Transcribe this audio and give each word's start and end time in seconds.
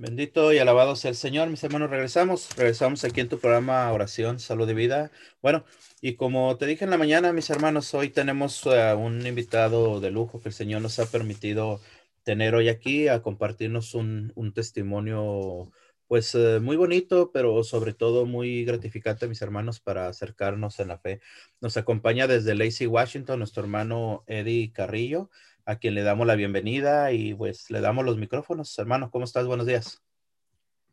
Bendito 0.00 0.52
y 0.52 0.58
alabado 0.58 0.94
sea 0.94 1.10
el 1.10 1.16
Señor, 1.16 1.50
mis 1.50 1.64
hermanos. 1.64 1.90
Regresamos, 1.90 2.56
regresamos 2.56 3.02
aquí 3.02 3.20
en 3.20 3.28
tu 3.28 3.40
programa 3.40 3.90
Oración, 3.90 4.38
Salud 4.38 4.70
y 4.70 4.74
Vida. 4.74 5.10
Bueno, 5.42 5.64
y 6.00 6.14
como 6.14 6.56
te 6.56 6.66
dije 6.66 6.84
en 6.84 6.90
la 6.90 6.98
mañana, 6.98 7.32
mis 7.32 7.50
hermanos, 7.50 7.92
hoy 7.94 8.10
tenemos 8.10 8.64
uh, 8.64 8.96
un 8.96 9.26
invitado 9.26 9.98
de 9.98 10.12
lujo 10.12 10.40
que 10.40 10.50
el 10.50 10.54
Señor 10.54 10.82
nos 10.82 11.00
ha 11.00 11.06
permitido 11.06 11.80
tener 12.22 12.54
hoy 12.54 12.68
aquí 12.68 13.08
a 13.08 13.22
compartirnos 13.22 13.94
un, 13.94 14.30
un 14.36 14.52
testimonio, 14.54 15.72
pues 16.06 16.32
uh, 16.36 16.60
muy 16.62 16.76
bonito, 16.76 17.32
pero 17.32 17.64
sobre 17.64 17.92
todo 17.92 18.24
muy 18.24 18.64
gratificante, 18.64 19.26
mis 19.26 19.42
hermanos, 19.42 19.80
para 19.80 20.06
acercarnos 20.06 20.78
en 20.78 20.88
la 20.88 20.98
fe. 20.98 21.20
Nos 21.60 21.76
acompaña 21.76 22.28
desde 22.28 22.54
Lacey, 22.54 22.86
Washington, 22.86 23.40
nuestro 23.40 23.64
hermano 23.64 24.22
Eddie 24.28 24.70
Carrillo 24.72 25.28
a 25.68 25.76
quien 25.76 25.94
le 25.94 26.02
damos 26.02 26.26
la 26.26 26.34
bienvenida 26.34 27.12
y 27.12 27.34
pues 27.34 27.70
le 27.70 27.82
damos 27.82 28.02
los 28.02 28.16
micrófonos. 28.16 28.76
Hermano, 28.78 29.10
¿cómo 29.10 29.26
estás? 29.26 29.46
Buenos 29.46 29.66
días. 29.66 30.02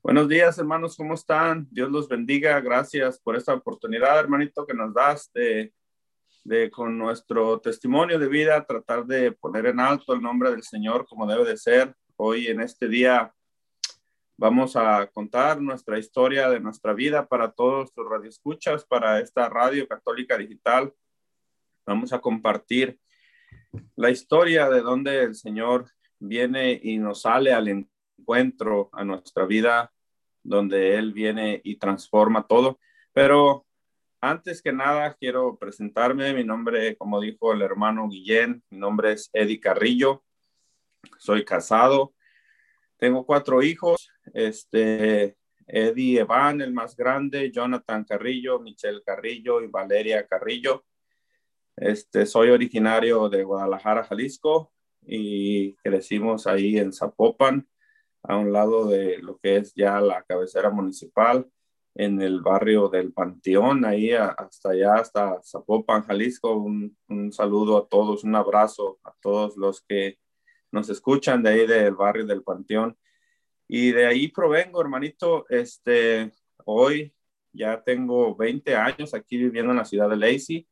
Buenos 0.03 0.27
días, 0.27 0.57
hermanos, 0.59 0.97
¿cómo 0.97 1.13
están? 1.13 1.65
Dios 1.71 1.89
los 1.89 2.09
bendiga. 2.09 2.59
Gracias 2.59 3.17
por 3.17 3.37
esta 3.37 3.53
oportunidad, 3.53 4.19
hermanito, 4.19 4.65
que 4.67 4.73
nos 4.73 4.93
das 4.93 5.31
de, 5.33 5.73
de 6.43 6.69
con 6.69 6.97
nuestro 6.97 7.61
testimonio 7.61 8.19
de 8.19 8.27
vida 8.27 8.65
tratar 8.65 9.05
de 9.05 9.31
poner 9.31 9.67
en 9.67 9.79
alto 9.79 10.13
el 10.13 10.21
nombre 10.21 10.51
del 10.51 10.63
Señor 10.63 11.07
como 11.07 11.25
debe 11.25 11.45
de 11.45 11.55
ser. 11.55 11.95
Hoy 12.17 12.47
en 12.47 12.59
este 12.59 12.89
día 12.89 13.33
vamos 14.35 14.75
a 14.75 15.07
contar 15.07 15.61
nuestra 15.61 15.97
historia 15.97 16.49
de 16.49 16.59
nuestra 16.59 16.91
vida 16.93 17.25
para 17.25 17.49
todos 17.49 17.93
los 17.95 18.09
radioescuchas, 18.09 18.83
para 18.83 19.21
esta 19.21 19.47
radio 19.47 19.87
católica 19.87 20.37
digital. 20.37 20.93
Vamos 21.85 22.11
a 22.11 22.19
compartir 22.19 22.99
la 23.95 24.09
historia 24.09 24.69
de 24.69 24.81
donde 24.81 25.23
el 25.23 25.35
Señor 25.35 25.85
viene 26.19 26.79
y 26.81 26.97
nos 26.97 27.21
sale 27.21 27.53
al 27.53 27.67
encuentro 27.67 28.89
a 28.93 29.03
nuestra 29.03 29.45
vida, 29.45 29.91
donde 30.43 30.95
Él 30.95 31.13
viene 31.13 31.61
y 31.63 31.77
transforma 31.77 32.45
todo. 32.47 32.79
Pero 33.13 33.65
antes 34.21 34.61
que 34.61 34.73
nada, 34.73 35.13
quiero 35.13 35.57
presentarme. 35.57 36.33
Mi 36.33 36.43
nombre, 36.43 36.95
como 36.97 37.19
dijo 37.21 37.53
el 37.53 37.61
hermano 37.61 38.07
Guillén, 38.09 38.63
mi 38.69 38.77
nombre 38.77 39.13
es 39.13 39.29
Eddie 39.33 39.59
Carrillo. 39.59 40.23
Soy 41.17 41.45
casado. 41.45 42.13
Tengo 42.97 43.25
cuatro 43.25 43.61
hijos. 43.61 44.09
Este, 44.33 45.37
Eddie 45.67 46.21
Evan, 46.21 46.61
el 46.61 46.73
más 46.73 46.95
grande, 46.95 47.51
Jonathan 47.51 48.03
Carrillo, 48.03 48.59
Michelle 48.59 49.01
Carrillo 49.03 49.61
y 49.61 49.67
Valeria 49.67 50.25
Carrillo. 50.25 50.85
Este, 51.77 52.25
soy 52.25 52.49
originario 52.51 53.27
de 53.29 53.43
Guadalajara, 53.43 54.05
Jalisco, 54.05 54.71
y 55.01 55.75
crecimos 55.75 56.47
ahí 56.47 56.77
en 56.77 56.93
Zapopan, 56.93 57.67
a 58.23 58.37
un 58.37 58.53
lado 58.53 58.87
de 58.87 59.19
lo 59.19 59.37
que 59.37 59.57
es 59.57 59.73
ya 59.75 59.99
la 59.99 60.23
cabecera 60.23 60.69
municipal, 60.69 61.47
en 61.95 62.21
el 62.21 62.41
barrio 62.41 62.89
del 62.89 63.13
Panteón, 63.13 63.85
ahí 63.85 64.11
hasta 64.13 64.71
allá, 64.71 64.95
hasta 64.95 65.41
Zapopan, 65.43 66.03
Jalisco. 66.03 66.53
Un, 66.55 67.31
saludo 67.31 67.77
a 67.77 67.87
todos, 67.87 68.23
un 68.23 68.35
abrazo 68.35 68.99
a 69.03 69.13
todos 69.21 69.55
los 69.57 69.81
que 69.81 70.19
nos 70.71 70.89
escuchan 70.89 71.41
de 71.41 71.49
ahí 71.51 71.67
del 71.67 71.95
barrio 71.95 72.25
del 72.25 72.43
Panteón. 72.43 72.97
Y 73.67 73.91
de 73.91 74.07
ahí 74.07 74.27
provengo, 74.27 74.81
hermanito. 74.81 75.45
Este, 75.49 76.31
hoy 76.65 77.13
ya 77.53 77.81
tengo 77.81 78.35
20 78.35 78.75
años 78.75 79.13
aquí 79.13 79.37
viviendo 79.37 79.71
en 79.71 79.77
la 79.77 79.85
ciudad 79.85 80.09
de 80.09 80.17
Lacey 80.17 80.67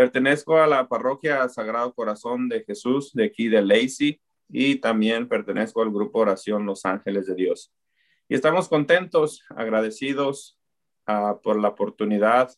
Pertenezco 0.00 0.56
a 0.56 0.66
la 0.66 0.88
parroquia 0.88 1.46
Sagrado 1.50 1.92
Corazón 1.92 2.48
de 2.48 2.64
Jesús 2.64 3.12
de 3.12 3.26
aquí 3.26 3.48
de 3.48 3.60
Lacey 3.60 4.18
y 4.48 4.76
también 4.76 5.28
pertenezco 5.28 5.82
al 5.82 5.90
grupo 5.90 6.20
Oración 6.20 6.64
Los 6.64 6.86
Ángeles 6.86 7.26
de 7.26 7.34
Dios. 7.34 7.70
Y 8.26 8.34
estamos 8.34 8.70
contentos, 8.70 9.44
agradecidos 9.54 10.58
uh, 11.06 11.38
por 11.42 11.60
la 11.60 11.68
oportunidad 11.68 12.50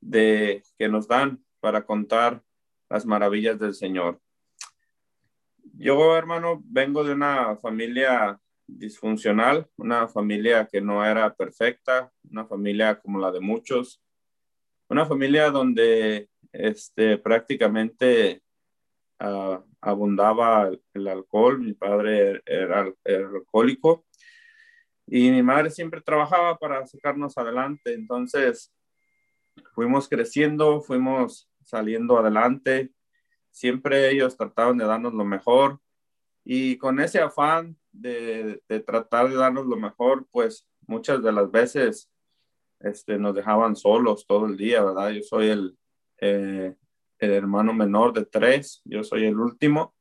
de 0.00 0.62
que 0.78 0.88
nos 0.88 1.08
dan 1.08 1.44
para 1.58 1.84
contar 1.84 2.44
las 2.88 3.04
maravillas 3.06 3.58
del 3.58 3.74
Señor. 3.74 4.20
Yo, 5.76 6.16
hermano, 6.16 6.62
vengo 6.64 7.02
de 7.02 7.14
una 7.14 7.56
familia 7.56 8.40
disfuncional, 8.68 9.68
una 9.76 10.06
familia 10.06 10.68
que 10.70 10.80
no 10.80 11.04
era 11.04 11.34
perfecta, 11.34 12.12
una 12.30 12.46
familia 12.46 13.00
como 13.00 13.18
la 13.18 13.32
de 13.32 13.40
muchos, 13.40 14.00
una 14.88 15.06
familia 15.06 15.50
donde 15.50 16.28
este, 16.58 17.18
prácticamente 17.18 18.42
uh, 19.20 19.58
abundaba 19.80 20.70
el, 20.94 21.08
alcohol, 21.08 21.60
mi 21.60 21.74
padre 21.74 22.42
era, 22.46 22.92
era, 23.04 23.28
alcohólico 23.28 24.06
y 25.06 25.30
mi 25.30 25.42
madre 25.42 25.70
siempre 25.70 26.00
trabajaba 26.00 26.56
para 26.58 26.86
sacarnos 26.86 27.36
adelante, 27.36 27.92
entonces 27.92 28.72
fuimos 29.74 30.08
creciendo, 30.08 30.80
fuimos 30.80 31.48
saliendo 31.62 32.18
adelante, 32.18 32.90
siempre 33.50 34.10
ellos 34.10 34.36
trataban 34.36 34.78
de 34.78 34.86
darnos 34.86 35.14
lo 35.14 35.24
mejor 35.24 35.78
y 36.44 36.78
con 36.78 37.00
ese 37.00 37.20
afán 37.20 37.76
de, 37.92 38.62
de 38.68 38.80
tratar 38.80 39.28
de 39.28 39.36
darnos 39.36 39.66
lo 39.66 39.76
mejor, 39.76 40.26
pues 40.30 40.66
muchas 40.86 41.22
de 41.22 41.32
las 41.32 41.50
veces 41.50 42.10
este, 42.80 43.18
nos 43.18 43.34
dejaban 43.34 43.76
solos 43.76 44.26
todo 44.26 44.46
el 44.46 44.56
día, 44.56 44.82
¿verdad? 44.82 45.10
Yo 45.10 45.22
soy 45.22 45.48
el, 45.48 45.76
eh, 46.20 46.74
el 47.18 47.30
hermano 47.32 47.72
menor 47.72 48.12
de 48.12 48.24
tres, 48.24 48.82
yo 48.84 49.02
soy 49.02 49.24
el 49.24 49.38
último. 49.38 49.94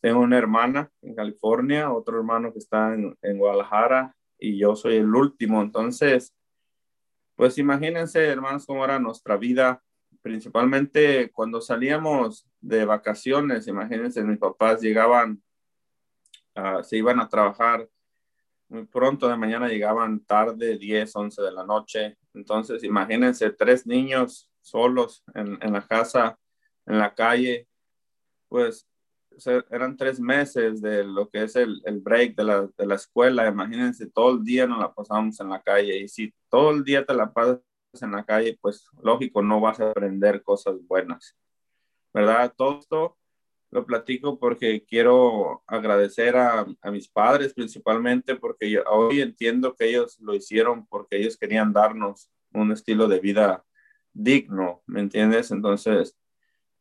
Tengo 0.00 0.20
una 0.20 0.38
hermana 0.38 0.90
en 1.02 1.14
California, 1.14 1.92
otro 1.92 2.18
hermano 2.18 2.52
que 2.52 2.58
está 2.58 2.94
en, 2.94 3.16
en 3.22 3.38
Guadalajara 3.38 4.14
y 4.38 4.58
yo 4.58 4.76
soy 4.76 4.96
el 4.96 5.12
último. 5.12 5.60
Entonces, 5.60 6.34
pues 7.34 7.58
imagínense, 7.58 8.24
hermanos, 8.24 8.66
cómo 8.66 8.84
era 8.84 8.98
nuestra 8.98 9.36
vida, 9.36 9.82
principalmente 10.22 11.30
cuando 11.32 11.60
salíamos 11.60 12.48
de 12.60 12.84
vacaciones. 12.84 13.66
Imagínense, 13.66 14.22
mis 14.22 14.38
papás 14.38 14.80
llegaban, 14.80 15.42
uh, 16.56 16.82
se 16.82 16.96
iban 16.96 17.20
a 17.20 17.28
trabajar 17.28 17.88
muy 18.68 18.84
pronto 18.84 19.28
de 19.28 19.36
mañana 19.36 19.68
llegaban 19.68 20.20
tarde, 20.20 20.76
10, 20.76 21.16
11 21.16 21.42
de 21.42 21.52
la 21.52 21.64
noche. 21.64 22.18
Entonces, 22.34 22.84
imagínense 22.84 23.50
tres 23.50 23.86
niños 23.86 24.50
solos 24.60 25.22
en, 25.34 25.58
en 25.62 25.72
la 25.72 25.86
casa, 25.86 26.38
en 26.86 26.98
la 26.98 27.14
calle. 27.14 27.68
Pues 28.48 28.88
eran 29.70 29.96
tres 29.96 30.20
meses 30.20 30.80
de 30.80 31.04
lo 31.04 31.28
que 31.28 31.44
es 31.44 31.56
el, 31.56 31.80
el 31.84 32.00
break 32.00 32.36
de 32.36 32.44
la, 32.44 32.68
de 32.76 32.86
la, 32.86 32.94
escuela. 32.94 33.48
Imagínense, 33.48 34.10
todo 34.10 34.32
el 34.32 34.44
día 34.44 34.66
nos 34.66 34.78
la 34.80 34.92
pasamos 34.92 35.38
en 35.40 35.50
la 35.50 35.62
calle. 35.62 35.96
Y 35.98 36.08
si 36.08 36.32
todo 36.48 36.70
el 36.70 36.84
día 36.84 37.04
te 37.04 37.14
la 37.14 37.32
pasas 37.32 37.60
en 38.00 38.12
la 38.12 38.24
calle, 38.24 38.58
pues 38.60 38.86
lógico, 39.02 39.42
no 39.42 39.60
vas 39.60 39.80
a 39.80 39.90
aprender 39.90 40.42
cosas 40.42 40.76
buenas. 40.86 41.36
¿Verdad? 42.12 42.52
Todo 42.56 42.80
esto 42.80 43.18
lo 43.70 43.84
platico 43.84 44.38
porque 44.38 44.84
quiero 44.84 45.62
agradecer 45.66 46.36
a, 46.36 46.66
a 46.80 46.90
mis 46.90 47.08
padres 47.08 47.52
principalmente 47.52 48.34
porque 48.34 48.82
hoy 48.90 49.20
entiendo 49.20 49.74
que 49.74 49.90
ellos 49.90 50.18
lo 50.20 50.34
hicieron 50.34 50.86
porque 50.86 51.18
ellos 51.18 51.36
querían 51.36 51.72
darnos 51.74 52.30
un 52.54 52.72
estilo 52.72 53.08
de 53.08 53.20
vida 53.20 53.62
digno, 54.18 54.82
¿me 54.86 55.00
entiendes? 55.00 55.50
Entonces, 55.50 56.16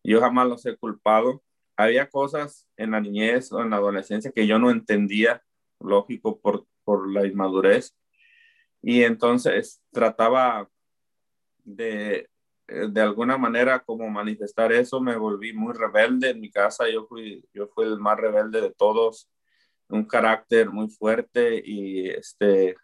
yo 0.04 0.20
jamás 0.20 0.48
los 0.48 0.66
he 0.66 0.76
culpado. 0.76 1.44
Había 1.78 2.10
cosas 2.10 2.68
en 2.76 2.92
la 2.92 3.02
niñez 3.02 3.52
o 3.52 3.62
en 3.62 3.70
la 3.70 3.78
adolescencia 3.78 4.32
que 4.32 4.48
yo 4.48 4.58
no 4.60 4.72
entendía, 4.72 5.44
lógico, 5.80 6.40
por, 6.40 6.66
por 6.84 7.12
la 7.12 7.26
inmadurez. 7.28 7.96
Y 8.82 9.04
entonces 9.04 9.82
trataba 9.92 10.70
de, 11.64 12.30
eh, 12.68 12.88
de 12.90 13.02
alguna 13.02 13.38
manera 13.38 13.80
como 13.80 14.10
manifestar 14.10 14.72
eso, 14.72 15.00
me 15.00 15.16
volví 15.16 15.54
muy 15.54 15.74
rebelde 15.74 16.32
en 16.32 16.42
mi 16.42 16.50
casa, 16.50 16.90
yo 16.90 17.06
fui, 17.06 17.44
yo 17.54 17.68
fui 17.68 17.86
el 17.86 18.00
más 18.00 18.18
rebelde 18.18 18.62
de 18.62 18.72
todos, 18.72 19.30
un 19.90 20.06
carácter 20.06 20.70
muy 20.70 20.90
fuerte 20.90 21.62
y 21.64 22.10
este, 22.10 22.76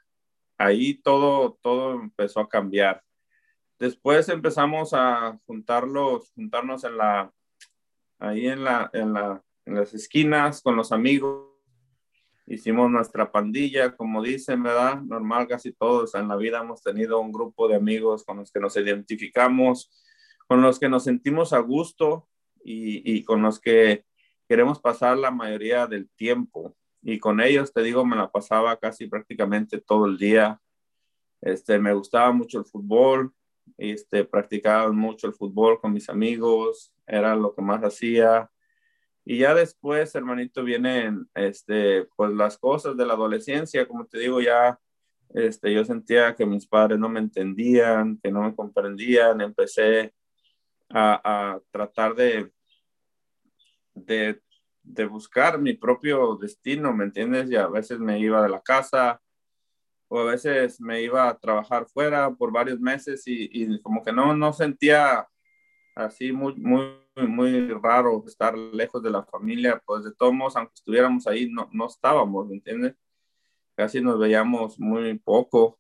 ahí 0.58 0.96
todo, 0.96 1.58
todo 1.62 1.94
empezó 1.94 2.40
a 2.40 2.50
cambiar. 2.50 3.04
Después 3.84 4.30
empezamos 4.30 4.94
a 4.94 5.38
juntarlos, 5.46 6.32
juntarnos 6.36 6.86
en 6.86 6.96
la, 6.96 7.34
ahí 8.18 8.48
en 8.48 8.64
la, 8.64 8.90
en 8.94 9.12
la, 9.12 9.44
en 9.66 9.76
las 9.76 9.94
esquinas 9.94 10.62
con 10.62 10.78
los 10.78 10.94
amigos 10.94 11.50
hicimos 12.48 12.90
nuestra 12.90 13.30
pandilla, 13.30 13.94
como 13.98 14.24
dicen, 14.24 14.64
¿verdad? 14.64 15.02
Normal, 15.02 15.50
casi 15.50 15.74
todos 15.74 16.16
en 16.16 16.30
la 16.30 16.38
vida 16.38 16.62
hemos 16.62 16.82
tenido 16.82 17.20
un 17.20 17.34
grupo 17.34 17.68
de 17.68 17.76
amigos 17.76 18.24
con 18.24 18.38
los 18.38 18.54
que 18.54 18.62
nos 18.62 18.78
identificamos, 18.78 19.92
con 20.48 20.62
los 20.62 20.80
que 20.80 20.88
nos 20.88 21.04
sentimos 21.04 21.52
a 21.52 21.60
gusto 21.60 22.30
y, 22.64 23.18
y 23.18 23.26
con 23.26 23.42
los 23.42 23.60
que 23.60 24.06
queremos 24.48 24.80
pasar 24.80 25.18
la 25.18 25.30
mayoría 25.30 25.88
del 25.88 26.10
tiempo. 26.12 26.74
Y 27.02 27.20
con 27.20 27.42
ellos, 27.42 27.74
te 27.74 27.84
digo, 27.84 28.06
me 28.06 28.16
la 28.16 28.32
pasaba 28.32 28.78
casi 28.78 29.08
prácticamente 29.08 29.82
todo 29.82 30.06
el 30.06 30.18
día. 30.18 30.62
Este, 31.42 31.80
me 31.80 31.92
gustaba 31.92 32.32
mucho 32.32 32.60
el 32.60 32.66
fútbol, 32.66 33.34
este, 33.77 34.25
practicaba 34.25 34.92
mucho 34.92 35.27
el 35.27 35.33
fútbol 35.33 35.80
con 35.80 35.94
mis 35.94 36.10
amigos, 36.10 36.94
era 37.06 37.36
lo 37.36 37.54
que 37.54 37.62
más 37.62 37.81
hacía. 37.81 38.50
Y 39.25 39.39
ya 39.39 39.54
después, 39.54 40.13
hermanito, 40.15 40.63
vienen 40.63 41.30
este, 41.33 42.06
pues 42.15 42.31
las 42.31 42.57
cosas 42.57 42.98
de 42.98 43.06
la 43.06 43.13
adolescencia, 43.13 43.88
como 43.88 44.06
te 44.06 44.19
digo, 44.19 44.42
ya 44.42 44.80
este, 45.33 45.74
yo 45.74 45.83
sentía 45.83 46.36
que 46.36 46.45
mis 46.45 46.68
padres 46.68 47.00
no 47.00 47.10
me 47.10 47.19
entendían, 47.19 48.19
que 48.21 48.31
no 48.31 48.44
me 48.44 48.56
comprendían, 48.56 49.42
empecé 49.42 50.13
a, 50.89 51.54
a 51.54 51.60
tratar 51.71 52.13
de, 52.15 52.51
de, 53.95 54.42
de, 54.83 55.06
buscar 55.06 55.60
mi 55.60 55.74
propio 55.74 56.36
destino, 56.36 56.94
¿me 56.94 57.06
entiendes? 57.06 57.50
Y 57.50 57.56
a 57.56 57.68
veces 57.68 58.00
me 58.00 58.19
iba 58.19 58.44
de 58.44 58.50
la 58.50 58.62
casa 58.62 59.19
o 60.13 60.19
a 60.19 60.25
veces 60.25 60.80
me 60.80 61.01
iba 61.01 61.27
a 61.27 61.39
trabajar 61.39 61.88
fuera 61.88 62.30
por 62.30 62.51
varios 62.51 62.80
meses 62.80 63.24
y, 63.25 63.50
y 63.51 63.81
como 63.81 64.04
que 64.04 64.13
no, 64.13 64.36
no 64.36 64.54
sentía 64.54 65.27
así 65.95 66.31
muy, 66.31 66.54
muy, 66.54 67.00
muy 67.27 67.68
raro 67.69 68.24
estar 68.27 68.56
lejos 68.56 69.01
de 69.01 69.10
la 69.10 69.24
familia, 69.24 69.81
pues 69.83 70.04
de 70.04 70.13
todos 70.13 70.31
modos, 70.31 70.56
aunque 70.56 70.75
estuviéramos 70.75 71.25
ahí, 71.25 71.50
no, 71.50 71.68
no 71.74 71.88
estábamos, 71.88 72.48
¿me 72.48 72.57
entiendes? 72.57 72.94
Casi 73.75 74.01
nos 74.01 74.19
veíamos 74.19 74.80
muy 74.80 75.18
poco. 75.18 75.80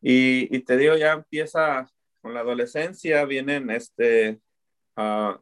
Y, 0.00 0.48
y 0.50 0.58
te 0.64 0.76
digo, 0.76 0.96
ya 0.96 1.12
empieza 1.12 1.88
con 2.20 2.34
la 2.34 2.40
adolescencia, 2.40 3.24
vienen 3.26 3.70
este, 3.70 4.40
uh, 4.96 5.38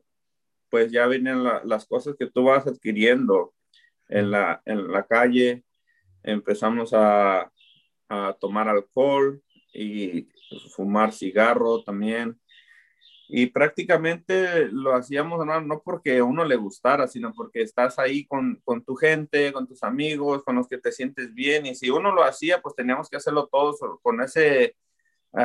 pues 0.69 0.93
ya 0.93 1.07
vienen 1.07 1.43
la, 1.43 1.63
las 1.65 1.87
cosas 1.87 2.17
que 2.19 2.31
tú 2.31 2.45
vas 2.45 2.67
adquiriendo 2.67 3.55
en 4.09 4.31
la, 4.31 4.61
en 4.67 4.93
la 4.93 5.07
calle. 5.07 5.65
Empezamos 6.23 6.93
a, 6.93 7.51
a 8.09 8.37
tomar 8.39 8.69
alcohol 8.69 9.43
y 9.73 10.29
fumar 10.75 11.13
cigarro 11.13 11.83
también 11.83 12.39
y 13.29 13.47
prácticamente 13.47 14.69
lo 14.71 14.95
hacíamos 14.95 15.45
no, 15.47 15.61
no 15.61 15.83
porque 15.83 16.19
a 16.19 16.25
uno 16.25 16.45
le 16.45 16.57
gustara, 16.57 17.07
sino 17.09 17.33
porque 17.33 17.63
estás 17.63 17.99
ahí 17.99 18.27
con, 18.27 18.61
con, 18.65 18.85
tu 18.85 18.95
gente, 18.97 19.53
con 19.53 19.67
tus 19.67 19.83
amigos, 19.83 20.45
con 20.45 20.57
los 20.57 20.69
que 20.69 20.79
te 20.79 20.93
sientes 20.93 21.33
bien. 21.33 21.67
Y 21.67 21.75
si 21.75 21.91
uno 21.91 22.13
lo 22.13 22.23
hacía, 22.23 22.61
pues 22.61 22.75
teníamos 22.75 23.09
que 23.09 23.17
hacerlo 23.17 23.49
todos 23.51 23.79
con 24.03 24.21
ese, 24.21 24.77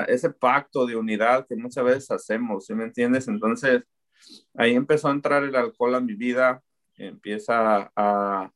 ese 0.08 0.30
pacto 0.30 0.86
de 0.86 0.98
unidad 0.98 1.48
que 1.48 1.56
muchas 1.56 1.86
veces 1.86 2.12
hacemos, 2.12 2.66
¿sí 2.66 2.74
me 2.74 2.84
entiendes? 2.84 3.28
Entonces, 3.28 3.84
ahí 4.56 4.76
empezó 4.76 5.08
a 5.08 5.12
entrar 5.12 5.44
el 5.44 5.56
alcohol 5.56 5.96
a 5.96 6.02
mi 6.02 6.16
vida, 6.16 6.62
empieza 6.98 7.92
a, 7.96 8.52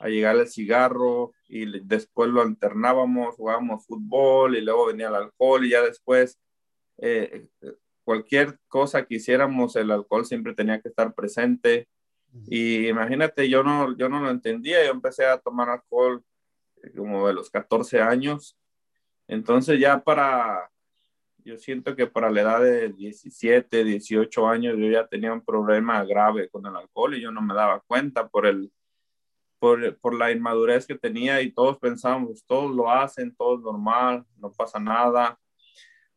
a 0.00 0.08
llegar 0.08 0.36
el 0.36 0.48
cigarro 0.48 1.32
y 1.48 1.80
después 1.80 2.28
lo 2.30 2.42
alternábamos, 2.42 3.36
jugábamos 3.36 3.86
fútbol 3.86 4.56
y 4.56 4.60
luego 4.60 4.86
venía 4.86 5.08
el 5.08 5.14
alcohol 5.14 5.64
y 5.64 5.70
ya 5.70 5.82
después... 5.82 6.38
Eh, 6.98 7.48
cualquier 8.06 8.60
cosa 8.68 9.04
que 9.04 9.16
hiciéramos, 9.16 9.74
el 9.74 9.90
alcohol 9.90 10.24
siempre 10.24 10.54
tenía 10.54 10.80
que 10.80 10.88
estar 10.88 11.12
presente. 11.12 11.88
Y 12.46 12.86
imagínate, 12.86 13.48
yo 13.48 13.64
no, 13.64 13.96
yo 13.96 14.08
no 14.08 14.20
lo 14.20 14.30
entendía, 14.30 14.84
yo 14.84 14.92
empecé 14.92 15.26
a 15.26 15.38
tomar 15.38 15.68
alcohol 15.68 16.22
eh, 16.84 16.92
como 16.96 17.26
de 17.26 17.34
los 17.34 17.50
14 17.50 18.00
años. 18.00 18.56
Entonces 19.26 19.80
ya 19.80 20.04
para, 20.04 20.70
yo 21.38 21.58
siento 21.58 21.96
que 21.96 22.06
para 22.06 22.30
la 22.30 22.42
edad 22.42 22.60
de 22.60 22.90
17, 22.90 23.82
18 23.82 24.48
años 24.48 24.76
yo 24.78 24.88
ya 24.88 25.08
tenía 25.08 25.32
un 25.32 25.44
problema 25.44 26.04
grave 26.04 26.48
con 26.48 26.64
el 26.64 26.76
alcohol 26.76 27.16
y 27.16 27.22
yo 27.22 27.32
no 27.32 27.42
me 27.42 27.54
daba 27.54 27.80
cuenta 27.88 28.28
por 28.28 28.46
el, 28.46 28.70
por, 29.58 29.96
por 29.98 30.14
la 30.14 30.30
inmadurez 30.32 30.86
que 30.86 30.98
tenía 30.98 31.40
y 31.40 31.52
todos 31.52 31.78
pensábamos, 31.78 32.44
todos 32.46 32.74
lo 32.74 32.90
hacen, 32.90 33.34
todo 33.34 33.56
es 33.56 33.62
normal, 33.62 34.24
no 34.36 34.52
pasa 34.52 34.78
nada. 34.78 35.38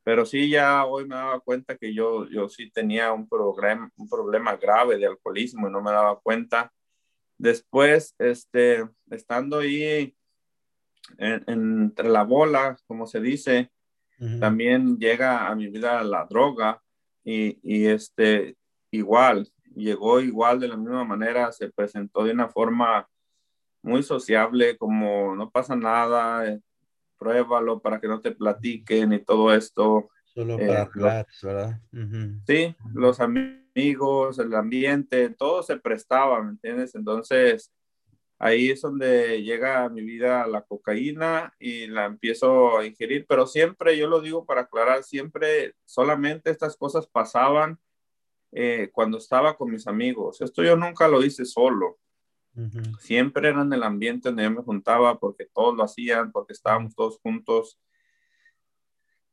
Pero 0.04 0.26
sí, 0.26 0.50
ya 0.50 0.86
hoy 0.86 1.06
me 1.06 1.16
daba 1.16 1.40
cuenta 1.40 1.78
que 1.78 1.94
yo, 1.94 2.28
yo 2.30 2.50
sí 2.50 2.72
tenía 2.72 3.12
un, 3.12 3.28
problema, 3.28 3.92
un 3.96 4.10
problema 4.10 4.56
grave 4.56 4.98
de 4.98 5.06
alcoholismo 5.06 5.68
y 5.68 5.72
no 5.72 5.82
me 5.82 5.92
daba 5.92 6.20
cuenta. 6.20 6.72
Después, 7.38 8.16
este, 8.18 8.88
estando 9.10 9.60
ahí 9.60 10.16
entre 11.18 12.10
la 12.10 12.24
bola, 12.24 12.78
como 12.88 13.08
se 13.08 13.20
dice, 13.20 13.72
también 14.40 14.98
llega 14.98 15.48
a 15.48 15.56
mi 15.56 15.68
vida 15.68 16.04
la 16.04 16.26
droga 16.26 16.82
y, 17.24 17.58
y, 17.64 17.86
este, 17.86 18.58
igual, 18.92 19.50
llegó 19.76 20.20
igual 20.20 20.60
de 20.60 20.68
la 20.68 20.78
misma 20.78 21.06
manera, 21.06 21.52
se 21.52 21.72
presentó 21.72 22.24
de 22.24 22.32
una 22.32 22.50
forma 22.50 23.08
muy 23.82 24.04
sociable, 24.04 24.78
como 24.78 25.36
no 25.36 25.50
pasa 25.50 25.76
nada, 25.76 26.60
pruébalo 27.18 27.82
para 27.82 28.00
que 28.00 28.08
no 28.08 28.22
te 28.22 28.32
platiquen 28.32 29.14
y 29.14 29.20
todo 29.20 29.54
esto. 29.54 30.10
Solo 30.34 30.58
eh, 30.60 30.68
para 30.68 30.82
hablar, 30.84 31.28
¿verdad? 31.42 31.82
Sí, 32.48 32.76
los 32.94 33.20
amigos, 33.20 34.40
el 34.40 34.54
ambiente, 34.56 35.30
todo 35.30 35.64
se 35.64 35.78
prestaba, 35.78 36.42
¿me 36.42 36.52
entiendes? 36.52 36.96
Entonces, 36.96 37.72
ahí 38.38 38.72
es 38.72 38.82
donde 38.82 39.44
llega 39.44 39.84
a 39.84 39.90
mi 39.90 40.02
vida 40.02 40.48
la 40.48 40.62
cocaína 40.62 41.54
y 41.60 41.88
la 41.88 42.06
empiezo 42.06 42.78
a 42.78 42.86
ingerir, 42.86 43.26
pero 43.28 43.46
siempre, 43.46 43.98
yo 43.98 44.08
lo 44.08 44.22
digo 44.22 44.46
para 44.46 44.62
aclarar, 44.62 45.04
siempre 45.04 45.76
solamente 45.84 46.50
estas 46.50 46.78
cosas 46.78 47.06
pasaban 47.08 47.80
eh, 48.52 48.90
cuando 48.94 49.18
estaba 49.18 49.56
con 49.58 49.70
mis 49.70 49.88
amigos. 49.88 50.42
Esto 50.42 50.64
yo 50.64 50.76
nunca 50.76 51.08
lo 51.08 51.24
hice 51.24 51.46
solo. 51.46 52.00
Siempre 53.00 53.50
era 53.50 53.62
en 53.62 53.74
el 53.74 53.84
ambiente 53.84 54.30
donde 54.30 54.44
yo 54.44 54.52
me 54.52 54.62
juntaba 54.62 55.20
porque 55.20 55.48
todos 55.54 55.76
lo 55.76 55.84
hacían, 55.84 56.32
porque 56.32 56.54
estábamos 56.54 56.96
todos 56.96 57.20
juntos. 57.22 57.80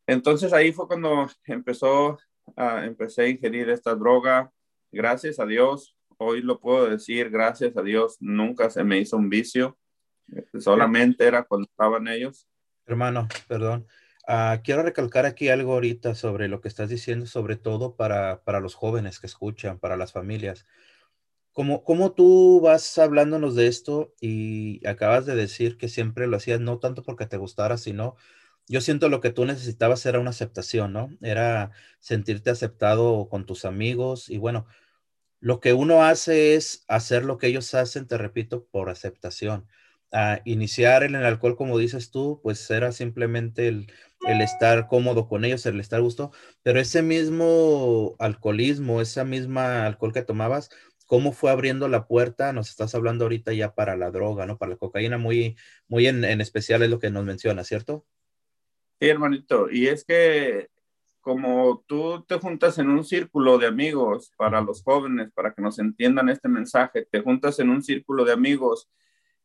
Entonces 0.07 0.53
ahí 0.53 0.73
fue 0.73 0.87
cuando 0.87 1.29
empezó, 1.45 2.19
a, 2.57 2.85
empecé 2.85 3.23
a 3.23 3.29
ingerir 3.29 3.69
esta 3.71 3.95
droga. 3.95 4.53
Gracias 4.93 5.41
a 5.41 5.47
Dios, 5.47 5.97
hoy 6.19 6.43
lo 6.43 6.61
puedo 6.61 6.89
decir, 6.89 7.31
gracias 7.31 7.77
a 7.77 7.83
Dios, 7.83 8.17
nunca 8.21 8.71
se 8.71 8.85
me 8.85 8.99
hizo 8.99 9.17
un 9.17 9.29
vicio. 9.29 9.77
Solamente 10.59 11.27
era 11.27 11.45
cuando 11.45 11.69
estaban 11.69 12.09
ellos. 12.09 12.49
Hermano, 12.87 13.29
perdón. 13.49 13.87
Uh, 14.29 14.61
quiero 14.65 14.83
recalcar 14.83 15.25
aquí 15.25 15.51
algo 15.51 15.75
ahorita 15.75 16.17
sobre 16.17 16.49
lo 16.49 16.61
que 16.61 16.67
estás 16.67 16.89
diciendo, 16.89 17.27
sobre 17.27 17.55
todo 17.55 17.95
para, 17.95 18.43
para 18.43 18.59
los 18.59 18.75
jóvenes 18.75 19.21
que 19.21 19.29
escuchan, 19.29 19.79
para 19.79 19.97
las 19.97 20.13
familias. 20.13 20.67
Como, 21.57 22.13
tú 22.13 22.61
vas 22.61 22.99
hablándonos 22.99 23.55
de 23.55 23.67
esto 23.67 24.13
y 24.21 24.87
acabas 24.87 25.25
de 25.25 25.35
decir 25.35 25.79
que 25.79 25.89
siempre 25.89 26.27
lo 26.27 26.37
hacías 26.37 26.61
no 26.61 26.79
tanto 26.81 27.03
porque 27.03 27.25
te 27.25 27.39
gustara, 27.39 27.79
sino 27.79 28.17
yo 28.69 28.83
siento 28.83 29.09
lo 29.09 29.23
que 29.23 29.31
tú 29.31 29.47
necesitabas 29.47 30.05
era 30.05 30.21
una 30.21 30.31
aceptación, 30.31 30.93
¿no? 30.93 31.09
Era 31.23 31.71
sentirte 31.99 32.51
aceptado 32.51 33.31
con 33.31 33.47
tus 33.47 33.65
amigos 33.65 34.29
y 34.29 34.37
bueno, 34.37 34.67
lo 35.41 35.61
que 35.61 35.73
uno 35.75 36.05
hace 36.05 36.57
es 36.57 36.85
hacer 36.89 37.25
lo 37.25 37.39
que 37.39 37.49
ellos 37.49 37.75
hacen, 37.75 38.07
te 38.07 38.19
repito, 38.19 38.67
por 38.67 38.91
aceptación. 38.91 39.67
A 40.13 40.41
iniciar 40.45 41.05
en 41.05 41.15
el 41.15 41.25
alcohol, 41.25 41.57
como 41.57 41.79
dices 41.79 42.11
tú, 42.11 42.41
pues 42.43 42.71
era 42.71 42.93
simplemente 42.93 43.69
el, 43.69 43.93
el 44.27 44.41
estar 44.43 44.89
cómodo 44.89 45.29
con 45.29 45.45
ellos, 45.45 45.67
el 45.67 45.81
estar 45.81 46.01
gusto, 46.03 46.33
pero 46.63 46.81
ese 46.81 47.03
mismo 47.03 48.15
alcoholismo, 48.19 49.01
esa 49.01 49.25
misma 49.25 49.87
alcohol 49.87 50.13
que 50.13 50.23
tomabas, 50.23 50.71
cómo 51.07 51.33
fue 51.33 51.51
abriendo 51.51 51.89
la 51.89 52.07
puerta, 52.07 52.53
nos 52.53 52.69
estás 52.69 52.95
hablando 52.95 53.25
ahorita 53.25 53.53
ya 53.53 53.75
para 53.75 53.97
la 53.97 54.11
droga, 54.11 54.45
¿no? 54.47 54.59
Para 54.59 54.73
la 54.73 54.77
cocaína, 54.77 55.19
muy, 55.19 55.57
muy 55.89 56.07
en, 56.07 56.25
en 56.25 56.41
especial 56.41 56.83
es 56.83 56.91
lo 56.91 56.99
que 56.99 57.11
nos 57.11 57.25
menciona, 57.25 57.65
¿cierto? 57.65 58.05
Sí, 59.01 59.09
hermanito, 59.09 59.71
y 59.71 59.89
es 59.89 60.05
que 60.05 60.69
como 61.21 61.85
tú 61.89 62.25
te 62.25 62.39
juntas 62.39 62.79
en 62.79 62.89
un 62.89 63.03
círculo 63.05 63.59
de 63.59 63.67
amigos 63.67 64.33
para 64.37 64.61
los 64.61 64.83
jóvenes, 64.85 65.33
para 65.33 65.53
que 65.53 65.61
nos 65.61 65.79
entiendan 65.81 66.29
este 66.29 66.49
mensaje, 66.49 67.05
te 67.11 67.21
juntas 67.21 67.59
en 67.59 67.71
un 67.71 67.83
círculo 67.83 68.25
de 68.25 68.33
amigos 68.33 68.89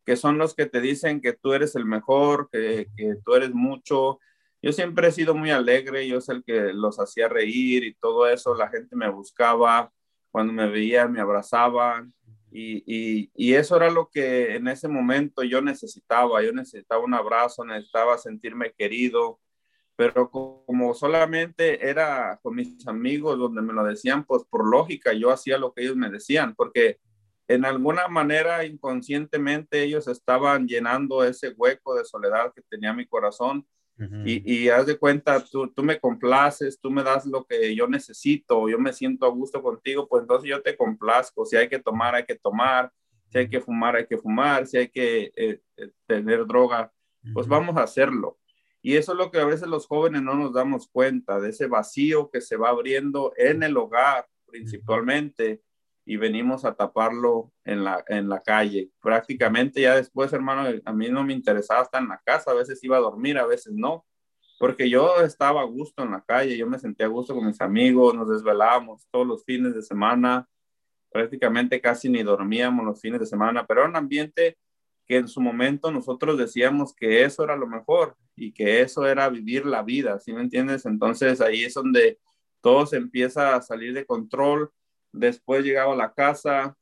que 0.06 0.16
son 0.16 0.38
los 0.38 0.54
que 0.54 0.68
te 0.68 0.80
dicen 0.80 1.22
que 1.22 1.34
tú 1.34 1.54
eres 1.54 1.76
el 1.76 1.86
mejor, 1.86 2.50
que, 2.52 2.88
que 2.96 3.16
tú 3.26 3.34
eres 3.34 3.52
mucho. 3.52 4.20
Yo 4.62 4.72
siempre 4.74 5.08
he 5.08 5.12
sido 5.12 5.34
muy 5.34 5.50
alegre, 5.50 6.08
yo 6.08 6.22
soy 6.22 6.38
el 6.38 6.44
que 6.44 6.74
los 6.74 7.00
hacía 7.00 7.28
reír 7.28 7.84
y 7.84 7.96
todo 7.96 8.28
eso, 8.28 8.54
la 8.56 8.70
gente 8.70 8.96
me 8.96 9.10
buscaba, 9.10 9.92
cuando 10.32 10.54
me 10.54 10.68
veían, 10.70 11.12
me 11.12 11.22
abrazaban. 11.22 12.14
Y, 12.52 12.84
y, 12.86 13.32
y, 13.34 13.54
eso 13.54 13.78
era 13.78 13.90
lo 13.90 14.10
que 14.10 14.56
en 14.56 14.68
ese 14.68 14.88
momento 14.88 15.44
yo 15.44 15.62
necesitaba. 15.62 16.42
Yo 16.44 16.52
necesitaba 16.52 17.04
un 17.04 17.14
abrazo, 17.14 17.64
necesitaba 17.64 18.18
sentirme 18.18 18.74
querido. 18.74 19.40
Pero 19.96 20.32
como 20.32 20.94
solamente 20.94 21.88
era 21.88 22.40
con 22.42 22.56
mis 22.56 22.88
amigos 22.88 23.38
donde 23.38 23.62
me 23.62 23.74
lo 23.74 23.84
decían, 23.84 24.26
pues 24.26 24.44
por 24.50 24.68
lógica 24.68 25.14
yo 25.14 25.30
hacía 25.30 25.58
lo 25.58 25.74
que 25.74 25.84
ellos 25.84 25.96
me 25.96 26.10
decían, 26.10 26.56
porque 26.56 26.98
en 27.48 27.66
alguna 27.66 28.08
manera 28.08 28.66
inconscientemente 28.66 29.84
ellos 29.84 30.08
estaban 30.08 30.68
llenando 30.68 31.24
ese 31.24 31.50
hueco 31.50 31.96
de 31.96 32.06
soledad 32.06 32.54
que 32.56 32.62
tenía 32.64 32.94
mi 32.94 33.06
corazón 33.06 33.68
y, 34.26 34.54
y, 34.54 34.70
haz 34.70 34.86
de 34.86 34.98
cuenta, 34.98 35.44
tú, 35.44 35.72
tú, 35.72 35.84
me 35.84 36.00
complaces, 36.00 36.80
tú 36.80 36.90
me 36.90 37.04
das 37.04 37.26
lo 37.26 37.46
que 37.46 37.76
yo 37.76 37.88
necesito, 37.88 38.68
yo 38.70 38.80
me 38.80 38.94
siento 38.94 39.26
a 39.26 39.30
gusto 39.30 39.62
contigo, 39.62 40.08
pues 40.08 40.24
entonces 40.24 40.50
yo 40.50 40.62
te 40.62 40.76
complazco. 40.76 41.46
Si 41.46 41.56
hay 41.56 41.70
que 41.70 41.80
tomar, 41.80 42.16
hay 42.16 42.26
que 42.26 42.36
tomar. 42.36 42.92
Si 43.30 43.38
hay 43.38 43.50
que 43.50 43.62
fumar, 43.62 43.96
hay 43.96 44.08
que 44.08 44.18
fumar. 44.18 44.68
Si 44.68 44.78
hay 44.78 44.90
que 44.90 45.32
eh, 45.36 45.62
eh, 45.78 45.92
tener 46.06 46.46
droga, 46.46 46.92
pues 47.34 47.48
vamos 47.48 47.78
a 47.78 47.84
hacerlo. 47.84 48.38
Y 48.82 48.96
eso 48.96 49.12
es 49.12 49.18
lo 49.18 49.30
que 49.30 49.40
a 49.40 49.46
veces 49.46 49.68
los 49.68 49.86
jóvenes 49.88 50.24
no 50.24 50.34
nos 50.34 50.54
damos 50.54 50.88
cuenta, 50.88 51.40
de 51.40 51.50
ese 51.50 51.68
vacío 51.68 52.30
que 52.32 52.42
se 52.42 52.58
va 52.58 52.70
abriendo 52.70 53.34
en 53.38 53.64
el 53.64 53.78
hogar 53.78 54.26
principalmente. 54.52 55.62
Y 56.12 56.18
venimos 56.18 56.66
a 56.66 56.76
taparlo 56.76 57.54
en 57.64 57.86
la, 57.86 58.04
en 58.10 58.28
la 58.28 58.42
calle. 58.42 58.90
Prácticamente 59.00 59.80
ya 59.80 59.96
después, 59.96 60.34
hermano, 60.34 60.68
a 60.84 60.92
mí 60.92 61.08
no 61.08 61.24
me 61.24 61.32
interesaba 61.32 61.84
estar 61.84 62.02
en 62.02 62.10
la 62.10 62.22
casa, 62.26 62.52
a 62.52 62.54
veces 62.54 62.84
iba 62.84 62.98
a 62.98 63.00
dormir, 63.00 63.38
a 63.38 63.46
veces 63.46 63.72
no, 63.72 64.06
porque 64.60 64.90
yo 64.90 65.22
estaba 65.22 65.62
a 65.62 65.64
gusto 65.64 66.04
en 66.04 66.12
la 66.12 66.22
calle, 66.22 66.58
yo 66.58 66.68
me 66.68 66.80
sentía 66.80 67.06
a 67.06 67.10
gusto 67.10 67.34
con 67.34 67.46
mis 67.46 67.62
amigos, 67.62 68.14
nos 68.14 68.28
desvelábamos 68.28 69.08
todos 69.10 69.26
los 69.26 69.46
fines 69.46 69.74
de 69.74 69.82
semana, 69.82 70.50
prácticamente 71.14 71.80
casi 71.80 72.10
ni 72.10 72.24
dormíamos 72.24 72.86
los 72.86 73.00
fines 73.00 73.22
de 73.22 73.26
semana, 73.26 73.66
pero 73.66 73.80
era 73.80 73.90
un 73.90 73.96
ambiente 73.96 74.58
que 75.08 75.16
en 75.16 75.30
su 75.30 75.40
momento 75.40 75.94
nosotros 75.94 76.38
decíamos 76.38 76.94
que 76.94 77.24
eso 77.24 77.46
era 77.46 77.56
lo 77.56 77.68
mejor 77.68 78.18
y 78.36 78.52
que 78.52 78.82
eso 78.82 79.08
era 79.08 79.30
vivir 79.30 79.66
la 79.66 79.82
vida, 79.82 80.20
¿sí 80.20 80.34
me 80.34 80.42
entiendes? 80.42 80.86
Entonces 80.86 81.40
ahí 81.40 81.64
es 81.64 81.74
donde 81.74 82.20
todo 82.60 82.86
se 82.86 82.98
empieza 82.98 83.56
a 83.56 83.62
salir 83.62 83.94
de 83.94 84.06
control 84.06 84.74
Después 85.12 85.64
llegaba 85.64 85.94
a 85.94 85.98
la 85.98 86.14
casa 86.14 86.76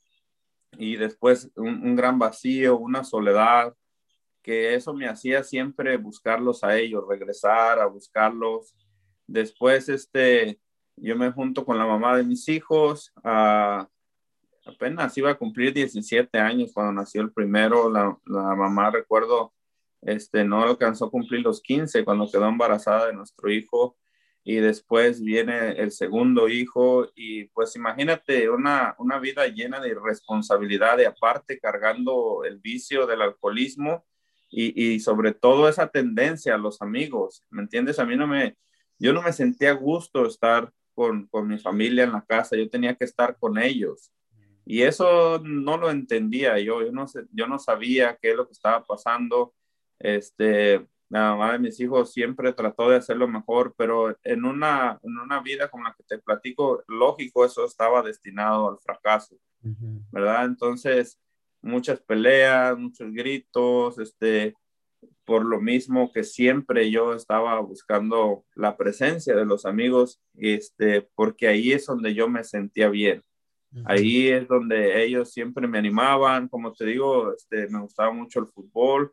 y 0.78 0.96
después 0.96 1.52
un, 1.56 1.96
gran 1.96 2.20
vacío, 2.20 2.78
una 2.78 3.04
soledad, 3.04 3.74
que 4.42 4.76
eso 4.76 4.94
me 4.94 5.08
hacía 5.08 5.44
siempre 5.44 5.98
buscarlos 5.98 6.64
a 6.64 6.78
ellos, 6.78 7.04
regresar 7.08 7.80
a 7.80 7.88
buscarlos. 7.88 8.76
Después, 9.28 9.90
este, 9.90 10.60
yo 10.96 11.16
me 11.16 11.32
junto 11.32 11.66
con 11.66 11.78
la 11.78 11.86
mamá 11.86 12.16
de 12.18 12.24
mis 12.24 12.48
hijos, 12.48 13.12
apenas 14.66 15.18
iba 15.18 15.32
a 15.32 15.38
cumplir 15.38 15.74
17 15.74 16.38
años 16.38 16.72
cuando 16.74 16.94
nació 16.94 17.22
el 17.22 17.32
primero, 17.32 17.90
la, 17.90 18.18
la, 18.26 18.56
mamá 18.56 18.92
recuerdo, 18.92 19.54
este, 20.02 20.44
no 20.46 20.64
alcanzó 20.64 21.06
a 21.06 21.12
cumplir 21.12 21.42
los 21.42 21.62
15 21.62 22.06
cuando 22.06 22.30
quedó 22.32 22.48
embarazada 22.48 23.08
de 23.08 23.14
nuestro 23.14 23.52
hijo 23.52 23.98
y 24.50 24.56
después 24.56 25.22
viene 25.22 25.74
el 25.74 25.92
segundo 25.92 26.50
hijo 26.50 27.08
y 27.14 27.44
pues 27.50 27.76
imagínate 27.76 28.50
una, 28.50 28.96
una 28.98 29.20
vida 29.20 29.46
llena 29.46 29.80
de 29.80 29.90
irresponsabilidad 29.90 30.98
y 30.98 31.04
aparte 31.04 31.60
cargando 31.60 32.44
el 32.44 32.58
vicio 32.58 33.06
del 33.06 33.22
alcoholismo 33.22 34.08
y, 34.50 34.94
y, 34.94 35.00
sobre 35.02 35.34
todo 35.34 35.70
esa 35.70 35.90
tendencia 35.90 36.56
a 36.56 36.58
los 36.58 36.82
amigos, 36.82 37.46
¿me 37.52 37.62
entiendes? 37.62 38.00
A 38.00 38.06
mí 38.06 38.18
no 38.18 38.26
me, 38.26 38.58
yo 38.98 39.14
no 39.14 39.22
me 39.22 39.34
sentía 39.34 39.72
gusto 39.74 40.26
estar 40.26 40.72
con, 40.96 41.28
con 41.28 41.48
mi 41.48 41.60
familia 41.60 42.06
en 42.06 42.14
la 42.14 42.26
casa, 42.26 42.58
yo 42.58 42.68
tenía 42.72 42.96
que 42.96 43.06
estar 43.06 43.38
con 43.38 43.60
ellos. 43.60 44.12
Y 44.66 44.82
eso 44.82 45.40
no 45.44 45.78
lo 45.78 45.92
entendía 45.92 46.58
yo, 46.58 46.84
yo 46.84 46.92
no, 46.92 47.08
sé, 47.08 47.26
yo 47.34 47.46
no 47.46 47.60
sabía 47.60 48.18
qué 48.20 48.32
es 48.32 48.36
lo 48.36 48.48
que 48.48 48.54
estaba 48.54 48.84
pasando. 48.84 49.54
Este, 50.00 50.88
la 51.10 51.32
mamá 51.32 51.54
de 51.54 51.60
mis 51.60 51.80
hijos 51.80 52.14
siempre 52.14 52.54
trató 52.54 52.90
de 52.90 52.98
hacerlo 52.98 53.28
mejor, 53.28 53.74
pero 53.76 54.16
en 54.24 54.46
una, 54.46 55.00
en 55.04 55.18
una 55.18 55.42
vida 55.42 55.70
como 55.70 55.84
la 55.84 55.96
que 55.96 56.04
te 56.04 56.20
platico, 56.20 56.84
lógico, 56.88 57.44
eso 57.44 57.66
estaba 57.66 58.04
destinado 58.04 58.70
al 58.70 58.78
fracaso, 58.78 59.36
¿verdad? 60.12 60.46
Entonces, 60.46 61.20
muchas 61.62 62.00
peleas, 62.02 62.78
muchos 62.78 63.12
gritos, 63.12 63.98
este, 63.98 64.54
por 65.26 65.46
lo 65.46 65.60
mismo 65.60 66.12
que 66.12 66.24
siempre 66.24 66.92
yo 66.92 67.14
estaba 67.14 67.60
buscando 67.60 68.46
la 68.54 68.78
presencia 68.78 69.36
de 69.36 69.46
los 69.46 69.66
amigos, 69.66 70.22
este, 70.36 71.10
porque 71.16 71.48
ahí 71.48 71.72
es 71.72 71.88
donde 71.88 72.14
yo 72.14 72.30
me 72.30 72.44
sentía 72.44 72.90
bien. 72.90 73.24
Ahí 73.86 74.30
es 74.30 74.48
donde 74.48 75.04
ellos 75.04 75.32
siempre 75.32 75.68
me 75.68 75.78
animaban, 75.78 76.48
como 76.48 76.74
te 76.74 76.86
digo, 76.86 77.34
este, 77.34 77.68
me 77.70 77.80
gustaba 77.80 78.12
mucho 78.12 78.40
el 78.40 78.48
fútbol, 78.48 79.12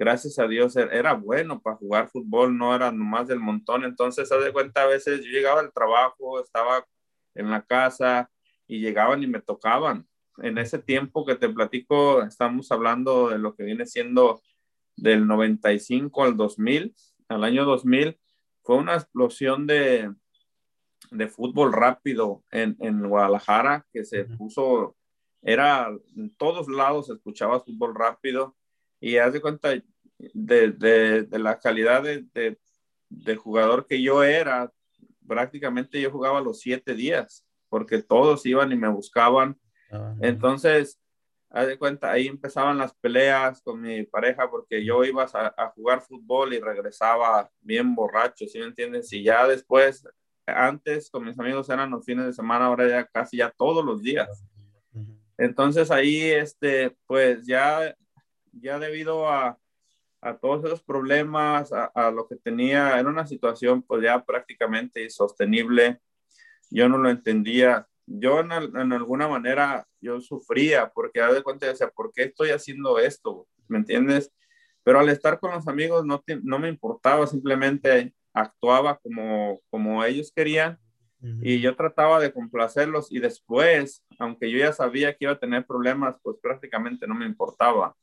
gracias 0.00 0.38
a 0.38 0.48
Dios 0.48 0.76
er, 0.76 0.88
era 0.94 1.12
bueno 1.12 1.60
para 1.60 1.76
jugar 1.76 2.08
fútbol, 2.08 2.56
no 2.56 2.74
era 2.74 2.90
nomás 2.90 3.28
del 3.28 3.38
montón. 3.38 3.84
Entonces, 3.84 4.32
haz 4.32 4.42
de 4.42 4.50
cuenta, 4.50 4.82
a 4.82 4.86
veces 4.86 5.22
yo 5.22 5.30
llegaba 5.30 5.60
al 5.60 5.74
trabajo, 5.74 6.40
estaba 6.40 6.86
en 7.34 7.50
la 7.50 7.62
casa 7.62 8.30
y 8.66 8.80
llegaban 8.80 9.22
y 9.22 9.26
me 9.26 9.42
tocaban. 9.42 10.08
En 10.38 10.56
ese 10.56 10.78
tiempo 10.78 11.26
que 11.26 11.34
te 11.34 11.50
platico, 11.50 12.22
estamos 12.22 12.72
hablando 12.72 13.28
de 13.28 13.38
lo 13.38 13.54
que 13.54 13.64
viene 13.64 13.84
siendo 13.84 14.40
del 14.96 15.26
95 15.26 16.24
al 16.24 16.34
2000, 16.34 16.94
al 17.28 17.44
año 17.44 17.66
2000, 17.66 18.18
fue 18.62 18.76
una 18.76 18.94
explosión 18.94 19.66
de, 19.66 20.14
de 21.10 21.28
fútbol 21.28 21.74
rápido 21.74 22.42
en, 22.50 22.74
en 22.80 23.06
Guadalajara 23.06 23.86
que 23.92 24.06
se 24.06 24.24
puso, 24.24 24.96
era 25.42 25.90
en 26.16 26.34
todos 26.36 26.68
lados 26.68 27.10
escuchaba 27.10 27.60
fútbol 27.60 27.94
rápido 27.94 28.56
y 28.98 29.16
haz 29.16 29.32
de 29.32 29.40
cuenta 29.40 29.70
de, 30.34 30.70
de, 30.72 31.22
de 31.22 31.38
la 31.38 31.58
calidad 31.58 32.02
de, 32.02 32.58
de, 33.08 33.36
jugador 33.36 33.86
que 33.86 34.02
yo 34.02 34.22
era, 34.22 34.70
prácticamente 35.26 36.00
yo 36.00 36.10
jugaba 36.10 36.40
los 36.40 36.60
siete 36.60 36.94
días, 36.94 37.46
porque 37.68 38.02
todos 38.02 38.44
iban 38.46 38.72
y 38.72 38.76
me 38.76 38.88
buscaban. 38.88 39.58
Entonces, 40.20 41.00
haz 41.48 41.66
de 41.66 41.78
cuenta, 41.78 42.12
ahí 42.12 42.26
empezaban 42.28 42.78
las 42.78 42.94
peleas 42.94 43.60
con 43.62 43.80
mi 43.80 44.04
pareja, 44.04 44.50
porque 44.50 44.84
yo 44.84 45.04
iba 45.04 45.24
a, 45.24 45.54
a 45.56 45.70
jugar 45.70 46.02
fútbol 46.02 46.54
y 46.54 46.60
regresaba 46.60 47.50
bien 47.60 47.94
borracho, 47.94 48.46
¿sí 48.46 48.58
me 48.58 48.66
entiendes? 48.66 49.12
Y 49.12 49.24
ya 49.24 49.46
después, 49.48 50.06
antes 50.46 51.10
con 51.10 51.24
mis 51.24 51.38
amigos 51.38 51.68
eran 51.70 51.90
los 51.90 52.04
fines 52.04 52.26
de 52.26 52.32
semana, 52.32 52.66
ahora 52.66 52.88
ya 52.88 53.06
casi 53.06 53.38
ya 53.38 53.50
todos 53.50 53.84
los 53.84 54.02
días. 54.02 54.44
Entonces 55.38 55.90
ahí, 55.90 56.20
este, 56.22 56.96
pues 57.06 57.46
ya 57.46 57.96
ya 58.52 58.78
debido 58.78 59.28
a, 59.28 59.58
a 60.20 60.36
todos 60.36 60.64
esos 60.64 60.82
problemas, 60.82 61.72
a, 61.72 61.86
a, 61.86 62.10
lo 62.10 62.26
que 62.28 62.36
tenía, 62.36 62.98
era 62.98 63.08
una 63.08 63.26
situación 63.26 63.82
pues 63.82 64.02
ya 64.02 64.24
prácticamente 64.24 65.02
insostenible. 65.02 66.00
Yo 66.70 66.88
no 66.88 66.98
lo 66.98 67.10
entendía. 67.10 67.86
Yo 68.06 68.40
en, 68.40 68.52
en 68.52 68.92
alguna 68.92 69.28
manera, 69.28 69.86
yo 70.00 70.20
sufría 70.20 70.90
porque 70.90 71.20
a 71.20 71.32
de 71.32 71.42
cuenta 71.42 71.66
decía, 71.66 71.88
¿por 71.88 72.12
qué 72.12 72.24
estoy 72.24 72.50
haciendo 72.50 72.98
esto? 72.98 73.46
¿Me 73.68 73.78
entiendes? 73.78 74.32
Pero 74.82 75.00
al 75.00 75.08
estar 75.08 75.38
con 75.40 75.52
los 75.52 75.68
amigos 75.68 76.04
no, 76.04 76.20
te, 76.20 76.40
no 76.42 76.58
me 76.58 76.68
importaba, 76.68 77.26
simplemente 77.26 78.14
actuaba 78.32 78.98
como, 78.98 79.60
como 79.70 80.04
ellos 80.04 80.32
querían 80.34 80.78
y 81.42 81.60
yo 81.60 81.76
trataba 81.76 82.18
de 82.18 82.32
complacerlos 82.32 83.12
y 83.12 83.18
después, 83.18 84.02
aunque 84.18 84.50
yo 84.50 84.58
ya 84.58 84.72
sabía 84.72 85.12
que 85.12 85.26
iba 85.26 85.32
a 85.32 85.38
tener 85.38 85.66
problemas, 85.66 86.16
pues 86.22 86.36
prácticamente 86.42 87.06
no 87.06 87.14
me 87.14 87.26
importaba. 87.26 87.94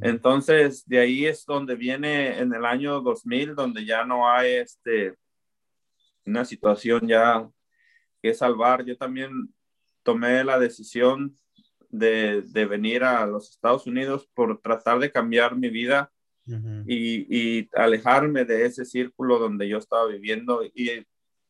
Entonces, 0.00 0.86
de 0.86 0.98
ahí 0.98 1.26
es 1.26 1.44
donde 1.46 1.76
viene 1.76 2.38
en 2.38 2.52
el 2.52 2.64
año 2.64 3.00
2000, 3.00 3.54
donde 3.54 3.84
ya 3.84 4.04
no 4.04 4.28
hay 4.28 4.54
este, 4.54 5.14
una 6.24 6.44
situación 6.44 7.06
ya 7.06 7.48
que 8.20 8.34
salvar. 8.34 8.84
Yo 8.84 8.96
también 8.96 9.52
tomé 10.02 10.42
la 10.44 10.58
decisión 10.58 11.36
de, 11.88 12.42
de 12.42 12.66
venir 12.66 13.04
a 13.04 13.26
los 13.26 13.50
Estados 13.50 13.86
Unidos 13.86 14.28
por 14.34 14.60
tratar 14.60 14.98
de 14.98 15.12
cambiar 15.12 15.56
mi 15.56 15.68
vida 15.68 16.10
y, 16.86 17.58
y, 17.60 17.68
alejarme 17.72 18.44
de 18.44 18.66
ese 18.66 18.84
círculo 18.84 19.38
donde 19.38 19.68
yo 19.68 19.78
estaba 19.78 20.06
viviendo. 20.06 20.64
Y 20.74 20.90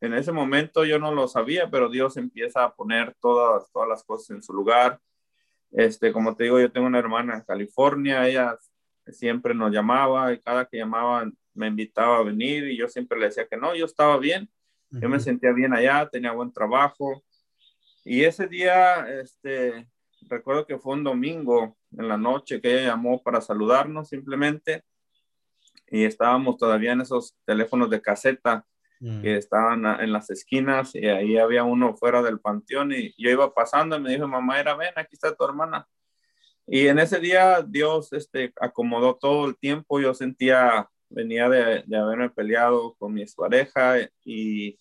en 0.01 0.13
ese 0.13 0.33
momento 0.33 0.85
yo 0.85 0.99
no 0.99 1.15
lo 1.15 1.29
sabía, 1.29 1.71
pero 1.71 1.89
Dios 1.89 2.19
empieza 2.19 2.65
a 2.65 2.75
poner 2.75 3.15
todas, 3.21 3.71
todas 3.73 3.89
las 3.89 4.05
cosas 4.05 4.31
en 4.31 4.43
su 4.43 4.53
lugar 4.53 5.01
este, 5.73 6.13
como 6.13 6.37
te 6.37 6.45
digo, 6.45 6.61
yo 6.61 6.71
tengo 6.71 6.87
una 6.87 6.99
hermana 6.99 7.35
en 7.35 7.43
California, 7.43 8.29
ella 8.29 8.59
siempre 9.07 9.55
nos 9.55 9.73
llamaba 9.73 10.33
y 10.33 10.39
cada 10.39 10.67
que 10.67 10.77
llamaba 10.77 11.31
me 11.55 11.67
invitaba 11.67 12.19
a 12.19 12.23
venir 12.23 12.69
y 12.69 12.77
yo 12.77 12.89
siempre 12.89 13.19
le 13.19 13.27
decía 13.27 13.47
que 13.47 13.57
no, 13.57 13.75
yo 13.75 13.87
estaba 13.87 14.19
bien, 14.19 14.49
yo 14.91 15.09
me 15.09 15.21
sentía 15.21 15.53
bien 15.53 15.73
allá, 15.73 16.07
tenía 16.11 16.33
buen 16.33 16.53
trabajo. 16.53 17.25
Y 18.05 18.25
ese 18.25 18.47
día, 18.47 19.07
este, 19.09 19.89
recuerdo 20.29 20.67
que 20.67 20.79
fue 20.79 20.95
un 20.95 21.05
domingo 21.05 21.79
en 21.97 22.09
la 22.09 22.19
noche 22.19 22.61
que 22.61 22.73
ella 22.73 22.89
llamó 22.89 23.23
para 23.23 23.41
saludarnos 23.41 24.11
simplemente 24.11 24.85
y 25.89 26.05
estábamos 26.05 26.59
todavía 26.59 26.93
en 26.93 27.03
esos 27.03 27.35
teléfonos 27.45 27.89
de 27.91 28.03
caseta 28.03 28.67
que 29.21 29.37
estaban 29.37 29.85
en 30.01 30.13
las 30.13 30.31
esquinas 30.31 30.95
y 30.95 31.07
ahí 31.07 31.37
había 31.37 31.65
uno 31.65 31.97
fuera 31.97 32.23
del 32.23 32.39
panteón 32.39 32.93
y 32.93 33.13
yo 33.19 33.31
iba 33.31 33.53
pasando 33.53 33.97
y 33.97 34.01
me 34.01 34.11
dijo, 34.11 34.29
mamá, 34.29 34.61
era, 34.61 34.77
ven, 34.77 34.93
aquí 34.95 35.11
está 35.15 35.35
tu 35.35 35.45
hermana. 35.45 35.89
Y 36.69 36.87
en 36.87 37.01
ese 37.01 37.19
día 37.19 37.63
Dios 37.67 38.13
este, 38.13 38.53
acomodó 38.61 39.17
todo 39.17 39.47
el 39.47 39.57
tiempo, 39.57 39.99
yo 40.01 40.15
sentía, 40.15 40.89
venía 41.09 41.49
de, 41.49 41.83
de 41.85 41.97
haberme 41.97 42.31
peleado 42.31 42.95
con 42.95 43.13
mi 43.13 43.25
pareja 43.37 43.97
y 44.25 44.79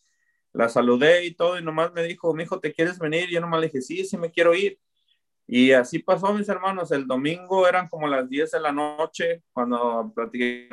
la 0.53 0.69
saludé 0.69 1.25
y 1.25 1.33
todo 1.33 1.57
y 1.57 1.63
nomás 1.63 1.91
me 1.93 2.03
dijo, 2.03 2.33
mi 2.33 2.43
hijo, 2.43 2.59
¿te 2.59 2.73
quieres 2.73 2.99
venir? 2.99 3.29
Y 3.29 3.33
yo 3.33 3.41
nomás 3.41 3.61
le 3.61 3.67
dije, 3.67 3.81
sí, 3.81 4.05
sí 4.05 4.17
me 4.17 4.31
quiero 4.31 4.53
ir. 4.53 4.77
Y 5.53 5.73
así 5.73 5.99
pasó, 5.99 6.33
mis 6.33 6.47
hermanos. 6.47 6.93
El 6.93 7.05
domingo 7.05 7.67
eran 7.67 7.89
como 7.89 8.07
las 8.07 8.29
10 8.29 8.51
de 8.51 8.59
la 8.61 8.71
noche, 8.71 9.43
cuando 9.51 10.09
platiqué. 10.15 10.69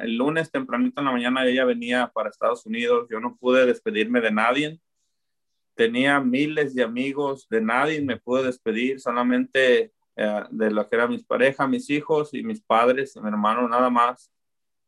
El 0.00 0.16
lunes 0.16 0.48
tempranito 0.48 1.00
en 1.00 1.06
la 1.06 1.10
mañana 1.10 1.44
ella 1.44 1.64
venía 1.64 2.06
para 2.06 2.30
Estados 2.30 2.64
Unidos. 2.64 3.08
Yo 3.10 3.18
no 3.18 3.36
pude 3.36 3.66
despedirme 3.66 4.20
de 4.20 4.30
nadie. 4.30 4.80
Tenía 5.74 6.20
miles 6.20 6.72
de 6.72 6.84
amigos, 6.84 7.48
de 7.48 7.62
nadie 7.62 8.00
me 8.00 8.16
pude 8.16 8.44
despedir, 8.44 9.00
solamente 9.00 9.92
eh, 10.14 10.42
de 10.50 10.70
lo 10.70 10.88
que 10.88 10.94
eran 10.94 11.10
mis 11.10 11.24
parejas, 11.24 11.68
mis 11.68 11.90
hijos 11.90 12.32
y 12.32 12.44
mis 12.44 12.62
padres, 12.62 13.16
mi 13.16 13.26
hermano, 13.26 13.68
nada 13.68 13.90
más. 13.90 14.30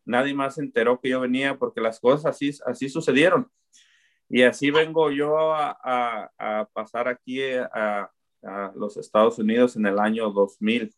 Nadie 0.05 0.33
más 0.33 0.55
se 0.55 0.61
enteró 0.63 1.01
que 1.01 1.09
yo 1.09 1.19
venía 1.19 1.59
porque 1.59 1.81
las 1.81 1.99
cosas 1.99 2.27
así, 2.27 2.53
así 2.67 2.89
sucedieron. 2.89 3.51
Y 4.29 4.43
así 4.43 4.71
vengo 4.71 5.11
yo 5.11 5.53
a, 5.53 5.77
a, 5.83 6.31
a 6.39 6.67
pasar 6.67 7.09
aquí 7.09 7.43
a, 7.43 8.09
a 8.45 8.73
los 8.75 8.97
Estados 8.97 9.39
Unidos 9.39 9.77
en 9.77 9.87
el 9.87 9.99
año 9.99 10.31
2000. 10.31 10.95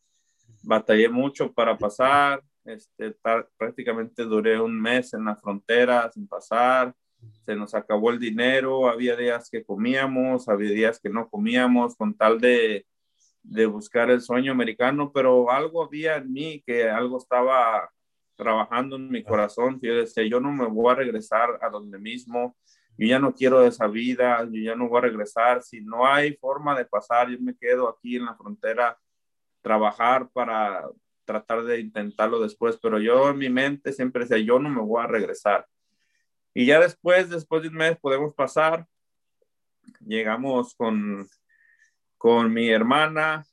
Batallé 0.62 1.08
mucho 1.08 1.52
para 1.52 1.76
pasar, 1.76 2.42
este, 2.64 3.16
prácticamente 3.56 4.24
duré 4.24 4.60
un 4.60 4.80
mes 4.80 5.14
en 5.14 5.24
la 5.24 5.36
frontera 5.36 6.10
sin 6.12 6.26
pasar, 6.26 6.94
se 7.44 7.54
nos 7.54 7.74
acabó 7.74 8.10
el 8.10 8.18
dinero, 8.18 8.88
había 8.88 9.16
días 9.16 9.48
que 9.50 9.64
comíamos, 9.64 10.48
había 10.48 10.70
días 10.70 11.00
que 11.00 11.08
no 11.08 11.28
comíamos 11.28 11.96
con 11.96 12.14
tal 12.14 12.40
de, 12.40 12.86
de 13.42 13.66
buscar 13.66 14.10
el 14.10 14.20
sueño 14.20 14.52
americano, 14.52 15.12
pero 15.12 15.50
algo 15.50 15.84
había 15.84 16.16
en 16.16 16.32
mí 16.32 16.62
que 16.66 16.88
algo 16.88 17.18
estaba 17.18 17.88
trabajando 18.36 18.96
en 18.96 19.08
mi 19.08 19.22
corazón, 19.24 19.78
yo 19.80 19.96
decía, 19.96 20.24
yo 20.26 20.40
no 20.40 20.52
me 20.52 20.66
voy 20.66 20.92
a 20.92 20.96
regresar 20.96 21.58
a 21.62 21.70
donde 21.70 21.98
mismo, 21.98 22.56
yo 22.98 23.06
ya 23.06 23.18
no 23.18 23.34
quiero 23.34 23.64
esa 23.64 23.86
vida, 23.86 24.42
yo 24.50 24.62
ya 24.62 24.74
no 24.74 24.88
voy 24.88 24.98
a 24.98 25.02
regresar, 25.02 25.62
si 25.62 25.80
no 25.82 26.06
hay 26.06 26.34
forma 26.36 26.76
de 26.76 26.86
pasar, 26.86 27.28
yo 27.28 27.38
me 27.40 27.56
quedo 27.56 27.88
aquí 27.88 28.16
en 28.16 28.24
la 28.24 28.34
frontera, 28.34 28.98
trabajar 29.60 30.28
para 30.32 30.88
tratar 31.24 31.64
de 31.64 31.80
intentarlo 31.80 32.40
después, 32.40 32.78
pero 32.80 32.98
yo 32.98 33.30
en 33.30 33.38
mi 33.38 33.50
mente 33.50 33.92
siempre 33.92 34.22
decía, 34.22 34.38
yo 34.38 34.58
no 34.58 34.70
me 34.70 34.80
voy 34.80 35.02
a 35.02 35.08
regresar. 35.08 35.66
Y 36.54 36.64
ya 36.64 36.80
después, 36.80 37.28
después 37.28 37.62
de 37.62 37.68
un 37.68 37.74
mes, 37.74 37.98
podemos 37.98 38.32
pasar, 38.34 38.86
llegamos 40.00 40.74
con, 40.74 41.28
con 42.16 42.50
mi 42.52 42.70
hermana 42.70 43.44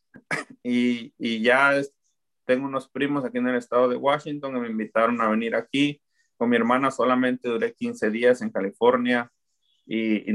y, 0.63 1.13
y 1.17 1.41
ya 1.41 1.81
tengo 2.45 2.65
unos 2.65 2.87
primos 2.87 3.25
aquí 3.25 3.39
en 3.39 3.47
el 3.47 3.57
estado 3.57 3.89
de 3.89 3.97
Washington 3.97 4.53
que 4.53 4.59
me 4.59 4.69
invitaron 4.69 5.19
a 5.19 5.29
venir 5.29 5.55
aquí. 5.55 6.01
Con 6.37 6.49
mi 6.49 6.55
hermana 6.55 6.91
solamente 6.91 7.49
duré 7.49 7.73
15 7.73 8.09
días 8.09 8.41
en 8.41 8.51
California 8.51 9.32
y, 9.85 10.31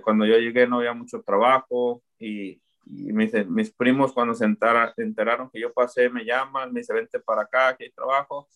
cuando 0.00 0.24
yo 0.26 0.38
llegué 0.38 0.66
no 0.66 0.78
había 0.78 0.92
mucho 0.92 1.22
trabajo 1.22 2.02
y, 2.18 2.60
mis, 2.84 3.32
mis, 3.48 3.72
primos 3.72 4.12
cuando 4.12 4.34
se 4.34 4.44
enteraron 4.44 5.50
que 5.50 5.60
yo 5.60 5.72
pasé 5.72 6.10
me 6.10 6.24
llaman, 6.24 6.72
me 6.72 6.80
dicen 6.80 6.96
vente 6.96 7.20
para 7.20 7.42
acá, 7.42 7.76
que 7.76 7.84
hay 7.84 7.92
trabajo. 7.92 8.48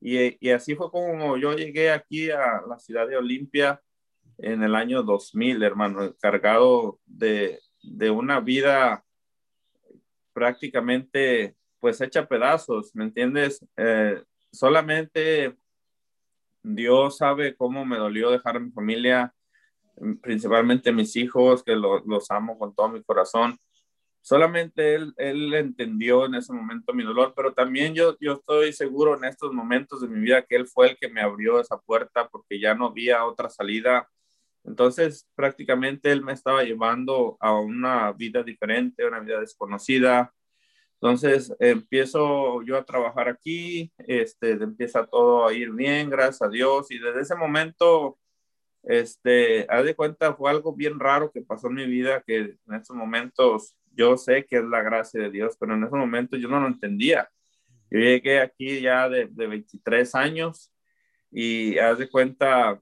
Y, 0.00 0.36
y, 0.46 0.50
así 0.50 0.74
fue 0.74 0.90
como 0.90 1.36
yo 1.38 1.54
llegué 1.54 1.90
aquí 1.90 2.30
a 2.30 2.62
la 2.68 2.78
ciudad 2.78 3.08
de 3.08 3.16
Olimpia 3.16 3.80
en 4.38 4.62
el 4.62 4.74
año 4.74 5.02
2000, 5.02 5.62
hermano, 5.62 6.14
cargado 6.20 6.98
de, 7.06 7.60
de 7.82 8.10
una 8.10 8.40
vida 8.40 9.04
prácticamente 10.32 11.56
pues 11.80 12.00
hecha 12.00 12.26
pedazos, 12.26 12.94
¿me 12.94 13.04
entiendes? 13.04 13.66
Eh, 13.76 14.22
solamente 14.52 15.56
Dios 16.62 17.16
sabe 17.16 17.56
cómo 17.56 17.84
me 17.84 17.96
dolió 17.96 18.30
dejar 18.30 18.56
a 18.56 18.60
mi 18.60 18.70
familia, 18.70 19.34
principalmente 20.22 20.92
mis 20.92 21.16
hijos, 21.16 21.62
que 21.62 21.74
los 21.74 22.30
amo 22.30 22.58
con 22.58 22.74
todo 22.74 22.88
mi 22.88 23.02
corazón. 23.02 23.58
Solamente 24.22 24.94
él, 24.94 25.14
él 25.16 25.54
entendió 25.54 26.26
en 26.26 26.34
ese 26.34 26.52
momento 26.52 26.92
mi 26.92 27.02
dolor, 27.02 27.32
pero 27.34 27.54
también 27.54 27.94
yo, 27.94 28.16
yo 28.20 28.34
estoy 28.34 28.72
seguro 28.72 29.16
en 29.16 29.24
estos 29.24 29.52
momentos 29.52 30.02
de 30.02 30.08
mi 30.08 30.20
vida 30.20 30.42
que 30.42 30.56
Él 30.56 30.66
fue 30.66 30.90
el 30.90 30.96
que 30.98 31.08
me 31.08 31.22
abrió 31.22 31.58
esa 31.58 31.78
puerta 31.78 32.28
porque 32.28 32.60
ya 32.60 32.74
no 32.74 32.86
había 32.86 33.24
otra 33.24 33.48
salida. 33.48 34.08
Entonces, 34.64 35.26
prácticamente 35.34 36.12
Él 36.12 36.22
me 36.22 36.34
estaba 36.34 36.62
llevando 36.64 37.38
a 37.40 37.58
una 37.58 38.12
vida 38.12 38.42
diferente, 38.42 39.06
una 39.06 39.20
vida 39.20 39.40
desconocida, 39.40 40.34
entonces 41.00 41.54
empiezo 41.60 42.60
yo 42.62 42.76
a 42.76 42.84
trabajar 42.84 43.26
aquí, 43.26 43.90
este, 43.96 44.50
empieza 44.52 45.06
todo 45.06 45.48
a 45.48 45.54
ir 45.54 45.70
bien, 45.70 46.10
gracias 46.10 46.42
a 46.42 46.48
Dios, 46.50 46.90
y 46.90 46.98
desde 46.98 47.22
ese 47.22 47.34
momento, 47.34 48.18
este, 48.82 49.66
haz 49.68 49.84
de 49.84 49.94
cuenta, 49.94 50.34
fue 50.34 50.50
algo 50.50 50.74
bien 50.74 50.98
raro 50.98 51.30
que 51.30 51.42
pasó 51.42 51.68
en 51.68 51.74
mi 51.74 51.86
vida, 51.86 52.22
que 52.26 52.36
en 52.36 52.74
estos 52.74 52.96
momentos 52.96 53.76
yo 53.92 54.16
sé 54.16 54.46
que 54.46 54.56
es 54.56 54.64
la 54.64 54.82
gracia 54.82 55.20
de 55.20 55.30
Dios, 55.30 55.56
pero 55.58 55.74
en 55.74 55.84
esos 55.84 55.98
momentos 55.98 56.40
yo 56.40 56.48
no 56.48 56.60
lo 56.60 56.68
entendía. 56.68 57.28
Yo 57.90 57.98
llegué 57.98 58.40
aquí 58.40 58.80
ya 58.80 59.08
de, 59.08 59.26
de 59.26 59.46
23 59.46 60.14
años 60.14 60.72
y 61.30 61.78
haz 61.78 61.98
de 61.98 62.08
cuenta, 62.08 62.80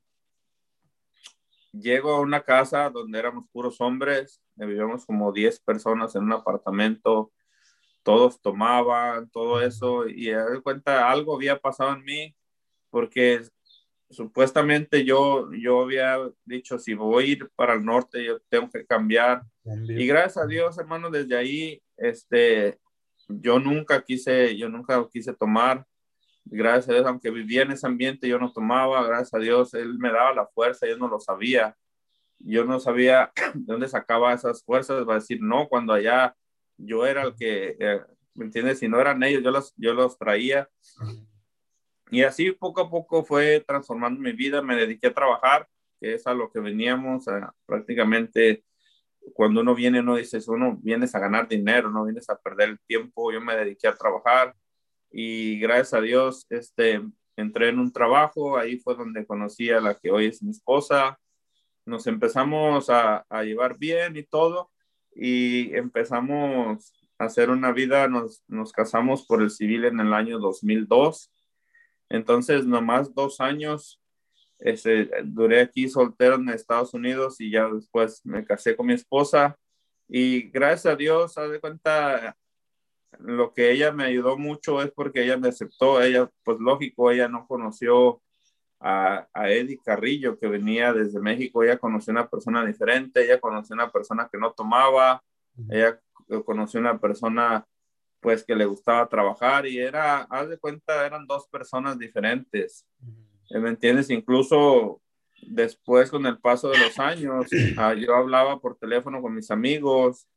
llego 1.72 2.12
a 2.12 2.20
una 2.20 2.42
casa 2.42 2.90
donde 2.90 3.18
éramos 3.18 3.46
puros 3.50 3.80
hombres, 3.80 4.42
vivíamos 4.54 5.06
como 5.06 5.32
10 5.32 5.60
personas 5.60 6.14
en 6.14 6.24
un 6.24 6.32
apartamento, 6.32 7.32
todos 8.02 8.40
tomaban, 8.40 9.28
todo 9.30 9.60
eso, 9.60 10.08
y 10.08 10.30
a 10.30 10.44
de 10.44 10.60
cuenta 10.62 11.10
algo 11.10 11.36
había 11.36 11.58
pasado 11.58 11.92
en 11.92 12.04
mí, 12.04 12.36
porque 12.90 13.42
supuestamente 14.10 15.04
yo, 15.04 15.50
yo 15.52 15.82
había 15.82 16.18
dicho, 16.44 16.78
si 16.78 16.94
voy 16.94 17.24
a 17.24 17.26
ir 17.26 17.50
para 17.54 17.74
el 17.74 17.84
norte, 17.84 18.24
yo 18.24 18.40
tengo 18.48 18.70
que 18.70 18.86
cambiar. 18.86 19.42
Y 19.64 20.06
gracias 20.06 20.38
a 20.38 20.46
Dios, 20.46 20.78
hermano, 20.78 21.10
desde 21.10 21.36
ahí, 21.36 21.82
este, 21.96 22.78
yo 23.28 23.58
nunca 23.58 24.02
quise, 24.02 24.56
yo 24.56 24.68
nunca 24.68 25.06
quise 25.12 25.34
tomar. 25.34 25.84
Gracias 26.44 26.88
a 26.88 26.92
Dios, 26.94 27.06
aunque 27.06 27.30
vivía 27.30 27.62
en 27.62 27.72
ese 27.72 27.86
ambiente, 27.86 28.28
yo 28.28 28.38
no 28.38 28.52
tomaba. 28.52 29.06
Gracias 29.06 29.34
a 29.34 29.38
Dios, 29.38 29.74
Él 29.74 29.98
me 29.98 30.10
daba 30.10 30.32
la 30.32 30.46
fuerza, 30.46 30.86
yo 30.86 30.96
no 30.96 31.08
lo 31.08 31.20
sabía. 31.20 31.76
Yo 32.38 32.64
no 32.64 32.80
sabía 32.80 33.30
de 33.54 33.72
dónde 33.72 33.88
sacaba 33.88 34.32
esas 34.32 34.64
fuerzas 34.64 35.04
para 35.04 35.18
decir 35.18 35.40
no 35.42 35.68
cuando 35.68 35.92
allá 35.92 36.34
yo 36.78 37.04
era 37.04 37.24
el 37.24 37.34
que, 37.34 37.76
eh, 37.78 38.00
¿me 38.34 38.46
entiendes? 38.46 38.78
Si 38.78 38.88
no 38.88 39.00
eran 39.00 39.22
ellos, 39.22 39.42
yo 39.42 39.50
los, 39.50 39.74
yo 39.76 39.92
los 39.92 40.16
traía. 40.16 40.68
Y 42.10 42.22
así 42.22 42.52
poco 42.52 42.80
a 42.82 42.90
poco 42.90 43.24
fue 43.24 43.64
transformando 43.66 44.20
mi 44.20 44.32
vida, 44.32 44.62
me 44.62 44.76
dediqué 44.76 45.08
a 45.08 45.14
trabajar, 45.14 45.68
que 46.00 46.14
es 46.14 46.26
a 46.26 46.34
lo 46.34 46.50
que 46.50 46.60
veníamos, 46.60 47.26
prácticamente 47.66 48.64
cuando 49.34 49.60
uno 49.60 49.74
viene, 49.74 50.00
uno 50.00 50.16
dice, 50.16 50.38
uno 50.48 50.78
vienes 50.80 51.14
a 51.14 51.18
ganar 51.18 51.48
dinero, 51.48 51.90
no 51.90 52.04
vienes 52.04 52.30
a 52.30 52.38
perder 52.38 52.70
el 52.70 52.80
tiempo, 52.80 53.32
yo 53.32 53.40
me 53.40 53.56
dediqué 53.56 53.88
a 53.88 53.94
trabajar 53.94 54.54
y 55.10 55.58
gracias 55.60 55.94
a 55.94 56.00
Dios, 56.00 56.46
este, 56.50 57.02
entré 57.36 57.68
en 57.68 57.78
un 57.78 57.92
trabajo, 57.92 58.56
ahí 58.56 58.78
fue 58.78 58.94
donde 58.94 59.26
conocí 59.26 59.70
a 59.70 59.80
la 59.80 59.94
que 59.94 60.10
hoy 60.10 60.26
es 60.26 60.42
mi 60.42 60.50
esposa, 60.50 61.18
nos 61.84 62.06
empezamos 62.06 62.90
a, 62.90 63.24
a 63.28 63.42
llevar 63.42 63.78
bien 63.78 64.16
y 64.16 64.22
todo, 64.22 64.70
y 65.14 65.74
empezamos 65.74 66.92
a 67.18 67.24
hacer 67.24 67.50
una 67.50 67.72
vida, 67.72 68.08
nos, 68.08 68.44
nos 68.46 68.72
casamos 68.72 69.26
por 69.26 69.42
el 69.42 69.50
civil 69.50 69.84
en 69.84 69.98
el 70.00 70.12
año 70.12 70.38
2002. 70.38 71.32
Entonces, 72.08 72.66
nomás 72.66 73.14
dos 73.14 73.40
años 73.40 74.00
este, 74.58 75.08
duré 75.24 75.60
aquí 75.60 75.88
soltero 75.88 76.34
en 76.34 76.48
Estados 76.48 76.92
Unidos 76.94 77.40
y 77.40 77.50
ya 77.50 77.68
después 77.68 78.24
me 78.24 78.44
casé 78.44 78.76
con 78.76 78.86
mi 78.86 78.94
esposa. 78.94 79.56
Y 80.08 80.50
gracias 80.50 80.94
a 80.94 80.96
Dios, 80.96 81.36
haz 81.38 81.50
de 81.50 81.60
cuenta, 81.60 82.36
lo 83.18 83.52
que 83.52 83.70
ella 83.70 83.92
me 83.92 84.04
ayudó 84.04 84.36
mucho 84.36 84.82
es 84.82 84.90
porque 84.90 85.22
ella 85.22 85.36
me 85.36 85.48
aceptó. 85.48 86.02
Ella, 86.02 86.28
pues 86.44 86.58
lógico, 86.58 87.10
ella 87.10 87.28
no 87.28 87.46
conoció 87.46 88.20
a, 88.80 89.28
a, 89.32 89.50
Eddie 89.50 89.78
Carrillo, 89.84 90.38
que 90.38 90.48
venía 90.48 90.92
desde 90.92 91.20
México. 91.20 91.62
Ella 91.62 91.78
conoció 91.78 92.12
una 92.12 92.28
persona 92.28 92.64
diferente, 92.64 93.24
ella 93.24 93.40
conoció 93.40 93.74
una 93.74 93.90
persona 93.90 94.28
que 94.30 94.38
no 94.38 94.52
tomaba, 94.52 95.22
ella 95.70 96.00
conoció 96.44 96.80
una 96.80 96.98
persona 96.98 97.66
pues 98.20 98.44
que 98.44 98.54
le 98.54 98.64
gustaba 98.64 99.08
trabajar 99.08 99.66
y 99.66 99.78
era, 99.78 100.22
haz 100.22 100.48
de 100.48 100.58
cuenta, 100.58 101.06
eran 101.06 101.26
dos 101.26 101.46
personas 101.48 101.98
diferentes. 101.98 102.86
¿Me 103.50 103.68
entiendes? 103.70 104.10
Incluso 104.10 105.00
después 105.42 106.10
con 106.10 106.26
el 106.26 106.38
paso 106.38 106.68
de 106.70 106.78
los 106.78 106.98
años, 106.98 107.46
ah, 107.76 107.94
yo 107.94 108.14
hablaba 108.14 108.60
por 108.60 108.76
teléfono 108.76 109.22
con 109.22 109.34
mis 109.34 109.50
amigos 109.50 110.28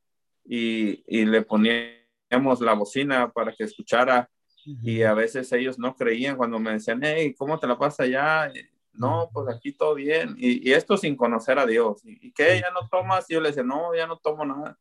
y, 0.46 1.04
y 1.08 1.26
le 1.26 1.41
poníamos 1.41 2.62
la 2.62 2.74
bocina 2.74 3.32
para 3.32 3.54
que 3.54 3.63
escuchara 3.63 4.30
y 4.65 5.02
a 5.04 5.13
veces 5.13 5.52
ellos 5.54 5.80
no 5.80 5.96
creían 5.96 6.38
cuando 6.38 6.60
me 6.60 6.72
decían, 6.72 7.02
hey, 7.04 7.34
¿cómo 7.38 7.60
te 7.60 7.67
la 7.67 7.78
pasa 7.78 8.04
allá? 8.04 8.52
No, 8.94 9.30
pues 9.34 9.48
aquí 9.50 9.72
todo 9.72 9.96
bien. 9.96 10.36
Y, 10.38 10.72
esto 10.72 10.98
sin 10.98 11.15
conocer 11.15 11.58
a 11.58 11.65
Dios. 11.65 12.02
¿Y, 12.04 12.32
qué? 12.32 12.62
¿Ya 12.62 12.72
no 12.72 12.88
tomas? 12.89 13.30
Y 13.30 13.34
yo 13.34 13.41
le 13.41 13.50
decía, 13.50 13.63
no, 13.63 13.96
ya 13.96 14.06
no 14.06 14.17
tomo 14.17 14.46
nada. 14.46 14.78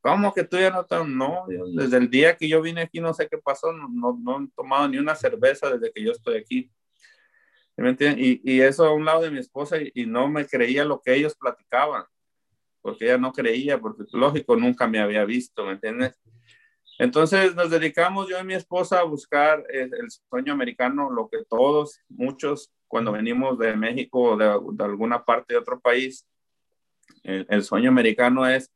¿Cómo 0.00 0.32
que 0.32 0.44
tú 0.44 0.58
ya 0.58 0.70
no 0.70 0.84
tomas? 0.84 1.08
No, 1.08 1.44
desde 1.74 1.98
el 1.98 2.08
día 2.08 2.36
que 2.36 2.48
yo 2.48 2.62
vine 2.62 2.82
aquí 2.82 3.00
no 3.00 3.12
sé 3.12 3.28
qué 3.28 3.38
pasó, 3.38 3.72
no, 3.72 4.18
no, 4.18 4.44
he 4.44 4.48
tomado 4.56 4.88
ni 4.88 4.98
una 4.98 5.14
cerveza 5.14 5.70
desde 5.70 5.92
que 5.92 6.02
yo 6.02 6.12
estoy 6.12 6.36
aquí. 6.38 6.70
¿Me 7.76 7.96
y, 7.98 8.40
y, 8.44 8.60
eso 8.60 8.84
a 8.84 8.92
un 8.92 9.04
lado 9.04 9.22
de 9.22 9.30
mi 9.30 9.38
esposa 9.38 9.80
y, 9.80 9.90
y, 9.94 10.04
no 10.04 10.28
me 10.28 10.46
creía 10.46 10.84
lo 10.84 11.00
que 11.00 11.14
ellos 11.14 11.34
platicaban, 11.34 12.04
porque 12.82 13.06
ella 13.06 13.16
no 13.16 13.32
creía, 13.32 13.78
porque 13.78 14.04
lógico, 14.12 14.54
nunca 14.54 14.86
me 14.86 15.00
había 15.00 15.24
visto, 15.24 15.64
¿me 15.64 15.72
entiendes? 15.72 16.20
Entonces 17.00 17.54
nos 17.54 17.70
dedicamos 17.70 18.28
yo 18.28 18.38
y 18.38 18.44
mi 18.44 18.52
esposa 18.52 19.00
a 19.00 19.04
buscar 19.04 19.64
el, 19.70 19.90
sueño 20.28 20.52
americano, 20.52 21.08
lo 21.08 21.30
que 21.30 21.38
todos, 21.48 21.98
muchos, 22.10 22.70
cuando 22.88 23.10
venimos 23.10 23.58
de 23.58 23.74
México 23.74 24.20
o 24.20 24.36
de, 24.36 24.84
alguna 24.84 25.24
parte 25.24 25.54
de 25.54 25.60
otro 25.60 25.80
país, 25.80 26.28
el, 27.22 27.62
sueño 27.62 27.88
americano 27.88 28.46
es 28.46 28.70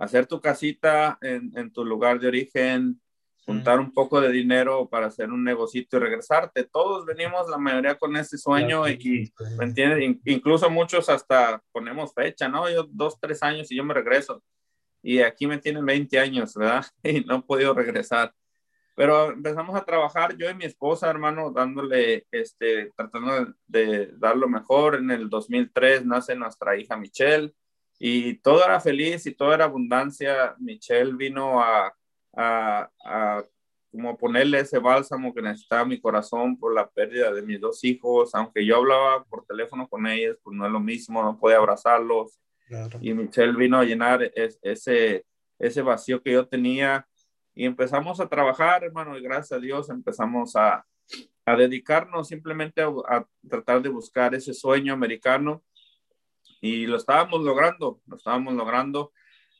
hacer 0.00 0.26
tu 0.26 0.40
casita 0.40 1.18
en, 1.20 1.70
tu 1.72 1.84
lugar 1.84 2.18
de 2.18 2.28
origen, 2.28 2.98
juntar 3.44 3.78
un 3.78 3.92
poco 3.92 4.18
de 4.18 4.32
dinero 4.32 4.88
para 4.88 5.06
hacer 5.06 5.28
un 5.28 5.44
negocito 5.44 5.98
y 5.98 6.00
regresarte. 6.00 6.64
Todos 6.64 7.04
venimos, 7.04 7.48
la 7.50 7.58
mayoría 7.58 7.96
con 7.96 8.16
ese 8.16 8.38
sueño 8.38 8.88
y, 8.88 9.30
¿me 9.58 9.66
entiendes? 9.66 10.16
Incluso 10.24 10.70
muchos 10.70 11.10
hasta 11.10 11.62
ponemos 11.70 12.14
fecha, 12.14 12.48
¿no? 12.48 12.68
Yo 12.70 12.86
dos, 12.90 13.20
tres 13.20 13.42
años 13.42 13.70
y 13.70 13.76
yo 13.76 13.84
me 13.84 13.92
regreso. 13.92 14.42
y 15.02 15.20
aquí 15.20 15.46
me 15.46 15.58
tienen 15.58 15.84
20 15.84 16.18
años, 16.18 16.54
¿verdad? 16.54 16.86
Y 17.02 17.20
no 17.20 17.36
he 17.36 17.42
podido 17.42 17.74
regresar. 17.74 18.32
Pero 18.96 19.32
empezamos 19.32 19.76
a 19.76 19.84
trabajar 19.84 20.36
yo 20.36 20.48
y 20.48 20.54
mi 20.54 20.64
esposa, 20.64 21.10
hermano, 21.10 21.50
dándole, 21.50 22.26
este, 22.30 22.90
tratando 22.96 23.54
de 23.66 24.12
dar 24.16 24.36
lo 24.36 24.48
mejor. 24.48 24.96
En 24.96 25.10
el 25.10 25.28
2003 25.28 26.06
nace 26.06 26.34
nuestra 26.34 26.76
hija 26.76 26.96
Michelle 26.96 27.54
y 28.02 28.34
todo 28.38 28.64
era 28.64 28.80
feliz 28.80 29.26
y 29.26 29.34
todo 29.34 29.52
era 29.52 29.66
abundancia. 29.66 30.56
Michelle 30.58 31.12
vino 31.12 31.60
a, 31.60 31.94
a, 32.34 32.90
a 33.04 33.44
como 33.92 34.16
ponerle 34.16 34.60
ese 34.60 34.78
bálsamo 34.78 35.34
que 35.34 35.42
necesitaba 35.42 35.84
mi 35.84 36.00
corazón 36.00 36.58
por 36.58 36.74
la 36.74 36.88
pérdida 36.88 37.30
de 37.30 37.42
mis 37.42 37.60
dos 37.60 37.84
hijos. 37.84 38.34
Aunque 38.34 38.64
yo 38.64 38.76
hablaba 38.76 39.22
por 39.24 39.44
teléfono 39.44 39.86
con 39.86 40.06
ellos, 40.06 40.38
pues 40.42 40.56
no 40.56 40.64
es 40.64 40.72
lo 40.72 40.80
mismo, 40.80 41.22
no 41.22 41.38
podía 41.38 41.58
abrazarlos. 41.58 42.40
Y 43.02 43.12
Michelle 43.12 43.52
vino 43.52 43.78
a 43.78 43.84
llenar 43.84 44.32
ese, 44.34 45.26
ese 45.58 45.82
vacío 45.82 46.22
que 46.22 46.32
yo 46.32 46.48
tenía 46.48 47.06
y 47.54 47.66
empezamos 47.66 48.18
a 48.18 48.28
trabajar, 48.28 48.82
hermano, 48.82 49.18
y 49.18 49.22
gracias 49.22 49.52
a 49.52 49.60
Dios 49.60 49.90
empezamos 49.90 50.56
a, 50.56 50.86
a 51.44 51.56
dedicarnos 51.56 52.28
simplemente 52.28 52.80
a, 52.80 53.26
tratar 53.48 53.82
de 53.82 53.88
buscar 53.88 54.34
ese 54.34 54.54
sueño 54.54 54.92
americano 54.92 55.62
y 56.60 56.86
lo 56.86 56.96
estábamos 56.96 57.42
logrando, 57.42 58.00
lo 58.06 58.16
estábamos 58.16 58.54
logrando, 58.54 59.12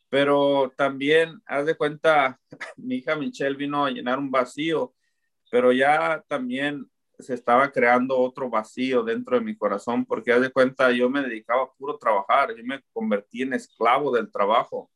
pero 0.08 0.72
también, 0.76 1.40
haz 1.46 1.66
de 1.66 1.76
cuenta, 1.76 2.38
mi 2.76 2.96
hija 2.96 3.16
Michelle 3.16 3.56
vino 3.56 3.84
a 3.84 3.90
llenar 3.90 4.18
un 4.18 4.30
vacío, 4.30 4.94
pero 5.50 5.72
ya 5.72 6.24
también 6.28 6.90
se 7.18 7.34
estaba 7.34 7.70
creando 7.70 8.18
otro 8.18 8.48
vacío 8.48 9.02
dentro 9.02 9.38
de 9.38 9.44
mi 9.44 9.56
corazón, 9.56 10.04
porque 10.04 10.32
haz 10.32 10.40
de 10.40 10.50
cuenta, 10.50 10.90
yo 10.90 11.10
me 11.10 11.22
dedicaba 11.22 11.64
a 11.64 11.72
puro 11.72 11.98
trabajar, 11.98 12.54
yo 12.56 12.64
me 12.64 12.82
convertí 12.92 13.42
en 13.42 13.54
esclavo 13.54 14.10
del 14.10 14.30
trabajo. 14.30 14.90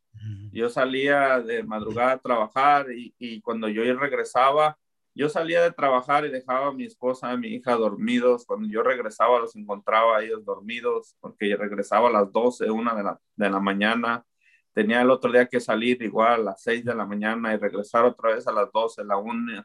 Yo 0.53 0.71
salía 0.71 1.41
de 1.41 1.65
madrugada 1.65 2.13
a 2.13 2.19
trabajar 2.19 2.91
y, 2.93 3.15
y, 3.19 3.43
cuando 3.43 3.69
yo 3.69 3.83
regresaba, 3.95 4.79
yo 5.15 5.29
salía 5.29 5.63
de 5.63 5.73
trabajar 5.73 6.25
y 6.25 6.31
dejaba 6.31 6.69
a 6.69 6.73
mi 6.73 6.85
esposa 6.85 7.31
y 7.31 7.35
a 7.35 7.37
mi 7.37 7.49
hija 7.49 7.75
dormidos. 7.77 8.45
Cuando 8.47 8.69
yo 8.69 8.83
regresaba, 8.83 9.39
los 9.39 9.55
encontraba 9.57 10.19
a 10.19 10.23
ellos 10.23 10.45
dormidos, 10.45 11.17
porque 11.21 11.49
yo 11.49 11.57
regresaba 11.57 12.09
a 12.09 12.13
las 12.13 12.33
12, 12.33 12.71
una 12.71 12.95
de 12.95 13.05
la, 13.05 13.21
de 13.37 13.51
la 13.51 13.61
mañana. 13.61 14.25
Tenía 14.73 15.03
el 15.03 15.11
otro 15.11 15.31
día 15.31 15.47
que 15.47 15.61
salir 15.61 16.03
igual 16.03 16.33
a 16.33 16.39
las 16.39 16.63
6 16.63 16.85
de 16.85 16.95
la 16.95 17.07
mañana 17.07 17.55
y 17.55 17.59
regresar 17.59 18.05
otra 18.05 18.35
vez 18.35 18.47
a 18.49 18.53
las 18.53 18.73
12, 18.73 19.05
la 19.05 19.17
1 19.17 19.65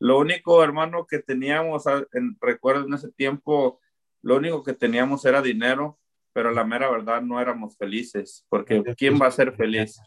lo 0.00 0.18
único, 0.18 0.62
hermano, 0.62 1.06
que 1.06 1.18
teníamos, 1.20 1.86
ah, 1.86 2.04
en, 2.12 2.36
recuerdo 2.40 2.86
en 2.86 2.94
ese 2.94 3.10
tiempo, 3.12 3.80
lo 4.22 4.36
único 4.36 4.62
que 4.62 4.72
teníamos 4.72 5.24
era 5.24 5.40
dinero, 5.40 5.98
pero 6.32 6.50
la 6.50 6.64
mera 6.64 6.90
verdad 6.90 7.22
no 7.22 7.40
éramos 7.40 7.76
felices, 7.76 8.44
porque 8.48 8.82
¿quién 8.96 9.20
va 9.20 9.28
a 9.28 9.30
ser 9.30 9.52
feliz? 9.54 10.00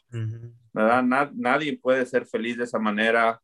¿Verdad? 0.73 1.31
nadie 1.33 1.79
puede 1.79 2.05
ser 2.05 2.25
feliz 2.25 2.57
de 2.57 2.65
esa 2.65 2.79
manera. 2.79 3.41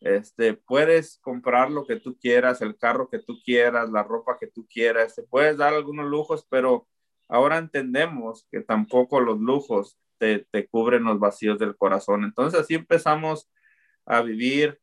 Este, 0.00 0.54
puedes 0.54 1.18
comprar 1.18 1.70
lo 1.70 1.86
que 1.86 1.96
tú 1.96 2.18
quieras, 2.18 2.60
el 2.62 2.76
carro 2.76 3.08
que 3.08 3.18
tú 3.18 3.40
quieras, 3.44 3.90
la 3.90 4.02
ropa 4.02 4.36
que 4.38 4.46
tú 4.46 4.66
quieras, 4.66 5.14
te 5.14 5.22
puedes 5.22 5.56
dar 5.56 5.74
algunos 5.74 6.06
lujos, 6.06 6.46
pero 6.48 6.86
ahora 7.28 7.58
entendemos 7.58 8.46
que 8.50 8.60
tampoco 8.60 9.20
los 9.20 9.40
lujos 9.40 9.98
te, 10.18 10.46
te 10.50 10.68
cubren 10.68 11.04
los 11.04 11.18
vacíos 11.18 11.58
del 11.58 11.76
corazón. 11.76 12.24
Entonces 12.24 12.60
así 12.60 12.74
empezamos 12.74 13.48
a 14.04 14.22
vivir 14.22 14.80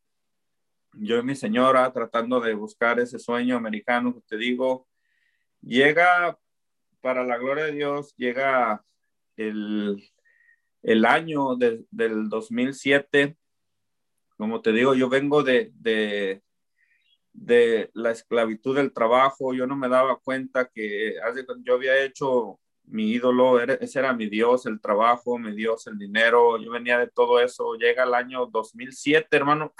yo 0.93 1.19
y 1.19 1.23
mi 1.23 1.35
señora 1.35 1.91
tratando 1.91 2.39
de 2.39 2.53
buscar 2.53 2.99
ese 2.99 3.19
sueño 3.19 3.57
americano 3.57 4.13
que 4.13 4.21
te 4.21 4.37
digo, 4.37 4.87
llega, 5.61 6.37
para 7.01 7.23
la 7.25 7.37
gloria 7.37 7.65
de 7.65 7.73
Dios, 7.73 8.15
llega 8.15 8.83
el, 9.35 10.03
el 10.83 11.05
año 11.05 11.55
del 11.55 12.29
2007. 12.29 13.37
Como 14.37 14.61
te 14.61 14.71
digo, 14.71 14.95
yo 14.95 15.09
vengo 15.09 15.43
de, 15.43 15.71
de, 15.75 16.41
de, 17.33 17.89
la 17.93 18.11
esclavitud 18.11 18.75
del 18.75 18.93
trabajo. 18.93 19.53
Yo 19.53 19.67
no 19.67 19.75
me 19.75 19.89
daba 19.89 20.17
cuenta 20.17 20.65
que 20.65 21.15
yo 21.63 21.73
había 21.75 22.03
hecho 22.03 22.59
mi 22.85 23.11
ídolo, 23.11 23.61
ese 23.61 23.99
era 23.99 24.13
mi 24.13 24.27
Dios, 24.27 24.65
el 24.65 24.81
trabajo, 24.81 25.37
mi 25.37 25.53
Dios, 25.55 25.87
el 25.87 25.97
dinero. 25.97 26.57
Yo 26.57 26.71
venía 26.71 26.97
de 26.97 27.07
todo 27.07 27.39
eso. 27.39 27.75
Llega 27.75 28.03
el 28.03 28.13
año 28.13 28.47
2007, 28.47 29.27
hermano 29.37 29.73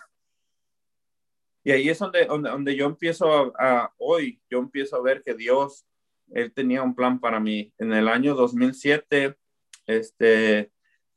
y 1.64 1.72
ahí 1.72 1.90
es 1.90 2.00
donde, 2.00 2.26
donde, 2.26 2.76
yo 2.76 2.86
empiezo 2.86 3.54
a, 3.58 3.94
hoy, 3.98 4.42
yo 4.50 4.60
empiezo 4.60 4.98
a 4.98 5.02
ver 5.02 5.24
que 5.24 5.34
Dios, 5.34 5.86
Él 6.32 6.54
tenía 6.54 6.84
un 6.84 6.94
plan 6.94 7.20
para 7.20 7.40
mí. 7.40 7.74
En 7.78 7.94
el 7.94 8.10
año 8.10 8.36
2007, 8.36 9.38
este, 9.88 10.72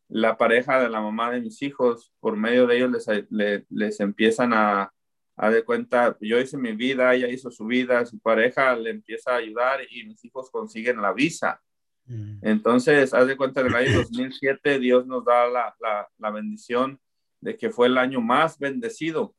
la 0.09 0.37
pareja 0.37 0.81
de 0.81 0.88
la 0.88 1.01
mamá 1.01 1.31
de 1.31 1.40
mis 1.40 1.62
hijos, 1.62 2.12
por 2.21 2.37
medio 2.37 2.66
de 2.66 2.77
ellos 2.77 2.90
les, 3.31 3.66
les, 3.69 4.01
empiezan 4.01 4.53
a, 4.53 4.92
a 5.37 5.51
de 5.51 5.64
cuenta, 5.64 6.16
yo 6.21 6.38
hice 6.38 6.57
mi 6.57 6.73
vida, 6.73 7.14
ella 7.14 7.29
hizo 7.29 7.51
su 7.51 7.66
vida, 7.66 8.07
su 8.07 8.19
pareja 8.21 8.75
le 8.77 8.90
empieza 8.90 9.33
a 9.33 9.37
ayudar 9.37 9.81
y 9.90 10.05
mis 10.05 10.25
hijos 10.25 10.51
consiguen 10.51 11.03
la 11.03 11.12
visa. 11.12 11.61
Mm. 12.05 12.38
Entonces, 12.42 13.12
haz 13.12 13.27
de 13.27 13.37
cuenta 13.37 13.62
que 13.62 13.69
en 13.69 13.75
el 13.75 13.88
año 13.88 13.97
2007 14.03 14.79
Dios 14.79 15.07
nos 15.07 15.25
da 15.25 15.49
la, 15.49 15.75
la, 15.81 16.09
la 16.19 16.31
bendición 16.31 17.01
de 17.40 17.57
que 17.57 17.71
fue 17.71 17.88
el 17.88 17.99
año 17.99 18.21
más 18.21 18.59
bendecido 18.59 19.35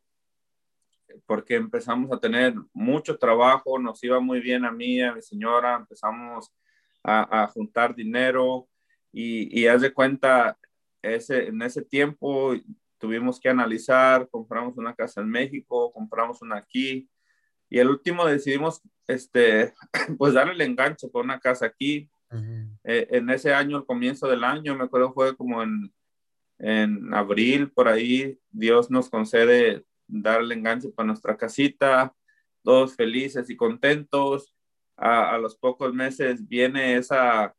porque 1.26 1.56
empezamos 1.56 2.12
a 2.12 2.20
tener 2.20 2.54
mucho 2.74 3.18
trabajo, 3.18 3.80
nos 3.80 4.04
iba 4.04 4.20
muy 4.20 4.40
bien 4.40 4.66
a 4.66 4.72
mí, 4.72 5.02
a 5.02 5.14
mi 5.14 5.22
señora, 5.22 5.76
empezamos 5.76 6.52
a, 7.04 7.48
juntar 7.48 7.96
dinero 7.96 8.68
y, 9.12 9.60
y 9.60 9.68
haz 9.68 9.82
de 9.82 9.94
cuenta, 9.94 10.58
ese, 11.02 11.48
en 11.48 11.62
ese 11.62 11.84
tiempo 11.84 12.54
tuvimos 12.98 13.40
que 13.40 13.50
analizar, 13.50 14.28
compramos 14.30 14.78
una 14.78 14.96
casa 14.96 15.22
en 15.22 15.30
México, 15.30 15.92
compramos 15.94 16.42
una 16.42 16.58
aquí 16.58 17.10
y 17.70 17.80
el 17.80 17.90
último 17.90 18.26
decidimos, 18.26 18.82
este, 19.08 19.74
pues 20.18 20.34
darle 20.34 20.54
el 20.54 20.62
enganche 20.62 21.10
con 21.12 21.26
una 21.26 21.40
casa 21.40 21.66
aquí. 21.66 22.10
Eh, 22.84 23.08
en 23.12 23.30
ese 23.30 23.54
año, 23.54 23.78
el 23.78 23.86
comienzo 23.86 24.28
del 24.28 24.44
año, 24.44 24.76
me 24.76 24.86
acuerdo 24.86 25.14
fue 25.14 25.36
como 25.36 25.64
en, 25.64 25.94
en 26.60 27.14
abril, 27.14 27.72
por 27.72 27.88
ahí, 27.88 28.38
Dios 28.50 28.90
nos 28.90 29.10
concede 29.10 29.86
darle 30.08 30.56
enganche 30.56 30.90
para 30.90 31.08
nuestra 31.08 31.38
casita, 31.38 32.14
todos 32.64 32.96
felices 32.96 33.50
y 33.50 33.56
contentos. 33.56 34.54
A, 35.00 35.38
los 35.38 35.56
pocos 35.56 35.94
meses 35.94 36.48
viene 36.48 36.96
esa, 36.96 37.54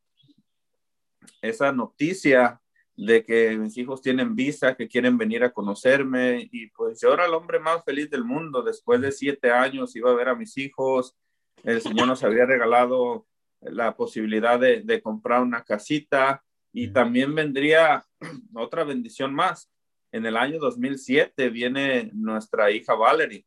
esa 1.42 1.72
noticia 1.72 2.60
de 2.96 3.24
que 3.24 3.56
mis 3.56 3.76
hijos 3.78 4.02
tienen 4.02 4.34
visa, 4.34 4.74
que 4.74 4.88
quieren 4.88 5.16
venir 5.18 5.44
a 5.44 5.52
conocerme 5.52 6.48
y 6.50 6.68
pues 6.70 7.00
yo 7.00 7.14
era 7.14 7.26
el 7.26 7.34
hombre 7.34 7.60
más 7.60 7.84
feliz 7.84 8.10
del 8.10 8.24
mundo. 8.24 8.62
Después 8.62 9.00
de 9.00 9.12
siete 9.12 9.52
años 9.52 9.94
iba 9.94 10.10
a 10.10 10.14
ver 10.14 10.28
a 10.28 10.34
mis 10.34 10.56
hijos, 10.58 11.16
el 11.62 11.80
Señor 11.80 12.08
nos 12.08 12.24
había 12.24 12.46
regalado 12.46 13.26
la 13.60 13.96
posibilidad 13.96 14.58
de, 14.58 14.82
de 14.82 15.00
comprar 15.00 15.42
una 15.42 15.62
casita 15.62 16.42
y 16.72 16.88
también 16.88 17.34
vendría 17.34 18.04
otra 18.54 18.84
bendición 18.84 19.34
más 19.34 19.70
en 20.12 20.26
el 20.26 20.36
año 20.36 20.58
2007 20.58 21.50
viene 21.50 22.10
nuestra 22.14 22.70
hija 22.70 22.94
Valerie. 22.94 23.46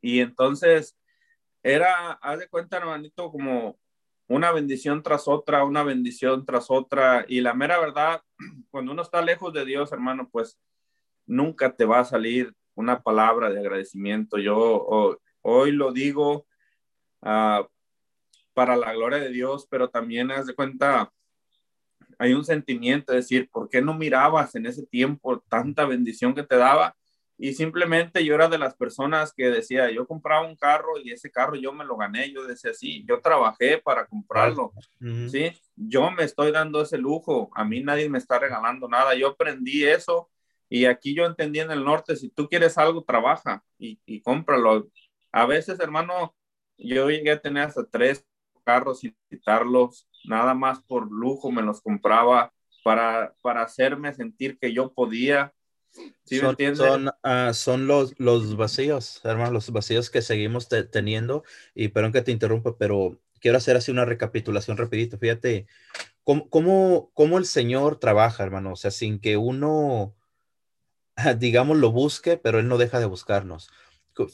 Y 0.00 0.20
entonces 0.20 0.96
era, 1.62 2.12
haz 2.12 2.38
de 2.38 2.48
cuenta, 2.48 2.76
hermanito, 2.76 3.30
como 3.30 3.78
una 4.28 4.52
bendición 4.52 5.02
tras 5.02 5.28
otra, 5.28 5.64
una 5.64 5.82
bendición 5.82 6.44
tras 6.44 6.70
otra. 6.70 7.24
Y 7.28 7.40
la 7.40 7.54
mera 7.54 7.78
verdad, 7.78 8.22
cuando 8.70 8.92
uno 8.92 9.02
está 9.02 9.22
lejos 9.22 9.52
de 9.52 9.64
Dios, 9.64 9.92
hermano, 9.92 10.28
pues 10.30 10.58
nunca 11.26 11.74
te 11.74 11.84
va 11.84 12.00
a 12.00 12.04
salir 12.04 12.54
una 12.74 13.02
palabra 13.02 13.50
de 13.50 13.60
agradecimiento. 13.60 14.38
Yo 14.38 15.18
hoy 15.42 15.72
lo 15.72 15.92
digo 15.92 16.46
ah, 17.22 17.66
para 18.52 18.76
la 18.76 18.92
gloria 18.94 19.18
de 19.18 19.30
Dios, 19.30 19.66
pero 19.70 19.90
también 19.90 20.30
haz 20.30 20.46
de 20.46 20.54
cuenta, 20.54 21.12
hay 22.18 22.32
un 22.32 22.44
sentimiento 22.44 23.12
de 23.12 23.18
decir, 23.18 23.50
¿por 23.50 23.68
qué 23.68 23.82
no 23.82 23.94
mirabas 23.94 24.54
en 24.54 24.66
ese 24.66 24.86
tiempo 24.86 25.40
tanta 25.48 25.84
bendición 25.84 26.34
que 26.34 26.42
te 26.42 26.56
daba? 26.56 26.95
Y 27.38 27.52
simplemente 27.52 28.24
yo 28.24 28.34
era 28.34 28.48
de 28.48 28.58
las 28.58 28.74
personas 28.74 29.32
que 29.32 29.50
decía, 29.50 29.90
yo 29.90 30.06
compraba 30.06 30.46
un 30.46 30.56
carro 30.56 30.98
y 31.02 31.12
ese 31.12 31.30
carro 31.30 31.54
yo 31.54 31.72
me 31.72 31.84
lo 31.84 31.96
gané, 31.96 32.32
yo 32.32 32.46
decía, 32.46 32.72
sí, 32.72 33.04
yo 33.06 33.20
trabajé 33.20 33.78
para 33.78 34.06
comprarlo, 34.06 34.72
¿sí? 35.26 35.52
Yo 35.76 36.10
me 36.10 36.24
estoy 36.24 36.50
dando 36.50 36.80
ese 36.82 36.96
lujo, 36.96 37.50
a 37.54 37.64
mí 37.64 37.82
nadie 37.82 38.08
me 38.08 38.18
está 38.18 38.38
regalando 38.38 38.88
nada, 38.88 39.14
yo 39.14 39.28
aprendí 39.28 39.84
eso 39.84 40.30
y 40.68 40.86
aquí 40.86 41.14
yo 41.14 41.26
entendí 41.26 41.60
en 41.60 41.70
el 41.70 41.84
norte, 41.84 42.16
si 42.16 42.30
tú 42.30 42.48
quieres 42.48 42.78
algo, 42.78 43.04
trabaja 43.04 43.62
y, 43.78 44.00
y 44.06 44.22
cómpralo. 44.22 44.88
A 45.30 45.46
veces, 45.46 45.78
hermano, 45.80 46.34
yo 46.78 47.10
llegué 47.10 47.32
a 47.32 47.40
tener 47.40 47.64
hasta 47.64 47.84
tres 47.86 48.26
carros 48.64 49.04
y 49.04 49.14
quitarlos 49.30 50.08
nada 50.24 50.54
más 50.54 50.82
por 50.82 51.10
lujo 51.10 51.50
me 51.52 51.62
los 51.62 51.80
compraba 51.80 52.52
para, 52.82 53.34
para 53.42 53.62
hacerme 53.62 54.12
sentir 54.12 54.58
que 54.58 54.72
yo 54.72 54.92
podía. 54.92 55.52
¿Sí 56.24 56.38
son, 56.38 56.56
son, 56.74 57.10
ah, 57.22 57.52
son, 57.54 57.86
los, 57.86 58.14
los 58.18 58.56
vacíos, 58.56 59.20
hermano, 59.24 59.52
los 59.52 59.70
vacíos 59.70 60.10
que 60.10 60.22
seguimos 60.22 60.68
teniendo. 60.90 61.44
Y 61.74 61.88
perdón 61.88 62.12
que 62.12 62.22
te 62.22 62.32
interrumpa, 62.32 62.76
pero 62.76 63.20
quiero 63.40 63.58
hacer 63.58 63.76
así 63.76 63.90
una 63.90 64.04
recapitulación 64.04 64.76
rapidito. 64.76 65.18
Fíjate, 65.18 65.66
¿cómo, 66.24 66.48
cómo, 66.50 67.10
cómo 67.14 67.38
el 67.38 67.46
Señor 67.46 67.98
trabaja, 67.98 68.42
hermano? 68.42 68.72
O 68.72 68.76
sea, 68.76 68.90
sin 68.90 69.20
que 69.20 69.36
uno, 69.36 70.16
digamos, 71.38 71.76
lo 71.76 71.92
busque, 71.92 72.36
pero 72.36 72.58
Él 72.58 72.68
no 72.68 72.78
deja 72.78 72.98
de 72.98 73.06
buscarnos. 73.06 73.70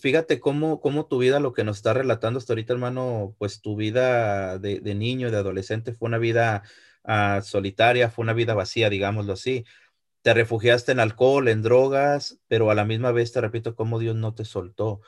Fíjate 0.00 0.38
cómo, 0.38 0.80
cómo 0.80 1.06
tu 1.06 1.18
vida, 1.18 1.40
lo 1.40 1.52
que 1.52 1.64
nos 1.64 1.78
está 1.78 1.92
relatando 1.92 2.38
hasta 2.38 2.52
ahorita, 2.52 2.72
hermano, 2.72 3.34
pues 3.38 3.60
tu 3.60 3.74
vida 3.76 4.58
de, 4.58 4.78
de 4.80 4.94
niño, 4.94 5.30
de 5.30 5.38
adolescente, 5.38 5.92
fue 5.92 6.06
una 6.06 6.18
vida 6.18 6.62
uh, 7.04 7.42
solitaria, 7.42 8.08
fue 8.08 8.22
una 8.22 8.32
vida 8.32 8.54
vacía, 8.54 8.88
digámoslo 8.88 9.32
así. 9.32 9.64
Te 10.22 10.34
refugiaste 10.34 10.92
en 10.92 11.00
alcohol, 11.00 11.48
en 11.48 11.62
drogas, 11.62 12.38
pero 12.48 12.70
a 12.70 12.74
la 12.74 12.84
misma 12.84 13.12
vez 13.12 13.32
te 13.32 13.40
repito 13.40 13.74
cómo 13.74 13.98
Dios 13.98 14.16
no 14.16 14.34
te 14.34 14.44
soltó. 14.44 15.00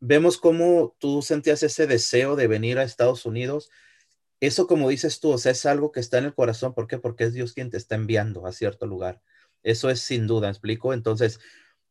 Vemos 0.00 0.38
cómo 0.38 0.94
tú 0.98 1.22
sentías 1.22 1.62
ese 1.62 1.86
deseo 1.86 2.36
de 2.36 2.46
venir 2.46 2.78
a 2.78 2.84
Estados 2.84 3.26
Unidos. 3.26 3.70
Eso, 4.40 4.66
como 4.66 4.88
dices 4.88 5.20
tú, 5.20 5.32
o 5.32 5.36
es 5.36 5.66
algo 5.66 5.90
que 5.92 6.00
está 6.00 6.18
en 6.18 6.26
el 6.26 6.34
corazón. 6.34 6.74
¿Por 6.74 6.86
qué? 6.86 6.98
Porque 6.98 7.24
es 7.24 7.32
Dios 7.32 7.54
quien 7.54 7.70
te 7.70 7.76
está 7.76 7.94
enviando 7.94 8.46
a 8.46 8.52
cierto 8.52 8.86
lugar. 8.86 9.20
Eso 9.62 9.90
es 9.90 10.00
sin 10.00 10.26
duda, 10.26 10.48
explico? 10.48 10.92
Entonces, 10.92 11.40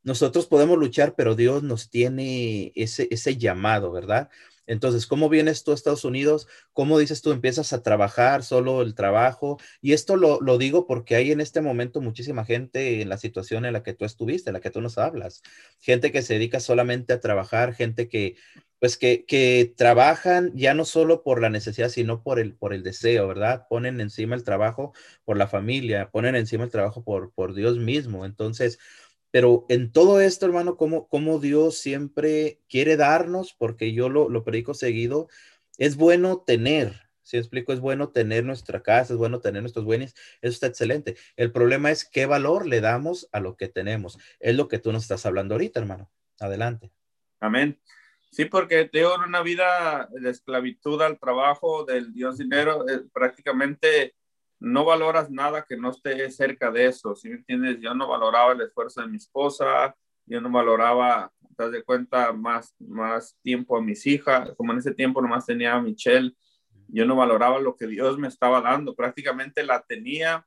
nosotros 0.04 0.46
podemos 0.48 0.78
luchar, 0.78 1.16
pero 1.16 1.36
Dios 1.36 1.64
nos 1.64 1.90
tiene 1.90 2.72
ese, 2.76 3.08
ese 3.12 3.38
llamado, 3.38 3.92
¿verdad? 3.92 4.30
Entonces, 4.68 5.08
¿cómo 5.08 5.30
vienes 5.30 5.64
tú 5.64 5.72
a 5.72 5.76
Estados 5.76 6.06
Unidos? 6.06 6.48
¿Cómo 6.74 6.98
dices 7.00 7.22
tú 7.22 7.32
empiezas 7.32 7.74
a 7.74 7.84
trabajar 7.84 8.44
solo 8.44 8.82
el 8.82 8.96
trabajo? 8.96 9.58
Y 9.82 9.94
esto 9.94 10.16
lo, 10.16 10.40
lo, 10.42 10.58
digo 10.58 10.88
porque 10.88 11.16
hay 11.16 11.32
en 11.32 11.42
este 11.42 11.62
momento 11.62 12.02
muchísima 12.02 12.46
gente 12.46 13.02
en 13.02 13.10
la 13.10 13.18
situación 13.18 13.66
en 13.66 13.74
la 13.74 13.84
que 13.84 13.94
tú 13.94 14.06
estuviste, 14.06 14.50
en 14.50 14.54
la 14.54 14.62
que 14.62 14.72
tú 14.72 14.82
nos 14.82 14.98
hablas. 14.98 15.44
Gente 15.80 16.12
que 16.12 16.22
se 16.22 16.36
dedica 16.36 16.60
solamente 16.60 17.14
a 17.14 17.20
trabajar, 17.20 17.74
gente 17.74 18.10
que, 18.10 18.36
pues, 18.80 18.98
que, 18.98 19.26
que 19.26 19.74
trabajan 19.78 20.52
ya 20.56 20.74
no 20.74 20.86
solo 20.86 21.24
por 21.24 21.42
la 21.42 21.50
necesidad, 21.50 21.90
sino 21.90 22.24
por 22.24 22.40
el, 22.40 22.56
por 22.56 22.74
el 22.74 22.84
deseo, 22.84 23.28
¿verdad? 23.28 23.66
Ponen 23.70 24.02
encima 24.02 24.36
el 24.36 24.44
trabajo 24.44 24.94
por 25.24 25.38
la 25.38 25.48
familia, 25.48 26.10
ponen 26.12 26.36
encima 26.36 26.66
el 26.66 26.72
trabajo 26.72 27.04
por, 27.04 27.32
por 27.34 27.54
Dios 27.54 27.78
mismo. 27.78 28.26
Entonces, 28.26 28.80
pero 29.36 29.66
en 29.68 29.92
todo 29.92 30.22
esto, 30.22 30.46
hermano, 30.46 30.78
como, 30.78 31.10
como 31.10 31.40
Dios 31.40 31.78
siempre 31.78 32.62
quiere 32.70 32.96
darnos, 32.96 33.54
porque 33.54 33.92
yo 33.92 34.08
lo, 34.08 34.30
lo 34.30 34.46
predico 34.46 34.74
seguido, 34.74 35.28
es 35.78 35.98
bueno 35.98 36.46
tener, 36.48 37.10
si 37.22 37.36
explico, 37.36 37.74
es 37.74 37.82
bueno 37.82 38.14
tener 38.14 38.46
nuestra 38.46 38.82
casa, 38.82 39.12
es 39.12 39.20
bueno 39.20 39.42
tener 39.42 39.62
nuestros 39.62 39.86
bienes, 39.86 40.16
eso 40.42 40.54
está 40.54 40.68
excelente. 40.68 41.18
El 41.36 41.52
problema 41.52 41.92
es 41.92 42.06
qué 42.06 42.26
valor 42.26 42.66
le 42.66 42.80
damos 42.80 43.28
a 43.34 43.42
lo 43.42 43.58
que 43.58 43.68
tenemos. 43.68 44.18
Es 44.40 44.56
lo 44.56 44.70
que 44.70 44.80
tú 44.80 44.94
nos 44.94 45.04
estás 45.04 45.26
hablando 45.26 45.56
ahorita, 45.56 45.82
hermano. 45.82 46.10
Adelante. 46.40 46.94
Amén. 47.42 47.78
Sí, 48.32 48.46
porque 48.46 48.86
tengo 48.86 49.16
una 49.16 49.42
vida 49.42 50.08
de 50.14 50.30
esclavitud 50.30 51.02
al 51.02 51.20
trabajo 51.20 51.84
del 51.84 52.14
Dios 52.14 52.38
dinero, 52.38 52.88
eh, 52.88 53.02
prácticamente 53.12 54.16
no 54.66 54.84
valoras 54.84 55.30
nada 55.30 55.64
que 55.64 55.78
no 55.78 55.92
esté 55.92 56.28
cerca 56.32 56.72
de 56.72 56.88
eso, 56.88 57.16
¿sí 57.16 57.30
me 57.30 57.36
entiendes? 57.36 57.80
Yo 57.80 57.94
no 57.94 58.08
valoraba 58.08 58.52
el 58.54 58.62
esfuerzo 58.62 59.02
de 59.02 59.08
mi 59.08 59.18
esposa, 59.18 59.96
yo 60.26 60.42
no 60.42 60.50
valoraba, 60.50 61.32
te 61.56 61.64
das 61.64 61.72
de 61.72 61.84
cuenta, 61.84 62.34
más, 62.34 62.76
más 62.80 63.38
tiempo 63.44 63.78
a 63.78 63.82
mis 63.82 64.08
hijas, 64.08 64.54
como 64.58 64.74
en 64.74 64.80
ese 64.80 64.96
tiempo 64.96 65.22
nomás 65.22 65.46
tenía 65.46 65.76
a 65.76 65.82
Michelle, 65.82 66.34
yo 66.88 67.06
no 67.06 67.16
valoraba 67.16 67.60
lo 67.60 67.76
que 67.76 67.86
Dios 67.86 68.18
me 68.18 68.28
estaba 68.28 68.60
dando, 68.60 68.96
prácticamente 68.96 69.64
la 69.64 69.84
tenía 69.84 70.44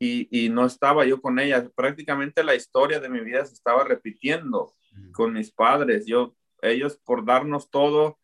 y, 0.00 0.26
y 0.46 0.48
no 0.48 0.66
estaba 0.66 1.04
yo 1.04 1.20
con 1.20 1.38
ella, 1.38 1.64
prácticamente 1.76 2.42
la 2.42 2.56
historia 2.56 2.98
de 2.98 3.08
mi 3.08 3.20
vida 3.20 3.46
se 3.46 3.54
estaba 3.54 3.84
repitiendo 3.84 4.74
con 5.12 5.32
mis 5.32 5.52
padres, 5.52 6.06
yo, 6.06 6.34
ellos 6.60 6.96
por 7.04 7.24
darnos 7.24 7.70
todo, 7.70 8.18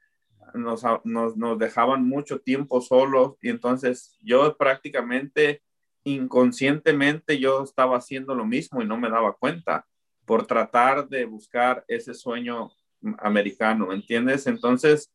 nos, 0.55 0.85
nos, 1.05 1.59
dejaban 1.59 2.07
mucho 2.07 2.41
tiempo 2.41 2.81
solos 2.81 3.37
y 3.41 3.49
entonces 3.49 4.17
yo 4.23 4.57
prácticamente 4.57 5.63
inconscientemente 6.05 7.39
yo 7.39 7.63
estaba 7.63 7.97
haciendo 7.97 8.35
lo 8.35 8.47
mismo 8.47 8.83
y 8.83 8.87
no 8.87 8.97
me 8.97 9.11
daba 9.11 9.35
cuenta 9.35 9.87
por 10.25 10.47
tratar 10.47 11.09
de 11.09 11.25
buscar 11.25 11.85
ese 11.89 12.15
sueño 12.15 12.71
americano, 13.19 13.93
¿entiendes? 13.93 14.47
Entonces, 14.47 15.13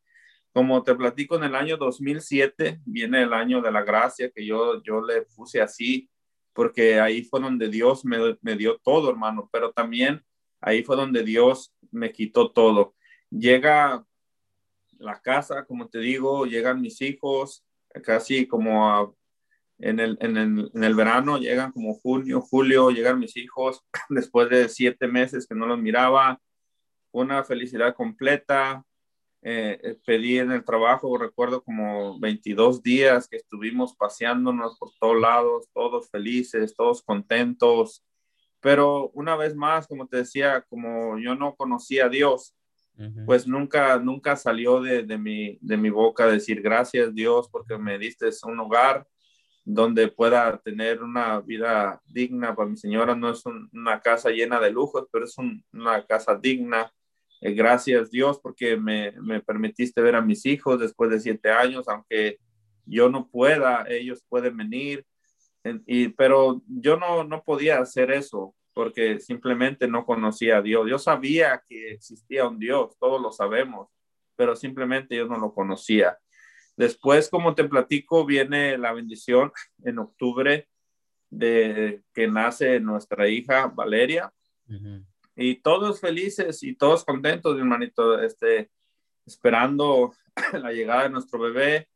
como 0.51 0.83
te 0.83 0.95
platico, 0.95 1.35
en 1.35 1.43
el 1.43 1.55
año 1.55 1.77
2007 1.77 2.81
viene 2.85 3.23
el 3.23 3.33
año 3.33 3.61
de 3.61 3.71
la 3.71 3.83
gracia 3.83 4.31
que 4.31 4.45
yo, 4.45 4.81
yo 4.83 5.01
le 5.01 5.23
puse 5.23 5.61
así, 5.61 6.09
porque 6.53 6.99
ahí 6.99 7.23
fue 7.23 7.41
donde 7.41 7.69
Dios 7.69 8.05
me, 8.05 8.37
me 8.41 8.55
dio 8.55 8.77
todo, 8.77 9.09
hermano, 9.09 9.49
pero 9.51 9.71
también 9.71 10.23
ahí 10.61 10.83
fue 10.83 10.95
donde 10.95 11.23
Dios 11.23 11.73
me 11.91 12.11
quitó 12.11 12.51
todo. 12.51 12.95
Llega 13.29 14.05
la 14.99 15.19
casa, 15.21 15.65
como 15.65 15.87
te 15.89 15.99
digo, 15.99 16.45
llegan 16.45 16.81
mis 16.81 17.01
hijos, 17.01 17.65
casi 18.03 18.47
como 18.47 19.15
en, 19.79 19.99
el, 19.99 20.17
en, 20.21 20.37
el, 20.37 20.71
en, 20.73 20.83
el, 20.83 20.95
verano, 20.95 21.37
llegan 21.37 21.71
como 21.71 21.93
junio, 21.93 22.41
julio, 22.41 22.91
llegan 22.91 23.19
mis 23.19 23.35
hijos, 23.37 23.83
después 24.09 24.49
de 24.49 24.69
siete 24.69 25.07
meses 25.07 25.47
que 25.47 25.55
no 25.55 25.65
los 25.65 25.79
miraba, 25.79 26.39
una 27.11 27.43
felicidad 27.43 27.95
completa. 27.95 28.83
Eh, 29.47 29.79
eh 29.83 29.99
pedí 30.05 30.39
en 30.39 30.51
el 30.51 30.65
trabajo, 30.65 31.17
recuerdo 31.17 31.63
como 31.63 32.19
22 32.19 32.81
días 32.81 33.27
que 33.27 33.37
estuvimos 33.37 33.95
paseándonos 33.95 34.77
por 34.79 34.89
todos 34.99 35.21
lados, 35.21 35.69
todos 35.73 36.09
felices, 36.09 36.75
todos 36.75 37.03
contentos. 37.03 38.03
Pero 38.59 39.09
una 39.13 39.35
vez 39.35 39.55
más, 39.55 39.87
como 39.87 40.07
te 40.07 40.17
decía, 40.17 40.65
como 40.69 41.19
yo 41.19 41.35
no 41.35 41.55
conocía 41.55 42.05
a 42.05 42.09
Dios, 42.09 42.55
pues 43.25 43.47
nunca, 43.47 43.97
nunca 43.99 44.35
salió 44.35 44.81
de, 44.81 45.17
mi, 45.17 45.57
de 45.61 45.77
mi 45.77 45.89
boca 45.89 46.27
decir 46.27 46.61
gracias 46.61 47.13
Dios 47.13 47.49
porque 47.49 47.77
me 47.77 47.97
diste 47.97 48.29
un 48.45 48.59
hogar 48.59 49.05
donde 49.65 50.07
pueda 50.07 50.57
tener 50.59 51.01
una 51.01 51.41
vida 51.41 52.01
digna 52.05 52.55
para 52.55 52.69
mi 52.69 52.77
señora. 52.77 53.15
No 53.15 53.31
es 53.31 53.43
una 53.45 53.99
casa 53.99 54.29
llena 54.29 54.59
de 54.59 54.71
lujos, 54.71 55.07
pero 55.11 55.25
es 55.25 55.35
una 55.73 56.05
casa 56.05 56.35
digna. 56.35 56.91
Eh, 57.41 57.51
gracias 57.53 58.11
Dios 58.11 58.39
porque 58.39 58.77
me, 58.77 59.11
me, 59.21 59.41
permitiste 59.41 60.01
ver 60.01 60.15
a 60.15 60.21
mis 60.21 60.45
hijos 60.45 60.79
después 60.79 61.09
de 61.09 61.19
siete 61.19 61.51
años, 61.51 61.87
aunque 61.87 62.39
yo 62.85 63.09
no 63.09 63.27
pueda, 63.27 63.85
ellos 63.89 64.23
pueden 64.29 64.55
venir. 64.55 65.05
y, 65.87 66.09
pero 66.09 66.61
yo 66.67 66.97
no, 66.97 67.23
no 67.23 67.43
podía 67.43 67.79
hacer 67.79 68.11
eso 68.11 68.55
porque 68.75 69.21
simplemente 69.21 69.87
no 69.87 70.05
conocía 70.05 70.57
a 70.57 70.61
Dios. 70.61 70.87
Yo 70.89 70.99
sabía 70.99 71.63
que 71.65 71.93
existía 71.93 72.45
un 72.45 72.59
Dios, 72.59 72.97
todos 72.99 73.21
lo 73.21 73.31
sabemos, 73.31 73.87
pero 74.35 74.53
simplemente 74.53 75.15
yo 75.15 75.27
no 75.27 75.37
lo 75.37 75.53
conocía. 75.53 76.19
Después, 76.75 77.29
como 77.29 77.55
te 77.55 77.63
platico, 77.63 78.25
viene 78.25 78.77
la 78.77 78.91
bendición 78.91 79.53
en 79.85 79.99
octubre 79.99 80.67
de 81.29 82.03
que 82.13 82.27
nace 82.27 82.81
nuestra 82.81 83.29
hija 83.29 83.67
Valeria. 83.67 84.33
Y 85.37 85.55
todos 85.55 86.01
felices 86.01 86.61
y 86.61 86.75
todos 86.75 87.05
contentos, 87.05 87.57
hermanito, 87.57 88.21
este, 88.21 88.71
esperando 89.25 90.13
la 90.51 90.73
llegada 90.73 91.03
de 91.03 91.11
nuestro 91.11 91.39
bebé. 91.39 91.87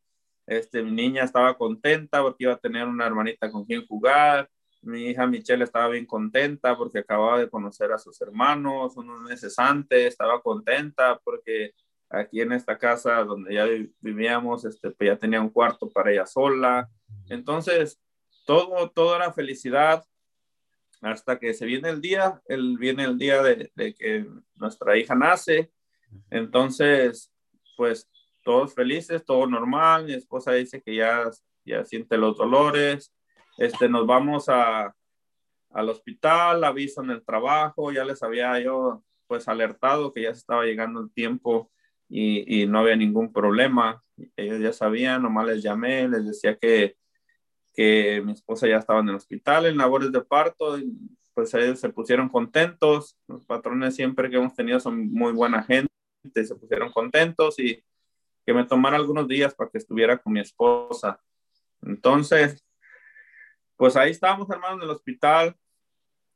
Este, 0.47 0.81
mi 0.81 0.91
niña 0.91 1.25
estaba 1.25 1.57
contenta 1.57 2.21
porque 2.21 2.45
iba 2.45 2.53
a 2.53 2.57
tener 2.57 2.87
una 2.87 3.05
hermanita 3.05 3.51
con 3.51 3.65
quien 3.65 3.85
jugar 3.85 4.49
mi 4.81 5.07
hija 5.07 5.27
Michelle 5.27 5.63
estaba 5.63 5.89
bien 5.89 6.05
contenta 6.05 6.77
porque 6.77 6.99
acababa 6.99 7.39
de 7.39 7.49
conocer 7.49 7.91
a 7.91 7.97
sus 7.97 8.19
hermanos 8.21 8.95
unos 8.95 9.21
meses 9.21 9.57
antes, 9.59 10.05
estaba 10.05 10.41
contenta 10.41 11.19
porque 11.23 11.73
aquí 12.09 12.41
en 12.41 12.53
esta 12.53 12.77
casa 12.77 13.23
donde 13.23 13.53
ya 13.53 13.65
vivíamos, 13.99 14.65
este, 14.65 14.91
pues 14.91 15.09
ya 15.09 15.17
tenía 15.17 15.41
un 15.41 15.49
cuarto 15.49 15.89
para 15.89 16.11
ella 16.11 16.25
sola. 16.25 16.89
Entonces, 17.27 17.99
todo, 18.45 18.89
todo 18.89 19.15
era 19.15 19.31
felicidad 19.31 20.03
hasta 21.01 21.39
que 21.39 21.53
se 21.53 21.65
viene 21.65 21.89
el 21.89 22.01
día, 22.01 22.41
el, 22.47 22.77
viene 22.77 23.03
el 23.03 23.17
día 23.17 23.43
de, 23.43 23.71
de 23.75 23.93
que 23.93 24.25
nuestra 24.55 24.97
hija 24.97 25.13
nace. 25.13 25.71
Entonces, 26.29 27.31
pues 27.77 28.09
todos 28.43 28.73
felices, 28.73 29.23
todo 29.23 29.45
normal. 29.45 30.05
Mi 30.05 30.13
esposa 30.13 30.53
dice 30.53 30.81
que 30.81 30.95
ya, 30.95 31.29
ya 31.63 31.85
siente 31.85 32.17
los 32.17 32.37
dolores 32.37 33.13
este, 33.59 33.89
nos 33.89 34.07
vamos 34.07 34.47
a, 34.47 34.95
al 35.71 35.89
hospital, 35.89 36.63
avisan 36.63 37.11
el 37.11 37.23
trabajo, 37.23 37.91
ya 37.91 38.05
les 38.05 38.23
había 38.23 38.59
yo 38.59 39.03
pues 39.27 39.47
alertado 39.47 40.11
que 40.13 40.23
ya 40.23 40.33
se 40.33 40.39
estaba 40.39 40.65
llegando 40.65 41.01
el 41.01 41.11
tiempo 41.11 41.69
y, 42.07 42.61
y, 42.61 42.65
no 42.65 42.79
había 42.79 42.95
ningún 42.95 43.31
problema. 43.31 44.01
Ellos 44.35 44.59
ya 44.59 44.73
sabían, 44.73 45.21
nomás 45.21 45.45
les 45.45 45.61
llamé, 45.61 46.07
les 46.07 46.25
decía 46.25 46.57
que, 46.57 46.95
que 47.75 48.23
mi 48.25 48.31
esposa 48.31 48.67
ya 48.67 48.77
estaba 48.77 49.01
en 49.01 49.09
el 49.09 49.15
hospital 49.15 49.67
en 49.67 49.77
labores 49.77 50.11
de 50.11 50.21
parto, 50.21 50.79
y 50.79 50.91
pues 51.35 51.53
ellos 51.53 51.79
se 51.79 51.89
pusieron 51.89 52.29
contentos. 52.29 53.17
Los 53.27 53.45
patrones 53.45 53.95
siempre 53.95 54.29
que 54.29 54.37
hemos 54.37 54.55
tenido 54.55 54.79
son 54.79 55.11
muy 55.11 55.33
buena 55.33 55.61
gente, 55.63 55.91
se 56.33 56.55
pusieron 56.55 56.91
contentos 56.91 57.59
y 57.59 57.83
que 58.45 58.53
me 58.53 58.65
tomara 58.65 58.95
algunos 58.95 59.27
días 59.27 59.53
para 59.53 59.69
que 59.69 59.77
estuviera 59.77 60.17
con 60.17 60.33
mi 60.33 60.39
esposa. 60.39 61.21
Entonces, 61.83 62.63
pues 63.79 63.95
ahí 63.95 64.11
estábamos, 64.11 64.49
hermano, 64.49 64.75
en 64.75 64.81
el 64.83 64.89
hospital. 64.89 65.55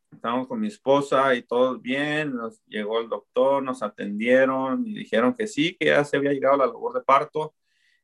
Estábamos 0.10 0.48
con 0.48 0.62
mi 0.62 0.68
esposa 0.68 1.36
y 1.36 1.42
todo 1.44 1.78
bien. 1.78 2.34
Nos 2.34 2.64
llegó 2.68 3.02
el 3.02 3.10
doctor, 3.10 3.62
nos 3.62 3.84
atendieron 3.84 4.88
y 4.88 4.94
dijeron 4.94 5.34
que 5.34 5.46
sí, 5.46 5.76
que 5.78 5.88
ya 5.88 6.06
se 6.06 6.16
había 6.16 6.32
llegado 6.32 6.56
la 6.56 6.68
labor 6.68 6.94
de 6.94 7.02
parto. 7.02 7.54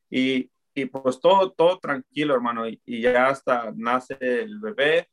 Y, 0.10 0.52
y 0.74 0.86
pues 0.88 1.22
todo, 1.22 1.54
todo 1.54 1.80
tranquilo, 1.80 2.34
hermano, 2.36 2.68
y, 2.68 2.82
ya 2.86 3.30
hasta 3.30 3.72
nace 3.78 4.18
el 4.20 4.60
bebé. 4.60 5.08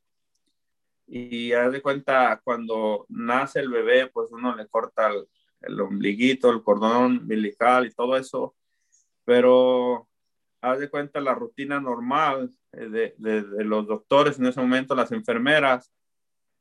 Y 1.07 1.53
haz 1.53 1.71
de 1.71 1.81
cuenta, 1.81 2.41
cuando 2.43 3.07
nace 3.09 3.61
el 3.61 3.69
bebé, 3.69 4.09
pues 4.09 4.33
uno 4.33 4.57
le 4.57 4.67
corta 4.67 5.07
el, 5.07 5.29
el 5.61 5.81
ombliguito, 5.81 6.51
el 6.51 6.65
cordón 6.65 7.19
umbilical 7.19 7.87
y 7.87 7.95
todo 7.95 8.17
eso. 8.17 8.57
Pero 9.25 10.09
haz 10.71 10.79
de 10.81 10.91
cuenta 10.91 11.21
la 11.21 11.35
rutina 11.35 11.81
normal 11.81 12.51
eh, 12.73 12.89
de, 12.89 13.15
de, 13.19 13.43
de, 13.43 13.65
los 13.65 13.87
doctores 13.87 14.39
en 14.39 14.47
ese 14.47 14.61
momento, 14.61 14.95
las 14.95 15.13
enfermeras, 15.13 15.93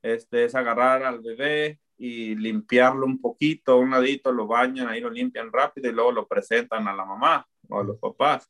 este, 0.01 0.45
es 0.45 0.55
agarrar 0.55 1.03
al 1.03 1.21
bebé 1.21 1.79
y 1.97 2.35
limpiarlo 2.35 3.05
un 3.05 3.19
poquito, 3.19 3.77
un 3.77 3.91
ladito, 3.91 4.31
lo 4.31 4.47
bañan, 4.47 4.87
ahí 4.87 5.01
lo 5.01 5.09
limpian 5.09 5.51
rápido 5.51 5.89
y 5.89 5.93
luego 5.93 6.11
lo 6.11 6.27
presentan 6.27 6.87
a 6.87 6.95
la 6.95 7.05
mamá 7.05 7.47
o 7.69 7.79
a 7.79 7.83
los 7.83 7.97
papás. 7.97 8.49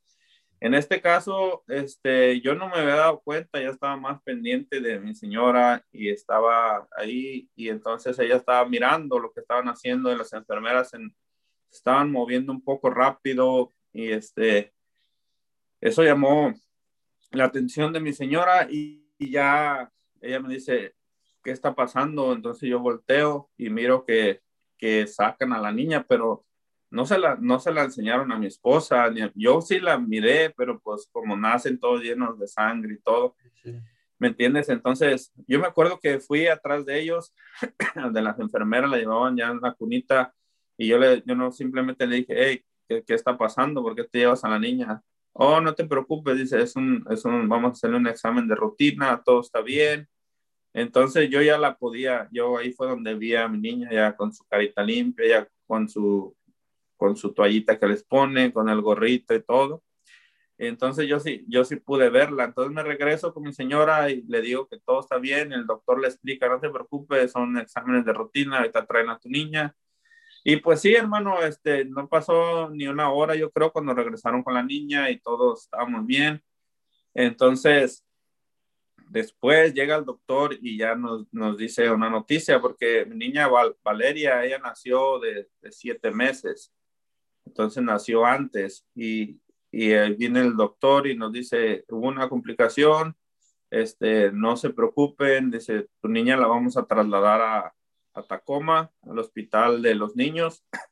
En 0.60 0.74
este 0.74 1.02
caso, 1.02 1.64
este, 1.68 2.42
yo 2.42 2.56
no 2.56 2.68
me 2.68 2.78
había 2.78 2.96
dado 2.96 3.22
cuenta, 3.22 3.62
ya 3.62 3.70
estaba 3.70 3.98
más 3.98 4.22
pendiente 4.24 4.82
de 4.82 5.00
mi 5.00 5.14
señora 5.14 5.86
y 5.92 6.10
estaba 6.10 6.88
ahí 6.98 7.50
y 7.56 7.70
entonces 7.70 8.18
ella 8.20 8.38
estaba 8.38 8.68
mirando 8.68 9.20
lo 9.20 9.32
que 9.32 9.42
estaban 9.42 9.68
haciendo 9.68 10.12
y 10.12 10.18
las 10.18 10.34
enfermeras 10.34 10.94
en, 10.94 11.16
estaban 11.72 12.12
moviendo 12.12 12.52
un 12.52 12.64
poco 12.64 12.90
rápido 12.90 13.72
y 13.94 14.12
este, 14.12 14.74
eso 15.86 16.04
llamó 16.04 16.52
la 17.32 17.46
atención 17.46 17.94
de 17.94 18.00
mi 18.00 18.12
señora 18.12 18.68
y, 18.70 19.08
y 19.20 19.30
ya 19.30 19.92
ella 20.20 20.40
me 20.40 20.52
dice, 20.52 20.96
¿qué 21.44 21.52
está 21.52 21.76
pasando? 21.76 22.34
Entonces 22.34 22.68
yo 22.68 22.80
volteo 22.80 23.52
y 23.56 23.70
miro 23.70 24.04
que, 24.04 24.42
que 24.80 25.06
sacan 25.06 25.54
a 25.54 25.62
la 25.62 25.72
niña, 25.72 26.04
pero 26.10 26.44
no 26.90 27.06
se 27.06 27.20
la, 27.20 27.38
no 27.40 27.60
se 27.60 27.72
la 27.72 27.84
enseñaron 27.84 28.32
a 28.32 28.40
mi 28.40 28.48
esposa, 28.48 29.12
ni 29.12 29.22
yo 29.36 29.62
sí 29.62 29.80
la 29.80 30.00
miré, 30.00 30.50
pero 30.58 30.80
pues 30.80 31.08
como 31.12 31.38
nacen 31.38 31.80
todos 31.80 32.02
llenos 32.02 32.40
de 32.40 32.48
sangre 32.48 32.96
y 32.96 33.02
todo, 33.02 33.36
¿me 34.18 34.30
entiendes? 34.30 34.70
Entonces 34.70 35.32
yo 35.46 35.60
me 35.60 35.68
acuerdo 35.68 36.00
que 36.00 36.20
fui 36.20 36.48
atrás 36.48 36.84
de 36.84 37.00
ellos, 37.00 37.32
de 38.12 38.22
las 38.24 38.40
enfermeras 38.40 38.90
la 38.90 38.98
llevaban 38.98 39.38
ya 39.38 39.50
en 39.50 39.62
la 39.62 39.74
cunita 39.74 40.34
y 40.78 40.88
yo, 40.88 40.98
le, 40.98 41.22
yo 41.28 41.36
no 41.36 41.52
simplemente 41.52 42.08
le 42.08 42.16
dije, 42.16 42.34
hey, 42.36 42.66
¿qué, 42.90 43.04
¿qué, 43.04 43.14
está 43.14 43.38
pasando? 43.38 43.84
¿Por 43.84 43.96
qué 43.96 44.04
te 44.06 44.18
llevas 44.18 44.44
a 44.44 44.50
la 44.50 44.58
niña? 44.58 45.04
Oh, 45.38 45.60
no 45.60 45.76
te 45.76 45.86
preocupes, 45.86 46.38
dice, 46.38 46.62
es 46.62 46.76
un, 46.78 47.06
es 47.10 47.26
un, 47.26 47.50
vamos 47.50 47.70
a 47.70 47.72
hacerle 47.74 47.98
un 47.98 48.08
examen 48.08 48.48
de 48.48 48.56
rutina, 48.56 49.22
todo 49.24 49.42
está 49.42 49.62
bien. 49.62 50.08
Entonces 50.74 51.30
yo 51.30 51.42
ya 51.42 51.58
la 51.58 51.78
podía, 51.78 52.30
yo 52.32 52.58
ahí 52.58 52.72
fue 52.72 52.88
donde 52.88 53.16
vi 53.16 53.36
a 53.36 53.48
mi 53.48 53.60
niña 53.60 53.90
ya 53.92 54.16
con 54.16 54.34
su 54.34 54.46
carita 54.46 54.84
limpia, 54.84 55.28
ya 55.28 55.50
con 55.68 55.90
su 55.90 56.36
con 56.98 57.16
su 57.16 57.34
toallita 57.34 57.78
que 57.80 57.88
les 57.88 58.04
pone, 58.04 58.54
con 58.54 58.70
el 58.70 58.82
gorrito 58.82 59.36
y 59.36 59.44
todo. 59.44 59.84
Entonces 60.58 61.08
yo 61.08 61.20
sí, 61.20 61.46
yo 61.48 61.66
sí 61.66 61.76
pude 61.78 62.10
verla. 62.10 62.46
Entonces 62.46 62.74
me 62.74 62.84
regreso 62.84 63.34
con 63.34 63.44
mi 63.44 63.54
señora 63.54 64.10
y 64.10 64.24
le 64.24 64.42
digo 64.42 64.68
que 64.68 64.80
todo 64.80 65.02
está 65.02 65.18
bien. 65.18 65.52
El 65.54 65.66
doctor 65.66 66.00
le 66.00 66.08
explica, 66.08 66.48
no 66.48 66.60
te 66.60 66.70
preocupes, 66.70 67.32
son 67.32 67.58
exámenes 67.58 68.06
de 68.06 68.14
rutina, 68.14 68.60
ahorita 68.60 68.86
traen 68.86 69.10
a 69.10 69.20
tu 69.20 69.30
niña. 69.30 69.76
Y 70.46 70.58
pues 70.58 70.80
sí, 70.80 70.94
hermano, 70.94 71.42
este, 71.44 71.84
no 71.84 72.08
pasó 72.08 72.70
ni 72.70 72.88
una 72.88 73.12
hora, 73.12 73.36
yo 73.36 73.52
creo, 73.52 73.74
cuando 73.74 73.94
regresaron 73.94 74.44
con 74.44 74.54
la 74.54 74.64
niña 74.64 75.10
y 75.10 75.20
todos 75.20 75.64
estábamos 75.64 76.06
bien. 76.06 76.42
Entonces, 77.14 78.06
después 79.10 79.74
llega 79.74 79.98
el 79.98 80.06
doctor 80.06 80.56
y 80.62 80.78
ya 80.78 80.96
nos, 80.96 81.26
nos 81.34 81.58
dice 81.58 81.90
una 81.90 82.10
noticia, 82.10 82.62
porque 82.62 83.06
mi 83.06 83.18
niña 83.18 83.50
Valeria, 83.84 84.46
ella 84.46 84.60
nació 84.60 85.20
de, 85.20 85.50
de 85.62 85.72
siete 85.72 86.12
meses 86.12 86.72
entonces 87.46 87.84
nació 87.84 88.26
antes 88.26 88.86
y, 88.96 89.40
y 89.72 89.94
viene 90.16 90.42
el 90.42 90.56
doctor 90.56 91.08
y 91.08 91.16
nos 91.16 91.32
dice, 91.32 91.86
hubo 91.90 92.08
una 92.08 92.28
complicación, 92.28 93.16
este, 93.70 94.32
no 94.32 94.58
se 94.58 94.72
preocupen, 94.72 95.52
dice, 95.52 95.88
tu 96.02 96.10
niña 96.10 96.38
la 96.38 96.48
vamos 96.48 96.78
a 96.78 96.86
trasladar 96.86 97.42
a, 97.42 97.74
a 98.16 98.24
Tacoma, 98.24 98.92
al 99.04 99.20
hospital 99.20 99.82
de 99.82 99.96
los 99.96 100.16
niños, 100.16 100.64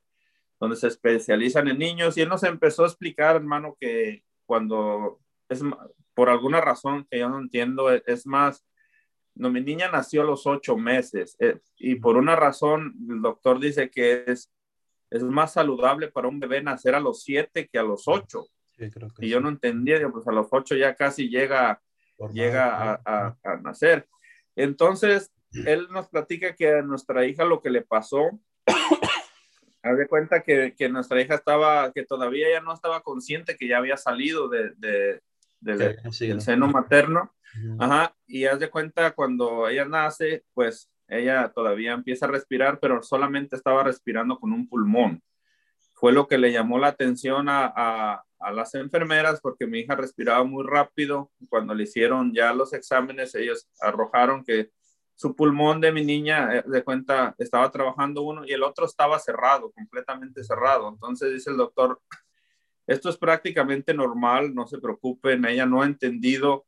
donde 0.60 0.76
se 0.76 0.88
especializan 0.88 1.68
en 1.68 1.80
niños. 1.80 2.18
Y 2.18 2.22
él 2.22 2.30
nos 2.30 2.44
empezó 2.44 2.84
a 2.84 2.88
explicar, 2.88 3.36
hermano, 3.36 3.76
que 3.80 4.24
cuando 4.46 5.20
es 5.50 5.62
por 6.14 6.30
alguna 6.30 6.62
razón 6.62 7.08
que 7.10 7.20
yo 7.20 7.30
no 7.30 7.40
entiendo, 7.40 7.92
e, 7.92 8.04
es 8.06 8.26
más, 8.28 8.66
no, 9.36 9.50
mi 9.50 9.62
niña 9.62 9.90
nació 9.90 10.22
a 10.22 10.26
los 10.26 10.46
ocho 10.46 10.78
meses 10.78 11.36
eh, 11.40 11.60
y 11.78 11.96
por 11.96 12.18
una 12.18 12.36
razón 12.36 12.94
el 13.10 13.22
doctor 13.22 13.60
dice 13.60 13.90
que 13.90 14.26
es 14.28 14.54
es 15.14 15.22
más 15.22 15.54
saludable 15.54 16.08
para 16.08 16.28
un 16.28 16.40
bebé 16.40 16.64
nacer 16.64 16.96
a 16.96 17.00
los 17.00 17.22
siete 17.22 17.70
que 17.72 17.78
a 17.78 17.84
los 17.84 18.08
ocho. 18.08 18.48
y 19.20 19.30
yo 19.30 19.40
no 19.40 19.50
entendía, 19.50 20.10
pues 20.10 20.28
a 20.28 20.32
los 20.32 20.48
ocho 20.50 20.76
ya 20.76 20.96
casi 20.96 21.30
llega, 21.30 21.80
llega 22.34 23.00
a, 23.06 23.38
a, 23.44 23.56
nacer. 23.58 24.08
Entonces, 24.56 25.32
él 25.66 25.88
nos 25.92 26.08
platica 26.08 26.56
que 26.56 26.76
a 26.76 26.82
nuestra 26.82 27.26
hija 27.26 27.46
lo 27.46 27.62
que 27.62 27.70
le 27.70 27.82
pasó, 27.82 28.40
haz 29.84 29.98
de 29.98 30.08
cuenta 30.08 30.42
que, 30.42 30.76
que, 30.78 30.90
nuestra 30.90 31.22
hija 31.22 31.36
estaba, 31.36 31.92
que 31.92 32.04
todavía 32.04 32.48
ya 32.52 32.62
no 32.62 32.74
estaba 32.74 33.02
consciente 33.02 33.58
que 33.58 33.68
ya 33.68 33.78
había 33.78 33.98
salido 33.98 34.48
de, 34.48 34.72
de, 34.78 35.22
del 35.60 36.42
seno 36.42 36.68
materno. 36.68 37.34
Ajá, 37.78 38.16
y 38.26 38.46
haz 38.46 38.60
de 38.60 38.70
cuenta 38.70 39.12
cuando 39.12 39.68
ella 39.68 39.86
nace, 39.86 40.44
pues 40.54 40.90
ella 41.08 41.52
todavía 41.54 41.94
empieza 41.94 42.26
a 42.26 42.30
respirar, 42.30 42.80
pero 42.80 43.04
solamente 43.04 43.56
estaba 43.56 43.84
respirando 43.84 44.40
con 44.40 44.52
un 44.54 44.68
pulmón. 44.68 45.22
Fue 45.94 46.12
lo 46.12 46.28
que 46.28 46.38
le 46.38 46.52
llamó 46.52 46.80
la 46.80 46.88
atención 46.88 47.48
a, 47.50 48.24
las 48.54 48.76
enfermeras 48.76 49.40
porque 49.40 49.68
mi 49.68 49.80
hija 49.80 49.96
respiraba 49.96 50.44
muy 50.44 50.66
rápido. 50.68 51.32
Cuando 51.48 51.74
le 51.74 51.84
hicieron 51.84 52.34
ya 52.34 52.54
los 52.54 52.74
exámenes, 52.74 53.36
ellos 53.36 53.70
arrojaron 53.80 54.44
que 54.44 54.72
su 55.24 55.38
pulmón 55.38 55.80
de 55.80 55.94
mi 55.94 56.04
niña, 56.04 56.54
eh, 56.54 56.64
de 56.68 56.84
cuenta, 56.84 57.34
estaba 57.38 57.72
trabajando 57.72 58.24
uno 58.24 58.46
y 58.46 58.52
el 58.52 58.62
otro 58.62 58.86
estaba 58.86 59.18
cerrado, 59.20 59.72
completamente 59.72 60.44
cerrado. 60.44 60.90
Entonces 60.90 61.32
dice 61.32 61.50
el 61.50 61.56
doctor, 61.56 62.02
esto 62.86 63.08
es 63.08 63.16
prácticamente 63.16 63.94
normal, 63.94 64.54
no 64.54 64.68
se 64.68 64.80
preocupen, 64.80 65.46
ella 65.46 65.66
no 65.66 65.82
ha 65.82 65.86
entendido 65.86 66.66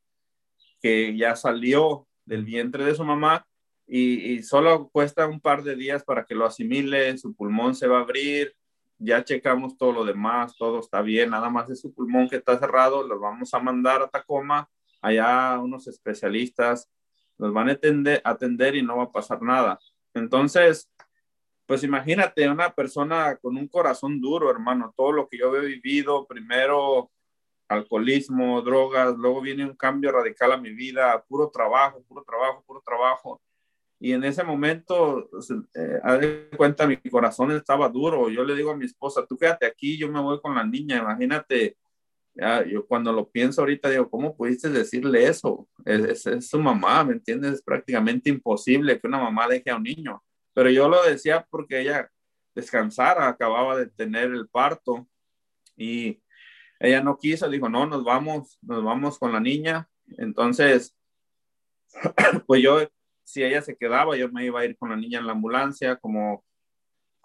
que 0.82 1.18
ya 1.18 1.36
salió 1.36 2.08
del 2.24 2.46
vientre 2.46 2.86
de 2.86 2.96
su 2.96 3.04
mamá 3.04 3.46
y, 3.88 4.42
solo 4.42 4.88
cuesta 4.88 5.28
un 5.28 5.42
par 5.42 5.62
de 5.62 5.76
días 5.76 6.06
para 6.06 6.24
que 6.24 6.34
lo 6.34 6.46
asimile, 6.46 7.18
su 7.18 7.36
pulmón 7.36 7.76
se 7.76 7.88
va 7.88 7.98
a 7.98 8.04
abrir, 8.04 8.56
ya 8.98 9.22
checamos 9.26 9.78
todo 9.78 9.92
lo 9.92 10.06
demás, 10.06 10.56
todo 10.58 10.80
está 10.80 11.02
bien, 11.02 11.32
nada 11.32 11.50
más 11.50 11.70
es 11.70 11.82
su 11.82 11.94
pulmón 11.94 12.30
que 12.30 12.38
está 12.38 12.58
cerrado, 12.58 13.06
lo 13.06 13.20
vamos 13.20 13.54
a 13.54 13.60
mandar 13.60 14.02
a 14.02 14.08
Tacoma, 14.08 14.70
allá 15.02 15.60
unos 15.60 15.90
especialistas 15.90 16.90
nos 17.38 17.54
van 17.54 17.70
a 17.70 17.74
atender, 17.74 18.22
atender 18.24 18.76
y 18.76 18.82
no 18.82 18.98
va 18.98 19.04
a 19.04 19.12
pasar 19.12 19.42
nada. 19.42 19.80
Entonces, 20.14 20.90
pues 21.66 21.84
imagínate 21.84 22.48
una 22.50 22.74
persona 22.74 23.38
con 23.38 23.58
un 23.58 23.68
corazón 23.68 24.22
duro, 24.22 24.52
hermano, 24.52 24.94
todo 24.96 25.12
lo 25.12 25.28
que 25.28 25.38
yo 25.38 25.56
he 25.56 25.66
vivido, 25.66 26.26
primero 26.26 27.12
alcoholismo, 27.68 28.62
drogas, 28.62 29.16
luego 29.18 29.42
viene 29.42 29.66
un 29.66 29.76
cambio 29.76 30.12
radical 30.12 30.52
a 30.52 30.58
mi 30.58 30.72
vida, 30.72 31.24
puro 31.28 31.50
trabajo, 31.50 32.04
puro 32.08 32.24
trabajo, 32.24 32.64
puro 32.66 32.82
trabajo. 32.86 33.42
Y 34.00 34.12
en 34.12 34.24
ese 34.24 34.44
momento, 34.44 35.28
pues, 35.32 35.50
eh, 35.50 36.00
a 36.04 36.18
de 36.18 36.50
cuenta, 36.56 36.86
mi 36.86 36.98
corazón 36.98 37.52
estaba 37.52 37.90
duro. 37.90 38.30
Yo 38.30 38.44
le 38.44 38.56
digo 38.56 38.72
a 38.72 38.76
mi 38.76 38.86
esposa, 38.86 39.26
tú 39.26 39.38
quédate 39.38 39.66
aquí, 39.66 39.98
yo 39.98 40.12
me 40.12 40.22
voy 40.22 40.40
con 40.42 40.54
la 40.54 40.64
niña. 40.64 40.98
Imagínate, 40.98 41.78
yo 42.70 42.86
cuando 42.86 43.14
lo 43.14 43.30
pienso 43.30 43.62
ahorita 43.62 43.90
digo, 43.90 44.10
¿cómo 44.10 44.36
pudiste 44.36 44.70
decirle 44.70 45.26
eso? 45.26 45.68
Es, 45.86 46.26
es, 46.26 46.50
su 46.50 46.60
mamá, 46.60 47.04
¿me 47.04 47.14
entiendes? 47.14 47.54
Es 47.54 47.62
prácticamente 47.62 48.30
imposible 48.30 49.00
que 49.00 49.08
una 49.08 49.20
mamá 49.20 49.48
deje 49.48 49.70
a 49.70 49.78
un 49.78 49.84
niño. 49.84 50.24
Pero 50.54 50.70
yo 50.70 50.90
lo 50.90 51.04
decía 51.04 51.46
porque 51.50 51.82
ella 51.82 52.10
descansara, 52.54 53.28
acababa 53.28 53.78
de 53.78 53.88
tener 53.88 54.32
el 54.32 54.48
parto 54.48 55.08
y 55.76 56.22
ella 56.80 57.02
no 57.02 57.18
quiso, 57.18 57.50
dijo, 57.50 57.70
no, 57.70 57.86
nos 57.86 58.04
vamos, 58.04 58.58
nos 58.62 58.84
vamos 58.84 59.18
con 59.18 59.32
la 59.32 59.40
niña. 59.40 59.90
Entonces, 60.18 60.96
pues 62.48 62.62
yo 62.62 62.80
si 63.26 63.44
ella 63.44 63.62
se 63.62 63.76
quedaba, 63.76 64.16
yo 64.16 64.32
me 64.32 64.46
iba 64.46 64.62
a 64.62 64.66
ir 64.66 64.78
con 64.78 64.90
la 64.90 64.96
niña 64.96 65.20
en 65.20 65.26
la 65.26 65.34
ambulancia, 65.34 65.98
como, 65.98 66.45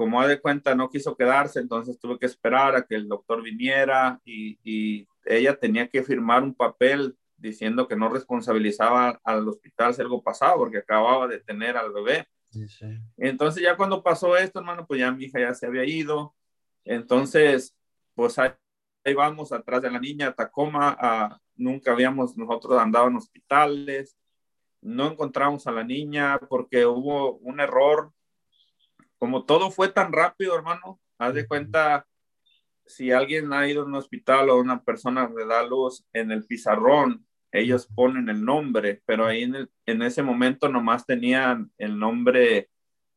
como 0.01 0.27
de 0.27 0.41
cuenta 0.41 0.75
no 0.75 0.89
quiso 0.89 1.15
quedarse, 1.15 1.61
entonces 1.61 1.99
tuve 1.99 2.19
que 2.19 2.25
esperar 2.25 2.75
a 2.75 2.87
que 2.87 2.95
el 2.95 3.07
doctor 3.07 3.43
viniera 3.43 4.19
y, 4.25 4.59
y 4.65 5.07
ella 5.27 5.55
tenía 5.57 5.89
que 5.89 6.03
firmar 6.03 6.43
un 6.43 6.55
papel 6.55 7.19
diciendo 7.37 7.87
que 7.87 7.97
no 7.97 8.09
responsabilizaba 8.09 9.21
al 9.23 9.47
hospital 9.47 9.93
si 9.93 10.01
algo 10.01 10.23
pasaba, 10.23 10.57
porque 10.57 10.79
acababa 10.79 11.29
de 11.29 11.41
tener 11.41 11.77
al 11.77 11.93
bebé. 11.93 12.27
Entonces 13.19 13.63
ya 13.63 13.77
cuando 13.77 14.03
pasó 14.03 14.37
esto, 14.39 14.61
hermano, 14.61 14.87
pues 14.87 15.01
ya 15.01 15.13
mi 15.13 15.25
hija 15.25 15.39
ya 15.39 15.53
se 15.53 15.67
había 15.67 15.85
ido. 15.85 16.35
Entonces, 16.87 17.77
pues 18.15 18.39
ahí, 18.39 18.53
vamos 19.15 19.53
atrás 19.53 19.83
de 19.83 19.91
la 19.91 20.01
niña, 20.01 20.33
Tacoma. 20.33 20.97
Ah, 20.99 21.39
nunca 21.57 21.93
habíamos 21.93 22.39
nosotros 22.39 22.81
andado 22.81 23.09
en 23.09 23.17
hospitales 23.17 24.17
no 24.83 25.11
encontramos 25.11 25.67
a 25.67 25.73
la 25.73 25.85
niña 25.85 26.39
porque 26.49 26.87
hubo 26.87 27.37
un 27.39 27.61
error. 27.61 28.13
Como 29.21 29.45
todo 29.45 29.71
fue 29.71 29.91
tan 29.91 30.13
rápido, 30.13 30.57
hermano, 30.57 30.99
haz 31.19 31.35
de 31.35 31.47
cuenta, 31.47 32.07
si 32.87 33.13
alguien 33.13 33.53
ha 33.53 33.69
ido 33.69 33.83
a 33.83 33.85
un 33.85 33.95
hospital 33.95 34.49
o 34.49 34.59
una 34.59 34.83
persona 34.83 35.29
le 35.29 35.45
da 35.45 35.63
luz 35.63 36.07
en 36.15 36.33
el 36.33 36.47
pizarrón, 36.47 37.27
ellos 37.53 37.87
ponen 37.95 38.31
el 38.31 38.43
nombre, 38.43 39.03
pero 39.05 39.27
ahí 39.27 39.43
en, 39.43 39.57
el, 39.57 39.71
en 39.85 40.01
ese 40.01 40.23
momento 40.23 40.71
nomás 40.71 41.05
tenían 41.05 41.71
el 41.77 41.99
nombre 41.99 42.71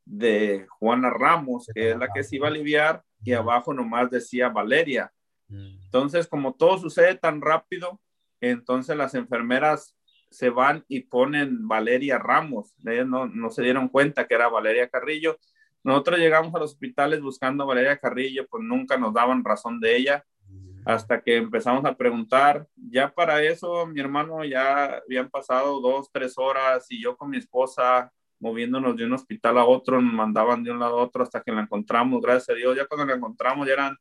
de 0.03 0.67
Juana 0.77 1.09
Ramos, 1.09 1.67
que 1.73 1.91
es 1.91 1.97
la 1.97 2.09
que 2.13 2.25
se 2.25 2.35
iba 2.35 2.47
a 2.47 2.51
aliviar, 2.51 3.01
y 3.23 3.31
abajo 3.31 3.73
nomás 3.73 4.11
decía 4.11 4.49
Valeria. 4.49 5.09
Mm. 5.47 5.85
Entonces, 5.85 6.27
como 6.27 6.53
todo 6.53 6.77
sucede 6.79 7.15
tan 7.15 7.39
rápido, 7.39 8.01
entonces 8.41 8.97
las 8.97 9.15
enfermeras 9.15 9.95
se 10.29 10.49
van 10.49 10.83
y 10.89 11.01
ponen 11.01 11.65
Valeria 11.65 12.17
Ramos. 12.17 12.75
Ellos 12.85 13.07
no, 13.07 13.25
no 13.25 13.49
se 13.51 13.61
dieron 13.61 13.87
cuenta 13.87 14.27
que 14.27 14.35
era 14.35 14.49
Valeria 14.49 14.89
Carrillo. 14.89 15.37
Nosotros 15.83 16.19
llegamos 16.19 16.53
a 16.55 16.59
los 16.59 16.71
hospitales 16.71 17.21
buscando 17.21 17.63
a 17.63 17.67
Valeria 17.67 17.97
Carrillo, 17.97 18.47
pues 18.49 18.63
nunca 18.63 18.97
nos 18.97 19.13
daban 19.13 19.43
razón 19.43 19.79
de 19.79 19.97
ella 19.97 20.25
hasta 20.85 21.21
que 21.21 21.37
empezamos 21.37 21.85
a 21.85 21.95
preguntar. 21.95 22.67
Ya 22.75 23.13
para 23.13 23.41
eso, 23.41 23.85
mi 23.87 23.99
hermano, 23.99 24.43
ya 24.43 25.01
habían 25.05 25.29
pasado 25.29 25.79
dos, 25.79 26.09
tres 26.11 26.37
horas 26.37 26.85
y 26.89 27.01
yo 27.01 27.15
con 27.15 27.29
mi 27.29 27.37
esposa 27.37 28.11
moviéndonos 28.39 28.97
de 28.97 29.05
un 29.05 29.13
hospital 29.13 29.57
a 29.57 29.65
otro, 29.65 30.01
nos 30.01 30.13
mandaban 30.13 30.63
de 30.63 30.71
un 30.71 30.79
lado 30.79 30.99
a 30.99 31.03
otro 31.03 31.23
hasta 31.23 31.41
que 31.41 31.53
la 31.53 31.61
encontramos, 31.61 32.21
gracias 32.21 32.49
a 32.49 32.53
Dios. 32.53 32.75
Ya 32.75 32.85
cuando 32.85 33.05
la 33.05 33.13
encontramos 33.13 33.65
ya 33.65 33.73
eran 33.73 33.95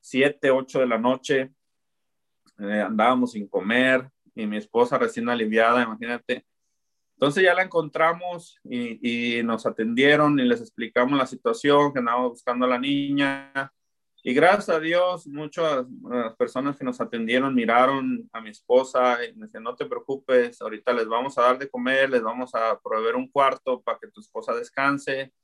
siete, 0.00 0.52
ocho 0.52 0.78
de 0.78 0.86
la 0.86 0.96
noche, 0.96 1.50
eh, 2.60 2.80
andábamos 2.80 3.32
sin 3.32 3.48
comer 3.48 4.08
y 4.32 4.46
mi 4.46 4.58
esposa 4.58 4.96
recién 4.96 5.28
aliviada, 5.28 5.82
imagínate. 5.82 6.46
Entonces 7.14 7.44
ya 7.44 7.54
la 7.54 7.62
encontramos 7.62 8.58
y, 8.64 9.38
y 9.38 9.42
nos 9.42 9.66
atendieron 9.66 10.38
y 10.38 10.44
les 10.44 10.60
explicamos 10.60 11.18
la 11.18 11.26
situación, 11.26 11.92
que 11.92 12.00
andábamos 12.00 12.30
buscando 12.30 12.66
a 12.66 12.68
la 12.68 12.78
niña 12.78 13.72
y 14.26 14.32
gracias 14.32 14.70
a 14.70 14.80
Dios, 14.80 15.26
muchas 15.26 15.84
personas 16.38 16.78
que 16.78 16.84
nos 16.84 16.98
atendieron 16.98 17.54
miraron 17.54 18.26
a 18.32 18.40
mi 18.40 18.48
esposa 18.48 19.22
y 19.22 19.34
me 19.34 19.44
decían, 19.44 19.64
no 19.64 19.76
te 19.76 19.84
preocupes, 19.84 20.62
ahorita 20.62 20.94
les 20.94 21.06
vamos 21.06 21.36
a 21.36 21.42
dar 21.42 21.58
de 21.58 21.68
comer, 21.68 22.08
les 22.08 22.22
vamos 22.22 22.54
a 22.54 22.80
proveer 22.80 23.16
un 23.16 23.28
cuarto 23.28 23.82
para 23.82 23.98
que 23.98 24.08
tu 24.08 24.22
esposa 24.22 24.54
descanse, 24.54 25.34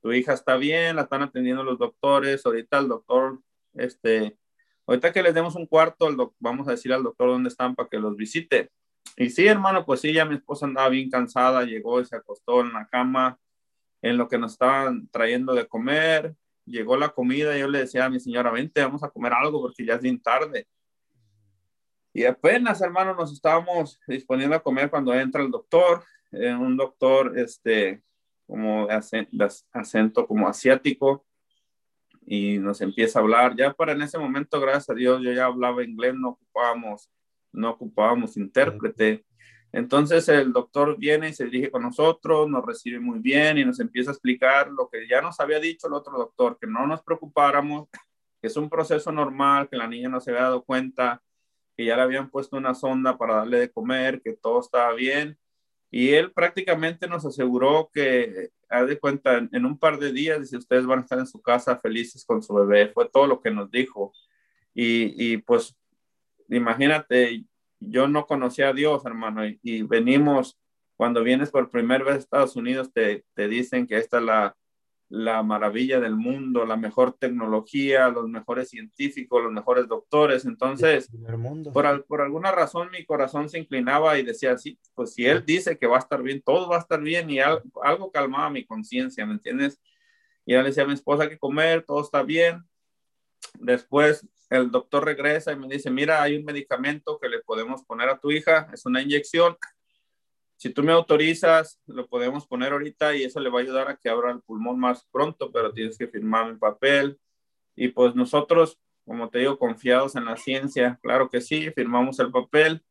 tu 0.00 0.14
hija 0.14 0.32
está 0.32 0.56
bien, 0.56 0.96
la 0.96 1.02
están 1.02 1.20
atendiendo 1.20 1.62
los 1.62 1.78
doctores, 1.78 2.46
ahorita 2.46 2.78
el 2.78 2.88
doctor, 2.88 3.38
este, 3.74 4.38
ahorita 4.86 5.12
que 5.12 5.22
les 5.22 5.34
demos 5.34 5.54
un 5.54 5.66
cuarto, 5.66 6.08
vamos 6.38 6.66
a 6.68 6.70
decir 6.70 6.90
al 6.94 7.02
doctor 7.02 7.28
dónde 7.28 7.50
están 7.50 7.74
para 7.74 7.90
que 7.90 7.98
los 7.98 8.16
visite. 8.16 8.70
Y 9.16 9.30
sí, 9.30 9.46
hermano, 9.46 9.84
pues 9.84 10.00
sí, 10.00 10.12
ya 10.12 10.24
mi 10.24 10.36
esposa 10.36 10.66
andaba 10.66 10.88
bien 10.88 11.10
cansada, 11.10 11.64
llegó 11.64 12.00
y 12.00 12.04
se 12.04 12.16
acostó 12.16 12.60
en 12.62 12.72
la 12.72 12.86
cama 12.86 13.38
en 14.00 14.16
lo 14.16 14.28
que 14.28 14.38
nos 14.38 14.52
estaban 14.52 15.08
trayendo 15.10 15.54
de 15.54 15.66
comer 15.66 16.34
llegó 16.64 16.96
la 16.96 17.10
comida 17.10 17.56
y 17.56 17.60
yo 17.60 17.68
le 17.68 17.80
decía 17.80 18.04
a 18.04 18.10
mi 18.10 18.20
señora, 18.20 18.50
vente, 18.50 18.82
vamos 18.82 19.02
a 19.02 19.10
comer 19.10 19.32
algo 19.32 19.60
porque 19.60 19.84
ya 19.84 19.94
es 19.94 20.00
bien 20.00 20.20
tarde. 20.20 20.66
Y 22.12 22.24
apenas, 22.24 22.80
hermano, 22.82 23.14
nos 23.14 23.32
estábamos 23.32 23.98
disponiendo 24.06 24.54
a 24.54 24.62
comer 24.62 24.90
cuando 24.90 25.14
entra 25.14 25.42
el 25.42 25.50
doctor, 25.50 26.04
eh, 26.30 26.54
un 26.54 26.76
doctor, 26.76 27.38
este, 27.38 28.02
como 28.46 28.86
de 28.86 29.48
acento, 29.72 30.26
como 30.26 30.46
asiático, 30.46 31.24
y 32.26 32.58
nos 32.58 32.80
empieza 32.82 33.18
a 33.18 33.22
hablar. 33.22 33.56
Ya 33.56 33.72
para 33.72 33.92
en 33.92 34.02
ese 34.02 34.18
momento, 34.18 34.60
gracias 34.60 34.90
a 34.90 34.94
Dios, 34.94 35.22
yo 35.22 35.32
ya 35.32 35.46
hablaba 35.46 35.82
inglés, 35.82 36.14
no 36.14 36.30
ocupábamos, 36.30 37.10
no 37.52 37.70
ocupábamos 37.70 38.36
intérprete. 38.36 39.24
Entonces 39.72 40.28
el 40.28 40.52
doctor 40.52 40.98
viene 40.98 41.30
y 41.30 41.32
se 41.32 41.46
dirige 41.46 41.70
con 41.70 41.82
nosotros, 41.82 42.48
nos 42.48 42.64
recibe 42.64 43.00
muy 43.00 43.20
bien 43.20 43.56
y 43.58 43.64
nos 43.64 43.80
empieza 43.80 44.10
a 44.10 44.14
explicar 44.14 44.68
lo 44.70 44.88
que 44.90 45.08
ya 45.08 45.22
nos 45.22 45.40
había 45.40 45.58
dicho 45.58 45.86
el 45.86 45.94
otro 45.94 46.18
doctor, 46.18 46.58
que 46.60 46.66
no 46.66 46.86
nos 46.86 47.02
preocupáramos, 47.02 47.88
que 48.40 48.48
es 48.48 48.56
un 48.56 48.68
proceso 48.68 49.10
normal, 49.12 49.68
que 49.70 49.76
la 49.76 49.88
niña 49.88 50.10
no 50.10 50.20
se 50.20 50.30
había 50.30 50.42
dado 50.42 50.62
cuenta, 50.62 51.22
que 51.76 51.86
ya 51.86 51.96
le 51.96 52.02
habían 52.02 52.28
puesto 52.28 52.56
una 52.56 52.74
sonda 52.74 53.16
para 53.16 53.36
darle 53.36 53.60
de 53.60 53.70
comer, 53.70 54.20
que 54.20 54.34
todo 54.34 54.60
estaba 54.60 54.92
bien. 54.94 55.38
Y 55.90 56.10
él 56.10 56.32
prácticamente 56.32 57.06
nos 57.06 57.24
aseguró 57.24 57.90
que, 57.92 58.50
haz 58.68 58.88
de 58.88 58.98
cuenta, 58.98 59.38
en, 59.38 59.64
un 59.64 59.78
par 59.78 59.98
de 59.98 60.12
días, 60.12 60.40
dice, 60.40 60.56
ustedes 60.56 60.86
van 60.86 61.00
a 61.00 61.02
estar 61.02 61.18
en 61.18 61.26
su 61.26 61.40
casa 61.40 61.78
felices 61.78 62.24
con 62.24 62.42
su 62.42 62.54
bebé. 62.54 62.88
Fue 62.88 63.08
todo 63.08 63.26
lo 63.26 63.40
que 63.40 63.50
nos 63.50 63.70
dijo. 63.70 64.12
Y, 64.74 65.32
y 65.32 65.36
pues, 65.38 65.76
imagínate, 66.56 67.44
yo 67.80 68.08
no 68.08 68.26
conocía 68.26 68.68
a 68.68 68.72
Dios, 68.72 69.04
hermano, 69.04 69.42
y, 69.46 69.82
venimos, 69.82 70.58
cuando 70.96 71.22
vienes 71.22 71.50
por 71.50 71.70
primera 71.70 72.04
vez 72.04 72.14
a 72.14 72.18
Estados 72.18 72.56
Unidos, 72.56 72.92
te, 72.92 73.24
te 73.34 73.48
dicen 73.48 73.86
que 73.86 73.98
esta 73.98 74.18
es 74.18 74.24
la, 74.24 74.56
la 75.12 75.42
maravilla 75.42 76.00
del 76.00 76.16
mundo, 76.16 76.64
la 76.64 76.76
mejor 76.76 77.12
tecnología, 77.12 78.08
los 78.08 78.30
mejores 78.30 78.70
científicos, 78.70 79.42
los 79.42 79.52
mejores 79.52 79.86
doctores. 79.86 80.46
Entonces, 80.46 81.10
por, 81.70 82.06
por, 82.06 82.22
alguna 82.22 82.50
razón 82.50 82.90
mi 82.90 83.04
corazón 83.04 83.50
se 83.50 83.58
inclinaba 83.58 84.18
y 84.18 84.22
decía, 84.22 84.56
sí, 84.56 84.78
pues 84.94 85.12
si 85.12 85.26
él 85.26 85.44
dice 85.44 85.76
que 85.76 85.86
va 85.86 85.96
a 85.96 86.00
estar 86.00 86.22
bien, 86.22 86.40
todo 86.40 86.66
va 86.66 86.76
a 86.76 86.80
estar 86.80 86.98
bien 87.02 87.28
y 87.28 87.40
algo, 87.40 87.62
algo 87.82 88.10
calmaba 88.10 88.48
mi 88.48 88.64
conciencia, 88.64 89.26
¿me 89.26 89.34
entiendes? 89.34 89.78
Y 90.46 90.52
ya 90.52 90.62
le 90.62 90.68
decía 90.68 90.84
a 90.84 90.86
mi 90.86 90.94
esposa 90.94 91.28
que 91.28 91.38
comer, 91.38 91.84
todo 91.84 92.00
está 92.00 92.22
bien. 92.22 92.64
Después 93.60 94.26
el 94.52 94.70
doctor 94.70 95.04
regresa 95.04 95.52
y 95.52 95.56
me 95.56 95.66
dice, 95.66 95.90
mira, 95.90 96.22
hay 96.22 96.36
un 96.36 96.44
medicamento 96.44 97.18
que 97.18 97.28
le 97.28 97.40
podemos 97.40 97.82
poner 97.84 98.10
a 98.10 98.18
tu 98.18 98.30
hija, 98.30 98.68
es 98.72 98.84
una 98.84 99.00
inyección. 99.00 99.56
Si 100.56 100.68
tú 100.68 100.82
me 100.82 100.92
autorizas, 100.92 101.80
lo 101.86 102.06
podemos 102.06 102.46
poner 102.46 102.72
ahorita 102.72 103.16
y 103.16 103.24
eso 103.24 103.40
le 103.40 103.48
va 103.48 103.60
a 103.60 103.62
ayudar 103.62 103.88
a 103.88 103.96
que 103.96 104.10
abra 104.10 104.30
el 104.30 104.42
pulmón 104.42 104.78
más 104.78 105.08
pronto, 105.10 105.50
pero 105.50 105.72
tienes 105.72 105.96
que 105.96 106.06
firmar 106.06 106.50
el 106.50 106.58
papel. 106.58 107.18
Y 107.74 107.88
pues 107.88 108.14
nosotros, 108.14 108.78
como 109.06 109.30
te 109.30 109.38
digo, 109.38 109.58
confiados 109.58 110.16
en 110.16 110.26
la 110.26 110.36
ciencia, 110.36 110.98
claro 111.02 111.30
que 111.30 111.40
sí, 111.40 111.70
firmamos 111.70 112.20
el 112.20 112.30
papel. 112.30 112.84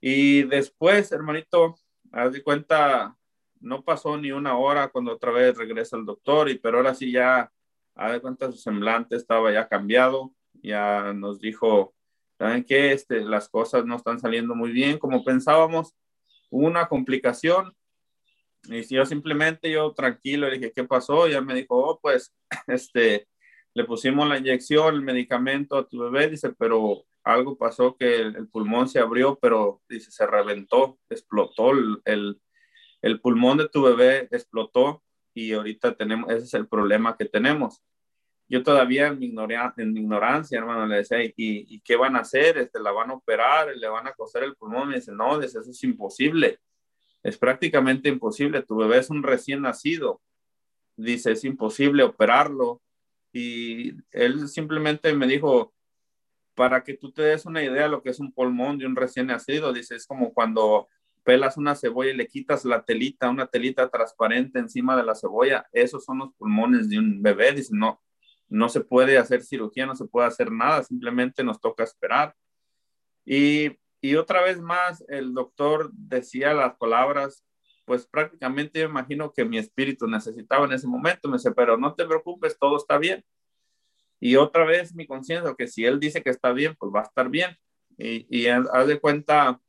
Y 0.00 0.44
después, 0.44 1.12
hermanito, 1.12 1.76
haz 2.10 2.32
de 2.32 2.42
cuenta, 2.42 3.14
no 3.60 3.84
pasó 3.84 4.16
ni 4.16 4.32
una 4.32 4.56
hora 4.56 4.88
cuando 4.88 5.12
otra 5.12 5.30
vez 5.30 5.58
regresa 5.58 5.98
el 5.98 6.06
doctor, 6.06 6.48
y 6.48 6.58
pero 6.58 6.78
ahora 6.78 6.94
sí 6.94 7.12
ya, 7.12 7.52
haz 7.94 8.12
de 8.12 8.20
cuenta, 8.22 8.50
su 8.50 8.56
semblante 8.56 9.14
estaba 9.16 9.52
ya 9.52 9.68
cambiado 9.68 10.32
ya 10.62 11.12
nos 11.12 11.40
dijo, 11.40 11.94
¿saben 12.38 12.64
qué? 12.64 12.92
Este, 12.92 13.20
las 13.22 13.48
cosas 13.48 13.84
no 13.84 13.96
están 13.96 14.20
saliendo 14.20 14.54
muy 14.54 14.70
bien 14.72 14.98
como 14.98 15.24
pensábamos, 15.24 15.94
una 16.50 16.88
complicación. 16.88 17.74
Y 18.64 18.82
yo 18.94 19.06
simplemente, 19.06 19.70
yo 19.70 19.92
tranquilo, 19.92 20.48
le 20.48 20.58
dije, 20.58 20.72
¿qué 20.74 20.84
pasó? 20.84 21.28
Ya 21.28 21.40
me 21.40 21.54
dijo, 21.54 21.76
oh, 21.76 22.00
pues, 22.00 22.34
este, 22.66 23.28
le 23.74 23.84
pusimos 23.84 24.28
la 24.28 24.38
inyección, 24.38 24.94
el 24.94 25.02
medicamento 25.02 25.76
a 25.76 25.86
tu 25.86 26.00
bebé, 26.00 26.28
dice, 26.28 26.52
pero 26.58 27.04
algo 27.22 27.56
pasó 27.56 27.96
que 27.96 28.16
el, 28.16 28.48
pulmón 28.48 28.88
se 28.88 28.98
abrió, 29.00 29.38
pero 29.40 29.82
dice, 29.88 30.10
se 30.10 30.26
reventó, 30.26 30.98
explotó 31.08 31.72
el, 32.04 32.40
el 33.02 33.20
pulmón 33.20 33.58
de 33.58 33.68
tu 33.68 33.82
bebé, 33.82 34.28
explotó 34.30 35.02
y 35.34 35.52
ahorita 35.52 35.96
tenemos, 35.96 36.30
ese 36.30 36.44
es 36.44 36.54
el 36.54 36.66
problema 36.66 37.16
que 37.16 37.26
tenemos 37.26 37.82
yo 38.48 38.62
todavía 38.62 39.08
en 39.08 39.18
mi, 39.18 39.26
ignorancia, 39.26 40.58
hermano, 40.58 40.86
le 40.86 40.96
decía, 40.98 41.22
¿y, 41.24 41.34
¿y, 41.36 41.80
qué 41.80 41.96
van 41.96 42.16
a 42.16 42.20
hacer? 42.20 42.58
Este, 42.58 42.80
¿La 42.80 42.92
van 42.92 43.10
a 43.10 43.14
operar? 43.14 43.74
¿Le 43.76 43.88
van 43.88 44.06
a 44.06 44.12
coser 44.12 44.44
el 44.44 44.54
pulmón? 44.54 44.88
Me 44.88 44.96
dice, 44.96 45.12
no, 45.12 45.40
eso 45.40 45.60
es 45.60 45.84
imposible. 45.84 46.60
Es 47.22 47.36
prácticamente 47.38 48.08
imposible. 48.08 48.62
Tu 48.62 48.76
bebé 48.76 48.98
es 48.98 49.10
un 49.10 49.22
recién 49.22 49.62
nacido. 49.62 50.22
Dice, 50.96 51.32
es 51.32 51.44
imposible 51.44 52.04
operarlo. 52.04 52.80
Y 53.32 53.94
él 54.12 54.48
simplemente 54.48 55.12
me 55.12 55.26
dijo, 55.26 55.74
para 56.54 56.84
que 56.84 56.94
tú 56.94 57.12
te 57.12 57.22
des 57.22 57.46
una 57.46 57.62
idea 57.64 57.84
de 57.84 57.88
lo 57.90 58.02
que 58.02 58.10
es 58.10 58.20
un 58.20 58.32
pulmón 58.32 58.78
de 58.78 58.86
un 58.86 58.96
recién 58.96 59.26
nacido, 59.26 59.72
dice, 59.72 59.96
es 59.96 60.06
como 60.06 60.32
cuando 60.32 60.88
pelas 61.24 61.56
una 61.56 61.74
cebolla 61.74 62.12
y 62.12 62.16
le 62.16 62.28
quitas 62.28 62.64
la 62.64 62.84
telita, 62.84 63.28
una 63.28 63.48
telita 63.48 63.88
transparente 63.90 64.60
encima 64.60 64.96
de 64.96 65.02
la 65.02 65.16
cebolla. 65.16 65.66
Esos 65.72 66.04
son 66.04 66.18
los 66.18 66.32
pulmones 66.34 66.88
de 66.88 67.00
un 67.00 67.20
bebé. 67.20 67.52
Dice, 67.52 67.70
no, 67.74 68.00
no 68.48 68.68
se 68.68 68.80
puede 68.80 69.18
hacer 69.18 69.42
cirugía, 69.42 69.86
no 69.86 69.96
se 69.96 70.06
puede 70.06 70.26
hacer 70.28 70.50
nada, 70.50 70.82
simplemente 70.82 71.42
nos 71.42 71.60
toca 71.60 71.84
esperar. 71.84 72.34
Y, 73.24 73.76
otra 74.16 74.40
vez 74.42 74.60
más, 74.60 75.04
el 75.08 75.34
doctor 75.34 75.90
decía 75.92 76.54
las 76.54 76.76
palabras, 76.76 77.44
pues 77.84 78.06
prácticamente 78.06 78.78
yo 78.80 78.86
imagino 78.86 79.32
que 79.32 79.44
mi 79.44 79.58
espíritu 79.58 80.06
necesitaba 80.06 80.64
en 80.64 80.72
ese 80.72 80.86
momento. 80.86 81.28
Me 81.28 81.38
dice, 81.38 81.50
pero 81.50 81.76
no 81.76 81.92
te 81.94 82.06
preocupes, 82.06 82.56
todo 82.56 82.76
está 82.76 82.98
bien. 82.98 83.24
Y 84.20 84.36
otra 84.36 84.64
vez 84.64 84.94
mi 84.94 85.06
conciencia, 85.06 85.54
que 85.58 85.66
si 85.66 85.84
él 85.84 85.98
dice 85.98 86.22
que 86.22 86.30
está 86.30 86.52
bien, 86.52 86.76
pues 86.78 86.92
va 86.94 87.00
a 87.00 87.04
estar 87.04 87.28
bien. 87.28 87.56
Y, 87.98 88.26
y 88.30 88.46
haz 88.46 88.86
de 88.86 89.00
cuenta, 89.00 89.60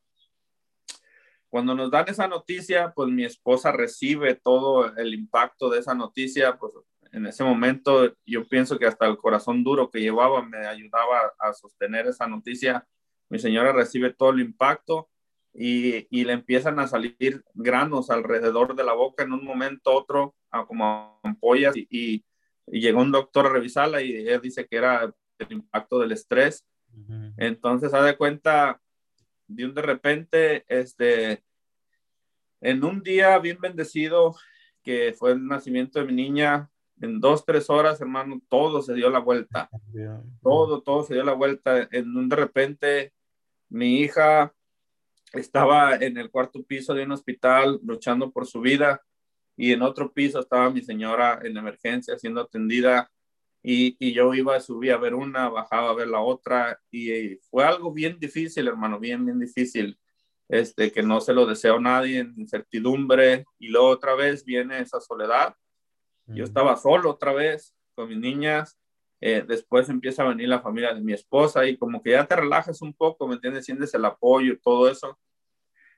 cuando 1.49 1.73
nos 1.73 1.89
dan 1.89 2.07
esa 2.07 2.28
noticia, 2.28 2.93
pues 2.95 3.09
mi 3.09 3.25
esposa 3.25 3.71
recibe 3.71 4.36
todo 4.36 4.95
el 4.97 5.15
impacto 5.15 5.69
de 5.69 5.80
esa 5.80 5.95
noticia, 5.95 6.57
pues 6.57 6.73
en 7.18 7.26
ese 7.26 7.43
momento 7.43 8.15
yo 8.26 8.47
pienso 8.47 8.78
que 8.78 8.86
hasta 8.86 9.07
el 9.07 9.18
corazón 9.18 9.63
duro 9.63 9.89
que 9.89 9.99
llevaba 9.99 10.41
me 10.43 10.65
ayudaba 10.65 11.34
a 11.39 11.53
sostener 11.53 12.07
esa 12.07 12.28
noticia. 12.28 12.88
Mi 13.30 13.39
señora 13.39 13.74
recibe 13.74 14.13
todo 14.13 14.30
el 14.30 14.39
impacto 14.39 15.09
y, 15.53 16.07
y 16.11 16.24
le 16.24 16.34
empiezan 16.34 16.80
a 16.80 16.88
salir 16.88 17.43
granos 17.55 18.11
alrededor 18.11 18.76
de 18.76 18.84
la 18.84 18.93
boca 18.93 19.24
en 19.24 19.34
un 19.34 19.43
momento 19.43 19.91
otro, 19.91 20.36
como 20.68 21.20
ampollas 21.24 21.76
y, 21.76 21.88
y, 21.89 22.24
llegó 22.68 23.01
un 23.01 23.11
doctor 23.11 23.47
a 23.47 23.49
revisarla 23.49 24.01
y 24.01 24.28
él 24.28 24.41
dice 24.41 24.68
que 24.68 24.78
era 24.78 25.11
impacto 25.49 25.99
del 25.99 26.11
estrés. 26.11 26.65
Entonces, 27.38 27.93
haz 27.93 28.05
de 28.05 28.18
cuenta, 28.18 28.82
de 29.47 29.65
un 29.65 29.74
de 29.74 29.82
repente, 29.82 30.65
este, 30.68 31.43
en 32.61 32.84
un 32.84 33.01
día 33.01 33.38
bien 33.39 33.59
bendecido, 33.61 34.36
que 34.84 35.13
fue 35.18 35.32
el 35.32 35.45
nacimiento 35.45 35.99
de 35.99 36.05
mi 36.05 36.13
niña, 36.13 36.70
en 37.02 37.20
dos, 37.20 37.45
tres 37.45 37.70
horas, 37.70 38.02
hermano, 38.02 38.41
todo 38.50 38.82
se 38.82 38.93
dio 38.93 39.10
la 39.10 39.20
vuelta. 39.20 39.70
Todo, 40.41 40.82
todo 40.82 41.04
se 41.04 41.14
dio 41.14 41.24
la 41.24 41.34
vuelta. 41.34 41.88
En 41.91 42.16
un 42.16 42.30
de 42.30 42.36
repente, 42.36 43.14
mi 43.70 44.00
hija 44.00 44.54
estaba 45.34 45.95
en 45.95 46.18
el 46.18 46.32
cuarto 46.32 46.64
piso 46.64 46.93
de 46.93 47.04
un 47.04 47.12
hospital 47.12 47.80
luchando 47.84 48.32
por 48.32 48.48
su 48.48 48.62
vida 48.62 49.02
y 49.56 49.74
en 49.74 49.82
otro 49.82 50.14
piso 50.14 50.39
estaba 50.39 50.70
mi 50.70 50.82
señora 50.82 51.39
en 51.43 51.58
emergencia 51.58 52.18
siendo 52.18 52.41
atendida 52.41 53.12
y, 53.62 53.98
y, 54.00 54.14
yo 54.14 54.34
iba, 54.34 54.60
subía 54.62 54.93
a 54.93 55.00
ver 55.00 55.14
una, 55.14 55.50
bajaba 55.50 55.89
a 55.89 55.93
ver 55.93 56.08
la 56.08 56.22
otra 56.22 56.80
y 56.89 57.36
fue 57.50 57.66
algo 57.66 57.91
bien 57.91 58.18
difícil, 58.18 58.68
hermano, 58.68 58.98
bien, 59.00 59.26
bien 59.26 59.39
difícil, 59.39 60.00
este, 60.48 60.91
que 60.91 61.04
no 61.04 61.20
se 61.20 61.34
lo 61.34 61.45
deseo 61.45 61.76
a 61.76 61.82
nadie, 61.82 62.20
incertidumbre 62.38 63.43
y 63.60 63.68
luego 63.68 63.89
otra 63.89 64.16
vez 64.16 64.45
viene 64.45 64.80
esa 64.80 65.02
soledad. 65.02 65.54
Yo 66.28 66.43
estaba 66.43 66.75
solo 66.75 67.11
otra 67.11 67.34
vez 67.34 67.73
con 67.95 68.09
mis 68.09 68.17
niñas, 68.17 68.78
eh, 69.19 69.43
después 69.47 69.89
empieza 69.89 70.23
a 70.23 70.30
venir 70.30 70.49
la 70.49 70.61
familia 70.61 70.93
de 70.93 71.01
mi 71.01 71.13
esposa 71.13 71.65
y 71.65 71.78
como 71.78 72.03
que 72.03 72.11
ya 72.11 72.25
te 72.25 72.36
relajas 72.36 72.82
un 72.82 72.93
poco, 72.93 73.28
¿me 73.28 73.36
entiendes? 73.36 73.65
Sientes 73.65 73.93
el 73.93 74.05
apoyo 74.05 74.53
y 74.53 74.59
todo 74.59 74.89
eso. 74.89 75.17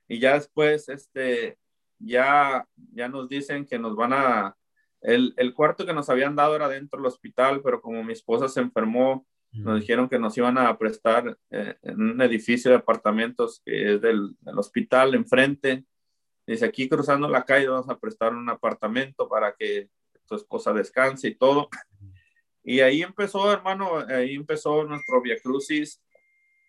Y 0.07 0.19
ya 0.19 0.35
después, 0.35 0.87
este, 0.89 1.57
ya, 1.99 2.65
ya 2.93 3.09
nos 3.09 3.27
dicen 3.27 3.65
que 3.65 3.77
nos 3.77 3.95
van 3.95 4.13
a, 4.13 4.55
el, 5.01 5.33
el, 5.37 5.53
cuarto 5.53 5.85
que 5.85 5.93
nos 5.93 6.09
habían 6.09 6.35
dado 6.35 6.55
era 6.55 6.69
dentro 6.69 6.97
del 6.97 7.07
hospital, 7.07 7.61
pero 7.61 7.81
como 7.81 8.03
mi 8.03 8.13
esposa 8.13 8.47
se 8.47 8.61
enfermó, 8.61 9.25
nos 9.51 9.79
dijeron 9.79 10.07
que 10.07 10.19
nos 10.19 10.37
iban 10.37 10.57
a 10.59 10.77
prestar 10.77 11.37
eh, 11.49 11.75
en 11.81 12.01
un 12.01 12.21
edificio 12.21 12.69
de 12.69 12.77
apartamentos 12.77 13.61
que 13.65 13.95
es 13.95 14.01
del, 14.01 14.35
del, 14.41 14.59
hospital 14.59 15.15
enfrente. 15.15 15.85
Dice, 16.45 16.65
aquí 16.65 16.87
cruzando 16.87 17.27
la 17.27 17.43
calle 17.43 17.67
vamos 17.67 17.89
a 17.89 17.97
prestar 17.97 18.33
un 18.33 18.47
apartamento 18.47 19.27
para 19.27 19.55
que 19.55 19.89
tu 20.29 20.35
esposa 20.35 20.71
descanse 20.71 21.27
y 21.27 21.35
todo. 21.35 21.69
Y 22.63 22.79
ahí 22.79 23.01
empezó, 23.01 23.51
hermano, 23.51 23.97
ahí 24.07 24.35
empezó 24.35 24.83
nuestro 24.85 25.21
Via 25.21 25.37
Crucis. 25.41 26.01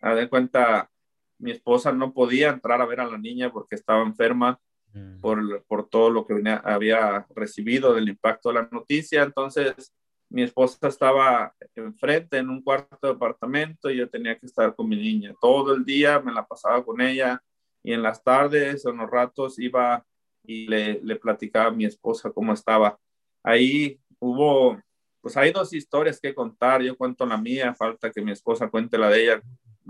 A 0.01 0.15
de 0.15 0.29
cuenta, 0.29 0.91
mi 1.39 1.53
esposa 1.53 1.93
no 1.93 2.13
podía 2.13 2.49
entrar 2.49 2.81
a 2.81 2.87
ver 2.87 3.01
a 3.01 3.07
la 3.07 3.19
niña 3.19 3.53
porque 3.53 3.77
estaba 3.77 4.03
enferma 4.03 4.59
Mm. 4.93 5.21
por, 5.21 5.65
por 5.65 5.89
todo 5.89 6.11
lo 6.11 6.27
que 6.27 6.35
había 6.65 7.27
recibido 7.35 7.95
del 7.95 8.09
impacto 8.09 8.49
de 8.49 8.57
la 8.57 8.69
noticia. 8.71 9.23
Entonces, 9.23 9.93
mi 10.29 10.43
esposa 10.43 10.89
estaba 10.89 11.55
enfrente 11.75 12.39
en 12.39 12.51
un 12.51 12.63
cuarto 12.63 13.07
de 13.07 13.13
apartamento 13.13 13.91
y 13.91 13.97
yo 13.97 14.09
tenía 14.09 14.39
que 14.39 14.47
estar 14.47 14.75
con 14.75 14.89
mi 14.89 14.97
niña. 14.97 15.35
Todo 15.41 15.75
el 15.75 15.85
día 15.85 16.21
me 16.21 16.33
la 16.33 16.47
pasaba 16.47 16.85
con 16.85 17.01
ella 17.01 17.43
y 17.83 17.93
en 17.93 18.03
las 18.03 18.23
tardes 18.23 18.85
en 18.85 18.97
los 18.97 19.11
ratos 19.11 19.59
iba 19.59 20.05
y 20.45 20.67
le, 20.67 21.01
le 21.03 21.17
platicaba 21.17 21.67
a 21.67 21.73
mi 21.73 21.85
esposa 21.85 22.31
cómo 22.31 22.53
estaba. 22.53 22.99
Ahí 23.43 24.01
hubo, 24.19 24.81
pues 25.21 25.37
hay 25.37 25.53
dos 25.53 25.73
historias 25.73 26.21
que 26.21 26.35
contar. 26.35 26.83
Yo 26.83 26.97
cuento 26.97 27.27
la 27.27 27.37
mía, 27.37 27.75
falta 27.75 28.11
que 28.11 28.23
mi 28.23 28.33
esposa 28.33 28.69
cuente 28.69 28.99
la 28.99 29.09
de 29.09 29.23
ella, 29.23 29.35
el 29.35 29.43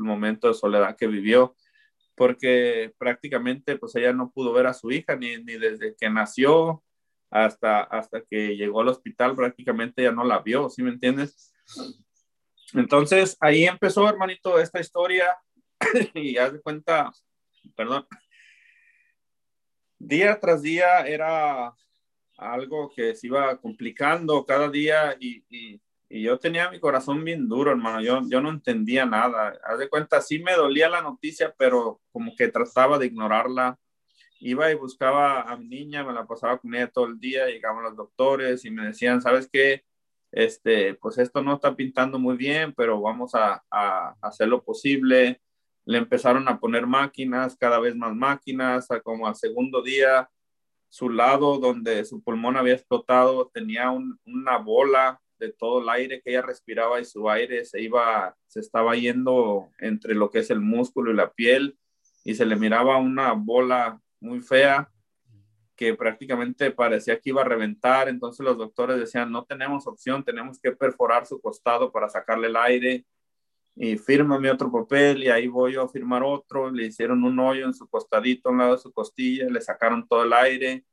momento 0.02 0.48
de 0.48 0.54
soledad 0.54 0.96
que 0.96 1.06
vivió 1.06 1.54
porque 2.20 2.92
prácticamente 2.98 3.78
pues 3.78 3.96
ella 3.96 4.12
no 4.12 4.30
pudo 4.30 4.52
ver 4.52 4.66
a 4.66 4.74
su 4.74 4.90
hija 4.90 5.16
ni, 5.16 5.42
ni 5.42 5.54
desde 5.54 5.96
que 5.96 6.10
nació 6.10 6.84
hasta, 7.30 7.80
hasta 7.80 8.20
que 8.20 8.58
llegó 8.58 8.82
al 8.82 8.88
hospital, 8.88 9.34
prácticamente 9.34 10.02
ya 10.02 10.12
no 10.12 10.22
la 10.22 10.40
vio, 10.40 10.68
¿sí 10.68 10.82
me 10.82 10.90
entiendes? 10.90 11.50
Entonces 12.74 13.38
ahí 13.40 13.64
empezó, 13.64 14.06
hermanito, 14.06 14.58
esta 14.58 14.80
historia 14.80 15.34
y 16.14 16.36
haz 16.36 16.52
de 16.52 16.60
cuenta, 16.60 17.10
perdón, 17.74 18.06
día 19.98 20.38
tras 20.38 20.60
día 20.60 21.06
era 21.06 21.72
algo 22.40 22.90
que 22.94 23.14
se 23.14 23.26
iba 23.26 23.56
complicando 23.58 24.44
cada 24.44 24.68
día 24.68 25.16
y, 25.20 25.44
y, 25.48 25.80
yo 26.12 26.40
tenía 26.40 26.68
mi 26.68 26.80
corazón 26.80 27.22
bien 27.24 27.48
duro, 27.48 27.70
hermano. 27.70 28.02
Yo, 28.02 28.20
yo 28.28 28.40
no 28.40 28.50
entendía 28.50 29.06
nada. 29.06 29.56
Haz 29.62 29.78
de 29.78 29.88
cuenta, 29.88 30.20
sí 30.20 30.40
me 30.40 30.54
dolía 30.54 30.88
la 30.88 31.02
noticia, 31.02 31.54
pero 31.56 32.00
como 32.10 32.34
que 32.34 32.48
trataba 32.48 32.98
de 32.98 33.06
ignorarla. 33.06 33.78
Iba 34.40 34.72
y 34.72 34.74
buscaba 34.74 35.42
a 35.42 35.56
mi 35.56 35.68
niña, 35.68 36.02
me 36.02 36.12
la 36.12 36.26
pasaba 36.26 36.58
con 36.58 36.74
ella 36.74 36.88
todo 36.88 37.06
el 37.06 37.20
día. 37.20 37.46
Llegaban 37.46 37.84
los 37.84 37.94
doctores 37.94 38.64
y 38.64 38.72
me 38.72 38.86
decían, 38.86 39.22
¿sabes 39.22 39.48
qué? 39.52 39.84
Este, 40.32 40.94
pues 40.94 41.16
esto 41.18 41.42
no 41.42 41.54
está 41.54 41.76
pintando 41.76 42.18
muy 42.18 42.36
bien, 42.36 42.74
pero 42.76 43.00
vamos 43.00 43.36
a, 43.36 43.62
a 43.70 44.16
hacer 44.20 44.48
lo 44.48 44.64
posible. 44.64 45.40
Le 45.84 45.98
empezaron 45.98 46.48
a 46.48 46.58
poner 46.58 46.88
máquinas, 46.88 47.56
cada 47.56 47.78
vez 47.78 47.94
más 47.94 48.16
máquinas, 48.16 48.88
como 49.04 49.28
al 49.28 49.36
segundo 49.36 49.80
día, 49.80 50.28
su 50.90 51.08
lado 51.08 51.58
donde 51.58 52.04
su 52.04 52.22
pulmón 52.22 52.56
había 52.56 52.74
explotado 52.74 53.50
tenía 53.54 53.90
una 53.90 54.58
bola 54.58 55.20
de 55.38 55.52
todo 55.52 55.80
el 55.80 55.88
aire 55.88 56.20
que 56.20 56.30
ella 56.30 56.42
respiraba 56.42 57.00
y 57.00 57.04
su 57.04 57.30
aire 57.30 57.64
se 57.64 57.80
iba, 57.80 58.36
se 58.46 58.60
estaba 58.60 58.94
yendo 58.94 59.70
entre 59.78 60.14
lo 60.14 60.30
que 60.30 60.40
es 60.40 60.50
el 60.50 60.60
músculo 60.60 61.10
y 61.10 61.14
la 61.14 61.32
piel 61.32 61.78
y 62.24 62.34
se 62.34 62.44
le 62.44 62.56
miraba 62.56 62.98
una 62.98 63.32
bola 63.32 64.00
muy 64.20 64.40
fea 64.40 64.90
que 65.76 65.94
prácticamente 65.94 66.70
parecía 66.72 67.18
que 67.18 67.30
iba 67.30 67.40
a 67.40 67.46
reventar. 67.46 68.10
Entonces 68.10 68.44
los 68.44 68.58
doctores 68.58 68.98
decían, 68.98 69.32
no 69.32 69.46
tenemos 69.46 69.86
opción, 69.86 70.22
tenemos 70.22 70.60
que 70.60 70.72
perforar 70.72 71.24
su 71.24 71.40
costado 71.40 71.90
para 71.90 72.10
sacarle 72.10 72.48
el 72.48 72.56
aire 72.56 73.06
y 73.82 73.96
fírmame 73.96 74.50
otro 74.50 74.70
papel 74.70 75.24
y 75.24 75.30
ahí 75.30 75.48
voy 75.48 75.72
yo 75.72 75.82
a 75.82 75.88
firmar 75.88 76.22
otro. 76.22 76.70
Le 76.70 76.84
hicieron 76.84 77.24
un 77.24 77.38
hoyo 77.38 77.64
en 77.64 77.72
su 77.72 77.88
costadito, 77.88 78.50
a 78.50 78.52
un 78.52 78.58
lado 78.58 78.72
de 78.72 78.78
su 78.82 78.92
costilla, 78.92 79.46
le 79.48 79.60
sacaron 79.62 80.06
todo 80.06 80.22
el 80.24 80.34
aire 80.34 80.84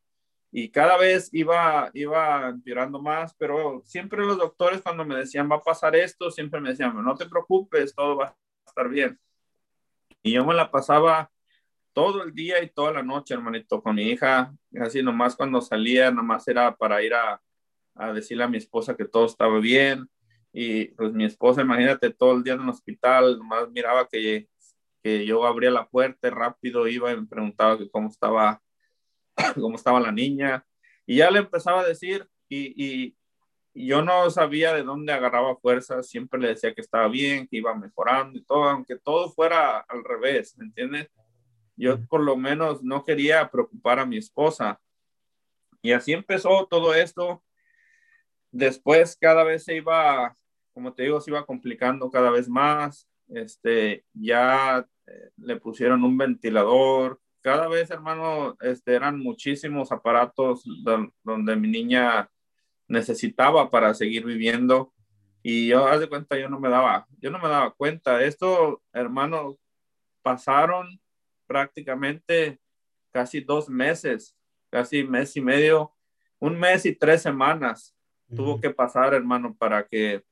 y 0.53 0.69
cada 0.69 0.95
vez 0.97 1.29
iba, 1.33 1.91
iba 1.93 2.47
empeorando 2.47 3.01
más, 3.01 3.35
pero 3.37 3.81
siempre 3.83 4.25
los 4.25 4.37
doctores 4.37 4.81
cuando 4.81 5.03
me 5.03 5.17
decían 5.17 5.51
va 5.51 5.57
a 5.57 5.61
pasar 5.61 5.97
esto, 5.97 6.31
siempre 6.31 6.61
me 6.61 6.69
decían, 6.69 6.95
no 7.03 7.15
te 7.15 7.25
preocupes, 7.27 7.93
todo 7.93 8.15
va 8.15 8.27
a 8.27 8.37
estar 8.65 8.87
bien. 8.87 9.19
Y 10.23 10.31
yo 10.31 10.45
me 10.45 10.53
la 10.53 10.71
pasaba 10.71 11.29
todo 11.91 12.23
el 12.23 12.33
día 12.33 12.63
y 12.63 12.69
toda 12.69 12.93
la 12.93 13.03
noche, 13.03 13.33
hermanito, 13.33 13.83
con 13.83 13.95
mi 13.95 14.03
hija, 14.03 14.55
así 14.79 15.03
nomás 15.03 15.35
cuando 15.35 15.59
salía, 15.59 16.09
nomás 16.09 16.47
era 16.47 16.73
para 16.73 17.03
ir 17.03 17.13
a, 17.15 17.41
a 17.95 18.13
decirle 18.13 18.45
a 18.45 18.47
mi 18.47 18.57
esposa 18.57 18.95
que 18.95 19.03
todo 19.03 19.25
estaba 19.25 19.59
bien. 19.59 20.09
Y 20.59 20.85
pues 20.95 21.13
mi 21.13 21.23
esposa, 21.23 21.61
imagínate, 21.61 22.09
todo 22.11 22.35
el 22.35 22.43
día 22.43 22.55
en 22.55 22.61
el 22.61 22.69
hospital, 22.69 23.37
nomás 23.37 23.69
miraba 23.69 24.07
que, 24.07 24.49
que 25.03 25.23
yo 25.23 25.45
abría 25.45 25.69
la 25.69 25.87
puerta 25.87 26.31
rápido, 26.31 26.87
iba 26.87 27.11
y 27.11 27.17
me 27.17 27.27
preguntaba 27.27 27.77
que 27.77 27.87
cómo 27.91 28.09
estaba 28.09 28.59
cómo 29.61 29.75
estaba 29.75 29.99
la 29.99 30.11
niña, 30.11 30.65
y 31.05 31.17
ya 31.17 31.29
le 31.29 31.39
empezaba 31.39 31.81
a 31.81 31.87
decir, 31.87 32.27
y, 32.49 32.73
y, 32.75 33.17
yo 33.75 34.01
no 34.01 34.31
sabía 34.31 34.73
de 34.73 34.81
dónde 34.81 35.13
agarraba 35.13 35.57
fuerza, 35.57 36.01
siempre 36.01 36.39
le 36.39 36.47
decía 36.47 36.73
que 36.73 36.81
estaba 36.81 37.07
bien, 37.07 37.47
que 37.47 37.57
iba 37.57 37.75
mejorando 37.75 38.39
y 38.39 38.43
todo, 38.43 38.63
aunque 38.63 38.97
todo 38.97 39.29
fuera 39.29 39.81
al 39.81 40.03
revés, 40.03 40.57
¿me 40.57 40.65
entiendes? 40.65 41.11
Yo 41.75 42.03
por 42.07 42.21
lo 42.21 42.35
menos 42.35 42.81
no 42.81 43.03
quería 43.03 43.47
preocupar 43.51 43.99
a 43.99 44.07
mi 44.07 44.17
esposa. 44.17 44.81
Y 45.83 45.91
así 45.91 46.13
empezó 46.13 46.65
todo 46.65 46.95
esto. 46.95 47.43
Después 48.49 49.15
cada 49.21 49.43
vez 49.43 49.63
se 49.63 49.75
iba, 49.75 50.35
como 50.77 50.93
te 50.93 51.01
digo, 51.01 51.19
se 51.19 51.31
iba 51.31 51.43
complicando 51.43 52.11
cada 52.11 52.29
vez 52.29 52.47
más. 52.47 53.09
Este, 53.29 54.05
ya 54.13 54.87
eh, 55.07 55.31
le 55.37 55.55
pusieron 55.55 56.03
un 56.03 56.15
ventilador, 56.19 57.19
cada 57.41 57.67
vez, 57.67 57.89
hermano, 57.89 58.55
este, 58.61 58.93
eran 58.93 59.17
muchísimos 59.17 59.91
aparatos 59.91 60.63
donde 61.23 61.55
mi 61.55 61.67
niña 61.67 62.29
necesitaba 62.87 63.71
para 63.71 63.95
seguir 63.95 64.23
viviendo 64.23 64.93
y 65.41 65.69
yo, 65.69 65.87
haz 65.87 65.99
de 65.99 66.09
cuenta, 66.09 66.37
yo 66.37 66.47
no 66.47 66.59
me 66.59 66.69
daba, 66.69 67.07
yo 67.17 67.31
no 67.31 67.39
me 67.39 67.49
daba 67.49 67.71
cuenta. 67.71 68.23
Esto, 68.23 68.83
hermano, 68.93 69.57
pasaron 70.21 71.01
prácticamente 71.47 72.59
casi 73.11 73.41
dos 73.41 73.67
meses, 73.67 74.37
casi 74.69 75.03
mes 75.03 75.35
y 75.37 75.41
medio, 75.41 75.95
un 76.37 76.59
mes 76.59 76.85
y 76.85 76.93
tres 76.93 77.23
semanas 77.23 77.95
tuvo 78.35 78.61
que 78.61 78.69
pasar, 78.69 79.15
hermano, 79.15 79.55
para 79.57 79.87
que 79.87 80.23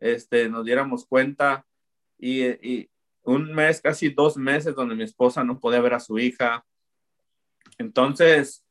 este, 0.00 0.48
nos 0.48 0.64
diéramos 0.64 1.06
cuenta 1.06 1.66
y, 2.18 2.44
y, 2.44 2.90
un 3.28 3.52
mes, 3.52 3.80
casi 3.80 4.08
dos 4.08 4.36
meses, 4.36 4.74
donde 4.74 4.94
mi 4.94 5.04
esposa 5.04 5.44
no 5.44 5.60
podía 5.60 5.80
ver 5.80 5.94
a 5.94 6.00
su 6.00 6.18
hija. 6.18 6.64
Entonces, 7.76 8.64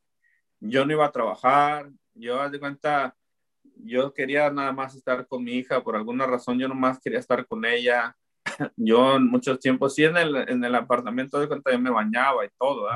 yo 0.59 0.85
no 0.85 0.93
iba 0.93 1.05
a 1.05 1.11
trabajar, 1.11 1.91
yo, 2.15 2.49
de 2.49 2.59
cuenta, 2.59 3.15
yo 3.75 4.13
quería 4.13 4.49
nada 4.49 4.71
más 4.71 4.95
estar 4.95 5.27
con 5.27 5.43
mi 5.43 5.53
hija, 5.53 5.83
por 5.83 5.95
alguna 5.95 6.25
razón 6.25 6.57
yo 6.57 6.67
nomás 6.67 6.99
quería 6.99 7.19
estar 7.19 7.45
con 7.45 7.65
ella. 7.65 8.15
Yo 8.77 9.17
en 9.17 9.27
muchos 9.27 9.59
tiempos, 9.59 9.93
sí, 9.93 10.05
en 10.05 10.15
el, 10.15 10.33
en 10.37 10.63
el 10.63 10.73
apartamento 10.73 11.37
de 11.37 11.49
cuenta 11.49 11.69
yo 11.69 11.79
me 11.79 11.89
bañaba 11.89 12.45
y 12.45 12.49
todo, 12.57 12.87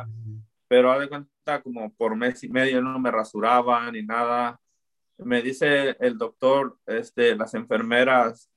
pero 0.70 0.90
haz 0.90 1.02
de 1.02 1.10
cuenta 1.10 1.62
como 1.62 1.94
por 1.94 2.16
mes 2.16 2.42
y 2.46 2.48
medio 2.48 2.82
no 2.82 2.98
me 3.00 3.12
rasuraba 3.12 3.92
ni 3.92 4.02
nada. 4.02 4.61
Me 5.24 5.42
dice 5.42 5.96
el 6.00 6.18
doctor, 6.18 6.78
este, 6.88 7.36
las 7.36 7.54
enfermeras, 7.54 8.50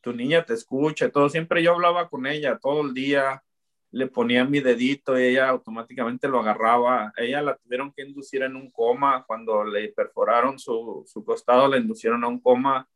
tu 0.00 0.12
niña 0.12 0.44
te 0.44 0.54
escucha, 0.54 1.10
todo. 1.10 1.28
Siempre 1.28 1.62
yo 1.62 1.72
hablaba 1.74 2.08
con 2.08 2.26
ella 2.26 2.58
todo 2.58 2.82
el 2.82 2.94
día, 2.94 3.44
le 3.90 4.08
ponía 4.08 4.44
mi 4.44 4.60
dedito 4.60 5.18
y 5.18 5.22
ella 5.24 5.48
automáticamente 5.48 6.28
lo 6.28 6.40
agarraba. 6.40 7.12
Ella 7.16 7.42
la 7.42 7.56
tuvieron 7.56 7.92
que 7.92 8.02
inducir 8.02 8.42
en 8.42 8.56
un 8.56 8.70
coma 8.70 9.24
cuando 9.26 9.64
le 9.64 9.88
perforaron 9.90 10.58
su, 10.58 11.04
su 11.06 11.24
costado, 11.24 11.68
la 11.68 11.78
inducieron 11.78 12.24
a 12.24 12.28
un 12.28 12.40
coma. 12.40 12.88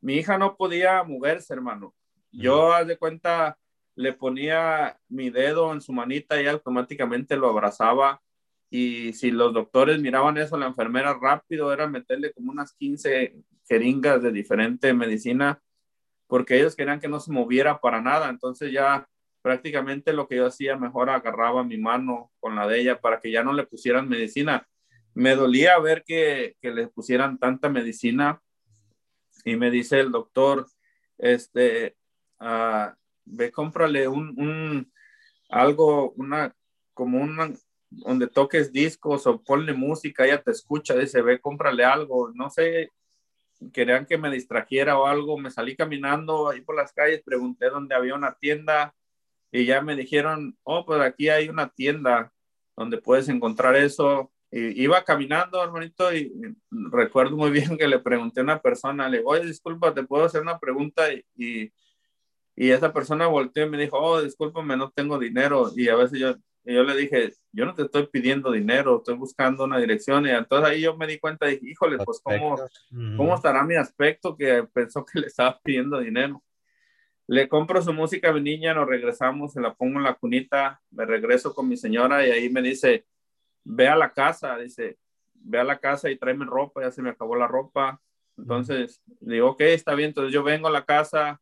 Mi 0.00 0.14
hija 0.14 0.36
no 0.36 0.56
podía 0.56 1.02
moverse, 1.04 1.54
hermano. 1.54 1.94
Yo, 2.32 2.72
haz 2.72 2.86
de 2.88 2.98
cuenta, 2.98 3.56
le 3.94 4.12
ponía 4.12 4.98
mi 5.08 5.30
dedo 5.30 5.72
en 5.72 5.80
su 5.80 5.92
manita 5.92 6.40
y 6.40 6.46
automáticamente 6.46 7.36
lo 7.36 7.48
abrazaba. 7.48 8.20
Y 8.70 9.12
si 9.12 9.30
los 9.30 9.54
doctores 9.54 10.00
miraban 10.00 10.36
eso, 10.38 10.56
la 10.56 10.66
enfermera 10.66 11.14
rápido 11.20 11.72
era 11.72 11.86
meterle 11.86 12.32
como 12.32 12.50
unas 12.50 12.72
15 12.74 13.34
jeringas 13.68 14.22
de 14.22 14.32
diferente 14.32 14.92
medicina 14.92 15.60
porque 16.26 16.58
ellos 16.58 16.74
querían 16.74 17.00
que 17.00 17.08
no 17.08 17.20
se 17.20 17.32
moviera 17.32 17.80
para 17.80 18.00
nada. 18.00 18.28
Entonces 18.28 18.72
ya 18.72 19.08
prácticamente 19.42 20.12
lo 20.12 20.26
que 20.26 20.36
yo 20.36 20.46
hacía, 20.46 20.76
mejor 20.76 21.08
agarraba 21.08 21.62
mi 21.62 21.78
mano 21.78 22.32
con 22.40 22.56
la 22.56 22.66
de 22.66 22.80
ella 22.80 23.00
para 23.00 23.20
que 23.20 23.30
ya 23.30 23.44
no 23.44 23.52
le 23.52 23.66
pusieran 23.66 24.08
medicina. 24.08 24.66
Me 25.14 25.36
dolía 25.36 25.78
ver 25.78 26.02
que, 26.04 26.56
que 26.60 26.72
le 26.72 26.88
pusieran 26.88 27.38
tanta 27.38 27.68
medicina 27.68 28.40
y 29.44 29.56
me 29.56 29.70
dice 29.70 30.00
el 30.00 30.10
doctor, 30.10 30.66
este, 31.18 31.96
uh, 32.40 32.90
ve, 33.24 33.52
cómprale 33.52 34.08
un, 34.08 34.34
un, 34.36 34.92
algo, 35.48 36.10
una, 36.12 36.52
como 36.92 37.18
una, 37.20 37.52
donde 37.90 38.28
toques 38.28 38.72
discos 38.72 39.26
o 39.26 39.42
ponle 39.42 39.72
música, 39.72 40.24
ella 40.24 40.42
te 40.42 40.50
escucha, 40.50 40.94
dice, 40.94 41.22
ve, 41.22 41.40
cómprale 41.40 41.84
algo, 41.84 42.30
no 42.34 42.50
sé, 42.50 42.92
querían 43.72 44.06
que 44.06 44.18
me 44.18 44.30
distrajera 44.30 44.98
o 44.98 45.06
algo, 45.06 45.38
me 45.38 45.50
salí 45.50 45.76
caminando 45.76 46.48
ahí 46.48 46.60
por 46.60 46.76
las 46.76 46.92
calles, 46.92 47.22
pregunté 47.24 47.70
dónde 47.70 47.94
había 47.94 48.14
una 48.14 48.34
tienda 48.34 48.94
y 49.50 49.64
ya 49.64 49.80
me 49.80 49.96
dijeron, 49.96 50.56
oh, 50.64 50.84
pues 50.84 51.00
aquí 51.00 51.28
hay 51.28 51.48
una 51.48 51.68
tienda 51.68 52.32
donde 52.76 52.98
puedes 52.98 53.28
encontrar 53.28 53.76
eso. 53.76 54.32
Y 54.50 54.82
iba 54.82 55.02
caminando, 55.04 55.62
hermanito, 55.62 56.12
y 56.14 56.32
recuerdo 56.70 57.36
muy 57.36 57.50
bien 57.50 57.76
que 57.76 57.88
le 57.88 57.98
pregunté 57.98 58.40
a 58.40 58.44
una 58.44 58.60
persona, 58.60 59.08
le 59.08 59.18
digo, 59.18 59.30
oye, 59.30 59.46
disculpa, 59.46 59.94
¿te 59.94 60.04
puedo 60.04 60.24
hacer 60.24 60.42
una 60.42 60.58
pregunta? 60.58 61.12
Y, 61.34 61.72
y 62.54 62.70
esa 62.70 62.92
persona 62.92 63.26
volteó 63.26 63.66
y 63.66 63.70
me 63.70 63.78
dijo, 63.78 63.98
oh, 63.98 64.22
discúlpame, 64.22 64.76
no 64.76 64.90
tengo 64.90 65.18
dinero. 65.18 65.70
Y 65.76 65.88
a 65.88 65.96
veces 65.96 66.18
yo, 66.18 66.34
yo 66.74 66.82
le 66.82 66.96
dije, 66.96 67.32
yo 67.52 67.64
no 67.64 67.74
te 67.74 67.82
estoy 67.82 68.08
pidiendo 68.08 68.50
dinero, 68.50 68.98
estoy 68.98 69.14
buscando 69.14 69.64
una 69.64 69.78
dirección. 69.78 70.26
Y 70.26 70.30
entonces 70.30 70.68
ahí 70.68 70.80
yo 70.80 70.96
me 70.96 71.06
di 71.06 71.18
cuenta, 71.18 71.46
dije, 71.46 71.64
híjole, 71.70 71.98
pues 71.98 72.20
¿cómo, 72.22 72.56
¿cómo 73.16 73.34
estará 73.34 73.62
mi 73.62 73.76
aspecto 73.76 74.36
que 74.36 74.64
pensó 74.72 75.04
que 75.04 75.20
le 75.20 75.28
estaba 75.28 75.60
pidiendo 75.62 76.00
dinero? 76.00 76.42
Le 77.28 77.48
compro 77.48 77.80
su 77.82 77.92
música 77.92 78.30
a 78.30 78.32
mi 78.32 78.40
niña, 78.40 78.74
nos 78.74 78.88
regresamos, 78.88 79.52
se 79.52 79.60
la 79.60 79.74
pongo 79.74 79.98
en 79.98 80.04
la 80.04 80.14
cunita, 80.14 80.80
me 80.90 81.06
regreso 81.06 81.54
con 81.54 81.68
mi 81.68 81.76
señora 81.76 82.26
y 82.26 82.30
ahí 82.30 82.48
me 82.50 82.62
dice, 82.62 83.06
ve 83.64 83.88
a 83.88 83.96
la 83.96 84.12
casa, 84.12 84.56
dice, 84.58 84.98
ve 85.34 85.58
a 85.58 85.64
la 85.64 85.78
casa 85.78 86.10
y 86.10 86.16
tráeme 86.16 86.46
ropa, 86.46 86.82
ya 86.82 86.90
se 86.90 87.02
me 87.02 87.10
acabó 87.10 87.36
la 87.36 87.48
ropa. 87.48 88.00
Entonces, 88.36 89.02
digo, 89.20 89.50
ok, 89.50 89.60
está 89.62 89.94
bien, 89.94 90.08
entonces 90.08 90.32
yo 90.32 90.42
vengo 90.42 90.68
a 90.68 90.72
la 90.72 90.84
casa, 90.84 91.40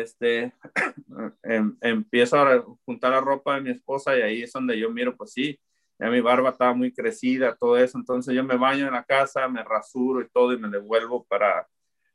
este, 0.00 0.52
em, 1.42 1.76
empiezo 1.80 2.38
a 2.38 2.64
juntar 2.84 3.12
la 3.12 3.20
ropa 3.20 3.54
de 3.54 3.60
mi 3.60 3.70
esposa 3.70 4.16
y 4.16 4.22
ahí 4.22 4.42
es 4.42 4.52
donde 4.52 4.78
yo 4.78 4.90
miro, 4.90 5.16
pues 5.16 5.32
sí, 5.32 5.58
ya 5.98 6.10
mi 6.10 6.20
barba 6.20 6.50
estaba 6.50 6.74
muy 6.74 6.92
crecida, 6.92 7.56
todo 7.56 7.76
eso, 7.78 7.98
entonces 7.98 8.34
yo 8.34 8.44
me 8.44 8.56
baño 8.56 8.86
en 8.86 8.92
la 8.92 9.04
casa, 9.04 9.48
me 9.48 9.62
rasuro 9.62 10.20
y 10.20 10.28
todo 10.28 10.52
y 10.52 10.58
me 10.58 10.68
devuelvo 10.68 11.24
para, 11.24 11.66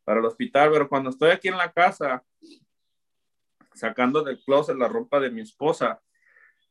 para 0.03 0.19
el 0.19 0.25
hospital, 0.25 0.69
pero 0.71 0.87
cuando 0.87 1.09
estoy 1.09 1.31
aquí 1.31 1.47
en 1.47 1.57
la 1.57 1.71
casa, 1.71 2.23
sacando 3.73 4.23
del 4.23 4.43
closet 4.43 4.77
la 4.77 4.87
ropa 4.87 5.19
de 5.19 5.31
mi 5.31 5.41
esposa, 5.41 5.99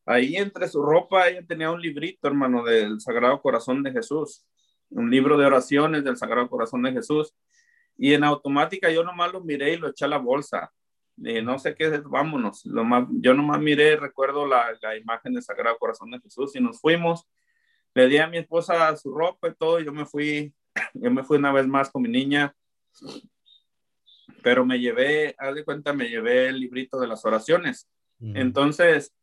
ahí 0.06 0.36
entre 0.36 0.68
su 0.68 0.82
ropa 0.82 1.28
ella 1.28 1.44
tenía 1.46 1.70
un 1.70 1.80
librito, 1.80 2.28
hermano, 2.28 2.62
del 2.62 3.00
Sagrado 3.00 3.40
Corazón 3.42 3.82
de 3.82 3.92
Jesús, 3.92 4.46
un 4.90 5.10
libro 5.10 5.36
de 5.36 5.46
oraciones 5.46 6.04
del 6.04 6.16
Sagrado 6.16 6.48
Corazón 6.48 6.82
de 6.82 6.92
Jesús, 6.92 7.34
y 7.96 8.14
en 8.14 8.24
automática 8.24 8.90
yo 8.90 9.02
nomás 9.04 9.32
lo 9.32 9.40
miré 9.40 9.74
y 9.74 9.76
lo 9.76 9.88
eché 9.88 10.04
a 10.04 10.08
la 10.08 10.18
bolsa 10.18 10.72
no 11.20 11.58
sé 11.58 11.74
qué 11.74 11.86
es, 11.86 12.02
vámonos. 12.04 12.64
Lo 12.64 12.84
más, 12.84 13.06
yo 13.10 13.34
nomás 13.34 13.60
miré, 13.60 13.96
recuerdo 13.96 14.46
la, 14.46 14.76
la 14.80 14.96
imagen 14.96 15.34
del 15.34 15.42
Sagrado 15.42 15.78
Corazón 15.78 16.10
de 16.10 16.20
Jesús 16.20 16.56
y 16.56 16.60
nos 16.60 16.80
fuimos. 16.80 17.28
Le 17.94 18.08
di 18.08 18.18
a 18.18 18.26
mi 18.26 18.38
esposa 18.38 18.96
su 18.96 19.12
ropa 19.12 19.48
y 19.48 19.54
todo, 19.54 19.80
y 19.80 19.84
yo 19.84 19.92
me 19.92 20.06
fui, 20.06 20.54
yo 20.94 21.10
me 21.10 21.24
fui 21.24 21.38
una 21.38 21.52
vez 21.52 21.66
más 21.66 21.90
con 21.90 22.02
mi 22.02 22.08
niña, 22.08 22.54
pero 24.42 24.64
me 24.64 24.78
llevé, 24.78 25.34
haz 25.38 25.54
de 25.54 25.64
cuenta, 25.64 25.92
me 25.92 26.08
llevé 26.08 26.48
el 26.48 26.60
librito 26.60 26.98
de 26.98 27.06
las 27.06 27.24
oraciones. 27.24 27.88
Entonces, 28.20 29.14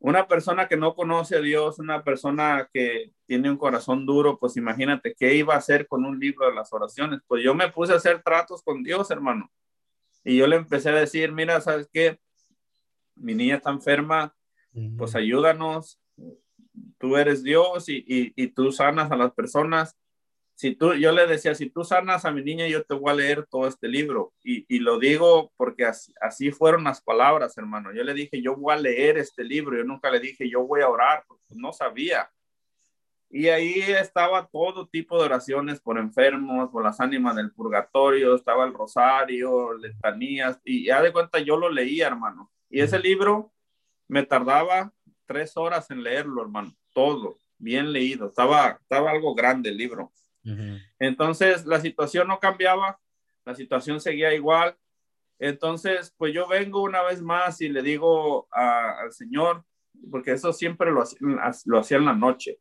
una 0.00 0.28
persona 0.28 0.68
que 0.68 0.76
no 0.76 0.94
conoce 0.94 1.36
a 1.36 1.40
Dios, 1.40 1.78
una 1.78 2.04
persona 2.04 2.68
que 2.72 3.12
tiene 3.26 3.50
un 3.50 3.56
corazón 3.56 4.06
duro, 4.06 4.38
pues 4.38 4.56
imagínate 4.56 5.14
qué 5.18 5.34
iba 5.34 5.54
a 5.54 5.58
hacer 5.58 5.88
con 5.88 6.04
un 6.04 6.18
libro 6.20 6.46
de 6.46 6.54
las 6.54 6.72
oraciones. 6.72 7.20
Pues 7.26 7.42
yo 7.42 7.54
me 7.54 7.70
puse 7.70 7.92
a 7.92 7.96
hacer 7.96 8.22
tratos 8.22 8.62
con 8.62 8.82
Dios, 8.82 9.10
hermano. 9.10 9.50
Y 10.24 10.36
yo 10.36 10.46
le 10.46 10.56
empecé 10.56 10.90
a 10.90 10.94
decir, 10.94 11.32
mira, 11.32 11.60
¿sabes 11.60 11.88
qué? 11.92 12.18
Mi 13.14 13.34
niña 13.34 13.56
está 13.56 13.70
enferma, 13.70 14.34
pues 14.96 15.14
ayúdanos. 15.14 16.00
Tú 16.98 17.16
eres 17.16 17.42
Dios 17.42 17.88
y, 17.88 18.04
y, 18.06 18.32
y, 18.36 18.48
tú 18.48 18.70
sanas 18.72 19.10
a 19.10 19.16
las 19.16 19.32
personas. 19.32 19.96
Si 20.54 20.74
tú, 20.74 20.94
yo 20.94 21.12
le 21.12 21.26
decía, 21.26 21.54
si 21.54 21.70
tú 21.70 21.84
sanas 21.84 22.24
a 22.24 22.30
mi 22.30 22.42
niña, 22.42 22.66
yo 22.66 22.84
te 22.84 22.94
voy 22.94 23.10
a 23.10 23.14
leer 23.14 23.46
todo 23.46 23.66
este 23.66 23.88
libro. 23.88 24.32
Y, 24.42 24.64
y 24.68 24.80
lo 24.80 24.98
digo 24.98 25.52
porque 25.56 25.84
así, 25.84 26.12
así, 26.20 26.50
fueron 26.50 26.84
las 26.84 27.00
palabras, 27.00 27.56
hermano. 27.56 27.92
Yo 27.92 28.02
le 28.04 28.14
dije, 28.14 28.42
yo 28.42 28.56
voy 28.56 28.74
a 28.74 28.78
leer 28.78 29.18
este 29.18 29.44
libro. 29.44 29.76
Yo 29.76 29.84
nunca 29.84 30.10
le 30.10 30.20
dije, 30.20 30.48
yo 30.48 30.66
voy 30.66 30.80
a 30.80 30.88
orar, 30.88 31.24
porque 31.26 31.54
no 31.54 31.72
sabía. 31.72 32.30
Y 33.30 33.48
ahí 33.48 33.80
estaba 33.80 34.46
todo 34.46 34.88
tipo 34.88 35.18
de 35.18 35.26
oraciones 35.26 35.80
por 35.80 35.98
enfermos, 35.98 36.70
por 36.70 36.82
las 36.82 36.98
ánimas 36.98 37.36
del 37.36 37.52
purgatorio, 37.52 38.34
estaba 38.34 38.64
el 38.64 38.72
rosario, 38.72 39.74
letanías, 39.74 40.58
y 40.64 40.86
ya 40.86 41.02
de 41.02 41.12
cuenta 41.12 41.38
yo 41.38 41.58
lo 41.58 41.68
leía, 41.68 42.06
hermano. 42.06 42.50
Y 42.70 42.80
ese 42.80 42.98
libro 42.98 43.52
me 44.06 44.22
tardaba 44.22 44.92
tres 45.26 45.56
horas 45.56 45.90
en 45.90 46.02
leerlo, 46.02 46.40
hermano, 46.40 46.74
todo, 46.94 47.38
bien 47.58 47.92
leído, 47.92 48.28
estaba, 48.28 48.78
estaba 48.80 49.10
algo 49.10 49.34
grande 49.34 49.68
el 49.68 49.76
libro. 49.76 50.10
Entonces 50.98 51.66
la 51.66 51.78
situación 51.78 52.28
no 52.28 52.40
cambiaba, 52.40 52.98
la 53.44 53.54
situación 53.54 54.00
seguía 54.00 54.32
igual. 54.32 54.76
Entonces, 55.38 56.14
pues 56.16 56.32
yo 56.32 56.48
vengo 56.48 56.82
una 56.82 57.02
vez 57.02 57.20
más 57.20 57.60
y 57.60 57.68
le 57.68 57.82
digo 57.82 58.48
al 58.50 59.12
Señor, 59.12 59.64
porque 60.10 60.32
eso 60.32 60.52
siempre 60.52 60.90
lo, 60.90 61.04
lo 61.64 61.78
hacía 61.78 61.98
en 61.98 62.04
la 62.04 62.14
noche. 62.14 62.58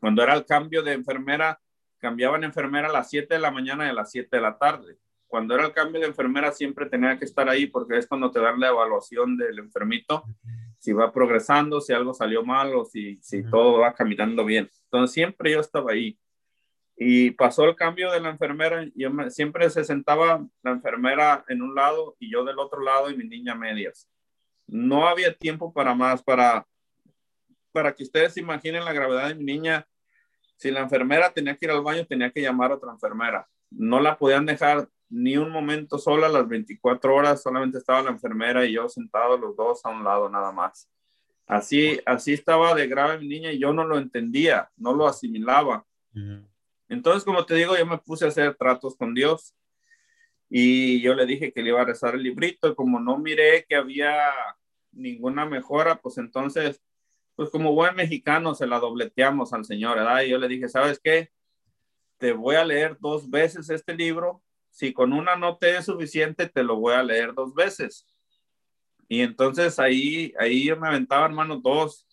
Cuando 0.00 0.22
era 0.22 0.34
el 0.34 0.44
cambio 0.44 0.82
de 0.82 0.92
enfermera, 0.92 1.60
cambiaban 1.98 2.44
enfermera 2.44 2.88
a 2.88 2.92
las 2.92 3.10
7 3.10 3.34
de 3.34 3.40
la 3.40 3.50
mañana 3.50 3.86
y 3.86 3.90
a 3.90 3.94
las 3.94 4.10
7 4.10 4.28
de 4.36 4.42
la 4.42 4.58
tarde. 4.58 4.98
Cuando 5.26 5.54
era 5.54 5.66
el 5.66 5.72
cambio 5.72 6.00
de 6.00 6.06
enfermera, 6.06 6.52
siempre 6.52 6.86
tenía 6.86 7.18
que 7.18 7.24
estar 7.24 7.48
ahí 7.48 7.66
porque 7.66 7.98
es 7.98 8.06
cuando 8.06 8.30
te 8.30 8.40
dan 8.40 8.60
la 8.60 8.68
evaluación 8.68 9.36
del 9.36 9.58
enfermito, 9.58 10.24
si 10.78 10.92
va 10.92 11.12
progresando, 11.12 11.80
si 11.80 11.92
algo 11.92 12.14
salió 12.14 12.44
mal 12.44 12.74
o 12.74 12.84
si, 12.84 13.18
si 13.22 13.42
todo 13.42 13.80
va 13.80 13.92
caminando 13.92 14.44
bien. 14.44 14.70
Entonces, 14.84 15.12
siempre 15.12 15.50
yo 15.52 15.60
estaba 15.60 15.92
ahí. 15.92 16.18
Y 16.96 17.32
pasó 17.32 17.64
el 17.64 17.74
cambio 17.74 18.10
de 18.12 18.20
la 18.20 18.30
enfermera, 18.30 18.86
yo 18.94 19.10
siempre 19.28 19.68
se 19.68 19.84
sentaba 19.84 20.46
la 20.62 20.70
enfermera 20.70 21.44
en 21.48 21.60
un 21.60 21.74
lado 21.74 22.16
y 22.18 22.30
yo 22.30 22.44
del 22.44 22.58
otro 22.58 22.80
lado 22.80 23.10
y 23.10 23.16
mi 23.16 23.24
niña 23.24 23.54
medias 23.54 24.08
no 24.66 25.06
había 25.06 25.34
tiempo 25.34 25.72
para 25.72 25.94
más, 25.94 26.22
para, 26.22 26.66
para 27.72 27.94
que 27.94 28.02
ustedes 28.02 28.36
imaginen 28.36 28.84
la 28.84 28.92
gravedad 28.92 29.28
de 29.28 29.34
mi 29.34 29.44
niña. 29.44 29.86
Si 30.56 30.70
la 30.70 30.80
enfermera 30.80 31.32
tenía 31.32 31.56
que 31.56 31.66
ir 31.66 31.70
al 31.70 31.82
baño, 31.82 32.06
tenía 32.06 32.30
que 32.30 32.42
llamar 32.42 32.72
a 32.72 32.76
otra 32.76 32.92
enfermera. 32.92 33.48
No 33.70 34.00
la 34.00 34.16
podían 34.16 34.46
dejar 34.46 34.88
ni 35.08 35.36
un 35.36 35.50
momento 35.50 35.98
sola 35.98 36.28
las 36.28 36.48
24 36.48 37.14
horas, 37.14 37.42
solamente 37.42 37.78
estaba 37.78 38.02
la 38.02 38.10
enfermera 38.10 38.64
y 38.64 38.72
yo 38.72 38.88
sentados 38.88 39.38
los 39.38 39.56
dos 39.56 39.84
a 39.84 39.90
un 39.90 40.02
lado 40.02 40.28
nada 40.28 40.50
más. 40.52 40.88
Así, 41.46 42.00
así 42.06 42.32
estaba 42.32 42.74
de 42.74 42.88
grave 42.88 43.18
mi 43.18 43.28
niña 43.28 43.52
y 43.52 43.60
yo 43.60 43.72
no 43.72 43.84
lo 43.84 43.98
entendía, 43.98 44.68
no 44.76 44.92
lo 44.94 45.06
asimilaba. 45.06 45.86
Entonces, 46.88 47.24
como 47.24 47.44
te 47.44 47.54
digo, 47.54 47.76
yo 47.76 47.86
me 47.86 47.98
puse 47.98 48.24
a 48.24 48.28
hacer 48.28 48.54
tratos 48.56 48.96
con 48.96 49.14
Dios 49.14 49.54
y 50.48 51.00
yo 51.00 51.14
le 51.14 51.26
dije 51.26 51.52
que 51.52 51.62
le 51.62 51.70
iba 51.70 51.82
a 51.82 51.86
rezar 51.86 52.14
el 52.14 52.22
librito, 52.22 52.68
y 52.68 52.74
como 52.74 53.00
no 53.00 53.18
miré 53.18 53.64
que 53.68 53.76
había 53.76 54.30
ninguna 54.92 55.44
mejora, 55.44 56.00
pues 56.00 56.18
entonces, 56.18 56.82
pues 57.34 57.50
como 57.50 57.72
buen 57.72 57.94
mexicano 57.96 58.54
se 58.54 58.66
la 58.66 58.78
dobleteamos 58.78 59.52
al 59.52 59.64
Señor, 59.64 59.98
¿verdad? 59.98 60.22
Y 60.22 60.30
yo 60.30 60.38
le 60.38 60.48
dije, 60.48 60.68
¿sabes 60.68 61.00
qué? 61.02 61.30
Te 62.18 62.32
voy 62.32 62.56
a 62.56 62.64
leer 62.64 62.96
dos 63.00 63.28
veces 63.28 63.68
este 63.70 63.94
libro, 63.94 64.42
si 64.70 64.92
con 64.92 65.12
una 65.12 65.36
no 65.36 65.56
te 65.56 65.76
es 65.76 65.86
suficiente, 65.86 66.48
te 66.48 66.62
lo 66.62 66.76
voy 66.76 66.94
a 66.94 67.02
leer 67.02 67.34
dos 67.34 67.54
veces. 67.54 68.06
Y 69.08 69.20
entonces 69.20 69.78
ahí, 69.78 70.32
ahí 70.38 70.66
yo 70.66 70.76
me 70.76 70.88
aventaba, 70.88 71.26
hermano, 71.26 71.60
dos, 71.60 72.06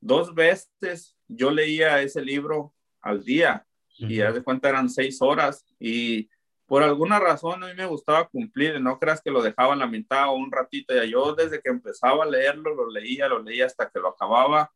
dos 0.00 0.34
veces 0.34 1.16
yo 1.28 1.50
leía 1.50 2.02
ese 2.02 2.22
libro 2.22 2.74
al 3.00 3.24
día 3.24 3.66
y 3.96 4.16
ya 4.16 4.32
de 4.32 4.42
cuenta 4.42 4.68
eran 4.68 4.88
seis 4.88 5.20
horas 5.20 5.66
y 5.78 6.28
por 6.72 6.82
alguna 6.82 7.20
razón 7.20 7.62
a 7.62 7.66
mí 7.66 7.74
me 7.74 7.84
gustaba 7.84 8.26
cumplir, 8.28 8.80
no 8.80 8.98
creas 8.98 9.20
que 9.20 9.30
lo 9.30 9.42
dejaba 9.42 9.74
en 9.74 9.80
la 9.80 9.86
mitad 9.86 10.30
o 10.30 10.36
un 10.36 10.50
ratito, 10.50 10.94
ya 10.94 11.04
yo 11.04 11.34
desde 11.34 11.60
que 11.60 11.68
empezaba 11.68 12.24
a 12.24 12.26
leerlo, 12.26 12.74
lo 12.74 12.88
leía, 12.88 13.28
lo 13.28 13.42
leía 13.42 13.66
hasta 13.66 13.90
que 13.90 14.00
lo 14.00 14.08
acababa 14.08 14.72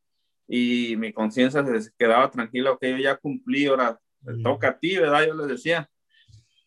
y 0.47 0.95
mi 0.99 1.11
conciencia 1.15 1.65
se 1.65 1.91
quedaba 1.99 2.31
tranquila, 2.31 2.77
que 2.79 2.91
yo 2.91 2.99
ya 2.99 3.17
cumplí, 3.17 3.65
ahora 3.65 3.99
toca 4.43 4.69
a 4.69 4.79
ti, 4.79 4.99
¿verdad? 4.99 5.27
Yo 5.27 5.33
les 5.37 5.49
decía. 5.49 5.89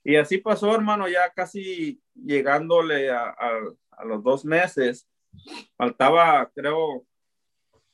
Y 0.04 0.16
así 0.16 0.40
pasó, 0.40 0.74
hermano, 0.74 1.08
ya 1.08 1.30
casi 1.30 2.02
llegándole 2.16 3.12
a, 3.12 3.36
a 3.92 4.06
los 4.06 4.24
dos 4.24 4.44
meses, 4.44 5.08
faltaba, 5.78 6.50
creo, 6.56 7.06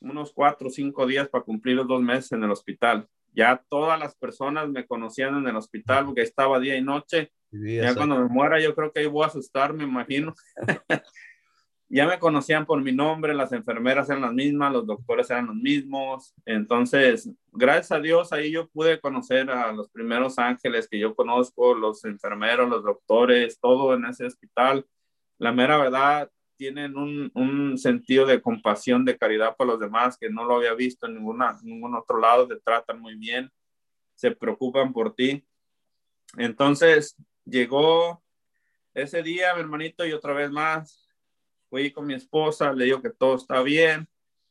unos 0.00 0.32
cuatro 0.32 0.68
o 0.68 0.70
cinco 0.70 1.06
días 1.06 1.28
para 1.28 1.44
cumplir 1.44 1.76
los 1.76 1.86
dos 1.86 2.00
meses 2.00 2.32
en 2.32 2.44
el 2.44 2.50
hospital 2.50 3.06
ya 3.36 3.62
todas 3.68 4.00
las 4.00 4.16
personas 4.16 4.68
me 4.70 4.86
conocían 4.86 5.36
en 5.36 5.46
el 5.46 5.56
hospital 5.56 6.06
porque 6.06 6.22
estaba 6.22 6.58
día 6.58 6.76
y 6.76 6.82
noche. 6.82 7.30
ya 7.52 7.94
cuando 7.94 8.18
me 8.18 8.28
muera 8.28 8.58
yo 8.58 8.74
creo 8.74 8.90
que 8.90 9.00
ahí 9.00 9.06
voy 9.06 9.24
a 9.24 9.26
asustar, 9.26 9.74
me 9.74 9.84
imagino. 9.84 10.34
ya 11.88 12.06
me 12.06 12.18
conocían 12.18 12.64
por 12.64 12.82
mi 12.82 12.92
nombre, 12.92 13.34
las 13.34 13.52
enfermeras 13.52 14.08
eran 14.08 14.22
las 14.22 14.32
mismas, 14.32 14.72
los 14.72 14.86
doctores 14.86 15.28
eran 15.30 15.48
los 15.48 15.56
mismos. 15.56 16.34
Entonces, 16.46 17.30
gracias 17.52 17.92
a 17.92 18.00
Dios, 18.00 18.32
ahí 18.32 18.50
yo 18.50 18.68
pude 18.68 18.98
conocer 19.00 19.50
a 19.50 19.70
los 19.70 19.90
primeros 19.90 20.38
ángeles 20.38 20.88
que 20.88 20.98
yo 20.98 21.14
conozco, 21.14 21.74
los 21.74 22.06
enfermeros, 22.06 22.70
los 22.70 22.82
doctores, 22.82 23.60
todo 23.60 23.94
en 23.94 24.06
ese 24.06 24.24
hospital. 24.24 24.86
La 25.38 25.52
mera 25.52 25.76
verdad, 25.76 26.30
tienen 26.56 26.96
un, 26.96 27.30
un, 27.34 27.78
sentido 27.78 28.26
de 28.26 28.40
compasión, 28.40 29.04
de 29.04 29.16
caridad 29.16 29.56
para 29.56 29.72
los 29.72 29.80
demás 29.80 30.16
que 30.18 30.30
no 30.30 30.44
lo 30.44 30.56
había 30.56 30.74
visto 30.74 31.06
en 31.06 31.14
ninguna, 31.14 31.58
ningún 31.62 31.94
otro 31.94 32.18
lado, 32.18 32.48
te 32.48 32.56
tratan 32.56 33.00
muy 33.00 33.14
bien, 33.16 33.50
se 34.14 34.30
preocupan 34.30 34.92
por 34.92 35.14
ti. 35.14 35.44
Entonces 36.36 37.16
llegó 37.44 38.22
ese 38.94 39.22
día, 39.22 39.54
mi 39.54 39.60
hermanito, 39.60 40.06
y 40.06 40.12
otra 40.12 40.32
vez 40.32 40.50
más 40.50 41.08
fui 41.68 41.90
con 41.90 42.06
mi 42.06 42.14
esposa, 42.14 42.72
le 42.72 42.86
digo 42.86 43.02
que 43.02 43.10
todo 43.10 43.36
está 43.36 43.62
bien, 43.62 44.08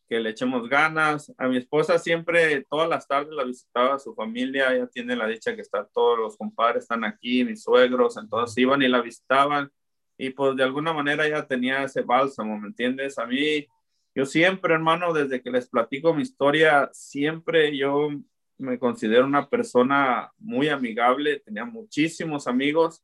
que 0.08 0.20
le 0.20 0.30
echemos 0.30 0.70
ganas. 0.70 1.34
A 1.38 1.48
mi 1.48 1.58
esposa 1.58 1.98
siempre, 1.98 2.64
todas 2.70 2.88
las 2.88 3.08
tardes 3.08 3.34
la 3.34 3.44
visitaba 3.44 4.00
su 4.00 4.14
familia, 4.14 4.74
ella 4.74 4.88
tiene 4.88 5.16
la 5.16 5.28
dicha 5.28 5.56
que 5.56 5.62
está, 5.62 5.86
todos 5.86 6.20
los 6.20 6.38
compadres 6.38 6.84
están 6.84 7.04
aquí, 7.04 7.44
mis 7.44 7.64
suegros, 7.64 8.18
entonces 8.18 8.58
iban 8.58 8.82
y 8.82 8.88
la 8.88 9.02
visitaban 9.02 9.72
y 10.18 10.30
pues 10.30 10.56
de 10.56 10.64
alguna 10.64 10.94
manera 10.94 11.28
ya 11.28 11.46
tenía 11.46 11.84
ese 11.84 12.02
bálsamo, 12.02 12.58
¿me 12.58 12.68
entiendes? 12.68 13.18
A 13.20 13.26
mí, 13.26 13.68
yo 14.14 14.26
siempre, 14.26 14.74
hermano, 14.74 15.14
desde 15.14 15.42
que 15.42 15.52
les 15.52 15.68
platico 15.68 16.14
mi 16.14 16.22
historia, 16.22 16.90
siempre 16.94 17.76
yo 17.76 18.10
me 18.58 18.80
considero 18.80 19.26
una 19.26 19.50
persona 19.50 20.32
muy 20.38 20.70
amigable, 20.70 21.42
tenía 21.42 21.66
muchísimos 21.66 22.48
amigos 22.48 23.04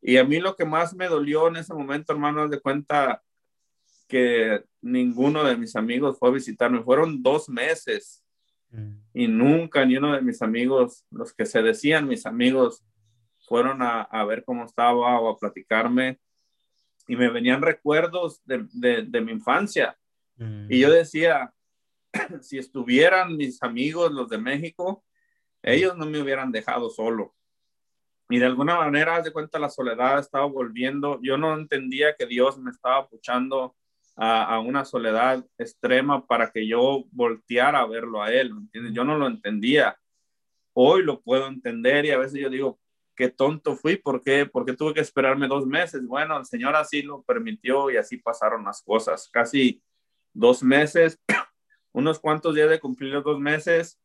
y 0.00 0.16
a 0.18 0.24
mí 0.24 0.38
lo 0.38 0.54
que 0.54 0.64
más 0.64 0.94
me 0.94 1.08
dolió 1.08 1.48
en 1.48 1.56
ese 1.56 1.74
momento, 1.74 2.12
hermano, 2.12 2.44
es 2.44 2.50
de 2.50 2.60
cuenta 2.60 3.22
que 4.06 4.62
ninguno 4.80 5.42
de 5.42 5.56
mis 5.56 5.74
amigos 5.74 6.18
fue 6.18 6.28
a 6.28 6.32
visitarme, 6.32 6.82
fueron 6.82 7.22
dos 7.22 7.48
meses 7.48 8.22
mm. 8.70 8.92
y 9.14 9.26
nunca 9.26 9.84
ni 9.84 9.96
uno 9.96 10.14
de 10.14 10.22
mis 10.22 10.40
amigos, 10.40 11.04
los 11.10 11.32
que 11.32 11.46
se 11.46 11.62
decían 11.62 12.06
mis 12.06 12.26
amigos, 12.26 12.84
fueron 13.40 13.82
a, 13.82 14.02
a 14.02 14.24
ver 14.24 14.44
cómo 14.44 14.64
estaba 14.64 15.18
o 15.18 15.28
a 15.28 15.38
platicarme 15.38 16.20
y 17.06 17.16
me 17.16 17.28
venían 17.28 17.62
recuerdos 17.62 18.40
de, 18.44 18.66
de, 18.72 19.20
mi 19.20 19.32
infancia. 19.32 19.96
Mm. 20.36 20.66
Y 20.70 20.80
yo 20.80 20.90
decía, 20.90 21.52
si 22.40 22.58
estuvieran 22.58 23.36
mis 23.36 23.62
amigos, 23.62 24.12
los 24.12 24.28
de 24.28 24.38
México, 24.38 25.04
ellos 25.62 25.96
no 25.96 26.06
me 26.06 26.20
hubieran 26.20 26.52
dejado 26.52 26.90
solo. 26.90 27.34
Y 28.30 28.38
de 28.38 28.46
alguna 28.46 28.76
manera, 28.76 29.20
de 29.20 29.32
cuenta, 29.32 29.58
la 29.58 29.68
soledad 29.68 30.18
estaba 30.18 30.46
volviendo. 30.46 31.20
Yo 31.22 31.36
no 31.36 31.54
entendía 31.54 32.16
que 32.16 32.26
Dios 32.26 32.58
me 32.58 32.70
estaba 32.70 33.06
puchando 33.06 33.76
a, 34.16 34.54
a, 34.54 34.60
una 34.60 34.84
soledad 34.84 35.44
extrema 35.58 36.26
para 36.26 36.50
que 36.50 36.66
yo 36.66 37.04
volteara 37.10 37.80
a 37.80 37.86
verlo 37.86 38.22
a 38.22 38.32
Él. 38.32 38.48
¿entiendes? 38.48 38.94
Yo 38.94 39.04
no 39.04 39.18
lo 39.18 39.26
entendía. 39.26 39.98
Hoy 40.72 41.02
lo 41.02 41.20
puedo 41.20 41.46
entender 41.46 42.06
y 42.06 42.10
a 42.12 42.18
veces 42.18 42.40
yo 42.40 42.48
digo, 42.48 42.80
qué 43.14 43.28
tonto 43.28 43.76
fui, 43.76 43.96
¿por 43.96 44.22
qué? 44.22 44.48
Tuve 44.76 44.94
que 44.94 45.00
esperarme 45.00 45.48
dos 45.48 45.66
meses. 45.66 46.06
Bueno, 46.06 46.36
el 46.38 46.44
Señor 46.44 46.76
así 46.76 47.02
lo 47.02 47.22
permitió 47.22 47.90
y 47.90 47.96
así 47.96 48.16
pasaron 48.18 48.64
las 48.64 48.82
cosas. 48.82 49.28
Casi 49.32 49.82
dos 50.32 50.62
meses, 50.62 51.20
unos 51.92 52.18
cuantos 52.18 52.54
días 52.54 52.70
de 52.70 52.80
cumplir 52.80 53.12
los 53.12 53.24
dos 53.24 53.38
meses, 53.38 54.00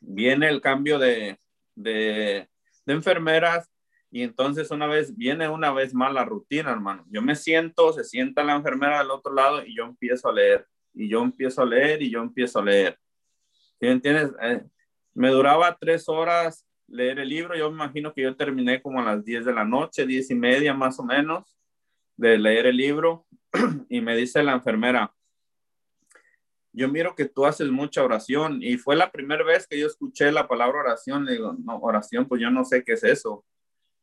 viene 0.00 0.48
el 0.48 0.60
cambio 0.60 0.98
de, 0.98 1.38
de, 1.74 2.48
de 2.86 2.92
enfermeras 2.92 3.70
y 4.10 4.22
entonces 4.22 4.70
una 4.70 4.86
vez, 4.86 5.16
viene 5.16 5.48
una 5.48 5.72
vez 5.72 5.92
más 5.94 6.12
la 6.12 6.24
rutina, 6.24 6.70
hermano. 6.70 7.04
Yo 7.10 7.20
me 7.20 7.34
siento, 7.34 7.92
se 7.92 8.04
sienta 8.04 8.42
la 8.42 8.54
enfermera 8.54 8.98
del 8.98 9.10
otro 9.10 9.34
lado 9.34 9.64
y 9.64 9.76
yo 9.76 9.84
empiezo 9.84 10.28
a 10.28 10.32
leer, 10.32 10.66
y 10.94 11.08
yo 11.08 11.22
empiezo 11.22 11.62
a 11.62 11.66
leer, 11.66 12.02
y 12.02 12.10
yo 12.10 12.20
empiezo 12.20 12.60
a 12.60 12.64
leer. 12.64 12.98
¿Sí 13.78 13.86
entiendes? 13.86 14.32
Eh, 14.40 14.62
me 15.14 15.28
duraba 15.28 15.76
tres 15.78 16.08
horas 16.08 16.66
leer 16.88 17.18
el 17.20 17.28
libro. 17.28 17.56
Yo 17.56 17.70
me 17.70 17.76
imagino 17.76 18.12
que 18.12 18.22
yo 18.22 18.34
terminé 18.36 18.82
como 18.82 19.00
a 19.00 19.04
las 19.04 19.24
10 19.24 19.44
de 19.44 19.52
la 19.52 19.64
noche, 19.64 20.06
10 20.06 20.30
y 20.30 20.34
media 20.34 20.74
más 20.74 20.98
o 20.98 21.04
menos, 21.04 21.56
de 22.16 22.38
leer 22.38 22.66
el 22.66 22.76
libro. 22.76 23.26
y 23.88 24.00
me 24.00 24.16
dice 24.16 24.42
la 24.42 24.52
enfermera, 24.52 25.14
yo 26.72 26.88
miro 26.88 27.14
que 27.14 27.24
tú 27.24 27.46
haces 27.46 27.70
mucha 27.70 28.04
oración. 28.04 28.62
Y 28.62 28.76
fue 28.76 28.96
la 28.96 29.10
primera 29.10 29.44
vez 29.44 29.66
que 29.66 29.78
yo 29.78 29.86
escuché 29.86 30.32
la 30.32 30.48
palabra 30.48 30.80
oración. 30.80 31.24
Le 31.24 31.32
digo, 31.32 31.56
no, 31.58 31.78
oración, 31.78 32.26
pues 32.26 32.40
yo 32.40 32.50
no 32.50 32.64
sé 32.64 32.84
qué 32.84 32.92
es 32.92 33.04
eso. 33.04 33.44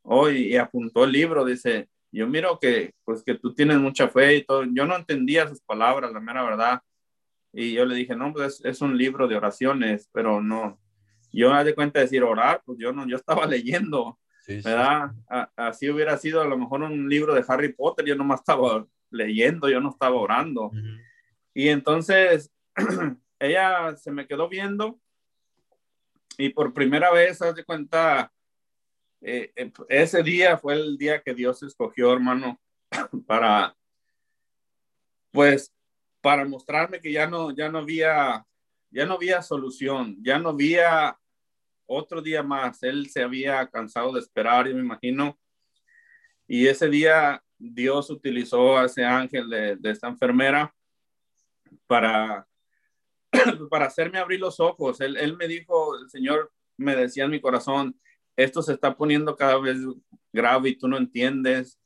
Hoy 0.03 0.53
y 0.53 0.57
apuntó 0.57 1.03
el 1.03 1.11
libro, 1.11 1.45
dice, 1.45 1.89
yo 2.11 2.27
miro 2.27 2.59
que, 2.59 2.93
pues 3.03 3.23
que 3.23 3.35
tú 3.35 3.53
tienes 3.53 3.77
mucha 3.77 4.07
fe 4.07 4.35
y 4.35 4.45
todo. 4.45 4.63
Yo 4.65 4.85
no 4.85 4.95
entendía 4.95 5.47
sus 5.47 5.61
palabras, 5.61 6.11
la 6.11 6.19
mera 6.19 6.43
verdad. 6.43 6.81
Y 7.53 7.73
yo 7.73 7.85
le 7.85 7.95
dije, 7.95 8.15
no, 8.15 8.33
pues 8.33 8.61
es 8.65 8.81
un 8.81 8.97
libro 8.97 9.27
de 9.27 9.37
oraciones, 9.37 10.09
pero 10.11 10.41
no, 10.41 10.77
yo 11.35 11.53
me 11.53 11.63
de 11.63 11.75
cuenta 11.75 11.99
de 11.99 12.05
decir 12.05 12.23
orar, 12.23 12.61
pues 12.65 12.77
yo 12.79 12.91
no, 12.93 13.07
yo 13.07 13.15
estaba 13.15 13.45
leyendo, 13.47 14.19
¿verdad? 14.47 15.11
así 15.55 15.89
hubiera 15.89 16.17
sido 16.17 16.41
a 16.41 16.45
lo 16.45 16.57
mejor 16.57 16.83
un 16.83 17.09
libro 17.09 17.33
de 17.33 17.43
Harry 17.47 17.73
Potter, 17.73 18.05
yo 18.05 18.15
no 18.15 18.23
me 18.23 18.35
estaba 18.35 18.85
leyendo, 19.09 19.69
yo 19.69 19.79
no 19.79 19.89
estaba 19.89 20.15
orando. 20.15 20.71
Y 21.53 21.69
entonces 21.69 22.51
ella 23.39 23.95
se 23.95 24.11
me 24.11 24.27
quedó 24.27 24.47
viendo 24.47 24.99
y 26.37 26.49
por 26.49 26.73
primera 26.73 27.11
vez, 27.11 27.41
haz 27.41 27.55
de 27.55 27.63
cuenta, 27.63 28.31
eh, 29.21 29.51
eh, 29.55 29.71
ese 29.89 30.21
día 30.23 30.57
fue 30.57 30.73
el 30.73 30.97
día 30.97 31.21
que 31.21 31.33
Dios 31.33 31.63
escogió, 31.63 32.13
hermano, 32.13 32.59
para, 33.27 33.75
pues, 35.31 35.73
para 36.21 36.45
mostrarme 36.45 36.99
que 36.99 37.11
ya 37.11 37.27
no, 37.27 37.51
ya 37.51 37.69
no 37.69 37.79
había, 37.79 38.45
ya 38.89 39.05
no 39.05 39.13
había 39.13 39.41
solución, 39.41 40.17
ya 40.21 40.39
no 40.39 40.49
había 40.49 41.17
otro 41.85 42.21
día 42.21 42.43
más. 42.43 42.81
Él 42.83 43.09
se 43.09 43.23
había 43.23 43.67
cansado 43.67 44.13
de 44.13 44.19
esperar, 44.19 44.67
yo 44.67 44.75
me 44.75 44.81
imagino. 44.81 45.37
Y 46.47 46.67
ese 46.67 46.89
día 46.89 47.43
Dios 47.57 48.09
utilizó 48.09 48.77
a 48.77 48.85
ese 48.85 49.03
ángel 49.03 49.49
de, 49.49 49.79
esta 49.83 50.07
enfermera 50.07 50.73
para, 51.87 52.47
para 53.69 53.85
hacerme 53.85 54.19
abrir 54.19 54.39
los 54.39 54.59
ojos. 54.59 55.01
Él, 55.01 55.17
él 55.17 55.35
me 55.37 55.47
dijo, 55.47 55.97
el 55.97 56.09
Señor 56.09 56.51
me 56.77 56.95
decía 56.95 57.25
en 57.25 57.31
mi 57.31 57.41
corazón, 57.41 57.99
esto 58.35 58.61
se 58.61 58.73
está 58.73 58.95
poniendo 58.95 59.35
cada 59.35 59.57
vez 59.59 59.77
grave 60.33 60.69
y 60.69 60.75
tú 60.75 60.87
no 60.87 60.97
entiendes, 60.97 61.79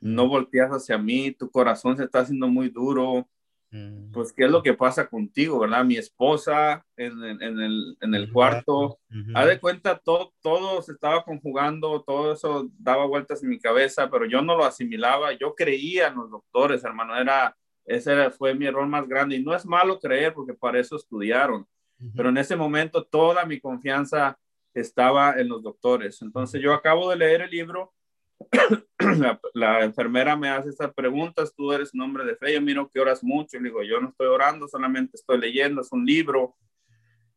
no 0.00 0.28
volteas 0.28 0.70
hacia 0.70 0.98
mí, 0.98 1.32
tu 1.32 1.50
corazón 1.50 1.96
se 1.96 2.04
está 2.04 2.20
haciendo 2.20 2.48
muy 2.48 2.68
duro, 2.68 3.28
Mm. 3.70 4.12
pues, 4.12 4.32
¿qué 4.32 4.44
es 4.44 4.50
lo 4.50 4.62
que 4.62 4.74
pasa 4.74 5.08
contigo, 5.08 5.58
verdad? 5.58 5.84
Mi 5.84 5.96
esposa 5.96 6.84
en, 6.96 7.22
en, 7.24 7.60
el, 7.60 7.96
en 8.00 8.14
el, 8.14 8.32
cuarto, 8.32 8.98
ha 9.34 9.44
de 9.44 9.58
cuenta, 9.58 9.98
todo, 9.98 10.32
todo 10.40 10.80
se 10.82 10.92
estaba 10.92 11.24
conjugando, 11.24 12.02
todo 12.02 12.32
eso 12.32 12.68
daba 12.78 13.06
vueltas 13.06 13.42
en 13.42 13.50
mi 13.50 13.58
cabeza, 13.58 14.08
pero 14.08 14.24
yo 14.26 14.40
no 14.40 14.56
lo 14.56 14.64
asimilaba, 14.64 15.32
yo 15.32 15.54
creía 15.54 16.08
en 16.08 16.16
los 16.16 16.30
doctores, 16.30 16.84
hermano, 16.84 17.16
era, 17.16 17.56
ese 17.84 18.30
fue 18.30 18.54
mi 18.54 18.66
error 18.66 18.86
más 18.86 19.08
grande, 19.08 19.36
y 19.36 19.42
no 19.42 19.54
es 19.54 19.66
malo 19.66 19.98
creer, 19.98 20.32
porque 20.32 20.54
para 20.54 20.78
eso 20.78 20.96
estudiaron, 20.96 21.66
pero 22.14 22.28
en 22.28 22.38
ese 22.38 22.56
momento 22.56 23.04
toda 23.04 23.44
mi 23.46 23.58
confianza 23.58 24.38
estaba 24.74 25.40
en 25.40 25.48
los 25.48 25.62
doctores. 25.62 26.20
Entonces 26.20 26.60
yo 26.60 26.74
acabo 26.74 27.08
de 27.08 27.16
leer 27.16 27.40
el 27.40 27.50
libro 27.50 27.94
la, 29.54 29.84
enfermera 29.84 30.36
me 30.36 30.48
hace 30.48 30.70
estas 30.70 30.92
preguntas, 30.92 31.54
tú 31.54 31.72
eres 31.72 31.94
un 31.94 32.02
hombre 32.02 32.24
de 32.24 32.36
fe, 32.36 32.54
yo 32.54 32.60
miro 32.60 32.90
que 32.90 33.00
oras 33.00 33.22
mucho, 33.22 33.56
y 33.56 33.60
le 33.60 33.68
digo, 33.68 33.82
yo 33.82 34.00
no 34.00 34.10
estoy 34.10 34.26
orando, 34.26 34.68
solamente 34.68 35.12
estoy 35.16 35.38
leyendo, 35.38 35.80
es 35.80 35.92
un 35.92 36.04
libro, 36.04 36.54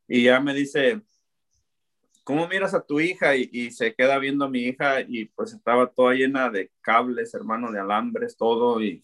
y 0.08 0.24
ya 0.24 0.40
me 0.40 0.54
dice, 0.54 1.02
¿cómo 2.24 2.48
miras 2.48 2.74
a 2.74 2.86
tu 2.86 3.00
hija? 3.00 3.36
Y, 3.36 3.72
se 3.72 3.94
queda 3.94 4.18
viendo 4.20 4.46
a 4.46 4.50
mi 4.50 4.60
hija 4.60 5.02
y 5.02 5.26
pues 5.26 5.54
estaba 5.54 5.88
toda 5.88 6.14
llena 6.14 6.50
de 6.50 6.72
cables, 6.82 7.34
hermano, 7.34 7.72
de 7.72 7.80
alambres, 7.80 8.36
todo, 8.38 8.82
y 8.82 9.04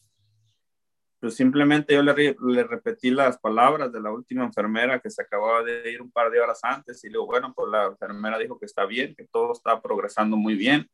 pues 1.20 1.36
simplemente 1.36 1.96
yo 1.96 2.04
le, 2.04 2.64
repetí 2.64 3.10
las 3.10 3.40
palabras 3.40 3.92
de 3.92 4.02
la 4.02 4.12
última 4.12 4.44
enfermera 4.44 5.00
que 5.00 5.10
se 5.10 5.22
acababa 5.22 5.64
de 5.64 5.92
ir 5.92 6.02
un 6.02 6.12
par 6.12 6.30
de 6.30 6.40
horas 6.40 6.60
antes, 6.64 7.04
y 7.04 7.08
le 7.08 7.14
digo, 7.14 7.26
bueno, 7.26 7.54
pues 7.56 7.72
la 7.72 7.86
enfermera 7.86 8.38
dijo 8.38 8.60
que 8.60 8.66
está 8.66 8.86
bien, 8.86 9.16
que 9.16 9.26
todo 9.26 9.54
está 9.54 9.82
progresando 9.82 10.36
muy 10.38 10.56
bien 10.56 10.90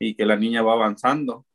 y 0.00 0.14
que 0.14 0.24
la 0.24 0.34
niña 0.34 0.62
va 0.62 0.72
avanzando. 0.72 1.46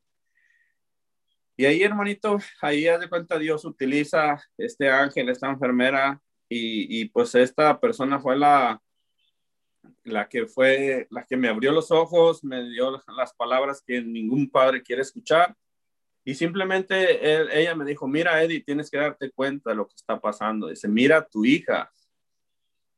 Y 1.58 1.66
ahí, 1.66 1.82
hermanito, 1.82 2.38
ahí 2.62 2.88
haz 2.88 3.02
de 3.02 3.10
cuenta 3.10 3.40
Dios 3.40 3.66
utiliza 3.66 4.42
este 4.58 4.90
ángel, 4.90 5.30
esta 5.30 5.50
enfermera, 5.50 6.22
y, 6.48 7.02
y, 7.02 7.10
pues 7.10 7.34
esta 7.34 7.80
persona 7.80 8.20
fue 8.20 8.38
la, 8.38 8.80
la 10.04 10.30
que 10.30 10.46
fue, 10.46 11.08
la 11.10 11.26
que 11.26 11.38
me 11.38 11.48
abrió 11.48 11.72
los 11.72 11.90
ojos, 11.90 12.44
me 12.44 12.70
dio 12.70 13.02
las 13.18 13.34
palabras 13.34 13.82
que 13.86 14.02
ningún 14.02 14.50
padre 14.50 14.84
quiere 14.84 15.02
escuchar. 15.02 15.56
Y 16.24 16.36
simplemente 16.36 17.60
ella 17.60 17.76
me 17.76 17.86
dijo, 17.86 18.08
mira, 18.08 18.44
Eddie, 18.44 18.64
tienes 18.64 18.92
que 18.92 18.98
darte 18.98 19.32
cuenta 19.32 19.72
de 19.72 19.76
lo 19.76 19.88
que 19.88 19.96
está 19.96 20.20
pasando. 20.20 20.68
Dice, 20.68 20.88
mira 20.88 21.26
tu 21.28 21.46
hija. 21.46 21.92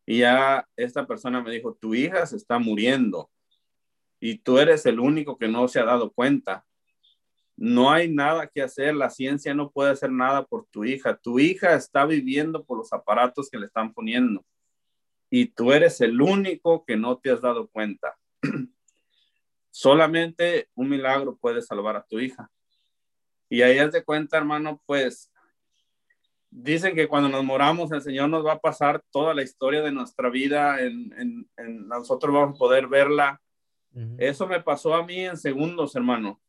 Y 0.05 0.19
ya 0.19 0.67
esta 0.75 1.07
persona 1.07 1.41
me 1.41 1.51
dijo, 1.51 1.73
tu 1.75 1.93
hija 1.93 2.25
se 2.25 2.35
está 2.35 2.59
muriendo 2.59 3.29
y 4.19 4.39
tú 4.39 4.59
eres 4.59 4.85
el 4.85 4.99
único 4.99 5.37
que 5.37 5.47
no 5.47 5.67
se 5.67 5.79
ha 5.79 5.85
dado 5.85 6.11
cuenta. 6.11 6.65
No 7.55 7.91
hay 7.91 8.09
nada 8.09 8.47
que 8.47 8.61
hacer, 8.61 8.95
la 8.95 9.09
ciencia 9.09 9.53
no 9.53 9.71
puede 9.71 9.91
hacer 9.91 10.11
nada 10.11 10.45
por 10.45 10.65
tu 10.67 10.85
hija. 10.85 11.17
Tu 11.17 11.39
hija 11.39 11.75
está 11.75 12.05
viviendo 12.05 12.63
por 12.63 12.77
los 12.77 12.93
aparatos 12.93 13.49
que 13.49 13.57
le 13.57 13.65
están 13.65 13.93
poniendo 13.93 14.45
y 15.29 15.47
tú 15.47 15.71
eres 15.71 15.99
el 16.01 16.21
único 16.21 16.85
que 16.85 16.95
no 16.95 17.17
te 17.17 17.31
has 17.31 17.41
dado 17.41 17.67
cuenta. 17.67 18.17
Solamente 19.71 20.69
un 20.73 20.89
milagro 20.89 21.37
puede 21.37 21.61
salvar 21.61 21.95
a 21.95 22.05
tu 22.05 22.19
hija. 22.19 22.49
Y 23.49 23.61
ahí 23.61 23.77
has 23.77 23.91
de 23.91 24.03
cuenta, 24.03 24.37
hermano, 24.37 24.81
pues 24.85 25.31
dicen 26.49 26.95
que 26.95 27.07
cuando 27.07 27.29
nos 27.29 27.43
moramos, 27.43 27.91
el 27.91 28.01
Señor 28.01 28.29
nos 28.29 28.45
va 28.45 28.53
a 28.53 28.59
pasar 28.59 29.03
toda 29.11 29.33
la 29.33 29.43
historia 29.43 29.81
de 29.81 29.91
nuestra 29.91 30.29
vida, 30.29 30.81
en, 30.81 31.49
nosotros 31.87 32.33
vamos 32.33 32.55
a 32.55 32.59
poder 32.59 32.87
verla. 32.87 33.41
Eso 34.17 34.47
me 34.47 34.61
pasó 34.61 34.93
a 34.93 35.05
mí 35.05 35.25
en 35.25 35.37
segundos, 35.37 35.95
hermano. 35.95 36.39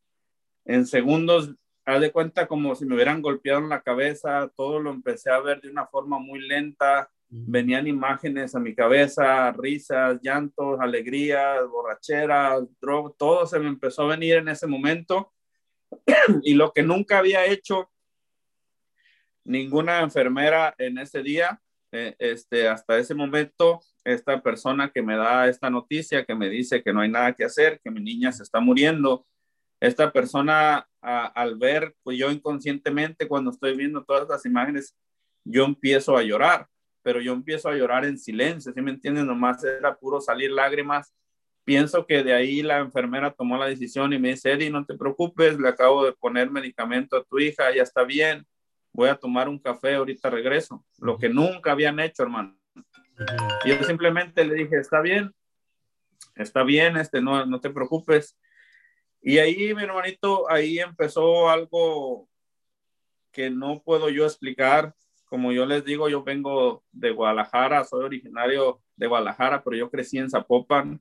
En 0.65 0.87
segundos, 0.87 1.55
haz 1.85 2.01
de 2.01 2.13
cuenta 2.13 2.47
como 2.47 2.75
si 2.75 2.85
me 2.85 2.95
hubieran 2.95 3.23
golpeado 3.23 3.61
en 3.61 3.71
la 3.71 3.81
cabeza, 3.81 4.53
todo 4.55 4.79
lo 4.79 4.91
empecé 4.91 5.31
a 5.31 5.41
ver 5.41 5.61
de 5.61 5.71
una 5.71 5.87
forma 5.87 6.19
muy 6.19 6.47
lenta. 6.47 7.11
Venían 7.31 7.87
imágenes 7.87 8.55
a 8.55 8.61
mi 8.61 8.75
cabeza, 8.75 9.51
risas, 9.53 10.19
llantos, 10.23 10.79
alegrías, 10.81 11.67
borracheras, 11.69 12.65
drogas, 12.81 13.15
todo 13.19 13.47
se 13.47 13.59
me 13.59 13.69
empezó 13.69 14.03
a 14.03 14.17
venir 14.17 14.37
en 14.37 14.49
ese 14.49 14.67
momento. 14.67 15.33
y 16.43 16.55
lo 16.55 16.73
que 16.73 16.83
nunca 16.83 17.19
había 17.19 17.47
hecho 17.47 17.91
ninguna 19.45 20.01
enfermera 20.01 20.75
en 20.79 20.99
ese 20.99 21.23
día, 21.23 21.61
eh, 21.93 22.15
este, 22.19 22.69
hasta 22.69 22.99
ese 22.99 23.15
momento, 23.15 23.81
esta 24.05 24.41
persona 24.43 24.91
que 24.91 25.03
me 25.03 25.17
da 25.17 25.49
esta 25.49 25.71
noticia, 25.71 26.25
que 26.25 26.35
me 26.35 26.49
dice 26.49 26.83
que 26.83 26.93
no 26.93 27.01
hay 27.01 27.11
nada 27.11 27.33
que 27.33 27.45
hacer, 27.45 27.81
que 27.83 27.91
mi 27.91 28.01
niña 28.01 28.33
se 28.33 28.43
está 28.43 28.61
muriendo, 28.61 29.27
esta 29.81 30.11
persona 30.13 30.89
al 31.01 31.57
ver, 31.57 31.95
pues 32.03 32.19
yo 32.19 32.31
inconscientemente 32.31 33.29
cuando 33.29 33.51
estoy 33.51 33.77
viendo 33.77 34.05
todas 34.05 34.29
las 34.29 34.45
imágenes, 34.45 34.97
yo 35.45 35.65
empiezo 35.65 36.17
a 36.17 36.23
llorar, 36.23 36.67
pero 37.03 37.21
yo 37.21 37.33
empiezo 37.33 37.69
a 37.69 37.75
llorar 37.75 38.05
en 38.05 38.19
silencio, 38.19 38.73
¿sí 38.73 38.83
me 38.83 38.91
entienden? 38.91 39.27
Nomás 39.27 39.63
era 39.65 39.95
puro 39.97 40.21
salir 40.21 40.51
lágrimas. 40.51 41.15
Pienso 41.65 42.07
que 42.07 42.23
de 42.25 42.35
ahí 42.35 42.63
la 42.63 42.79
enfermera 42.79 43.33
tomó 43.33 43.57
la 43.57 43.67
decisión 43.67 44.13
y 44.13 44.19
me 44.19 44.31
dice, 44.31 44.53
Eddie, 44.53 44.71
no 44.71 44.85
te 44.85 44.97
preocupes, 44.97 45.59
le 45.59 45.69
acabo 45.69 46.05
de 46.05 46.13
poner 46.13 46.51
medicamento 46.51 47.17
a 47.17 47.25
tu 47.25 47.39
hija, 47.39 47.75
ya 47.75 47.83
está 47.83 48.05
bien, 48.05 48.47
voy 48.99 49.11
a 49.11 49.15
tomar 49.15 49.49
un 49.49 49.61
café, 49.61 49.95
ahorita 49.95 50.29
regreso. 50.29 50.85
Lo 50.99 51.19
que 51.19 51.29
nunca 51.29 51.71
habían 51.71 52.01
hecho, 52.01 52.25
hermano. 52.25 52.59
Y 53.65 53.69
yo 53.69 53.85
simplemente 53.85 54.45
le 54.45 54.55
dije, 54.55 54.77
está 54.81 55.01
bien, 55.01 55.33
está 56.35 56.65
bien, 56.65 56.97
este, 56.97 57.23
no, 57.23 57.47
no 57.47 57.61
te 57.61 57.71
preocupes. 57.71 58.37
Y 59.23 59.39
ahí, 59.39 59.73
mi 59.73 59.85
hermanito, 59.85 60.51
ahí 60.51 60.81
empezó 60.81 61.49
algo 61.49 62.29
que 63.31 63.51
no 63.51 63.81
puedo 63.85 64.11
yo 64.11 64.25
explicar. 64.25 64.93
Como 65.27 65.53
yo 65.53 65.65
les 65.65 65.85
digo, 65.85 66.09
yo 66.09 66.25
vengo 66.25 66.83
de 66.91 67.13
Guadalajara, 67.13 67.85
soy 67.85 68.05
originario 68.05 68.83
de 68.97 69.07
Guadalajara, 69.07 69.63
pero 69.63 69.77
yo 69.77 69.91
crecí 69.91 70.19
en 70.19 70.29
Zapopan 70.29 71.01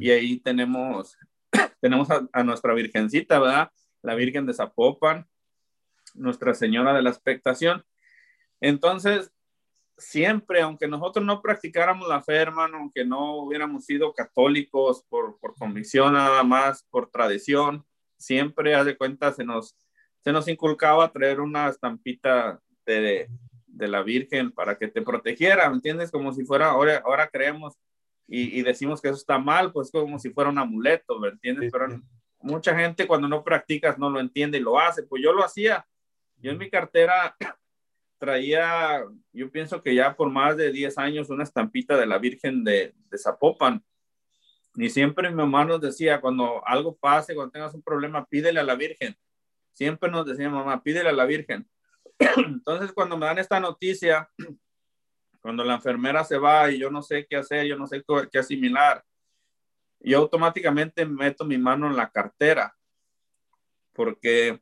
y 0.00 0.10
ahí 0.10 0.40
tenemos, 0.40 1.16
tenemos 1.80 2.10
a, 2.10 2.26
a, 2.32 2.42
nuestra 2.42 2.74
virgencita, 2.74 3.38
¿verdad? 3.38 3.70
La 4.02 4.16
Virgen 4.16 4.44
de 4.44 4.54
Zapopan. 4.54 5.28
Nuestra 6.18 6.54
Señora 6.54 6.94
de 6.94 7.02
la 7.02 7.10
Expectación. 7.10 7.84
Entonces, 8.60 9.32
siempre, 9.98 10.62
aunque 10.62 10.86
nosotros 10.86 11.24
no 11.24 11.42
practicáramos 11.42 12.08
la 12.08 12.22
fe, 12.22 12.36
hermano, 12.36 12.78
aunque 12.78 13.04
no 13.04 13.36
hubiéramos 13.36 13.84
sido 13.84 14.12
católicos 14.12 15.04
por, 15.08 15.38
por 15.38 15.54
convicción 15.54 16.14
nada 16.14 16.42
más, 16.44 16.84
por 16.90 17.10
tradición, 17.10 17.84
siempre, 18.16 18.74
haz 18.74 18.86
de 18.86 18.96
cuenta, 18.96 19.32
se 19.32 19.44
nos, 19.44 19.76
se 20.20 20.32
nos 20.32 20.48
inculcaba 20.48 21.12
traer 21.12 21.40
una 21.40 21.68
estampita 21.68 22.60
de, 22.86 23.28
de 23.66 23.88
la 23.88 24.02
Virgen 24.02 24.52
para 24.52 24.78
que 24.78 24.88
te 24.88 25.02
protegiera, 25.02 25.68
¿me 25.68 25.76
entiendes? 25.76 26.10
Como 26.10 26.32
si 26.32 26.44
fuera, 26.44 26.70
ahora, 26.70 27.02
ahora 27.04 27.28
creemos 27.28 27.74
y, 28.26 28.58
y, 28.58 28.62
decimos 28.62 29.00
que 29.00 29.08
eso 29.08 29.16
está 29.16 29.38
mal, 29.38 29.72
pues 29.72 29.90
como 29.90 30.18
si 30.18 30.30
fuera 30.30 30.50
un 30.50 30.58
amuleto, 30.58 31.18
¿me 31.18 31.28
entiendes? 31.28 31.72
Pero 31.72 32.00
mucha 32.40 32.76
gente 32.76 33.06
cuando 33.06 33.26
no 33.26 33.42
practicas 33.42 33.98
no 33.98 34.10
lo 34.10 34.20
entiende 34.20 34.58
y 34.58 34.60
lo 34.60 34.78
hace, 34.78 35.02
pues 35.02 35.22
yo 35.22 35.32
lo 35.32 35.42
hacía 35.42 35.86
yo 36.40 36.52
en 36.52 36.58
mi 36.58 36.70
cartera 36.70 37.36
traía, 38.18 39.04
yo 39.32 39.50
pienso 39.50 39.82
que 39.82 39.94
ya 39.94 40.16
por 40.16 40.30
más 40.30 40.56
de 40.56 40.72
10 40.72 40.98
años, 40.98 41.30
una 41.30 41.44
estampita 41.44 41.96
de 41.96 42.06
la 42.06 42.18
Virgen 42.18 42.64
de, 42.64 42.94
de 43.10 43.18
Zapopan. 43.18 43.84
Y 44.74 44.90
siempre 44.90 45.28
mi 45.28 45.36
mamá 45.36 45.64
nos 45.64 45.80
decía, 45.80 46.20
cuando 46.20 46.66
algo 46.66 46.96
pase, 46.96 47.34
cuando 47.34 47.52
tengas 47.52 47.74
un 47.74 47.82
problema, 47.82 48.24
pídele 48.26 48.60
a 48.60 48.64
la 48.64 48.74
Virgen. 48.74 49.16
Siempre 49.72 50.10
nos 50.10 50.26
decía 50.26 50.50
mamá, 50.50 50.82
pídele 50.82 51.08
a 51.08 51.12
la 51.12 51.24
Virgen. 51.24 51.68
Entonces, 52.36 52.92
cuando 52.92 53.16
me 53.16 53.26
dan 53.26 53.38
esta 53.38 53.60
noticia, 53.60 54.28
cuando 55.40 55.64
la 55.64 55.74
enfermera 55.74 56.24
se 56.24 56.38
va 56.38 56.70
y 56.70 56.78
yo 56.78 56.90
no 56.90 57.02
sé 57.02 57.26
qué 57.28 57.36
hacer, 57.36 57.66
yo 57.66 57.76
no 57.76 57.86
sé 57.86 58.04
qué 58.30 58.38
asimilar, 58.38 59.04
yo 60.00 60.18
automáticamente 60.18 61.04
meto 61.04 61.44
mi 61.44 61.58
mano 61.58 61.86
en 61.86 61.96
la 61.96 62.10
cartera, 62.10 62.76
porque 63.92 64.60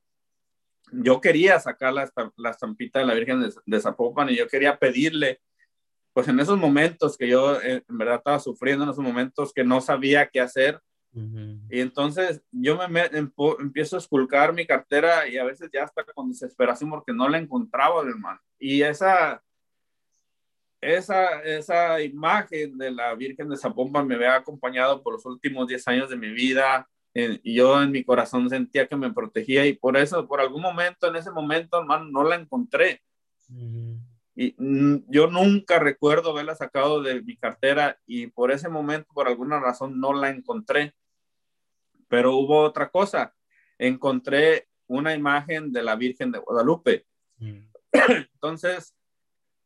yo 0.92 1.20
quería 1.20 1.58
sacar 1.60 1.92
la, 1.92 2.10
la 2.36 2.50
estampita 2.50 2.98
de 2.98 3.06
la 3.06 3.14
Virgen 3.14 3.44
de, 3.64 3.80
Zapopan 3.80 4.30
y 4.30 4.36
yo 4.36 4.48
quería 4.48 4.78
pedirle, 4.78 5.40
pues 6.12 6.28
en 6.28 6.40
esos 6.40 6.58
momentos 6.58 7.16
que 7.16 7.28
yo 7.28 7.60
eh, 7.60 7.84
en 7.88 7.98
verdad 7.98 8.16
estaba 8.16 8.38
sufriendo, 8.38 8.84
en 8.84 8.90
esos 8.90 9.04
momentos 9.04 9.52
que 9.52 9.64
no 9.64 9.80
sabía 9.80 10.28
qué 10.28 10.40
hacer. 10.40 10.80
Y 11.70 11.80
entonces 11.80 12.42
yo 12.52 12.76
me, 12.88 13.08
empiezo 13.58 13.96
a 13.96 13.98
esculcar 13.98 14.52
mi 14.52 14.66
cartera 14.66 15.26
y 15.26 15.38
a 15.38 15.44
veces 15.44 15.70
ya 15.72 15.84
hasta 15.84 16.04
con 16.04 16.28
desesperación 16.28 16.90
porque 16.90 17.14
no 17.14 17.26
la 17.26 17.38
encontraba, 17.38 18.02
hermano. 18.02 18.38
Y 18.58 18.82
esa, 18.82 19.42
esa, 20.78 21.42
esa 21.42 22.02
imagen 22.02 22.76
de 22.76 22.90
la 22.90 23.14
Virgen 23.14 23.48
de 23.48 23.56
Zapopan 23.56 24.06
me 24.06 24.16
había 24.16 24.34
acompañado 24.34 25.02
por 25.02 25.14
los 25.14 25.24
últimos 25.24 25.66
10 25.66 25.88
años 25.88 26.10
de 26.10 26.16
mi 26.16 26.28
vida 26.28 26.86
y 27.18 27.54
yo 27.54 27.82
en 27.82 27.92
mi 27.92 28.04
corazón 28.04 28.50
sentía 28.50 28.86
que 28.86 28.96
me 28.96 29.12
protegía 29.12 29.64
y 29.64 29.72
por 29.72 29.96
eso, 29.96 30.28
por 30.28 30.40
algún 30.40 30.60
momento, 30.60 31.08
en 31.08 31.16
ese 31.16 31.30
momento, 31.30 31.78
hermano, 31.78 32.04
no 32.10 32.24
la 32.24 32.36
encontré. 32.36 33.00
Y 34.34 34.54
yo 35.08 35.26
nunca 35.28 35.78
recuerdo 35.78 36.30
haberla 36.30 36.54
sacado 36.54 37.02
de 37.02 37.22
mi 37.22 37.36
cartera 37.38 37.98
y 38.06 38.26
por 38.26 38.52
ese 38.52 38.68
momento, 38.68 39.08
por 39.14 39.28
alguna 39.28 39.58
razón, 39.58 39.98
no 39.98 40.12
la 40.12 40.28
encontré. 40.28 40.94
Pero 42.08 42.36
hubo 42.36 42.60
otra 42.60 42.90
cosa. 42.90 43.34
Encontré 43.78 44.68
una 44.86 45.14
imagen 45.14 45.72
de 45.72 45.82
la 45.82 45.96
Virgen 45.96 46.30
de 46.30 46.38
Guadalupe. 46.38 47.06
Entonces, 47.92 48.94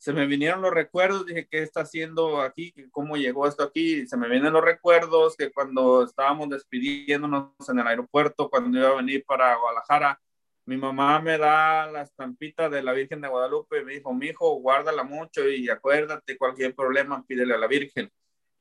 se 0.00 0.14
me 0.14 0.26
vinieron 0.26 0.62
los 0.62 0.72
recuerdos, 0.72 1.26
dije, 1.26 1.46
¿qué 1.46 1.62
está 1.62 1.82
haciendo 1.82 2.40
aquí? 2.40 2.72
¿Cómo 2.90 3.18
llegó 3.18 3.46
esto 3.46 3.64
aquí? 3.64 4.06
Se 4.06 4.16
me 4.16 4.30
vienen 4.30 4.54
los 4.54 4.64
recuerdos 4.64 5.36
que 5.36 5.52
cuando 5.52 6.04
estábamos 6.04 6.48
despidiéndonos 6.48 7.50
en 7.68 7.80
el 7.80 7.86
aeropuerto, 7.86 8.48
cuando 8.48 8.78
iba 8.78 8.88
a 8.88 8.94
venir 8.94 9.22
para 9.26 9.54
Guadalajara, 9.56 10.18
mi 10.64 10.78
mamá 10.78 11.20
me 11.20 11.36
da 11.36 11.86
la 11.92 12.00
estampita 12.00 12.70
de 12.70 12.82
la 12.82 12.94
Virgen 12.94 13.20
de 13.20 13.28
Guadalupe 13.28 13.80
y 13.80 13.84
me 13.84 13.92
dijo, 13.92 14.14
mi 14.14 14.28
hijo, 14.28 14.54
guárdala 14.54 15.04
mucho 15.04 15.46
y 15.46 15.68
acuérdate, 15.68 16.38
cualquier 16.38 16.74
problema, 16.74 17.22
pídele 17.26 17.52
a 17.52 17.58
la 17.58 17.66
Virgen. 17.66 18.10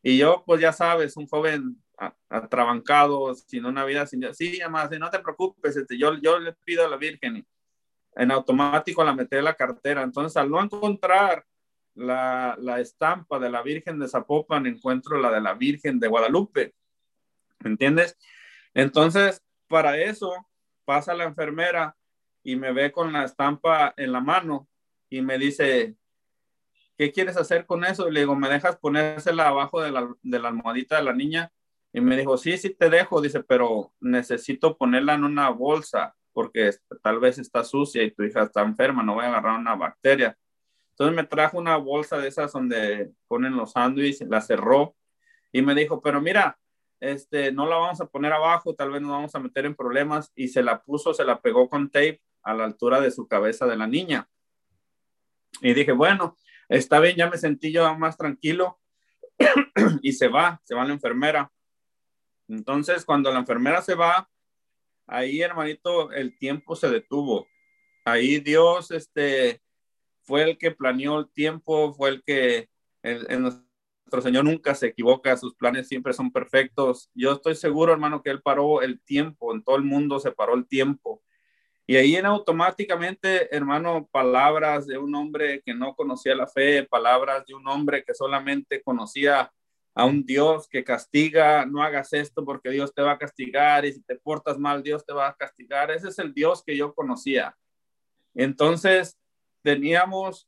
Y 0.03 0.17
yo, 0.17 0.43
pues 0.45 0.59
ya 0.59 0.73
sabes, 0.73 1.15
un 1.15 1.27
joven 1.27 1.81
atrabancado, 2.27 3.33
sin 3.33 3.65
una 3.65 3.85
vida, 3.85 4.05
sin... 4.07 4.33
Sí, 4.33 4.59
además, 4.59 4.91
no 4.99 5.09
te 5.09 5.19
preocupes, 5.19 5.77
este, 5.77 5.97
yo, 5.97 6.15
yo 6.21 6.37
le 6.37 6.51
pido 6.65 6.85
a 6.85 6.89
la 6.89 6.97
Virgen 6.97 7.47
en 8.15 8.31
automático 8.31 9.03
la 9.03 9.13
metí 9.13 9.37
en 9.37 9.45
la 9.45 9.55
cartera. 9.55 10.03
Entonces, 10.03 10.37
al 10.37 10.49
no 10.49 10.61
encontrar 10.61 11.45
la, 11.95 12.55
la, 12.59 12.79
estampa 12.79 13.39
de 13.39 13.49
la 13.49 13.61
Virgen 13.61 13.99
de 13.99 14.07
Zapopan, 14.07 14.65
encuentro 14.65 15.17
la 15.19 15.31
de 15.31 15.41
la 15.41 15.53
Virgen 15.53 15.99
de 15.99 16.07
Guadalupe. 16.07 16.73
¿Me 17.59 17.71
entiendes? 17.71 18.17
Entonces, 18.73 19.43
para 19.67 19.97
eso 19.97 20.33
pasa 20.85 21.13
la 21.13 21.25
enfermera 21.25 21.95
y 22.43 22.55
me 22.55 22.71
ve 22.71 22.91
con 22.91 23.11
la 23.13 23.25
estampa 23.25 23.93
en 23.97 24.11
la 24.11 24.21
mano 24.21 24.67
y 25.09 25.21
me 25.21 25.37
dice, 25.37 25.95
¿qué 26.97 27.11
quieres 27.11 27.37
hacer 27.37 27.65
con 27.65 27.83
eso? 27.83 28.07
Y 28.07 28.11
le 28.11 28.21
digo, 28.21 28.35
¿me 28.35 28.49
dejas 28.49 28.77
ponérsela 28.77 29.47
abajo 29.47 29.81
de 29.81 29.91
la, 29.91 30.13
de 30.21 30.39
la 30.39 30.49
almohadita 30.49 30.97
de 30.97 31.03
la 31.03 31.13
niña? 31.13 31.51
Y 31.91 32.01
me 32.01 32.15
dijo, 32.15 32.37
sí, 32.37 32.57
sí 32.57 32.69
te 32.71 32.89
dejo, 32.89 33.21
dice, 33.21 33.43
pero 33.43 33.93
necesito 33.99 34.77
ponerla 34.77 35.15
en 35.15 35.23
una 35.23 35.49
bolsa 35.49 36.15
porque 36.33 36.71
tal 37.01 37.19
vez 37.19 37.37
está 37.37 37.63
sucia 37.63 38.03
y 38.03 38.11
tu 38.11 38.23
hija 38.23 38.43
está 38.43 38.61
enferma, 38.61 39.03
no 39.03 39.15
voy 39.15 39.25
a 39.25 39.29
agarrar 39.29 39.59
una 39.59 39.75
bacteria. 39.75 40.37
Entonces 40.91 41.15
me 41.15 41.23
trajo 41.23 41.57
una 41.57 41.77
bolsa 41.77 42.17
de 42.17 42.27
esas 42.27 42.51
donde 42.51 43.11
ponen 43.27 43.55
los 43.55 43.71
sándwiches, 43.71 44.27
la 44.27 44.41
cerró 44.41 44.95
y 45.51 45.61
me 45.61 45.73
dijo, 45.73 46.01
pero 46.01 46.21
mira, 46.21 46.59
este, 46.99 47.51
no 47.51 47.65
la 47.65 47.77
vamos 47.77 48.01
a 48.01 48.07
poner 48.07 48.33
abajo, 48.33 48.75
tal 48.75 48.91
vez 48.91 49.01
nos 49.01 49.11
vamos 49.11 49.33
a 49.33 49.39
meter 49.39 49.65
en 49.65 49.75
problemas 49.75 50.31
y 50.35 50.49
se 50.49 50.61
la 50.61 50.81
puso, 50.81 51.13
se 51.13 51.23
la 51.23 51.41
pegó 51.41 51.69
con 51.69 51.89
tape 51.89 52.21
a 52.43 52.53
la 52.53 52.65
altura 52.65 52.99
de 52.99 53.11
su 53.11 53.27
cabeza 53.27 53.65
de 53.65 53.77
la 53.77 53.87
niña. 53.87 54.29
Y 55.61 55.73
dije, 55.73 55.91
bueno, 55.91 56.37
está 56.67 56.99
bien, 56.99 57.15
ya 57.15 57.29
me 57.29 57.37
sentí 57.37 57.71
yo 57.71 57.97
más 57.97 58.17
tranquilo 58.17 58.79
y 60.01 60.13
se 60.13 60.27
va, 60.27 60.61
se 60.63 60.75
va 60.75 60.85
la 60.85 60.93
enfermera. 60.93 61.51
Entonces, 62.47 63.05
cuando 63.05 63.31
la 63.31 63.39
enfermera 63.39 63.81
se 63.81 63.95
va, 63.95 64.29
ahí, 65.09 65.41
hermanito, 65.41 66.11
el 66.11 66.37
tiempo 66.37 66.75
se 66.75 66.89
detuvo. 66.89 67.47
Ahí 68.05 68.39
Dios, 68.39 68.91
este, 68.91 69.61
fue 70.23 70.43
el 70.43 70.57
que 70.57 70.71
planeó 70.71 71.19
el 71.19 71.29
tiempo, 71.31 71.93
fue 71.93 72.09
el 72.09 72.23
que 72.23 72.69
nuestro 73.39 74.21
Señor 74.21 74.45
nunca 74.45 74.75
se 74.75 74.87
equivoca, 74.87 75.37
sus 75.37 75.55
planes 75.55 75.87
siempre 75.87 76.13
son 76.13 76.31
perfectos. 76.31 77.09
Yo 77.13 77.33
estoy 77.33 77.55
seguro, 77.55 77.93
hermano, 77.93 78.21
que 78.21 78.29
Él 78.29 78.41
paró 78.41 78.81
el 78.81 79.01
tiempo, 79.01 79.53
en 79.53 79.63
todo 79.63 79.75
el 79.75 79.83
mundo 79.83 80.19
se 80.19 80.31
paró 80.31 80.55
el 80.55 80.67
tiempo. 80.67 81.21
Y 81.87 81.95
ahí 81.95 82.15
en 82.15 82.27
automáticamente, 82.27 83.55
hermano, 83.55 84.07
palabras 84.11 84.85
de 84.85 84.99
un 84.99 85.15
hombre 85.15 85.63
que 85.65 85.73
no 85.73 85.95
conocía 85.95 86.35
la 86.35 86.45
fe, 86.45 86.83
palabras 86.83 87.45
de 87.47 87.55
un 87.55 87.67
hombre 87.67 88.03
que 88.03 88.13
solamente 88.13 88.83
conocía 88.83 89.51
a 89.95 90.05
un 90.05 90.25
Dios 90.25 90.67
que 90.67 90.83
castiga, 90.83 91.65
no 91.65 91.83
hagas 91.83 92.13
esto 92.13 92.45
porque 92.45 92.69
Dios 92.69 92.93
te 92.93 93.01
va 93.01 93.13
a 93.13 93.17
castigar 93.17 93.85
y 93.85 93.93
si 93.93 94.01
te 94.01 94.15
portas 94.15 94.57
mal, 94.57 94.81
Dios 94.81 95.05
te 95.05 95.13
va 95.13 95.27
a 95.27 95.35
castigar. 95.35 95.91
Ese 95.91 96.09
es 96.09 96.19
el 96.19 96.33
Dios 96.33 96.63
que 96.63 96.77
yo 96.77 96.93
conocía. 96.93 97.55
Entonces, 98.33 99.17
teníamos 99.61 100.47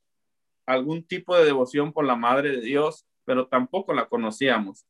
algún 0.64 1.04
tipo 1.04 1.36
de 1.36 1.44
devoción 1.44 1.92
por 1.92 2.04
la 2.04 2.16
Madre 2.16 2.50
de 2.50 2.60
Dios, 2.60 3.06
pero 3.24 3.46
tampoco 3.46 3.92
la 3.92 4.08
conocíamos. 4.08 4.86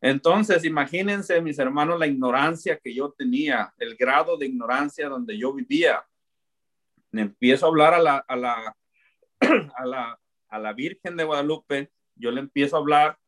Entonces, 0.00 0.64
imagínense, 0.64 1.40
mis 1.42 1.58
hermanos, 1.58 1.98
la 1.98 2.06
ignorancia 2.06 2.78
que 2.78 2.94
yo 2.94 3.12
tenía, 3.12 3.74
el 3.78 3.96
grado 3.96 4.36
de 4.36 4.46
ignorancia 4.46 5.08
donde 5.08 5.36
yo 5.36 5.52
vivía. 5.52 6.04
Empiezo 7.12 7.66
a 7.66 7.68
hablar 7.68 7.94
a 7.94 7.98
la, 7.98 8.16
a 8.18 8.36
la, 8.36 8.76
a 9.76 9.86
la, 9.86 10.20
a 10.48 10.58
la 10.58 10.72
Virgen 10.72 11.16
de 11.16 11.24
Guadalupe, 11.24 11.90
yo 12.14 12.30
le 12.30 12.40
empiezo 12.40 12.76
a 12.76 12.80
hablar 12.80 13.18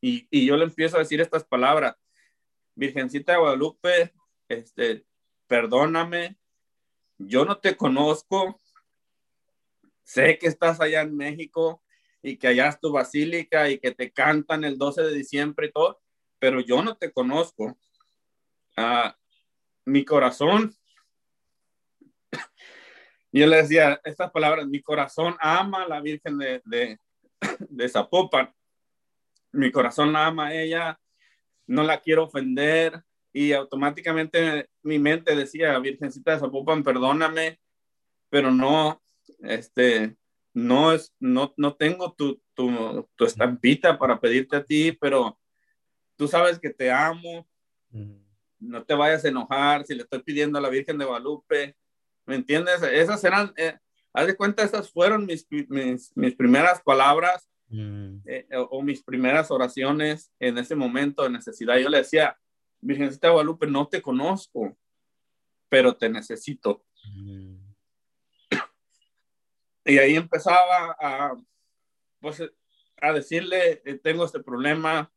y, 0.00 0.46
yo 0.46 0.56
le 0.56 0.64
empiezo 0.64 0.96
a 0.96 1.00
decir 1.00 1.20
estas 1.20 1.44
palabras. 1.44 1.96
Virgencita 2.74 3.32
de 3.32 3.38
Guadalupe, 3.38 4.14
este, 4.48 5.04
perdóname, 5.46 6.38
yo 7.18 7.44
no 7.44 7.58
te 7.58 7.76
conozco, 7.76 8.60
sé 10.04 10.38
que 10.38 10.46
estás 10.46 10.80
allá 10.80 11.02
en 11.02 11.16
México, 11.16 11.82
y 12.22 12.36
que 12.36 12.48
allá 12.48 12.76
tu 12.80 12.92
basílica 12.92 13.70
y 13.70 13.78
que 13.78 13.92
te 13.92 14.12
cantan 14.12 14.64
el 14.64 14.76
12 14.78 15.02
de 15.02 15.14
diciembre 15.14 15.68
y 15.68 15.72
todo, 15.72 16.00
pero 16.38 16.60
yo 16.60 16.82
no 16.82 16.96
te 16.96 17.12
conozco. 17.12 17.78
Ah, 18.76 19.16
mi 19.84 20.04
corazón, 20.04 20.74
yo 23.32 23.46
le 23.46 23.56
decía 23.56 24.00
estas 24.04 24.30
palabras, 24.30 24.66
mi 24.66 24.82
corazón 24.82 25.36
ama 25.40 25.84
a 25.84 25.88
la 25.88 26.00
Virgen 26.00 26.38
de, 26.38 26.62
de 26.64 26.98
Zapopan, 27.88 28.54
mi 29.52 29.70
corazón 29.70 30.12
la 30.12 30.26
ama 30.26 30.48
a 30.48 30.54
ella, 30.54 31.00
no 31.66 31.82
la 31.82 32.00
quiero 32.00 32.24
ofender 32.24 33.02
y 33.32 33.52
automáticamente 33.52 34.68
mi 34.82 34.98
mente 34.98 35.36
decía, 35.36 35.78
Virgencita 35.78 36.32
de 36.32 36.40
Zapopan, 36.40 36.82
perdóname, 36.82 37.60
pero 38.30 38.50
no, 38.50 39.02
este, 39.40 40.16
no 40.54 40.92
es, 40.92 41.14
no, 41.20 41.54
no 41.56 41.76
tengo 41.76 42.12
tu, 42.14 42.40
tu, 42.54 43.08
tu, 43.14 43.24
estampita 43.24 43.98
para 43.98 44.20
pedirte 44.20 44.56
a 44.56 44.64
ti, 44.64 44.92
pero 44.92 45.38
tú 46.16 46.26
sabes 46.26 46.58
que 46.58 46.70
te 46.70 46.90
amo. 46.90 47.48
No 48.58 48.82
te 48.84 48.94
vayas 48.94 49.24
a 49.24 49.28
enojar 49.28 49.86
si 49.86 49.94
le 49.94 50.02
estoy 50.02 50.22
pidiendo 50.22 50.58
a 50.58 50.62
la 50.62 50.68
Virgen 50.68 50.98
de 50.98 51.04
Guadalupe. 51.04 51.76
¿Me 52.26 52.34
entiendes? 52.34 52.82
Esas 52.82 53.22
eran, 53.22 53.52
eh, 53.56 53.78
haz 54.12 54.26
de 54.26 54.36
cuenta, 54.36 54.64
esas 54.64 54.90
fueron 54.90 55.26
mis, 55.26 55.46
mis, 55.68 56.10
mis 56.16 56.34
primeras 56.34 56.82
palabras 56.82 57.48
eh, 57.70 58.46
o, 58.70 58.82
mis 58.82 59.02
primeras 59.02 59.50
oraciones 59.50 60.32
en 60.38 60.58
ese 60.58 60.74
momento 60.74 61.22
de 61.22 61.30
necesidad. 61.30 61.76
Yo 61.78 61.88
le 61.88 61.98
decía, 61.98 62.38
Virgencita 62.80 63.28
de 63.28 63.32
Guadalupe, 63.32 63.66
no 63.66 63.88
te 63.88 64.00
conozco, 64.00 64.76
pero 65.68 65.94
te 65.96 66.08
necesito. 66.08 66.84
Y 69.84 69.98
ahí 69.98 70.16
empezaba 70.16 70.96
a, 71.00 71.36
pues, 72.20 72.42
a 73.00 73.12
decirle, 73.12 73.82
eh, 73.84 73.98
tengo 74.02 74.24
este 74.24 74.40
problema, 74.40 75.10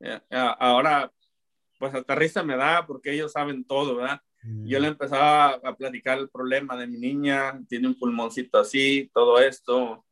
eh, 0.00 0.20
ahora, 0.30 1.12
pues 1.78 1.94
hasta 1.94 2.14
risa 2.14 2.42
me 2.42 2.56
da 2.56 2.86
porque 2.86 3.12
ellos 3.12 3.32
saben 3.32 3.64
todo, 3.64 3.96
¿verdad? 3.96 4.20
Yo 4.44 4.80
le 4.80 4.88
empezaba 4.88 5.50
a 5.50 5.76
platicar 5.76 6.18
el 6.18 6.28
problema 6.28 6.76
de 6.76 6.88
mi 6.88 6.98
niña, 6.98 7.60
tiene 7.68 7.86
un 7.86 7.96
pulmoncito 7.96 8.58
así, 8.58 9.08
todo 9.14 9.38
esto, 9.38 10.04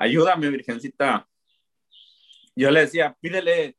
ayúdame, 0.00 0.50
virgencita. 0.50 1.28
Yo 2.56 2.70
le 2.70 2.80
decía, 2.80 3.16
pídele, 3.20 3.76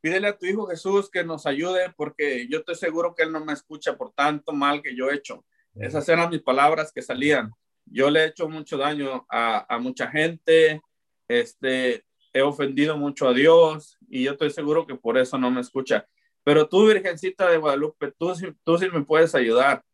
pídele 0.00 0.28
a 0.28 0.38
tu 0.38 0.46
hijo 0.46 0.66
Jesús 0.66 1.10
que 1.10 1.24
nos 1.24 1.46
ayude 1.46 1.92
porque 1.96 2.46
yo 2.48 2.58
estoy 2.58 2.74
seguro 2.74 3.14
que 3.14 3.24
él 3.24 3.32
no 3.32 3.44
me 3.44 3.52
escucha 3.52 3.96
por 3.96 4.12
tanto 4.12 4.52
mal 4.52 4.80
que 4.82 4.96
yo 4.96 5.10
he 5.10 5.14
hecho. 5.14 5.44
Esas 5.74 6.08
eran 6.08 6.30
mis 6.30 6.42
palabras 6.42 6.92
que 6.92 7.02
salían 7.02 7.52
yo 7.86 8.10
le 8.10 8.20
he 8.20 8.26
hecho 8.26 8.48
mucho 8.48 8.76
daño 8.76 9.26
a, 9.28 9.78
mucha 9.80 10.08
gente, 10.08 10.80
este, 11.28 12.04
he 12.32 12.42
ofendido 12.42 12.96
mucho 12.96 13.28
a 13.28 13.34
Dios 13.34 13.98
y 14.08 14.24
yo 14.24 14.32
estoy 14.32 14.50
seguro 14.50 14.86
que 14.86 14.94
por 14.94 15.18
eso 15.18 15.38
no 15.38 15.50
me 15.50 15.60
escucha. 15.60 16.06
Pero 16.44 16.68
tú, 16.68 16.86
Virgencita 16.86 17.48
de 17.48 17.58
Guadalupe, 17.58 18.12
tú, 18.18 18.32
tú 18.64 18.78
sí 18.78 18.88
me 18.92 19.02
puedes 19.02 19.34
ayudar. 19.34 19.84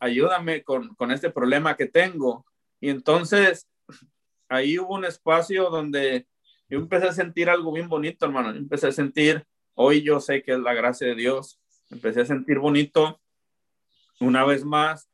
ayúdame 0.00 0.62
con, 0.62 0.94
con, 0.94 1.10
este 1.10 1.30
problema 1.30 1.76
que 1.76 1.86
tengo. 1.86 2.44
Y 2.80 2.90
entonces 2.90 3.68
ahí 4.52 4.78
hubo 4.78 4.94
un 4.94 5.04
espacio 5.04 5.70
donde 5.70 6.26
yo 6.68 6.78
empecé 6.78 7.08
a 7.08 7.12
sentir 7.12 7.50
algo 7.50 7.72
bien 7.72 7.88
bonito, 7.88 8.26
hermano. 8.26 8.50
empecé 8.50 8.88
a 8.88 8.92
sentir, 8.92 9.44
hoy 9.74 10.02
yo 10.02 10.20
sé 10.20 10.42
que 10.42 10.52
es 10.52 10.58
la 10.58 10.74
gracia 10.74 11.06
de 11.08 11.14
Dios. 11.14 11.60
Empecé 11.90 12.22
a 12.22 12.26
sentir 12.26 12.58
bonito 12.58 13.20
una 14.20 14.44
vez 14.44 14.64
más 14.64 15.08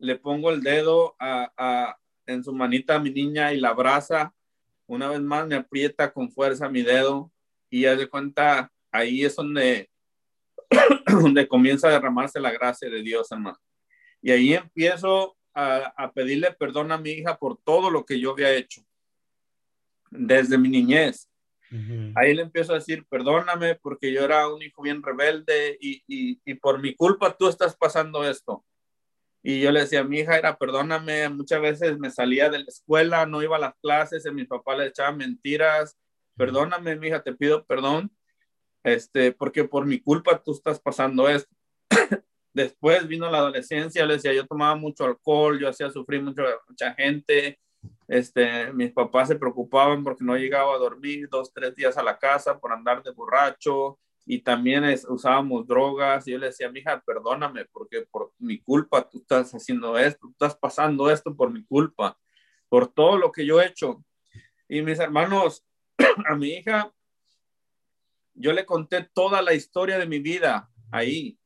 le 0.00 0.16
pongo 0.16 0.50
el 0.50 0.62
dedo 0.62 1.14
a, 1.20 1.96
en 2.26 2.42
su 2.42 2.52
manita 2.52 2.96
a 2.96 2.98
mi 2.98 3.10
niña 3.10 3.52
y 3.52 3.60
la 3.60 3.68
abraza. 3.68 4.34
Una 4.86 5.08
vez 5.08 5.20
más 5.20 5.46
me 5.46 5.56
aprieta 5.56 6.12
con 6.12 6.30
fuerza 6.30 6.68
mi 6.68 6.82
dedo 6.82 7.30
y 7.68 7.82
ya 7.82 7.94
de 7.94 8.08
cuenta, 8.08 8.72
ahí 8.90 9.24
es 9.24 9.36
donde, 9.36 9.90
donde 11.06 11.46
comienza 11.46 11.88
a 11.88 11.92
derramarse 11.92 12.40
la 12.40 12.50
gracia 12.50 12.88
de 12.88 13.02
Dios, 13.02 13.30
hermano. 13.30 13.58
Y 14.22 14.30
ahí 14.30 14.54
empiezo 14.54 15.36
a, 15.54 16.12
pedirle 16.14 16.52
perdón 16.52 16.92
a 16.92 16.98
mi 16.98 17.10
hija 17.10 17.38
por 17.38 17.58
todo 17.58 17.90
lo 17.90 18.04
que 18.04 18.20
yo 18.20 18.32
había 18.32 18.52
hecho 18.52 18.82
desde 20.10 20.58
mi 20.58 20.68
niñez. 20.68 21.28
Ahí 22.16 22.34
le 22.34 22.42
empiezo 22.42 22.72
a 22.72 22.76
decir, 22.76 23.06
perdóname 23.08 23.76
porque 23.76 24.12
yo 24.12 24.24
era 24.24 24.48
un 24.48 24.60
hijo 24.60 24.82
bien 24.82 25.02
rebelde 25.04 25.78
y, 25.80 26.02
y 26.08 26.54
por 26.54 26.80
mi 26.80 26.96
culpa 26.96 27.36
tú 27.36 27.48
estás 27.48 27.76
pasando 27.76 28.28
esto. 28.28 28.64
Y 29.42 29.60
yo 29.60 29.72
le 29.72 29.80
decía 29.80 30.00
a 30.00 30.04
mi 30.04 30.18
hija, 30.18 30.36
era, 30.36 30.58
perdóname, 30.58 31.28
muchas 31.30 31.60
veces 31.62 31.98
me 31.98 32.10
salía 32.10 32.50
de 32.50 32.58
la 32.58 32.66
escuela, 32.66 33.24
no 33.24 33.42
iba 33.42 33.56
a 33.56 33.60
las 33.60 33.74
clases, 33.80 34.26
y 34.26 34.30
mi 34.30 34.44
papá 34.44 34.76
le 34.76 34.86
echaba 34.86 35.12
mentiras. 35.12 35.98
Perdóname, 36.36 36.96
mi 36.96 37.08
hija, 37.08 37.22
te 37.22 37.34
pido 37.34 37.64
perdón, 37.66 38.10
este, 38.82 39.32
porque 39.32 39.64
por 39.64 39.86
mi 39.86 40.00
culpa 40.00 40.42
tú 40.42 40.52
estás 40.52 40.80
pasando 40.80 41.28
esto. 41.28 41.54
Después 42.52 43.06
vino 43.06 43.30
la 43.30 43.38
adolescencia, 43.38 44.04
le 44.06 44.14
decía, 44.14 44.32
yo 44.32 44.46
tomaba 44.46 44.74
mucho 44.74 45.04
alcohol, 45.04 45.58
yo 45.58 45.68
hacía 45.68 45.90
sufrir 45.90 46.22
mucho, 46.22 46.42
mucha 46.68 46.92
gente, 46.94 47.60
este, 48.08 48.72
mis 48.72 48.92
papás 48.92 49.28
se 49.28 49.36
preocupaban 49.36 50.02
porque 50.02 50.24
no 50.24 50.36
llegaba 50.36 50.74
a 50.74 50.78
dormir 50.78 51.28
dos, 51.30 51.52
tres 51.52 51.74
días 51.74 51.96
a 51.96 52.02
la 52.02 52.18
casa 52.18 52.58
por 52.58 52.72
andar 52.72 53.02
de 53.02 53.12
borracho, 53.12 53.98
y 54.26 54.42
también 54.42 54.84
usábamos 55.08 55.66
drogas 55.66 56.28
y 56.28 56.30
yo 56.30 56.38
le 56.38 56.46
decía, 56.46 56.70
mija, 56.70 57.02
perdóname 57.04 57.64
porque 57.64 58.06
por 58.08 58.32
mi 58.38 58.60
culpa 58.60 59.08
tú 59.08 59.18
estás 59.18 59.52
haciendo 59.52 59.98
esto, 59.98 60.20
tú 60.20 60.30
estás 60.30 60.54
pasando 60.54 61.10
esto 61.10 61.34
por 61.34 61.50
mi 61.50 61.64
culpa, 61.64 62.16
por 62.68 62.86
todo 62.86 63.18
lo 63.18 63.32
que 63.32 63.44
yo 63.44 63.60
he 63.60 63.66
hecho. 63.66 64.04
Y 64.68 64.82
mis 64.82 65.00
hermanos, 65.00 65.66
a 66.28 66.36
mi 66.36 66.50
hija, 66.50 66.92
yo 68.34 68.52
le 68.52 68.64
conté 68.64 69.02
toda 69.12 69.42
la 69.42 69.52
historia 69.52 69.98
de 69.98 70.06
mi 70.06 70.20
vida 70.20 70.70
ahí, 70.92 71.36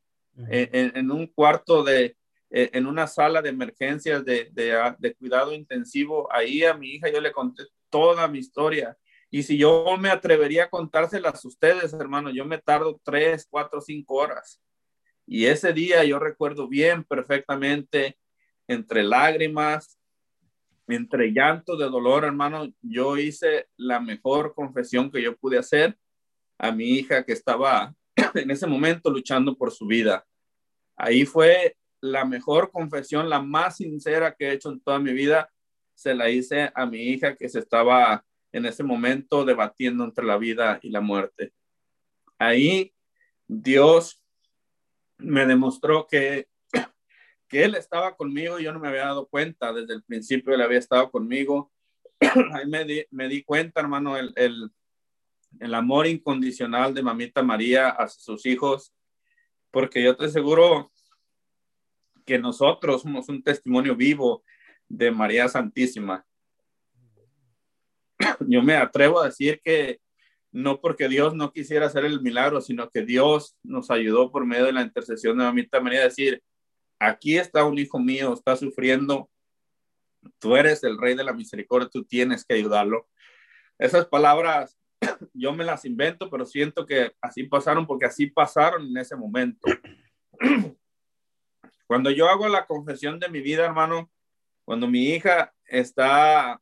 en, 0.49 1.11
un 1.11 1.27
cuarto 1.27 1.83
de, 1.83 2.17
e, 2.51 2.71
en 2.73 2.87
una 2.87 3.07
sala 3.07 3.43
de 3.43 3.51
emergencias 3.51 4.25
de, 4.25 4.51
de, 4.53 4.95
de 4.99 5.15
cuidado 5.15 5.53
intensivo, 5.53 6.33
ahí 6.33 6.65
a 6.65 6.75
mi 6.75 6.91
hija 6.91 7.11
yo 7.11 7.21
le 7.21 7.33
conté 7.33 7.65
toda 7.91 8.27
mi 8.27 8.39
historia 8.39 8.97
Y 9.31 9.45
si 9.45 9.57
yo 9.57 9.97
me 9.99 10.11
atrevería 10.11 10.65
a 10.65 10.71
contárselas 10.71 11.45
a 11.45 11.49
ustedes, 11.49 11.93
hermano, 11.93 12.31
yo 12.31 12.45
me 12.45 12.59
tardo 12.59 13.01
tres, 13.05 13.47
cuatro, 13.49 13.81
cinco 13.81 14.15
horas. 14.15 14.61
Y 15.27 15.47
ese 15.47 15.73
día 15.73 16.05
yo 16.05 16.19
recuerdo 16.19 16.69
bien 16.69 17.05
perfectamente, 17.05 18.19
entre 18.69 19.03
lágrimas, 19.03 19.99
entre 20.87 21.33
llanto 21.33 21.77
de 21.77 21.87
dolor, 21.87 22.25
hermano, 22.25 22.73
yo 22.83 23.17
hice 23.17 23.69
la 23.77 24.01
mejor 24.01 24.55
confesión 24.55 25.11
que 25.11 25.23
yo 25.23 25.37
pude 25.37 25.59
hacer 25.59 25.99
a 26.59 26.71
mi 26.73 26.91
hija 26.91 27.25
que 27.25 27.33
estaba 27.33 27.95
en 28.35 28.51
ese 28.51 28.67
momento 28.67 29.11
luchando 29.11 29.57
por 29.57 29.71
su 29.71 29.87
vida. 29.87 30.27
Ahí 30.97 31.25
fue 31.25 31.77
la 32.01 32.25
mejor 32.25 32.71
confesión, 32.71 33.29
la 33.29 33.41
más 33.41 33.77
sincera 33.79 34.35
que 34.35 34.49
he 34.49 34.53
hecho 34.53 34.71
en 34.71 34.81
toda 34.81 34.99
mi 34.99 35.13
vida. 35.13 35.51
Se 35.95 36.15
la 36.15 36.29
hice 36.31 36.71
a 36.75 36.87
mi 36.87 36.99
hija 36.99 37.37
que 37.37 37.49
se 37.49 37.61
estaba 37.61 38.25
en 38.53 38.67
ese 38.67 38.83
momento 38.83 39.45
debatiendo 39.45 40.05
entre 40.05 40.25
la 40.25 40.37
vida 40.37 40.79
y 40.83 40.91
la 40.91 41.01
muerte. 41.01 41.53
Ahí 42.39 42.95
Dios 43.47 44.23
me 45.19 45.47
demostró 45.47 46.07
que, 46.07 46.49
que 47.49 47.65
Él 47.65 47.75
estaba 47.75 48.17
conmigo 48.17 48.59
y 48.59 48.65
yo 48.65 48.73
no 48.73 48.81
me 48.81 48.89
había 48.89 49.07
dado 49.07 49.27
cuenta. 49.27 49.73
Desde 49.73 49.95
el 49.95 50.03
principio 50.03 50.55
Él 50.55 50.63
había 50.63 50.79
estado 50.79 51.11
conmigo. 51.11 51.73
Ahí 52.53 52.67
me 52.67 52.85
di, 52.85 53.05
me 53.11 53.29
di 53.29 53.43
cuenta, 53.43 53.81
hermano, 53.81 54.17
el, 54.17 54.33
el, 54.37 54.71
el 55.61 55.75
amor 55.75 56.07
incondicional 56.07 56.95
de 56.95 57.03
mamita 57.03 57.43
María 57.43 57.89
a 57.89 58.09
sus 58.09 58.47
hijos, 58.47 58.93
porque 59.71 60.03
yo 60.03 60.17
te 60.17 60.27
aseguro 60.27 60.93
que 62.25 62.39
nosotros 62.39 63.03
somos 63.03 63.29
un 63.29 63.43
testimonio 63.43 63.95
vivo 63.95 64.45
de 64.89 65.11
María 65.11 65.49
Santísima. 65.49 66.25
Yo 68.41 68.63
me 68.63 68.77
atrevo 68.77 69.21
a 69.21 69.27
decir 69.27 69.61
que 69.63 70.01
no 70.53 70.81
porque 70.81 71.09
Dios 71.09 71.35
no 71.35 71.53
quisiera 71.53 71.87
hacer 71.87 72.05
el 72.05 72.23
milagro, 72.23 72.61
sino 72.61 72.89
que 72.89 73.03
Dios 73.03 73.57
nos 73.63 73.91
ayudó 73.91 74.31
por 74.31 74.47
medio 74.47 74.67
de 74.67 74.73
la 74.73 74.83
intercesión 74.83 75.37
de 75.37 75.45
mamita 75.45 75.81
María 75.81 76.01
a 76.01 76.05
decir, 76.05 76.43
aquí 77.01 77.37
está 77.37 77.65
un 77.65 77.77
hijo 77.79 77.99
mío, 77.99 78.33
está 78.33 78.57
sufriendo, 78.57 79.29
tú 80.39 80.57
eres 80.57 80.85
el 80.85 80.97
rey 80.97 81.17
de 81.17 81.25
la 81.25 81.33
misericordia, 81.33 81.89
tú 81.93 82.05
tienes 82.05 82.45
que 82.45 82.55
ayudarlo. 82.55 83.09
Esas 83.79 84.07
palabras 84.07 84.79
yo 85.35 85.53
me 85.53 85.65
las 85.65 85.85
invento, 85.85 86.31
pero 86.31 86.45
siento 86.45 86.87
que 86.87 87.13
así 87.21 87.45
pasaron 87.45 87.87
porque 87.87 88.07
así 88.07 88.27
pasaron 88.27 88.87
en 88.87 88.97
ese 88.97 89.17
momento. 89.17 89.69
Cuando 91.87 92.11
yo 92.11 92.29
hago 92.29 92.49
la 92.49 92.67
confesión 92.67 93.21
de 93.21 93.29
mi 93.29 93.41
vida, 93.41 93.65
hermano, 93.65 94.11
cuando 94.65 94.89
mi 94.89 95.11
hija 95.11 95.53
está 95.67 96.59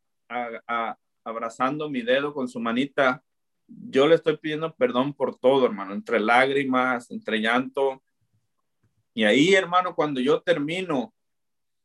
abrazando 1.25 1.89
mi 1.89 2.03
dedo 2.03 2.35
con 2.35 2.49
su 2.49 2.59
manita, 2.59 3.23
yo 3.69 4.09
le 4.09 4.17
estoy 4.17 4.37
pidiendo 4.37 4.75
perdón 4.75 5.15
por 5.15 5.39
todo, 5.39 5.65
hermano, 5.67 5.95
entre 5.95 6.19
lágrimas, 6.19 7.11
entre 7.13 7.41
llanto. 7.41 8.03
Y 9.15 9.23
ahí, 9.23 9.55
hermano, 9.55 9.95
cuando 9.95 10.21
yo 10.21 10.43
termino 10.43 11.15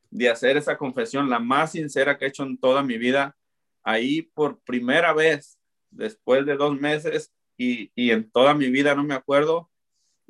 de 0.09 0.29
hacer 0.29 0.57
esa 0.57 0.77
confesión, 0.77 1.29
la 1.29 1.39
más 1.39 1.73
sincera 1.73 2.17
que 2.17 2.25
he 2.25 2.29
hecho 2.29 2.43
en 2.43 2.57
toda 2.57 2.81
mi 2.81 2.97
vida, 2.97 3.37
ahí 3.83 4.23
por 4.23 4.59
primera 4.61 5.13
vez 5.13 5.56
después 5.89 6.45
de 6.45 6.55
dos 6.55 6.79
meses 6.79 7.33
y, 7.57 7.91
en 7.95 8.29
toda 8.29 8.53
mi 8.53 8.69
vida 8.69 8.95
no 8.95 9.03
me 9.03 9.15
acuerdo 9.15 9.69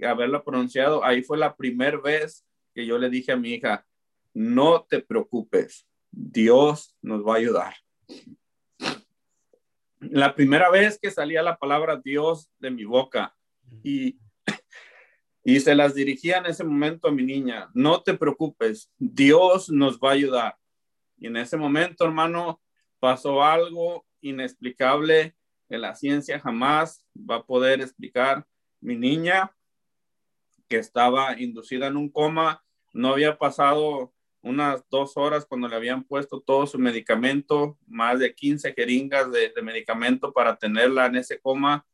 haberlo 0.02 0.44
pronunciado. 0.44 1.04
Ahí 1.04 1.24
fue 1.24 1.38
la 1.38 1.56
primera 1.56 2.00
vez 2.00 2.46
que 2.74 2.86
yo 2.86 2.98
le 2.98 3.10
dije 3.10 3.32
a 3.32 3.38
mi 3.38 3.54
hija, 3.54 3.86
no 4.34 4.84
te 4.84 5.02
preocupes, 5.02 5.88
Dios 6.12 6.96
nos 7.02 7.26
va 7.26 7.34
a 7.34 7.38
ayudar. 7.38 7.76
La 10.00 10.36
primera 10.36 10.70
vez 10.70 11.00
que 11.00 11.10
salía 11.10 11.42
la 11.42 11.58
palabra 11.58 12.00
Dios 12.04 12.50
de 12.60 12.70
mi 12.70 12.86
boca 12.86 13.36
y, 13.84 14.20
y 15.44 15.60
se 15.60 15.74
las 15.74 15.96
dirigía 15.96 16.38
en 16.38 16.46
ese 16.46 16.64
momento 16.64 17.08
a 17.08 17.12
mi 17.12 17.24
niña, 17.24 17.70
no 17.74 18.04
te 18.04 18.14
preocupes, 18.14 18.92
Dios 18.98 19.70
nos 19.70 19.98
va 19.98 20.12
a 20.12 20.14
ayudar. 20.14 20.58
Y 21.18 21.28
en 21.28 21.38
ese 21.38 21.58
momento, 21.58 22.06
hermano, 22.06 22.62
pasó 23.00 23.44
algo 23.44 24.06
inexplicable 24.22 25.37
que 25.68 25.78
la 25.78 25.96
ciencia 25.96 26.40
jamás 26.40 27.06
va 27.16 27.38
a 27.38 27.46
poder 27.46 27.82
explicar. 27.82 28.46
Mi 28.80 28.96
niña, 28.96 29.52
que 30.68 30.78
estaba 30.78 31.40
inducida 31.40 31.88
en 31.88 31.98
un 31.98 32.10
coma, 32.10 32.64
no 32.94 33.10
había 33.10 33.38
pasado 33.38 34.14
unas 34.42 34.84
dos 34.90 35.18
horas 35.18 35.46
cuando 35.46 35.68
le 35.68 35.76
habían 35.76 36.04
puesto 36.04 36.40
todo 36.40 36.66
su 36.68 36.80
medicamento, 36.80 37.78
más 37.88 38.20
de 38.20 38.34
15 38.34 38.74
jeringas 38.74 39.32
de, 39.32 39.52
medicamento 39.62 40.32
para 40.32 40.56
tenerla 40.56 41.08
en 41.08 41.18
ese 41.18 41.40
coma. 41.40 41.86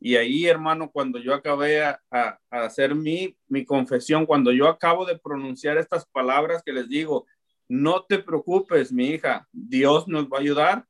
Y 0.00 0.16
ahí, 0.16 0.46
hermano, 0.46 0.90
cuando 0.90 1.18
yo 1.18 1.34
acabé 1.34 1.84
a, 1.84 2.00
a, 2.10 2.38
hacer 2.50 2.94
mi, 2.94 3.36
mi 3.48 3.64
confesión, 3.64 4.26
cuando 4.26 4.50
yo 4.50 4.66
acabo 4.66 5.04
de 5.04 5.18
pronunciar 5.18 5.76
estas 5.76 6.06
palabras 6.06 6.62
que 6.64 6.72
les 6.72 6.88
digo, 6.88 7.26
no 7.68 8.04
te 8.04 8.18
preocupes, 8.18 8.92
mi 8.92 9.08
hija, 9.10 9.46
Dios 9.52 10.08
nos 10.08 10.24
va 10.26 10.38
a 10.38 10.40
ayudar 10.40 10.86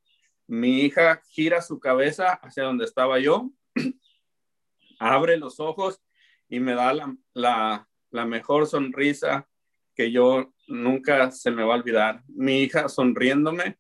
mi 0.51 0.81
hija 0.81 1.23
gira 1.29 1.63
su 1.63 1.79
cabeza 1.79 2.33
hacia 2.43 2.65
donde 2.65 2.85
estaba 2.85 3.21
yo, 3.21 3.51
abre 4.99 5.37
los 5.37 5.61
ojos 5.61 6.03
y 6.49 6.59
me 6.59 6.75
da 6.75 6.93
la, 7.35 7.87
mejor 8.27 8.67
sonrisa 8.67 9.49
que 9.95 10.11
yo 10.11 10.53
nunca 10.67 11.31
se 11.31 11.53
me 11.53 11.63
va 11.63 11.75
a 11.75 11.79
olvidar. 11.79 12.25
Mi 12.27 12.63
hija 12.63 12.89
sonriéndome 12.89 13.79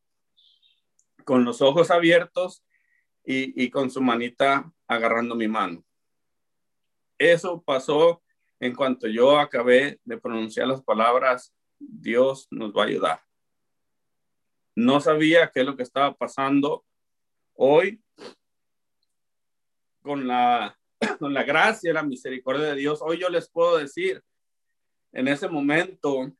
con 1.24 1.44
los 1.44 1.60
ojos 1.60 1.90
abiertos 1.90 2.64
y, 3.24 3.64
y, 3.64 3.68
con 3.70 3.90
su 3.90 4.00
manita 4.00 4.72
agarrando 4.86 5.34
mi 5.34 5.48
mano. 5.48 5.84
Eso 7.18 7.60
pasó 7.62 8.22
en 8.60 8.76
cuanto 8.76 9.08
yo 9.08 9.40
acabé 9.40 9.98
de 10.04 10.18
pronunciar 10.18 10.68
las 10.68 10.82
palabras, 10.82 11.52
Dios 11.80 12.46
nos 12.52 12.72
va 12.72 12.84
a 12.84 12.86
ayudar. 12.86 13.29
No 14.74 15.00
sabía 15.00 15.50
qué 15.52 15.60
es 15.60 15.66
lo 15.66 15.76
que 15.76 15.82
estaba 15.82 16.14
pasando 16.14 16.84
hoy 17.54 18.00
con 20.02 20.26
la, 20.26 20.78
con 21.18 21.34
la 21.34 21.42
gracia 21.42 21.90
y 21.90 21.94
la 21.94 22.02
misericordia 22.02 22.66
de 22.66 22.76
Dios. 22.76 23.00
Hoy 23.02 23.18
yo 23.18 23.28
les 23.28 23.48
puedo 23.48 23.78
decir, 23.78 24.22
en 25.12 25.28
ese 25.28 25.48
momento, 25.48 26.32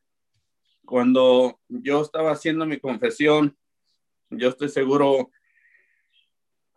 cuando 0.85 1.61
yo 1.68 2.03
estaba 2.03 2.33
haciendo 2.33 2.66
mi 2.66 2.78
confesión, 2.78 3.57
yo 4.31 4.49
estoy 4.49 4.68
seguro, 4.68 5.31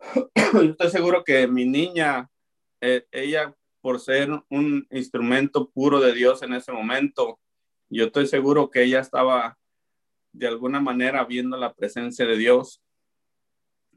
estoy 0.62 0.90
seguro 0.90 1.24
que 1.24 1.46
mi 1.46 1.64
niña, 1.64 2.28
eh, 2.80 3.06
ella 3.12 3.54
por 3.80 4.00
ser 4.00 4.30
un 4.48 4.86
instrumento 4.90 5.70
puro 5.70 6.00
de 6.00 6.14
Dios 6.14 6.42
en 6.42 6.54
ese 6.54 6.72
momento, 6.72 7.38
yo 7.90 8.06
estoy 8.06 8.26
seguro 8.26 8.70
que 8.70 8.82
ella 8.82 9.00
estaba 9.00 9.58
de 10.34 10.48
alguna 10.48 10.80
manera 10.80 11.24
viendo 11.24 11.56
la 11.56 11.72
presencia 11.72 12.26
de 12.26 12.36
Dios 12.36 12.82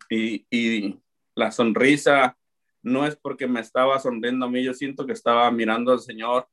y, 0.09 0.45
y, 0.51 0.99
la 1.34 1.51
sonrisa 1.51 2.35
no 2.81 3.05
es 3.05 3.15
porque 3.15 3.45
me 3.45 3.59
estaba 3.59 3.99
sonriendo 3.99 4.45
a 4.45 4.49
mí, 4.49 4.64
yo 4.64 4.73
siento 4.73 5.05
que 5.05 5.14
estaba 5.14 5.51
mirando 5.51 5.91
al 5.91 5.99
Señor 5.99 6.47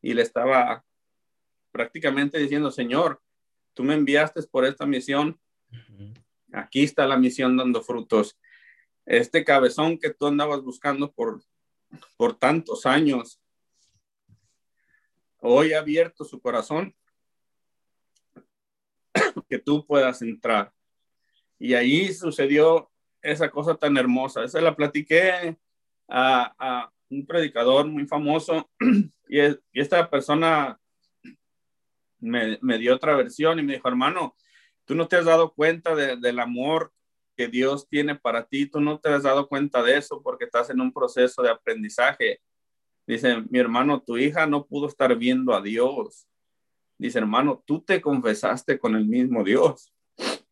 y 0.00 0.14
le 0.14 0.22
estaba 0.22 0.82
prácticamente 1.70 2.38
diciendo, 2.38 2.70
Señor, 2.70 3.20
tú 3.74 3.82
me 3.82 3.92
enviaste 3.92 4.42
por 4.44 4.64
esta 4.64 4.86
misión, 4.86 5.38
aquí 6.52 6.84
está 6.84 7.06
la 7.06 7.18
misión 7.18 7.56
dando 7.56 7.82
frutos. 7.82 8.38
Este 9.04 9.44
cabezón 9.44 9.98
que 9.98 10.08
tú 10.08 10.26
andabas 10.26 10.62
buscando 10.62 11.12
por, 11.12 11.42
por 12.16 12.38
tantos 12.38 12.86
años, 12.86 13.42
hoy 15.40 15.74
ha 15.74 15.80
abierto 15.80 16.24
su 16.24 16.40
corazón 16.40 16.94
que 19.42 19.58
tú 19.58 19.86
puedas 19.86 20.22
entrar. 20.22 20.72
Y 21.58 21.74
ahí 21.74 22.12
sucedió 22.12 22.90
esa 23.22 23.50
cosa 23.50 23.74
tan 23.76 23.96
hermosa. 23.96 24.44
Esa 24.44 24.60
la 24.60 24.76
platiqué 24.76 25.56
a, 26.08 26.90
un 27.10 27.26
predicador 27.26 27.86
muy 27.86 28.06
famoso 28.06 28.70
y, 29.28 29.38
esta 29.72 30.10
persona 30.10 30.78
me, 32.18 32.78
dio 32.78 32.94
otra 32.94 33.14
versión 33.16 33.58
y 33.58 33.62
me 33.62 33.74
dijo, 33.74 33.88
hermano, 33.88 34.34
tú 34.84 34.94
no 34.94 35.06
te 35.06 35.16
has 35.16 35.24
dado 35.24 35.52
cuenta 35.52 35.94
del 35.94 36.38
amor 36.40 36.92
que 37.36 37.48
Dios 37.48 37.88
tiene 37.88 38.14
para 38.14 38.46
ti, 38.46 38.66
tú 38.66 38.80
no 38.80 38.98
te 39.00 39.10
has 39.10 39.24
dado 39.24 39.48
cuenta 39.48 39.82
de 39.82 39.96
eso 39.96 40.22
porque 40.22 40.44
estás 40.44 40.70
en 40.70 40.80
un 40.80 40.92
proceso 40.92 41.42
de 41.42 41.50
aprendizaje. 41.50 42.40
Dice, 43.06 43.42
mi 43.50 43.58
hermano, 43.58 44.02
tu 44.02 44.16
hija 44.16 44.46
no 44.46 44.66
pudo 44.66 44.88
estar 44.88 45.14
viendo 45.16 45.54
a 45.54 45.60
Dios 45.60 46.26
Dice, 46.98 47.18
hermano, 47.18 47.62
tú 47.66 47.82
te 47.82 48.00
confesaste 48.00 48.78
con 48.78 48.94
el 48.94 49.06
mismo 49.06 49.42
Dios. 49.42 49.92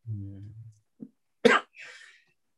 Mm. 0.05 0.51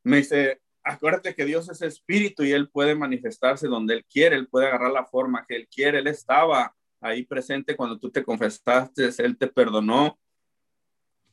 Me 0.02 0.18
dice, 0.18 0.60
acuérdate 0.82 1.34
que 1.34 1.44
Dios 1.44 1.68
es 1.70 1.80
espíritu 1.82 2.44
y 2.44 2.52
Él 2.52 2.68
puede 2.68 2.94
manifestarse 2.94 3.68
donde 3.68 3.94
Él 3.94 4.04
quiere, 4.04 4.36
Él 4.36 4.48
puede 4.48 4.66
agarrar 4.66 4.92
la 4.92 5.04
forma 5.04 5.44
que 5.46 5.56
Él 5.56 5.68
quiere. 5.68 5.98
Él 5.98 6.06
estaba 6.06 6.74
ahí 7.00 7.24
presente 7.24 7.76
cuando 7.76 7.98
tú 7.98 8.10
te 8.10 8.24
confesaste, 8.24 9.10
Él 9.18 9.36
te 9.36 9.46
perdonó 9.46 10.18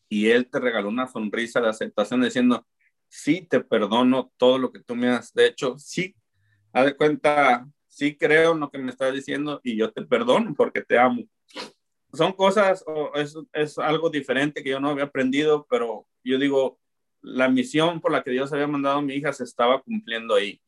y 0.10 0.30
Él 0.30 0.50
te 0.50 0.60
regaló 0.60 0.90
una 0.90 1.08
sonrisa 1.08 1.62
de 1.62 1.70
aceptación 1.70 2.22
diciendo, 2.22 2.66
sí 3.08 3.48
te 3.50 3.62
perdono 3.62 4.32
todo 4.38 4.58
lo 4.58 4.72
que 4.72 4.80
tú 4.80 4.96
me 4.96 5.10
has 5.10 5.36
hecho, 5.38 5.78
sí, 5.78 6.16
haz 6.74 6.86
de 6.86 6.96
cuenta, 6.96 7.68
sí 7.88 8.18
creo 8.18 8.54
en 8.54 8.62
lo 8.62 8.70
que 8.70 8.78
me 8.78 8.92
estás 8.92 9.14
diciendo 9.14 9.60
y 9.64 9.78
yo 9.78 9.92
te 9.92 10.02
perdono 10.04 10.54
porque 10.56 10.82
te 10.82 10.98
amo. 10.98 11.24
Son 12.14 12.34
cosas, 12.34 12.84
es, 13.16 13.36
es 13.54 13.78
algo 13.78 14.10
diferente 14.10 14.64
que 14.64 14.70
yo 14.72 14.80
no 14.80 14.90
había 14.90 15.06
aprendido, 15.06 15.66
pero 15.70 16.06
yo 16.24 16.38
digo, 16.38 16.80
la 17.22 17.50
misión 17.50 18.02
por 18.02 18.12
la 18.12 18.24
que 18.24 18.32
Dios 18.32 18.52
había 18.52 18.68
mandado 18.68 19.00
a 19.00 19.02
mi 19.02 19.14
hija 19.14 19.32
se 19.32 19.44
estaba 19.44 19.82
cumpliendo 19.82 20.36
ahí. 20.36 20.62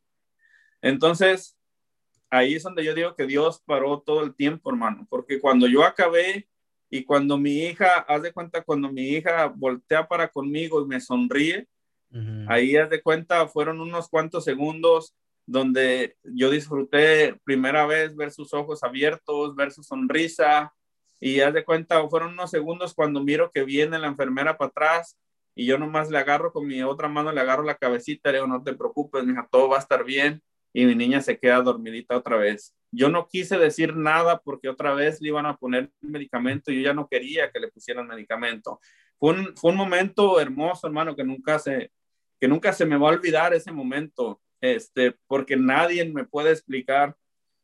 Entonces, 0.82 1.58
ahí 2.30 2.56
es 2.56 2.64
donde 2.64 2.84
yo 2.84 2.94
digo 2.94 3.16
que 3.16 3.26
Dios 3.26 3.62
paró 3.66 4.02
todo 4.02 4.24
el 4.24 4.36
tiempo, 4.36 4.70
hermano, 4.70 5.06
porque 5.10 5.40
cuando 5.40 5.68
yo 5.68 5.84
acabé 5.84 6.48
y 6.90 7.04
cuando 7.04 7.38
mi 7.38 7.64
hija, 7.64 8.00
haz 8.08 8.22
de 8.22 8.32
cuenta, 8.32 8.64
cuando 8.64 8.92
mi 8.92 9.10
hija 9.10 9.48
voltea 9.48 10.08
para 10.08 10.28
conmigo 10.28 10.82
y 10.82 10.88
me 10.88 11.00
sonríe, 11.00 11.68
ahí 12.48 12.76
haz 12.76 12.92
de 12.92 13.02
cuenta, 13.02 13.48
fueron 13.48 13.82
unos 13.82 14.08
cuantos 14.08 14.44
segundos 14.44 15.16
donde 15.46 16.16
yo 16.24 16.52
disfruté 16.52 17.40
primera 17.44 17.86
vez 17.88 18.16
ver 18.16 18.32
sus 18.32 18.54
ojos 18.54 18.84
abiertos, 18.84 19.56
ver 19.56 19.72
su 19.72 19.82
sonrisa, 19.82 20.74
y 21.26 21.40
haz 21.40 21.54
de 21.54 21.64
cuenta, 21.64 22.06
fueron 22.10 22.34
unos 22.34 22.52
segundos 22.52 22.94
cuando 22.94 23.24
miro 23.24 23.50
que 23.50 23.64
viene 23.64 23.98
la 23.98 24.08
enfermera 24.08 24.58
para 24.58 24.68
atrás 24.68 25.18
y 25.56 25.66
yo 25.66 25.78
nomás 25.78 26.12
le 26.12 26.18
agarro 26.18 26.52
con 26.52 26.68
mi 26.68 26.84
otra 26.84 27.08
mano, 27.08 27.32
le 27.32 27.40
agarro 27.40 27.64
la 27.64 27.76
cabecita, 27.76 28.30
le 28.30 28.40
digo, 28.40 28.48
no 28.48 28.62
te 28.62 28.74
preocupes, 28.74 29.24
mija, 29.24 29.48
todo 29.50 29.70
va 29.70 29.78
a 29.78 29.80
estar 29.80 30.04
bien. 30.04 30.44
Y 30.74 30.86
mi 30.86 30.96
niña 30.96 31.22
se 31.22 31.40
queda 31.40 31.62
dormidita 31.62 32.18
otra 32.18 32.36
vez. 32.36 32.76
Yo 32.92 33.08
no 33.08 33.30
quise 33.30 33.58
decir 33.58 33.96
nada 33.96 34.42
porque 34.42 34.68
otra 34.68 34.94
vez 34.96 35.22
le 35.22 35.30
iban 35.30 35.46
a 35.46 35.56
poner 35.56 35.90
medicamento 36.02 36.74
y 36.74 36.78
yo 36.78 36.90
ya 36.90 36.94
no 36.94 37.08
quería 37.08 37.50
que 37.52 37.60
le 37.62 37.70
pusieran 37.70 38.06
medicamento. 38.06 38.82
Fue 39.18 39.30
un, 39.30 39.56
fue 39.56 39.72
un 39.72 39.78
momento 39.78 40.42
hermoso, 40.42 40.88
hermano, 40.88 41.16
que 41.16 41.24
nunca 41.24 41.58
se, 41.58 41.90
que 42.38 42.50
nunca 42.50 42.74
se 42.74 42.86
me 42.86 42.98
va 42.98 43.08
a 43.08 43.14
olvidar 43.14 43.54
ese 43.54 43.72
momento, 43.72 44.42
este, 44.60 45.16
porque 45.28 45.56
nadie 45.56 46.04
me 46.04 46.26
puede 46.26 46.52
explicar 46.52 47.16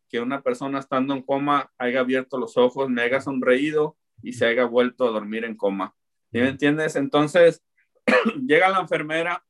que 0.10 0.20
una 0.20 0.42
persona 0.42 0.80
estando 0.80 1.14
en 1.14 1.22
coma 1.22 1.72
haya 1.78 2.00
abierto 2.00 2.38
los 2.38 2.58
ojos, 2.58 2.90
me 2.90 3.04
haya 3.04 3.22
sonreído 3.22 3.98
y 4.22 4.34
se 4.34 4.46
haya 4.46 4.66
vuelto 4.66 5.08
a 5.08 5.12
dormir 5.12 5.46
en 5.46 5.56
coma. 5.56 5.96
¿Sí 6.32 6.40
me 6.40 6.50
entiendes? 6.50 6.96
Entonces, 6.96 7.64
llega 8.48 8.70
la 8.70 8.80
enfermera 8.80 9.46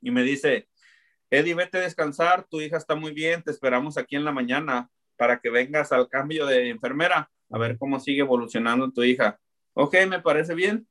y 0.00 0.10
me 0.10 0.22
dice, 0.22 0.68
Eddie, 1.30 1.54
vete 1.54 1.78
a 1.78 1.82
descansar, 1.82 2.46
tu 2.48 2.60
hija 2.60 2.76
está 2.76 2.94
muy 2.94 3.12
bien, 3.12 3.42
te 3.42 3.50
esperamos 3.50 3.96
aquí 3.96 4.16
en 4.16 4.24
la 4.24 4.32
mañana 4.32 4.90
para 5.16 5.40
que 5.40 5.50
vengas 5.50 5.92
al 5.92 6.08
cambio 6.08 6.46
de 6.46 6.68
enfermera, 6.68 7.30
a 7.50 7.58
ver 7.58 7.78
cómo 7.78 8.00
sigue 8.00 8.20
evolucionando 8.20 8.90
tu 8.90 9.02
hija. 9.02 9.38
Ok, 9.74 9.96
me 10.08 10.20
parece 10.20 10.54
bien. 10.54 10.86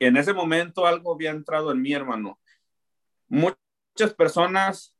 en 0.00 0.16
ese 0.16 0.32
momento 0.32 0.86
algo 0.86 1.14
había 1.14 1.30
entrado 1.30 1.72
en 1.72 1.82
mí, 1.82 1.92
hermano. 1.92 2.40
Muchas 3.28 4.14
personas 4.16 4.96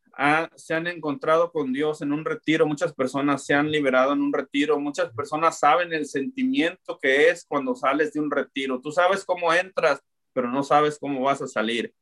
se 0.57 0.75
han 0.75 0.89
encontrado 0.89 1.53
con 1.53 1.73
Dios 1.73 2.03
en 2.03 2.13
un 2.13 2.25
retiro, 2.25 2.67
muchas 2.67 2.93
personas 2.93 3.47
se 3.47 3.55
han 3.55 3.71
liberado 3.71 4.13
en 4.13 4.21
un 4.21 4.33
retiro, 4.33 4.81
muchas 4.81 5.13
personas 5.13 5.61
saben 5.61 5.93
el 5.93 6.07
sentimiento 6.07 6.99
que 7.01 7.29
es 7.29 7.45
cuando 7.47 7.77
sales 7.77 8.13
de 8.13 8.21
un 8.21 8.31
retiro. 8.31 8.81
Tú 8.81 8.91
sabes 8.91 9.25
cómo 9.25 9.53
entras, 9.53 10.03
pero 10.33 10.51
no 10.51 10.65
sabes 10.65 10.99
cómo 10.99 11.21
vas 11.23 11.41
a 11.41 11.47
salir. 11.47 11.95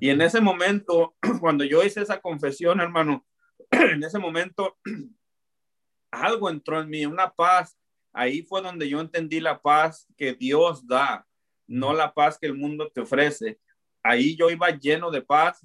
Y 0.00 0.08
en 0.08 0.22
ese 0.22 0.40
momento, 0.40 1.14
cuando 1.40 1.62
yo 1.62 1.82
hice 1.82 2.00
esa 2.00 2.20
confesión, 2.20 2.80
hermano, 2.80 3.26
en 3.70 4.02
ese 4.02 4.18
momento 4.18 4.78
algo 6.10 6.48
entró 6.48 6.80
en 6.80 6.88
mí, 6.88 7.04
una 7.04 7.30
paz. 7.30 7.78
Ahí 8.14 8.42
fue 8.42 8.62
donde 8.62 8.88
yo 8.88 9.00
entendí 9.00 9.40
la 9.40 9.60
paz 9.60 10.06
que 10.16 10.32
Dios 10.32 10.86
da, 10.86 11.26
no 11.66 11.92
la 11.92 12.14
paz 12.14 12.38
que 12.38 12.46
el 12.46 12.54
mundo 12.54 12.90
te 12.90 13.02
ofrece. 13.02 13.60
Ahí 14.02 14.36
yo 14.36 14.48
iba 14.48 14.70
lleno 14.70 15.10
de 15.10 15.20
paz 15.20 15.60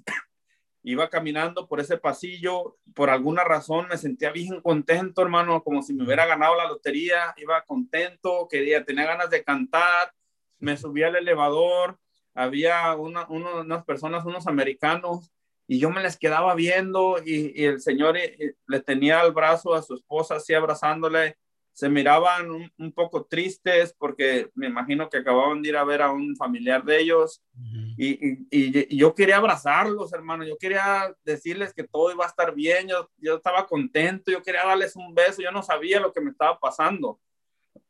iba 0.84 1.08
caminando 1.08 1.66
por 1.66 1.80
ese 1.80 1.96
pasillo, 1.96 2.76
por 2.94 3.08
alguna 3.08 3.42
razón 3.42 3.88
me 3.88 3.96
sentía 3.96 4.30
bien 4.30 4.60
contento, 4.60 5.22
hermano, 5.22 5.62
como 5.64 5.82
si 5.82 5.94
me 5.94 6.04
hubiera 6.04 6.26
ganado 6.26 6.54
la 6.56 6.68
lotería, 6.68 7.34
iba 7.38 7.64
contento, 7.64 8.46
quería, 8.50 8.84
tenía 8.84 9.06
ganas 9.06 9.30
de 9.30 9.42
cantar, 9.42 10.12
me 10.58 10.76
subí 10.76 11.02
al 11.02 11.16
elevador, 11.16 11.98
había 12.34 12.94
una, 12.96 13.26
unas 13.28 13.84
personas, 13.84 14.26
unos 14.26 14.46
americanos, 14.46 15.32
y 15.66 15.78
yo 15.78 15.88
me 15.88 16.02
les 16.02 16.18
quedaba 16.18 16.54
viendo 16.54 17.16
y, 17.24 17.64
el 17.64 17.80
señor 17.80 18.18
eh, 18.18 18.36
eh, 18.38 18.54
le 18.66 18.80
tenía 18.80 19.22
el 19.22 19.32
brazo 19.32 19.74
a 19.74 19.82
su 19.82 19.94
esposa 19.94 20.36
así 20.36 20.52
abrazándole, 20.52 21.38
se 21.74 21.88
miraban 21.88 22.50
un, 22.78 22.92
poco 22.92 23.24
tristes 23.24 23.92
porque 23.98 24.48
me 24.54 24.68
imagino 24.68 25.10
que 25.10 25.18
acababan 25.18 25.60
de 25.60 25.70
ir 25.70 25.76
a 25.76 25.82
ver 25.82 26.02
a 26.02 26.12
un 26.12 26.36
familiar 26.36 26.84
de 26.84 27.00
ellos 27.00 27.42
y, 27.98 28.46
y, 28.48 28.96
yo 28.96 29.12
quería 29.12 29.38
abrazarlos, 29.38 30.12
hermano, 30.12 30.44
yo 30.44 30.56
quería 30.56 31.12
decirles 31.24 31.74
que 31.74 31.82
todo 31.82 32.12
iba 32.12 32.24
a 32.24 32.28
estar 32.28 32.54
bien, 32.54 32.86
yo, 32.86 33.10
yo 33.18 33.36
estaba 33.36 33.66
contento, 33.66 34.30
yo 34.30 34.40
quería 34.40 34.64
darles 34.64 34.94
un 34.94 35.12
beso, 35.16 35.42
yo 35.42 35.50
no 35.50 35.64
sabía 35.64 35.98
lo 35.98 36.12
que 36.12 36.20
me 36.20 36.30
estaba 36.30 36.60
pasando. 36.60 37.18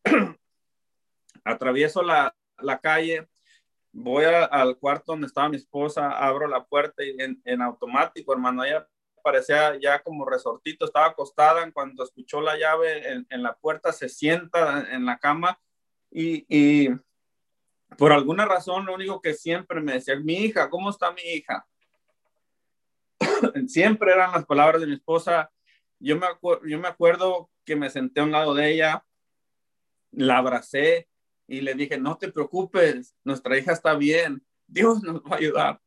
Atravieso 1.44 2.02
la, 2.02 2.34
la 2.56 2.78
calle, 2.80 3.28
voy 3.92 4.24
al 4.24 4.78
cuarto 4.78 5.12
donde 5.12 5.26
estaba 5.26 5.50
mi 5.50 5.56
esposa, 5.56 6.10
abro 6.10 6.48
la 6.48 6.64
puerta 6.64 7.04
y 7.04 7.14
en, 7.20 7.40
en 7.44 7.60
automático, 7.60 8.32
hermano, 8.32 8.64
ella 8.64 8.88
parecía 9.24 9.76
ya 9.80 10.02
como 10.02 10.26
resortito, 10.26 10.84
estaba 10.84 11.06
acostada 11.06 11.64
en 11.64 11.72
cuanto 11.72 12.04
escuchó 12.04 12.42
la 12.42 12.58
llave 12.58 13.24
en, 13.28 13.42
la 13.42 13.56
puerta, 13.56 13.90
se 13.90 14.10
sienta 14.10 14.86
en 14.92 15.06
la 15.06 15.18
cama 15.18 15.58
y, 16.10 16.44
y, 16.48 16.90
por 17.96 18.12
alguna 18.12 18.44
razón 18.44 18.84
lo 18.84 18.94
único 18.94 19.22
que 19.22 19.32
siempre 19.32 19.80
me 19.80 19.94
decía, 19.94 20.14
mi 20.20 20.34
hija, 20.34 20.68
¿cómo 20.68 20.90
está 20.90 21.10
mi 21.12 21.22
hija? 21.22 21.66
siempre 23.66 24.12
eran 24.12 24.32
las 24.32 24.44
palabras 24.44 24.82
de 24.82 24.88
mi 24.88 24.94
esposa. 24.94 25.50
Yo 25.98 26.16
me, 26.18 26.26
yo 26.68 26.78
me 26.78 26.88
acuerdo 26.88 27.50
que 27.64 27.76
me 27.76 27.88
senté 27.88 28.20
a 28.20 28.24
un 28.24 28.32
lado 28.32 28.52
de 28.52 28.72
ella, 28.72 29.06
la 30.10 30.36
abracé 30.36 31.08
y 31.46 31.62
le 31.62 31.74
dije, 31.74 31.98
no 31.98 32.18
te 32.18 32.30
preocupes, 32.30 33.16
nuestra 33.24 33.56
hija 33.56 33.72
está 33.72 33.94
bien, 33.94 34.44
Dios 34.66 35.02
nos 35.02 35.22
va 35.22 35.36
a 35.36 35.38
ayudar 35.38 35.83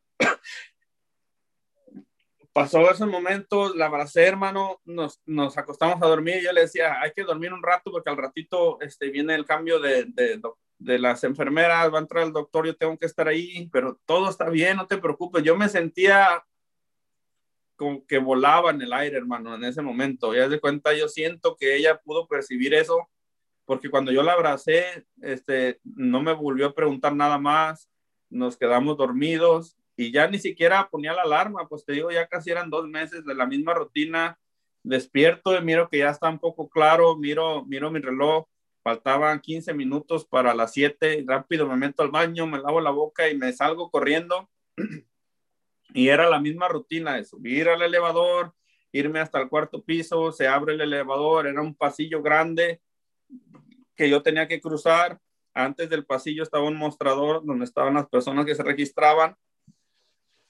pasó 2.57 2.89
ese 2.89 3.05
momento, 3.05 3.75
la 3.75 3.85
abracé, 3.85 4.23
hermano, 4.25 4.81
nos, 4.84 5.21
nos 5.27 5.55
acostamos 5.59 6.01
a 6.01 6.07
dormir 6.07 6.41
yo 6.41 6.51
le 6.51 6.61
decía, 6.61 6.99
hay 6.99 7.11
que 7.15 7.23
dormir 7.23 7.53
un 7.53 7.61
rato 7.61 7.91
porque 7.91 8.09
al 8.09 8.17
ratito 8.17 8.81
este, 8.81 9.11
viene 9.11 9.35
el 9.35 9.45
cambio 9.45 9.79
de, 9.79 10.05
de, 10.05 10.41
de, 10.79 10.97
las 10.97 11.23
enfermeras, 11.23 11.93
va 11.93 11.99
a 11.99 12.01
entrar 12.01 12.23
el 12.23 12.34
doctor, 12.34 12.65
yo 12.65 12.75
tengo 12.75 12.97
que 12.97 13.05
estar 13.05 13.27
ahí, 13.27 13.69
pero 13.71 13.99
todo 14.07 14.27
está 14.27 14.49
bien, 14.49 14.77
no 14.77 14.88
te 14.88 14.97
preocupes. 14.97 15.43
Yo 15.43 15.55
me 15.55 15.69
sentía 15.69 16.43
como 17.75 18.03
que 18.07 18.17
volaba 18.17 18.71
en 18.71 18.81
el 18.81 18.91
aire, 18.91 19.17
hermano, 19.17 19.53
en 19.53 19.63
ese 19.63 19.84
momento. 19.84 20.34
Ya 20.34 20.49
de 20.49 20.59
cuenta, 20.59 20.95
yo 20.95 21.07
siento 21.09 21.55
que 21.57 21.75
ella 21.75 22.01
pudo 22.03 22.27
percibir 22.27 22.73
eso, 22.73 23.07
porque 23.65 23.91
cuando 23.91 24.11
yo 24.11 24.23
la 24.23 24.34
abracé, 24.34 25.05
este, 25.21 25.79
no 25.84 26.23
me 26.23 26.34
volvió 26.34 26.65
a 26.65 26.73
preguntar 26.73 27.15
nada 27.15 27.38
más, 27.38 27.88
nos 28.31 28.57
quedamos 28.57 28.97
dormidos 28.97 29.76
y 29.98 30.11
ya 30.11 30.28
ni 30.28 30.38
siquiera 30.38 30.88
ponía 30.90 31.11
la 31.11 31.24
alarma, 31.24 31.68
pues 31.68 31.84
te 31.84 31.94
digo, 31.94 32.11
ya 32.11 32.28
casi 32.28 32.52
eran 32.52 32.69
dos 32.69 32.88
meses 32.88 33.26
de 33.26 33.34
la 33.34 33.48
misma 33.48 33.74
rutina, 33.74 34.40
despierto 34.84 35.57
y 35.57 35.61
miro 35.64 35.90
que 35.90 35.98
ya 35.98 36.11
está 36.11 36.30
un 36.30 36.38
poco 36.38 36.69
claro, 36.69 37.18
miro, 37.18 37.65
miro 37.65 37.90
mi 37.90 37.99
reloj, 37.99 38.45
faltaban 38.84 39.41
15 39.41 39.74
minutos 39.74 40.24
para 40.26 40.53
las 40.53 40.72
7, 40.74 41.26
rápido 41.28 41.68
me 41.68 41.76
meto 41.76 42.03
al 42.03 42.11
baño, 42.11 42.45
me 42.45 42.60
lavo 42.60 42.80
la 42.80 42.91
boca 42.91 43.28
y 43.28 43.36
me 43.36 43.52
salgo 43.52 43.90
corriendo. 43.90 44.49
Y 45.94 46.10
era 46.10 46.30
la 46.30 46.40
misma 46.40 46.68
rutina 46.68 47.15
de 47.15 47.24
subir 47.24 47.69
al 47.69 47.82
elevador, 47.82 48.53
irme 48.91 49.19
hasta 49.19 49.40
el 49.40 49.48
cuarto 49.48 49.82
piso, 49.82 50.34
se 50.34 50.45
abre 50.45 50.74
el 50.74 50.82
elevador, 50.82 51.48
era 51.48 51.61
un 51.61 51.74
pasillo 51.74 52.22
grande 52.22 52.82
que 53.95 54.10
yo 54.10 54.22
tenía 54.22 54.49
que 54.49 54.60
cruzar. 54.60 55.19
Antes 55.53 55.90
del 55.90 56.06
pasillo 56.06 56.44
estaba 56.44 56.65
un 56.65 56.76
mostrador 56.76 57.44
donde 57.44 57.65
estaban 57.65 57.95
las 57.95 58.07
personas 58.10 58.45
que 58.45 58.53
se 58.53 58.64
registraban 58.64 59.36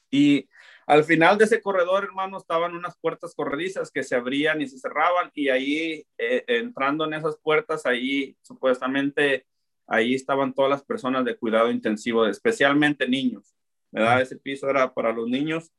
y 0.10 0.48
al 0.88 1.04
final 1.04 1.38
de 1.38 1.44
ese 1.44 1.62
corredor, 1.62 2.06
hermano, 2.06 2.38
estaban 2.38 2.74
unas 2.74 2.98
puertas 2.98 3.36
corredizas 3.36 3.92
que 3.92 4.04
se 4.04 4.16
abrían 4.16 4.62
y 4.62 4.68
se 4.68 4.80
cerraban 4.80 5.30
y 5.34 5.50
ahí, 5.50 6.08
eh, 6.18 6.46
entrando 6.48 7.04
en 7.04 7.14
esas 7.14 7.38
puertas, 7.38 7.86
ahí 7.86 8.38
supuestamente, 8.42 9.46
ahí 9.86 10.16
estaban 10.16 10.54
todas 10.54 10.72
las 10.72 10.84
personas 10.86 11.26
de 11.26 11.36
cuidado 11.36 11.70
intensivo, 11.72 12.26
especialmente 12.26 13.06
niños, 13.06 13.54
¿verdad? 13.92 14.22
Ese 14.22 14.38
piso 14.38 14.70
era 14.70 14.94
para 14.94 15.12
los 15.12 15.28
niños. 15.28 15.74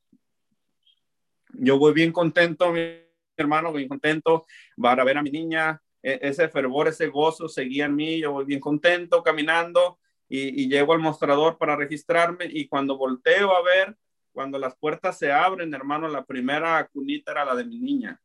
Yo 1.55 1.79
voy 1.79 1.95
bien 1.95 2.13
contento, 2.13 2.71
mi 2.71 3.01
hermano, 3.35 3.73
bien 3.73 3.89
contento 3.89 4.45
para 4.77 5.05
ver 5.05 5.17
a 5.17 5.23
mi 5.23 5.31
niña, 5.31 5.81
e, 6.03 6.19
ese 6.21 6.51
fervor, 6.51 6.87
ese 6.87 7.07
gozo 7.07 7.49
seguía 7.49 7.87
en 7.87 7.97
mí, 7.97 8.21
yo 8.21 8.33
voy 8.33 8.45
bien 8.45 8.61
contento 8.61 9.23
caminando 9.23 9.99
y, 10.29 10.65
y 10.65 10.69
llego 10.69 10.93
al 10.93 11.01
mostrador 11.01 11.57
para 11.57 11.77
registrarme 11.77 12.45
y 12.45 12.69
cuando 12.69 12.99
volteo 12.99 13.57
a 13.57 13.63
ver, 13.63 13.97
cuando 14.33 14.59
las 14.59 14.77
puertas 14.77 15.19
se 15.19 15.33
abren, 15.33 15.75
hermano, 15.75 16.09
la 16.09 16.25
primera 16.25 16.87
cunita 16.93 17.33
era 17.33 17.45
la 17.45 17.55
de 17.55 17.65
mi 17.65 17.79
niña. 17.79 18.21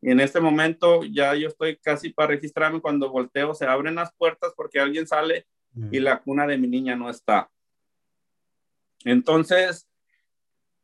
Y 0.00 0.10
en 0.10 0.20
este 0.20 0.40
momento 0.40 1.02
ya 1.04 1.34
yo 1.34 1.48
estoy 1.48 1.76
casi 1.78 2.10
para 2.10 2.28
registrarme 2.28 2.80
cuando 2.80 3.10
volteo, 3.10 3.54
se 3.54 3.66
abren 3.66 3.96
las 3.96 4.14
puertas 4.14 4.52
porque 4.56 4.78
alguien 4.78 5.06
sale 5.06 5.46
y 5.90 6.00
la 6.00 6.20
cuna 6.22 6.46
de 6.46 6.56
mi 6.58 6.68
niña 6.68 6.96
no 6.96 7.10
está. 7.10 7.50
Entonces, 9.04 9.86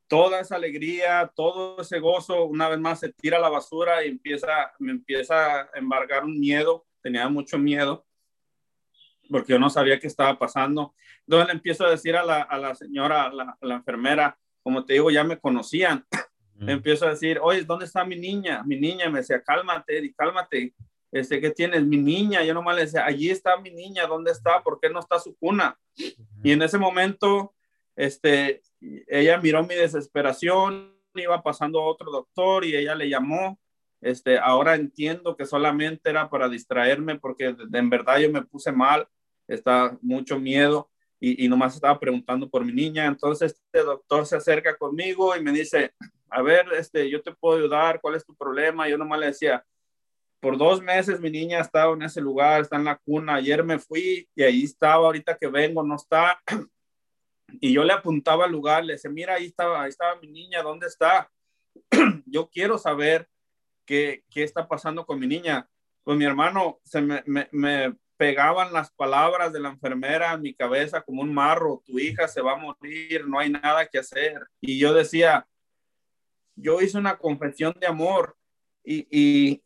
toda 0.06 0.40
esa 0.40 0.56
alegría, 0.56 1.32
todo 1.34 1.80
ese 1.80 1.98
gozo, 1.98 2.44
una 2.44 2.68
vez 2.68 2.78
más 2.78 3.00
se 3.00 3.12
tira 3.12 3.38
a 3.38 3.40
la 3.40 3.48
basura 3.48 4.04
y 4.04 4.08
empieza, 4.08 4.72
me 4.78 4.92
empieza 4.92 5.62
a 5.62 5.70
embargar 5.74 6.24
un 6.24 6.38
miedo, 6.38 6.86
tenía 7.00 7.28
mucho 7.28 7.58
miedo, 7.58 8.04
porque 9.32 9.52
yo 9.52 9.58
no 9.58 9.70
sabía 9.70 9.98
qué 9.98 10.06
estaba 10.06 10.38
pasando. 10.38 10.94
Entonces 11.26 11.48
le 11.48 11.52
empiezo 11.54 11.84
a 11.84 11.90
decir 11.90 12.14
a 12.14 12.24
la, 12.24 12.42
a 12.42 12.58
la 12.58 12.74
señora, 12.74 13.24
a 13.24 13.32
la, 13.32 13.58
la, 13.60 13.74
enfermera, 13.74 14.38
como 14.62 14.84
te 14.84 14.92
digo, 14.92 15.10
ya 15.10 15.24
me 15.24 15.38
conocían. 15.38 16.06
Le 16.58 16.72
empiezo 16.72 17.06
a 17.06 17.10
decir, 17.10 17.40
oye, 17.42 17.64
¿dónde 17.64 17.86
está 17.86 18.04
mi 18.04 18.14
niña? 18.14 18.62
Mi 18.64 18.78
niña 18.78 19.10
me 19.10 19.18
decía, 19.18 19.42
cálmate, 19.42 20.14
cálmate. 20.14 20.74
Este, 21.10 21.40
¿qué 21.40 21.50
tienes? 21.50 21.84
Mi 21.84 21.96
niña. 21.96 22.44
Yo 22.44 22.54
nomás 22.54 22.76
le 22.76 22.82
decía, 22.82 23.04
allí 23.04 23.30
está 23.30 23.56
mi 23.56 23.70
niña, 23.70 24.06
¿dónde 24.06 24.30
está? 24.30 24.62
¿Por 24.62 24.78
qué 24.80 24.88
no 24.88 25.00
está 25.00 25.18
su 25.18 25.36
cuna? 25.36 25.76
Y 26.42 26.52
en 26.52 26.62
ese 26.62 26.78
momento, 26.78 27.54
este, 27.96 28.62
ella 29.08 29.38
miró 29.38 29.62
mi 29.64 29.74
desesperación, 29.74 30.94
iba 31.14 31.42
pasando 31.42 31.80
a 31.80 31.86
otro 31.86 32.10
doctor 32.10 32.64
y 32.64 32.76
ella 32.76 32.94
le 32.94 33.08
llamó. 33.08 33.58
Este, 34.00 34.38
ahora 34.38 34.74
entiendo 34.74 35.36
que 35.36 35.46
solamente 35.46 36.10
era 36.10 36.28
para 36.28 36.48
distraerme 36.48 37.18
porque 37.18 37.54
en 37.72 37.90
verdad 37.90 38.18
yo 38.18 38.30
me 38.30 38.42
puse 38.42 38.72
mal, 38.72 39.06
está 39.54 39.96
mucho 40.00 40.38
miedo 40.38 40.90
y, 41.20 41.44
y 41.44 41.48
nomás 41.48 41.74
estaba 41.74 41.98
preguntando 41.98 42.48
por 42.48 42.64
mi 42.64 42.72
niña. 42.72 43.06
Entonces 43.06 43.52
este 43.52 43.84
doctor 43.84 44.26
se 44.26 44.36
acerca 44.36 44.76
conmigo 44.76 45.36
y 45.36 45.42
me 45.42 45.52
dice, 45.52 45.94
a 46.28 46.42
ver, 46.42 46.66
este, 46.72 47.10
yo 47.10 47.22
te 47.22 47.32
puedo 47.32 47.58
ayudar, 47.58 48.00
¿cuál 48.00 48.14
es 48.14 48.24
tu 48.24 48.34
problema? 48.34 48.88
Yo 48.88 48.96
nomás 48.96 49.20
le 49.20 49.26
decía, 49.26 49.64
por 50.40 50.56
dos 50.56 50.82
meses 50.82 51.20
mi 51.20 51.30
niña 51.30 51.60
estaba 51.60 51.92
en 51.94 52.02
ese 52.02 52.20
lugar, 52.20 52.62
está 52.62 52.76
en 52.76 52.84
la 52.84 52.96
cuna, 52.96 53.36
ayer 53.36 53.62
me 53.62 53.78
fui 53.78 54.28
y 54.34 54.42
ahí 54.42 54.64
estaba, 54.64 55.06
ahorita 55.06 55.36
que 55.36 55.46
vengo 55.46 55.82
no 55.82 55.96
está. 55.96 56.40
Y 57.60 57.74
yo 57.74 57.84
le 57.84 57.92
apuntaba 57.92 58.46
al 58.46 58.50
lugar, 58.50 58.82
le 58.82 58.94
decía, 58.94 59.10
mira, 59.10 59.34
ahí 59.34 59.44
estaba, 59.44 59.82
ahí 59.82 59.90
estaba 59.90 60.18
mi 60.20 60.26
niña, 60.26 60.62
¿dónde 60.62 60.86
está? 60.86 61.30
yo 62.26 62.48
quiero 62.48 62.78
saber 62.78 63.28
qué, 63.84 64.24
qué 64.30 64.42
está 64.42 64.66
pasando 64.66 65.04
con 65.04 65.20
mi 65.20 65.26
niña. 65.26 65.68
Pues 66.02 66.16
mi 66.16 66.24
hermano, 66.24 66.80
se 66.82 67.02
me, 67.02 67.22
me 67.26 67.94
pegaban 68.22 68.72
las 68.72 68.88
palabras 68.92 69.52
de 69.52 69.58
la 69.58 69.70
enfermera 69.70 70.32
en 70.32 70.42
mi 70.42 70.54
cabeza 70.54 71.00
como 71.02 71.22
un 71.22 71.34
marro, 71.34 71.82
tu 71.84 71.98
hija 71.98 72.28
se 72.28 72.40
va 72.40 72.52
a 72.52 72.56
morir, 72.56 73.26
no 73.26 73.40
hay 73.40 73.50
nada 73.50 73.84
que 73.84 73.98
hacer. 73.98 74.46
Y 74.60 74.78
yo 74.78 74.94
decía, 74.94 75.44
yo 76.54 76.80
hice 76.80 76.98
una 76.98 77.16
confesión 77.16 77.74
de 77.80 77.88
amor 77.88 78.36
y, 78.84 79.08
y 79.10 79.62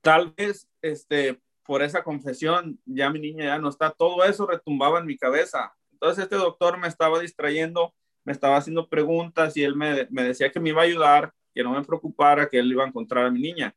tal 0.00 0.32
vez 0.34 0.70
este, 0.80 1.38
por 1.64 1.82
esa 1.82 2.02
confesión 2.02 2.80
ya 2.86 3.10
mi 3.10 3.18
niña 3.18 3.44
ya 3.44 3.58
no 3.58 3.68
está, 3.68 3.90
todo 3.90 4.24
eso 4.24 4.46
retumbaba 4.46 4.98
en 4.98 5.04
mi 5.04 5.18
cabeza. 5.18 5.74
Entonces 5.92 6.24
este 6.24 6.36
doctor 6.36 6.78
me 6.78 6.88
estaba 6.88 7.20
distrayendo, 7.20 7.94
me 8.24 8.32
estaba 8.32 8.56
haciendo 8.56 8.88
preguntas 8.88 9.54
y 9.58 9.64
él 9.64 9.76
me, 9.76 10.06
me 10.08 10.22
decía 10.22 10.50
que 10.50 10.60
me 10.60 10.70
iba 10.70 10.80
a 10.80 10.86
ayudar, 10.86 11.34
que 11.54 11.62
no 11.62 11.72
me 11.72 11.84
preocupara, 11.84 12.48
que 12.48 12.58
él 12.58 12.72
iba 12.72 12.84
a 12.84 12.88
encontrar 12.88 13.26
a 13.26 13.30
mi 13.30 13.42
niña. 13.42 13.76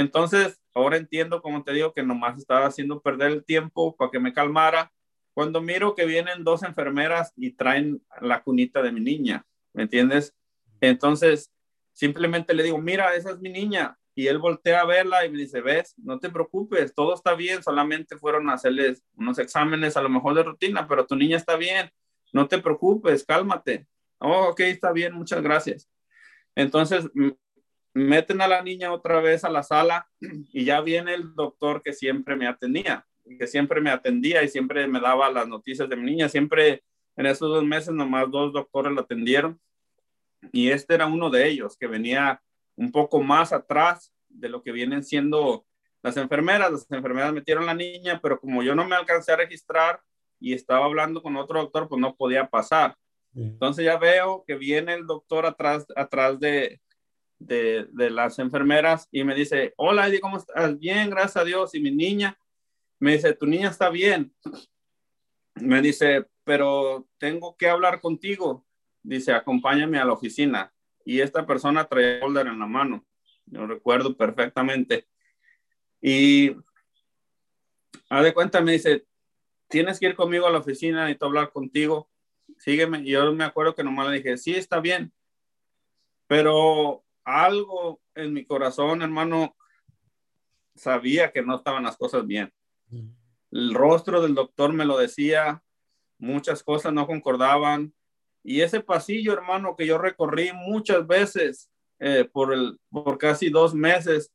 Entonces, 0.00 0.58
ahora 0.74 0.96
entiendo, 0.96 1.42
como 1.42 1.62
te 1.62 1.74
digo, 1.74 1.92
que 1.92 2.02
nomás 2.02 2.38
estaba 2.38 2.64
haciendo 2.64 3.02
perder 3.02 3.32
el 3.32 3.44
tiempo 3.44 3.94
para 3.96 4.10
que 4.10 4.18
me 4.18 4.32
calmara. 4.32 4.90
Cuando 5.34 5.60
miro 5.60 5.94
que 5.94 6.06
vienen 6.06 6.42
dos 6.42 6.62
enfermeras 6.62 7.34
y 7.36 7.52
traen 7.52 8.02
la 8.22 8.42
cunita 8.42 8.80
de 8.80 8.92
mi 8.92 9.00
niña, 9.00 9.44
¿me 9.74 9.82
entiendes? 9.82 10.34
Entonces, 10.80 11.52
simplemente 11.92 12.54
le 12.54 12.62
digo, 12.62 12.78
mira, 12.78 13.14
esa 13.14 13.32
es 13.32 13.40
mi 13.40 13.50
niña. 13.50 13.98
Y 14.14 14.26
él 14.26 14.38
voltea 14.38 14.80
a 14.80 14.86
verla 14.86 15.26
y 15.26 15.30
me 15.30 15.36
dice, 15.36 15.60
ves, 15.60 15.94
no 15.98 16.18
te 16.18 16.30
preocupes, 16.30 16.94
todo 16.94 17.14
está 17.14 17.34
bien, 17.34 17.62
solamente 17.62 18.16
fueron 18.16 18.48
a 18.48 18.54
hacerles 18.54 19.04
unos 19.16 19.38
exámenes 19.38 19.98
a 19.98 20.02
lo 20.02 20.08
mejor 20.08 20.34
de 20.34 20.44
rutina, 20.44 20.88
pero 20.88 21.06
tu 21.06 21.14
niña 21.14 21.36
está 21.36 21.56
bien, 21.56 21.90
no 22.32 22.48
te 22.48 22.58
preocupes, 22.58 23.22
cálmate. 23.24 23.86
Oh, 24.18 24.48
ok, 24.48 24.60
está 24.60 24.92
bien, 24.92 25.12
muchas 25.12 25.42
gracias. 25.42 25.90
Entonces, 26.54 27.06
meten 27.94 28.40
a 28.40 28.48
la 28.48 28.62
niña 28.62 28.92
otra 28.92 29.20
vez 29.20 29.44
a 29.44 29.50
la 29.50 29.62
sala 29.62 30.08
y 30.52 30.64
ya 30.64 30.80
viene 30.80 31.14
el 31.14 31.34
doctor 31.34 31.82
que 31.82 31.92
siempre 31.92 32.36
me 32.36 32.46
atendía, 32.46 33.06
que 33.38 33.46
siempre 33.46 33.80
me 33.80 33.90
atendía 33.90 34.42
y 34.42 34.48
siempre 34.48 34.86
me 34.86 35.00
daba 35.00 35.30
las 35.30 35.48
noticias 35.48 35.88
de 35.88 35.96
mi 35.96 36.10
niña. 36.10 36.28
Siempre 36.28 36.82
en 37.16 37.26
esos 37.26 37.48
dos 37.48 37.64
meses 37.64 37.92
nomás 37.92 38.30
dos 38.30 38.52
doctores 38.52 38.92
la 38.92 39.02
atendieron 39.02 39.60
y 40.52 40.70
este 40.70 40.94
era 40.94 41.06
uno 41.06 41.30
de 41.30 41.48
ellos 41.48 41.76
que 41.76 41.86
venía 41.86 42.40
un 42.76 42.90
poco 42.92 43.22
más 43.22 43.52
atrás 43.52 44.12
de 44.28 44.48
lo 44.48 44.62
que 44.62 44.72
vienen 44.72 45.04
siendo 45.04 45.66
las 46.02 46.16
enfermeras. 46.16 46.70
Las 46.70 46.90
enfermeras 46.90 47.32
metieron 47.32 47.64
a 47.64 47.66
la 47.66 47.74
niña, 47.74 48.20
pero 48.22 48.40
como 48.40 48.62
yo 48.62 48.74
no 48.74 48.86
me 48.86 48.96
alcancé 48.96 49.32
a 49.32 49.36
registrar 49.36 50.00
y 50.38 50.54
estaba 50.54 50.86
hablando 50.86 51.22
con 51.22 51.36
otro 51.36 51.60
doctor, 51.60 51.88
pues 51.88 52.00
no 52.00 52.16
podía 52.16 52.48
pasar. 52.48 52.96
Entonces 53.34 53.84
ya 53.84 53.96
veo 53.96 54.42
que 54.46 54.56
viene 54.56 54.94
el 54.94 55.06
doctor 55.06 55.46
atrás, 55.46 55.86
atrás 55.94 56.40
de, 56.40 56.80
de, 57.40 57.88
de, 57.90 58.10
las 58.10 58.38
enfermeras 58.38 59.08
y 59.10 59.24
me 59.24 59.34
dice, 59.34 59.74
hola 59.76 60.06
Eddie, 60.06 60.20
¿cómo 60.20 60.36
estás? 60.36 60.78
Bien, 60.78 61.10
gracias 61.10 61.38
a 61.38 61.44
Dios. 61.44 61.74
Y 61.74 61.80
mi 61.80 61.90
niña 61.90 62.38
me 63.00 63.12
dice, 63.12 63.32
tu 63.32 63.46
niña 63.46 63.70
está 63.70 63.90
bien. 63.90 64.32
Me 65.56 65.82
dice, 65.82 66.26
pero 66.44 67.08
tengo 67.18 67.56
que 67.56 67.68
hablar 67.68 68.00
contigo. 68.00 68.66
Dice, 69.02 69.32
acompáñame 69.32 69.98
a 69.98 70.04
la 70.04 70.12
oficina 70.12 70.72
y 71.04 71.20
esta 71.20 71.46
persona 71.46 71.86
traía 71.86 72.16
el 72.16 72.20
folder 72.20 72.46
en 72.46 72.58
la 72.58 72.66
mano. 72.66 73.04
Yo 73.46 73.66
recuerdo 73.66 74.16
perfectamente. 74.16 75.08
Y 76.00 76.54
a 78.10 78.22
de 78.22 78.34
cuenta 78.34 78.60
me 78.60 78.72
dice, 78.72 79.06
tienes 79.68 79.98
que 79.98 80.06
ir 80.06 80.14
conmigo 80.14 80.46
a 80.46 80.50
la 80.50 80.58
oficina 80.58 81.10
y 81.10 81.16
hablar 81.20 81.50
contigo. 81.52 82.10
Sígueme. 82.58 83.00
Y 83.00 83.12
yo 83.12 83.32
me 83.32 83.44
acuerdo 83.44 83.74
que 83.74 83.84
nomás 83.84 84.08
le 84.08 84.18
dije, 84.18 84.36
sí, 84.36 84.54
está 84.54 84.80
bien. 84.80 85.12
Pero 86.26 87.04
algo 87.24 88.00
en 88.14 88.32
mi 88.32 88.44
corazón, 88.44 89.02
hermano, 89.02 89.56
sabía 90.74 91.30
que 91.32 91.42
no 91.42 91.56
estaban 91.56 91.84
las 91.84 91.96
cosas 91.96 92.26
bien. 92.26 92.52
El 93.50 93.74
rostro 93.74 94.22
del 94.22 94.34
doctor 94.34 94.72
me 94.72 94.84
lo 94.84 94.98
decía, 94.98 95.62
muchas 96.18 96.62
cosas 96.62 96.92
no 96.92 97.06
concordaban, 97.06 97.92
y 98.42 98.62
ese 98.62 98.80
pasillo, 98.80 99.32
hermano, 99.32 99.76
que 99.76 99.86
yo 99.86 99.98
recorrí 99.98 100.50
muchas 100.52 101.06
veces 101.06 101.70
eh, 101.98 102.24
por, 102.24 102.52
el, 102.52 102.78
por 102.90 103.18
casi 103.18 103.50
dos 103.50 103.74
meses, 103.74 104.32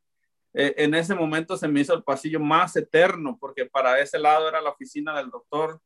eh, 0.53 0.73
en 0.77 0.93
ese 0.93 1.15
momento 1.15 1.57
se 1.57 1.67
me 1.67 1.81
hizo 1.81 1.93
el 1.93 2.03
pasillo 2.03 2.39
más 2.39 2.75
eterno, 2.75 3.37
porque 3.39 3.65
para 3.65 3.99
ese 3.99 4.19
lado 4.19 4.47
era 4.47 4.61
la 4.61 4.69
oficina 4.69 5.17
del 5.17 5.29
doctor. 5.29 5.81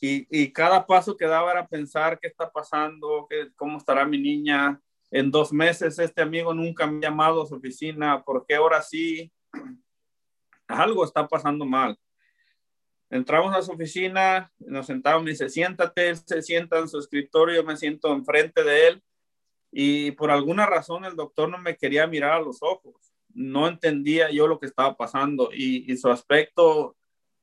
y, 0.00 0.26
y, 0.30 0.52
cada 0.52 0.86
paso 0.86 1.16
que 1.16 1.26
daba 1.26 1.52
era 1.52 1.66
pensar 1.66 2.18
qué 2.20 2.26
está 2.26 2.50
pasando, 2.50 3.26
qué, 3.30 3.50
cómo 3.56 3.78
estará 3.78 4.04
mi 4.04 4.18
niña. 4.18 4.80
En 5.10 5.30
dos 5.30 5.52
meses 5.52 5.98
este 5.98 6.22
amigo 6.22 6.52
nunca 6.52 6.86
me 6.86 6.98
ha 6.98 7.10
llamado 7.10 7.42
a 7.42 7.46
su 7.46 7.54
oficina, 7.54 8.22
¿por 8.22 8.44
qué 8.46 8.56
ahora 8.56 8.82
sí? 8.82 9.32
Algo 10.66 11.04
está 11.04 11.26
pasando 11.26 11.64
mal. 11.64 11.98
Entramos 13.10 13.54
a 13.56 13.62
su 13.62 13.72
oficina, 13.72 14.52
nos 14.58 14.86
sentamos, 14.86 15.24
me 15.24 15.30
dice, 15.30 15.48
siéntate, 15.48 16.10
él 16.10 16.16
se 16.16 16.42
sienta 16.42 16.78
en 16.78 16.88
su 16.88 16.98
escritorio, 16.98 17.56
yo 17.56 17.64
me 17.64 17.76
siento 17.76 18.12
enfrente 18.12 18.62
de 18.62 18.88
él 18.88 19.02
y 19.72 20.10
por 20.12 20.30
alguna 20.30 20.66
razón 20.66 21.04
el 21.06 21.16
doctor 21.16 21.48
no 21.48 21.58
me 21.58 21.76
quería 21.76 22.06
mirar 22.06 22.32
a 22.32 22.40
los 22.40 22.62
ojos, 22.62 23.14
no 23.32 23.66
entendía 23.66 24.30
yo 24.30 24.46
lo 24.46 24.58
que 24.58 24.66
estaba 24.66 24.94
pasando 24.94 25.50
y, 25.52 25.90
y 25.90 25.96
su 25.96 26.10
aspecto 26.10 26.96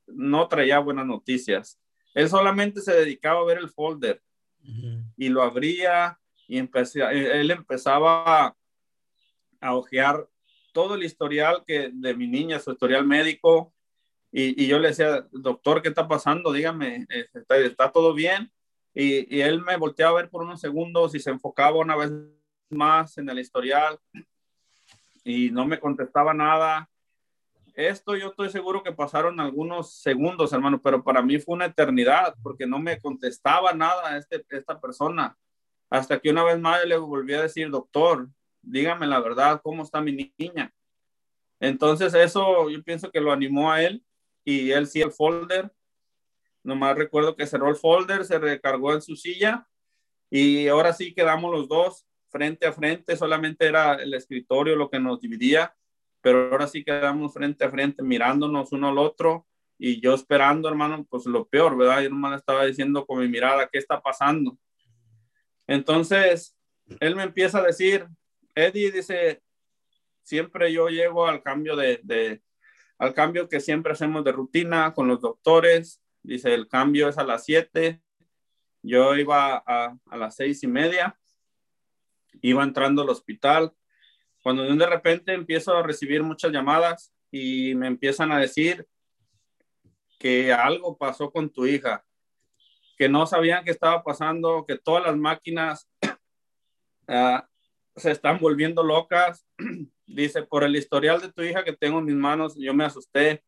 no 0.06 0.46
traía 0.46 0.78
buenas 0.78 1.06
noticias. 1.06 1.80
Él 2.14 2.28
solamente 2.28 2.80
se 2.80 2.94
dedicaba 2.94 3.40
a 3.40 3.44
ver 3.44 3.58
el 3.58 3.68
folder 3.68 4.22
uh 4.62 4.68
-huh. 4.68 5.12
y 5.16 5.28
lo 5.28 5.42
abría 5.42 6.18
y 6.48 6.58
empecé, 6.58 7.02
él 7.02 7.50
empezaba 7.50 8.46
a, 9.60 9.74
ojear 9.74 10.28
todo 10.72 10.94
el 10.94 11.02
historial 11.02 11.64
que 11.66 11.90
de 11.92 12.14
mi 12.14 12.28
niña, 12.28 12.60
su 12.60 12.72
historial 12.72 13.04
médico, 13.04 13.72
y, 14.30 14.62
y, 14.62 14.68
yo 14.68 14.78
le 14.78 14.88
decía, 14.88 15.26
doctor, 15.32 15.82
¿qué 15.82 15.88
está 15.88 16.06
pasando? 16.06 16.52
Dígame, 16.52 17.06
¿está, 17.32 17.56
está 17.56 17.90
todo 17.90 18.12
bien? 18.12 18.52
Y, 18.92 19.34
y, 19.34 19.40
él 19.40 19.62
me 19.62 19.76
volteaba 19.76 20.18
a 20.18 20.22
ver 20.22 20.30
por 20.30 20.42
unos 20.42 20.60
segundos 20.60 21.14
y 21.14 21.20
se 21.20 21.30
enfocaba 21.30 21.78
una 21.78 21.96
vez 21.96 22.12
más 22.68 23.16
en 23.18 23.28
el 23.28 23.38
historial 23.38 23.98
y 25.24 25.50
no 25.50 25.66
me 25.66 25.80
contestaba 25.80 26.32
nada. 26.32 26.88
Esto 27.74 28.16
yo 28.16 28.28
estoy 28.28 28.48
seguro 28.50 28.82
que 28.82 28.92
pasaron 28.92 29.40
algunos 29.40 29.92
segundos, 29.94 30.52
hermano, 30.52 30.80
pero 30.80 31.02
para 31.02 31.20
mí 31.20 31.38
fue 31.38 31.56
una 31.56 31.66
eternidad 31.66 32.34
porque 32.42 32.66
no 32.66 32.78
me 32.78 32.98
contestaba 33.00 33.72
nada 33.74 34.16
este, 34.16 34.44
esta 34.50 34.80
persona. 34.80 35.36
Hasta 35.90 36.18
que 36.18 36.30
una 36.30 36.44
vez 36.44 36.58
más 36.58 36.84
le 36.84 36.96
volví 36.96 37.34
a 37.34 37.42
decir, 37.42 37.70
doctor, 37.70 38.28
dígame 38.62 39.06
la 39.06 39.20
verdad, 39.20 39.60
¿cómo 39.62 39.82
está 39.82 40.00
mi 40.00 40.32
niña? 40.38 40.72
Entonces 41.60 42.12
eso 42.14 42.68
yo 42.68 42.82
pienso 42.82 43.10
que 43.10 43.20
lo 43.20 43.32
animó 43.32 43.70
a 43.70 43.82
él 43.82 44.04
y 44.44 44.70
él 44.70 44.86
sí 44.86 45.00
el 45.00 45.12
folder. 45.12 45.72
Nomás 46.62 46.96
recuerdo 46.96 47.36
que 47.36 47.46
cerró 47.46 47.68
el 47.68 47.76
folder, 47.76 48.24
se 48.24 48.38
recargó 48.38 48.92
en 48.92 49.02
su 49.02 49.16
silla 49.16 49.66
y 50.30 50.66
ahora 50.68 50.92
sí 50.92 51.14
quedamos 51.14 51.52
los 51.52 51.68
dos 51.68 52.06
frente 52.28 52.66
a 52.66 52.72
frente, 52.72 53.16
solamente 53.16 53.66
era 53.66 53.94
el 53.94 54.12
escritorio 54.12 54.76
lo 54.76 54.90
que 54.90 54.98
nos 54.98 55.20
dividía, 55.20 55.74
pero 56.20 56.50
ahora 56.50 56.66
sí 56.66 56.84
quedamos 56.84 57.32
frente 57.32 57.64
a 57.64 57.70
frente 57.70 58.02
mirándonos 58.02 58.72
uno 58.72 58.88
al 58.88 58.98
otro 58.98 59.46
y 59.78 60.00
yo 60.00 60.14
esperando, 60.14 60.68
hermano, 60.68 61.06
pues 61.08 61.26
lo 61.26 61.46
peor, 61.46 61.76
¿verdad? 61.76 62.02
Yo 62.02 62.10
nomás 62.10 62.40
estaba 62.40 62.64
diciendo 62.64 63.06
con 63.06 63.20
mi 63.20 63.28
mirada, 63.28 63.68
¿qué 63.68 63.78
está 63.78 64.00
pasando? 64.00 64.58
Entonces, 65.66 66.56
él 67.00 67.16
me 67.16 67.24
empieza 67.24 67.58
a 67.58 67.62
decir, 67.62 68.06
Eddie 68.54 68.90
dice, 68.90 69.42
siempre 70.22 70.72
yo 70.72 70.88
llego 70.88 71.26
al 71.26 71.42
cambio 71.42 71.76
de, 71.76 72.42
al 72.98 73.14
cambio 73.14 73.48
que 73.48 73.60
siempre 73.60 73.92
hacemos 73.92 74.24
de 74.24 74.32
rutina 74.32 74.94
con 74.94 75.08
los 75.08 75.20
doctores. 75.20 76.02
Dice, 76.22 76.54
el 76.54 76.68
cambio 76.68 77.08
es 77.08 77.18
a 77.18 77.24
las 77.24 77.44
7. 77.44 78.00
Yo 78.82 79.16
iba 79.16 79.62
a, 79.66 79.96
a 80.06 80.16
las 80.16 80.36
seis 80.36 80.62
y 80.62 80.68
media, 80.68 81.18
iba 82.40 82.62
entrando 82.62 83.02
al 83.02 83.08
hospital. 83.08 83.72
Cuando 84.42 84.62
de 84.62 84.86
repente 84.86 85.32
empiezo 85.32 85.76
a 85.76 85.82
recibir 85.82 86.22
muchas 86.22 86.52
llamadas 86.52 87.12
y 87.32 87.74
me 87.74 87.88
empiezan 87.88 88.30
a 88.30 88.38
decir 88.38 88.86
que 90.20 90.52
algo 90.52 90.96
pasó 90.96 91.32
con 91.32 91.50
tu 91.50 91.66
hija, 91.66 92.04
que 92.96 93.08
no 93.08 93.26
sabían 93.26 93.64
qué 93.64 93.70
estaba 93.70 94.02
pasando, 94.02 94.64
que 94.66 94.78
todas 94.78 95.04
las 95.04 95.16
máquinas 95.16 95.88
uh, 97.08 97.40
se 97.96 98.10
están 98.10 98.38
volviendo 98.40 98.82
locas. 98.82 99.46
Dice, 100.06 100.42
por 100.42 100.64
el 100.64 100.76
historial 100.76 101.20
de 101.20 101.32
tu 101.32 101.42
hija 101.42 101.64
que 101.64 101.72
tengo 101.72 101.98
en 101.98 102.04
mis 102.04 102.14
manos, 102.14 102.54
yo 102.56 102.72
me 102.72 102.84
asusté. 102.84 103.42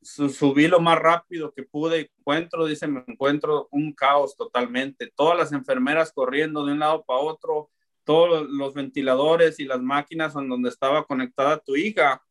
Subí 0.00 0.66
lo 0.66 0.80
más 0.80 0.98
rápido 0.98 1.52
que 1.52 1.62
pude 1.62 2.10
encuentro, 2.18 2.66
dice, 2.66 2.86
me 2.86 3.04
encuentro 3.06 3.68
un 3.70 3.92
caos 3.94 4.36
totalmente. 4.36 5.10
Todas 5.14 5.38
las 5.38 5.52
enfermeras 5.52 6.12
corriendo 6.12 6.64
de 6.64 6.72
un 6.72 6.78
lado 6.78 7.04
para 7.04 7.20
otro, 7.20 7.70
todos 8.04 8.46
los 8.48 8.74
ventiladores 8.74 9.60
y 9.60 9.64
las 9.64 9.80
máquinas 9.80 10.36
en 10.36 10.48
donde 10.48 10.68
estaba 10.68 11.06
conectada 11.06 11.58
tu 11.58 11.74
hija, 11.74 12.22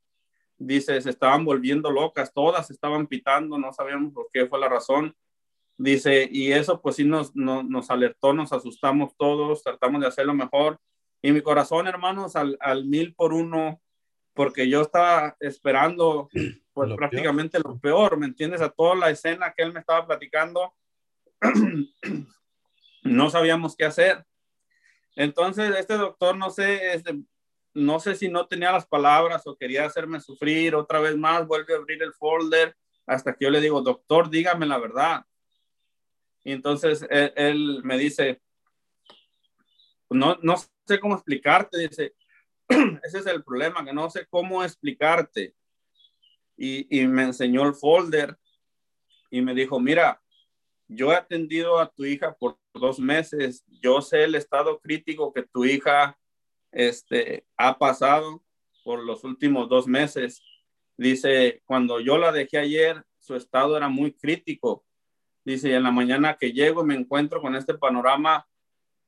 dice, 0.58 1.02
se 1.02 1.10
estaban 1.10 1.46
volviendo 1.46 1.92
locas, 1.92 2.32
todas 2.34 2.70
estaban 2.70 3.08
pitando, 3.08 3.58
no 3.58 3.72
sabíamos 3.74 4.14
por 4.14 4.28
qué 4.32 4.46
fue 4.46 4.60
la 4.60 4.70
razón. 4.70 5.16
Dice, 5.78 6.30
y 6.32 6.52
eso 6.52 6.82
pues 6.82 6.98
sí 6.98 7.04
nos, 7.04 7.36
nos, 7.36 7.66
nos 7.66 7.90
alertó, 7.90 8.34
nos 8.34 8.54
asustamos 8.54 9.16
todos, 9.18 9.64
tratamos 9.64 10.02
de 10.02 10.08
hacerlo 10.08 10.34
mejor 10.34 10.80
y 11.26 11.32
mi 11.32 11.42
corazón, 11.42 11.88
hermanos, 11.88 12.36
al, 12.36 12.58
al 12.60 12.86
mil 12.86 13.16
por 13.16 13.34
uno, 13.34 13.82
porque 14.34 14.68
yo 14.68 14.82
estaba 14.82 15.38
esperando 15.40 16.30
pues 16.74 16.90
lo 16.90 16.98
prácticamente 16.98 17.62
peor. 17.62 17.74
lo 17.74 17.80
peor, 17.80 18.18
¿me 18.18 18.26
entiendes? 18.26 18.62
A 18.62 18.70
toda 18.70 18.96
la 18.96 19.10
escena 19.10 19.54
que 19.56 19.64
él 19.64 19.72
me 19.72 19.80
estaba 19.80 20.06
platicando, 20.06 20.74
no 23.04 23.30
sabíamos 23.30 23.78
qué 23.78 23.86
hacer. 23.86 24.26
Entonces, 25.16 25.74
este 25.78 25.96
doctor, 25.96 26.36
no 26.36 26.50
sé, 26.50 26.94
este, 26.94 27.24
no 27.74 28.02
sé 28.02 28.16
si 28.16 28.28
no 28.28 28.48
tenía 28.48 28.74
las 28.74 28.86
palabras 28.86 29.48
o 29.48 29.56
quería 29.56 29.86
hacerme 29.86 30.20
sufrir 30.20 30.76
otra 30.76 31.00
vez 31.00 31.16
más, 31.16 31.48
vuelve 31.48 31.74
a 31.74 31.78
abrir 31.78 32.04
el 32.04 32.14
folder 32.14 32.76
hasta 33.06 33.34
que 33.34 33.46
yo 33.46 33.52
le 33.52 33.62
digo, 33.62 33.82
doctor, 33.82 34.30
dígame 34.30 34.66
la 34.66 34.78
verdad. 34.78 35.26
Y 36.44 36.52
entonces 36.52 37.06
él, 37.10 37.34
él 37.36 37.82
me 37.84 37.98
dice, 37.98 38.42
no, 40.10 40.38
no 40.42 40.56
sé 40.86 41.00
cómo 41.00 41.16
explicarte, 41.16 41.78
dice, 41.80 42.14
ese 43.04 43.20
es 43.20 43.26
el 43.26 43.44
problema, 43.44 43.86
que 43.86 43.94
no 43.94 44.10
sé 44.10 44.26
cómo 44.30 44.64
explicarte. 44.64 45.56
Y, 46.56 47.00
y, 47.00 47.08
me 47.08 47.24
enseñó 47.24 47.68
el 47.68 47.74
folder 47.74 48.38
y 49.32 49.42
me 49.42 49.56
dijo, 49.56 49.80
mira, 49.80 50.22
yo 50.88 51.12
he 51.12 51.16
atendido 51.16 51.80
a 51.80 51.90
tu 51.90 52.06
hija 52.06 52.36
por 52.36 52.60
dos 52.74 53.00
meses, 53.00 53.64
yo 53.68 54.02
sé 54.02 54.24
el 54.24 54.36
estado 54.36 54.80
crítico 54.80 55.34
que 55.34 55.44
tu 55.44 55.66
hija 55.66 56.18
este, 56.72 57.46
ha 57.58 57.78
pasado 57.78 58.44
por 58.84 59.04
los 59.04 59.24
últimos 59.24 59.70
dos 59.70 59.88
meses. 59.88 60.44
Dice, 60.98 61.62
cuando 61.66 62.00
yo 62.00 62.18
la 62.18 62.32
dejé 62.32 62.58
ayer, 62.58 63.04
su 63.18 63.36
estado 63.36 63.78
era 63.78 63.90
muy 63.90 64.14
crítico. 64.14 64.86
Dice, 65.46 65.70
y 65.70 65.74
en 65.74 65.84
la 65.84 65.92
mañana 65.92 66.38
que 66.38 66.54
llego 66.54 66.84
me 66.84 66.96
encuentro 66.96 67.42
con 67.42 67.56
este 67.56 67.74
panorama, 67.74 68.48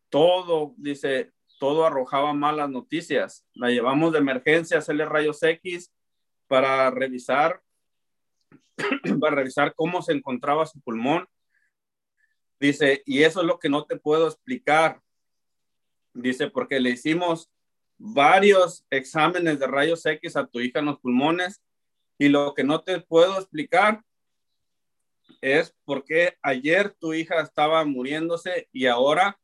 todo, 0.10 0.74
dice, 0.78 1.32
todo 1.60 1.86
arrojaba 1.86 2.34
malas 2.34 2.70
noticias. 2.70 3.45
La 3.53 3.70
llevamos 3.70 4.12
de 4.12 4.20
emergencia 4.20 4.78
a 4.78 4.80
hacerle 4.80 5.06
rayos 5.06 5.41
X 5.41 5.94
para 6.48 6.91
revisar, 6.91 7.62
para 9.22 9.36
revisar 9.36 9.74
cómo 9.76 10.02
se 10.02 10.14
encontraba 10.14 10.66
su 10.66 10.82
pulmón. 10.82 11.28
Dice, 12.60 13.02
y 13.06 13.24
eso 13.24 13.41
es 13.41 13.48
lo 13.48 13.60
que 13.60 13.70
no 13.70 13.86
te 13.86 13.98
puedo 13.98 14.28
explicar. 14.28 15.02
Dice, 16.14 16.49
porque 16.49 16.80
le 16.80 16.91
hicimos 16.91 17.49
varios 17.98 18.86
exámenes 18.90 19.60
de 19.60 19.68
rayos 19.68 20.06
X 20.06 20.36
a 20.36 20.45
tu 20.45 20.60
hija 20.60 20.80
en 20.80 20.86
los 20.86 20.99
pulmones 20.99 21.62
y 22.18 22.28
lo 22.28 22.53
que 22.53 22.64
no 22.64 22.82
te 22.82 22.99
puedo 22.99 23.40
explicar 23.40 24.03
es 25.42 25.76
por 25.84 26.04
qué 26.04 26.38
ayer 26.42 26.94
tu 26.94 27.14
hija 27.14 27.42
estaba 27.42 27.84
muriéndose 27.86 28.70
y 28.72 28.86
ahora, 28.88 29.40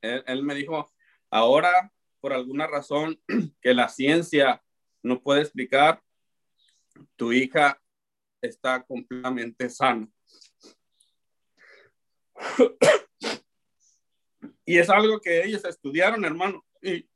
él, 0.00 0.24
él 0.26 0.42
me 0.42 0.54
dijo, 0.54 0.90
Ahora, 1.30 1.92
por 2.20 2.32
alguna 2.32 2.66
razón 2.66 3.20
que 3.62 3.72
la 3.72 3.88
ciencia 3.88 4.62
no 5.02 5.22
puede 5.22 5.42
explicar, 5.42 6.02
tu 7.16 7.32
hija 7.32 7.80
está 8.42 8.82
completamente 8.82 9.70
sana. 9.70 10.08
Y 14.66 14.78
es 14.78 14.88
algo 14.88 15.20
que 15.20 15.42
ellos 15.42 15.64
estudiaron, 15.64 16.24
hermano, 16.24 16.64
y, 16.80 17.10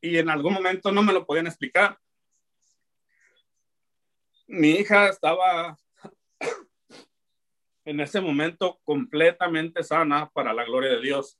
y 0.00 0.16
en 0.16 0.30
algún 0.30 0.52
momento 0.52 0.92
no 0.92 1.02
me 1.02 1.12
lo 1.12 1.26
podían 1.26 1.48
explicar. 1.48 1.98
Mi 4.46 4.70
hija 4.74 5.08
estaba 5.08 5.76
en 7.84 8.00
ese 8.00 8.20
momento 8.20 8.80
completamente 8.84 9.82
sana 9.82 10.30
para 10.30 10.52
la 10.52 10.64
gloria 10.64 10.90
de 10.90 11.00
Dios. 11.00 11.38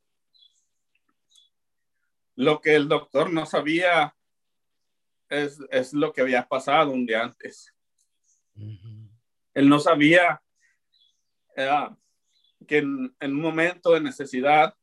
Lo 2.35 2.60
que 2.60 2.74
el 2.74 2.89
doctor 2.89 3.32
no 3.32 3.47
sabía 3.47 4.16
es, 5.28 5.59
es 5.70 5.93
lo 5.93 6.12
que 6.12 6.23
había 6.23 6.47
pasado 6.48 6.90
un 6.90 7.06
día 7.06 7.23
antes. 7.23 7.73
Uh 8.55 8.62
-huh. 8.62 9.10
Él 9.55 9.69
no 9.69 9.78
sabía 9.78 10.43
uh, 11.56 11.94
que 12.66 12.78
en, 12.78 13.14
en, 13.20 13.32
un 13.32 13.40
momento 13.40 13.93
de 13.93 14.01
necesidad, 14.01 14.74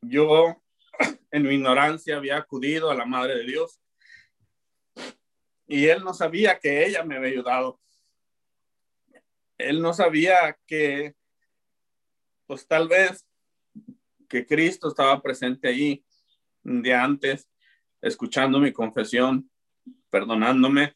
yo 0.00 0.60
en 1.30 1.42
mi 1.42 1.54
ignorancia 1.54 2.16
había 2.16 2.36
acudido 2.36 2.90
a 2.90 2.94
la 2.94 3.06
Madre 3.06 3.36
de 3.36 3.44
Dios 3.44 3.80
y 5.66 5.86
él 5.86 6.02
no 6.02 6.12
sabía 6.12 6.58
que 6.58 6.84
ella 6.84 7.04
me 7.04 7.16
había 7.16 7.30
ayudado. 7.30 7.80
Él 9.68 9.82
no 9.82 9.92
sabía 9.92 10.58
que, 10.66 11.14
pues 12.46 12.66
tal 12.66 12.88
vez 12.88 13.26
que 14.28 14.46
Cristo 14.46 14.88
estaba 14.88 15.20
presente 15.20 15.68
ahí 15.68 16.04
día 16.62 17.02
antes, 17.02 17.48
escuchando 18.00 18.58
mi 18.58 18.72
confesión, 18.72 19.50
perdonándome. 20.08 20.94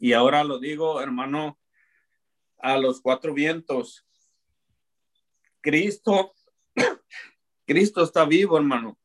Y 0.00 0.12
ahora 0.12 0.44
lo 0.44 0.58
digo, 0.58 1.00
hermano, 1.00 1.58
a 2.58 2.78
los 2.78 3.00
cuatro 3.00 3.32
vientos. 3.32 4.06
Cristo, 5.60 6.34
Cristo 7.66 8.02
está 8.02 8.24
vivo, 8.24 8.56
hermano. 8.56 8.98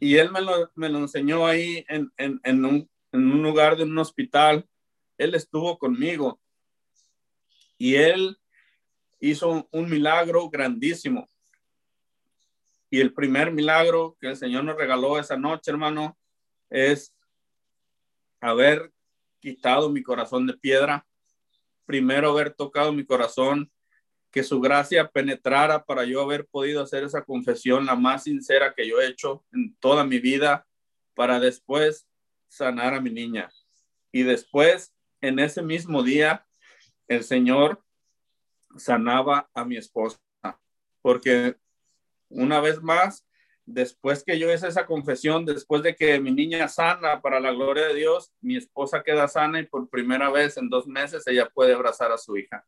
Y 0.00 0.16
él 0.16 0.30
me 0.30 0.40
lo, 0.40 0.70
me 0.76 0.88
lo 0.88 0.98
enseñó 0.98 1.46
ahí 1.46 1.84
en, 1.88 2.12
en, 2.16 2.40
en, 2.44 2.64
un, 2.64 2.90
en 3.12 3.32
un 3.32 3.42
lugar 3.42 3.76
de 3.76 3.82
un 3.82 3.98
hospital. 3.98 4.68
Él 5.16 5.34
estuvo 5.34 5.76
conmigo. 5.76 6.40
Y 7.78 7.94
él 7.94 8.36
hizo 9.20 9.68
un 9.70 9.88
milagro 9.88 10.50
grandísimo. 10.50 11.28
Y 12.90 13.00
el 13.00 13.12
primer 13.12 13.52
milagro 13.52 14.16
que 14.20 14.28
el 14.28 14.36
Señor 14.36 14.64
nos 14.64 14.76
regaló 14.76 15.18
esa 15.18 15.36
noche, 15.36 15.70
hermano, 15.70 16.18
es 16.70 17.14
haber 18.40 18.92
quitado 19.40 19.90
mi 19.90 20.02
corazón 20.02 20.46
de 20.46 20.54
piedra, 20.54 21.06
primero 21.86 22.30
haber 22.30 22.52
tocado 22.52 22.92
mi 22.92 23.04
corazón, 23.04 23.70
que 24.30 24.42
su 24.42 24.60
gracia 24.60 25.08
penetrara 25.08 25.84
para 25.84 26.04
yo 26.04 26.20
haber 26.20 26.46
podido 26.46 26.82
hacer 26.82 27.02
esa 27.02 27.24
confesión 27.24 27.86
la 27.86 27.96
más 27.96 28.24
sincera 28.24 28.74
que 28.74 28.86
yo 28.86 29.00
he 29.00 29.06
hecho 29.06 29.44
en 29.52 29.74
toda 29.76 30.04
mi 30.04 30.18
vida, 30.18 30.66
para 31.14 31.40
después 31.40 32.06
sanar 32.46 32.94
a 32.94 33.00
mi 33.00 33.10
niña. 33.10 33.50
Y 34.12 34.22
después, 34.22 34.94
en 35.20 35.38
ese 35.38 35.62
mismo 35.62 36.02
día, 36.02 36.46
el 37.08 37.24
Señor 37.24 37.82
sanaba 38.76 39.50
a 39.54 39.64
mi 39.64 39.76
esposa, 39.76 40.18
porque 41.02 41.56
una 42.28 42.60
vez 42.60 42.82
más, 42.82 43.26
después 43.64 44.22
que 44.22 44.38
yo 44.38 44.52
hice 44.52 44.68
esa 44.68 44.86
confesión, 44.86 45.44
después 45.44 45.82
de 45.82 45.96
que 45.96 46.20
mi 46.20 46.30
niña 46.30 46.68
sana 46.68 47.20
para 47.20 47.40
la 47.40 47.52
gloria 47.52 47.86
de 47.88 47.94
Dios, 47.94 48.32
mi 48.40 48.56
esposa 48.56 49.02
queda 49.02 49.26
sana 49.28 49.60
y 49.60 49.66
por 49.66 49.88
primera 49.88 50.30
vez 50.30 50.56
en 50.56 50.68
dos 50.68 50.86
meses 50.86 51.26
ella 51.26 51.48
puede 51.52 51.74
abrazar 51.74 52.12
a 52.12 52.18
su 52.18 52.36
hija. 52.36 52.64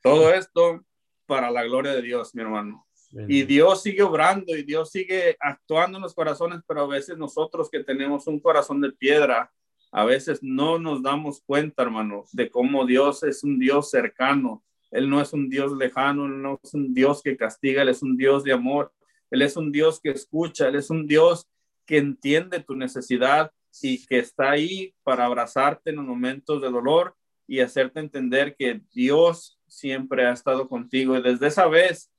Todo 0.00 0.32
esto 0.32 0.84
para 1.26 1.50
la 1.50 1.64
gloria 1.64 1.92
de 1.92 2.02
Dios, 2.02 2.34
mi 2.34 2.42
hermano. 2.42 2.86
Y 3.26 3.44
Dios 3.44 3.82
sigue 3.82 4.02
obrando 4.02 4.54
y 4.54 4.62
Dios 4.62 4.90
sigue 4.90 5.36
actuando 5.40 5.96
en 5.96 6.02
los 6.02 6.14
corazones, 6.14 6.60
pero 6.66 6.82
a 6.82 6.86
veces 6.86 7.16
nosotros 7.16 7.70
que 7.70 7.82
tenemos 7.82 8.26
un 8.26 8.38
corazón 8.38 8.80
de 8.80 8.92
piedra, 8.92 9.50
A 9.90 10.04
veces 10.04 10.40
no 10.42 10.78
nos 10.78 11.02
damos 11.02 11.42
cuenta, 11.42 11.82
hermano, 11.82 12.24
de 12.32 12.50
cómo 12.50 12.84
Dios 12.84 13.22
es 13.22 13.42
un 13.42 13.58
Dios 13.58 13.90
cercano. 13.90 14.62
Él 14.90 15.08
no 15.08 15.20
es 15.20 15.32
un 15.32 15.48
Dios 15.48 15.72
lejano, 15.72 16.26
Él 16.26 16.42
no 16.42 16.60
es 16.62 16.74
un 16.74 16.94
Dios 16.94 17.22
que 17.22 17.36
castiga, 17.36 17.82
Él 17.82 17.88
es 17.88 18.02
un 18.02 18.16
Dios 18.16 18.44
de 18.44 18.52
amor. 18.52 18.92
Él 19.30 19.42
es 19.42 19.56
un 19.56 19.72
Dios 19.72 20.00
que 20.00 20.10
escucha, 20.10 20.68
Él 20.68 20.76
es 20.76 20.90
un 20.90 21.06
Dios 21.06 21.46
que 21.86 21.98
entiende 21.98 22.60
tu 22.60 22.74
necesidad 22.74 23.50
y 23.82 24.04
que 24.06 24.18
está 24.18 24.50
ahí 24.50 24.94
para 25.02 25.24
abrazarte 25.24 25.90
en 25.90 25.96
los 25.96 26.04
momentos 26.04 26.60
de 26.60 26.70
dolor 26.70 27.14
y 27.46 27.60
hacerte 27.60 28.00
entender 28.00 28.54
que 28.56 28.82
Dios 28.92 29.58
siempre 29.66 30.26
ha 30.26 30.32
estado 30.32 30.68
contigo. 30.68 31.16
Y 31.16 31.22
desde 31.22 31.46
esa 31.46 31.66
vez, 31.66 32.10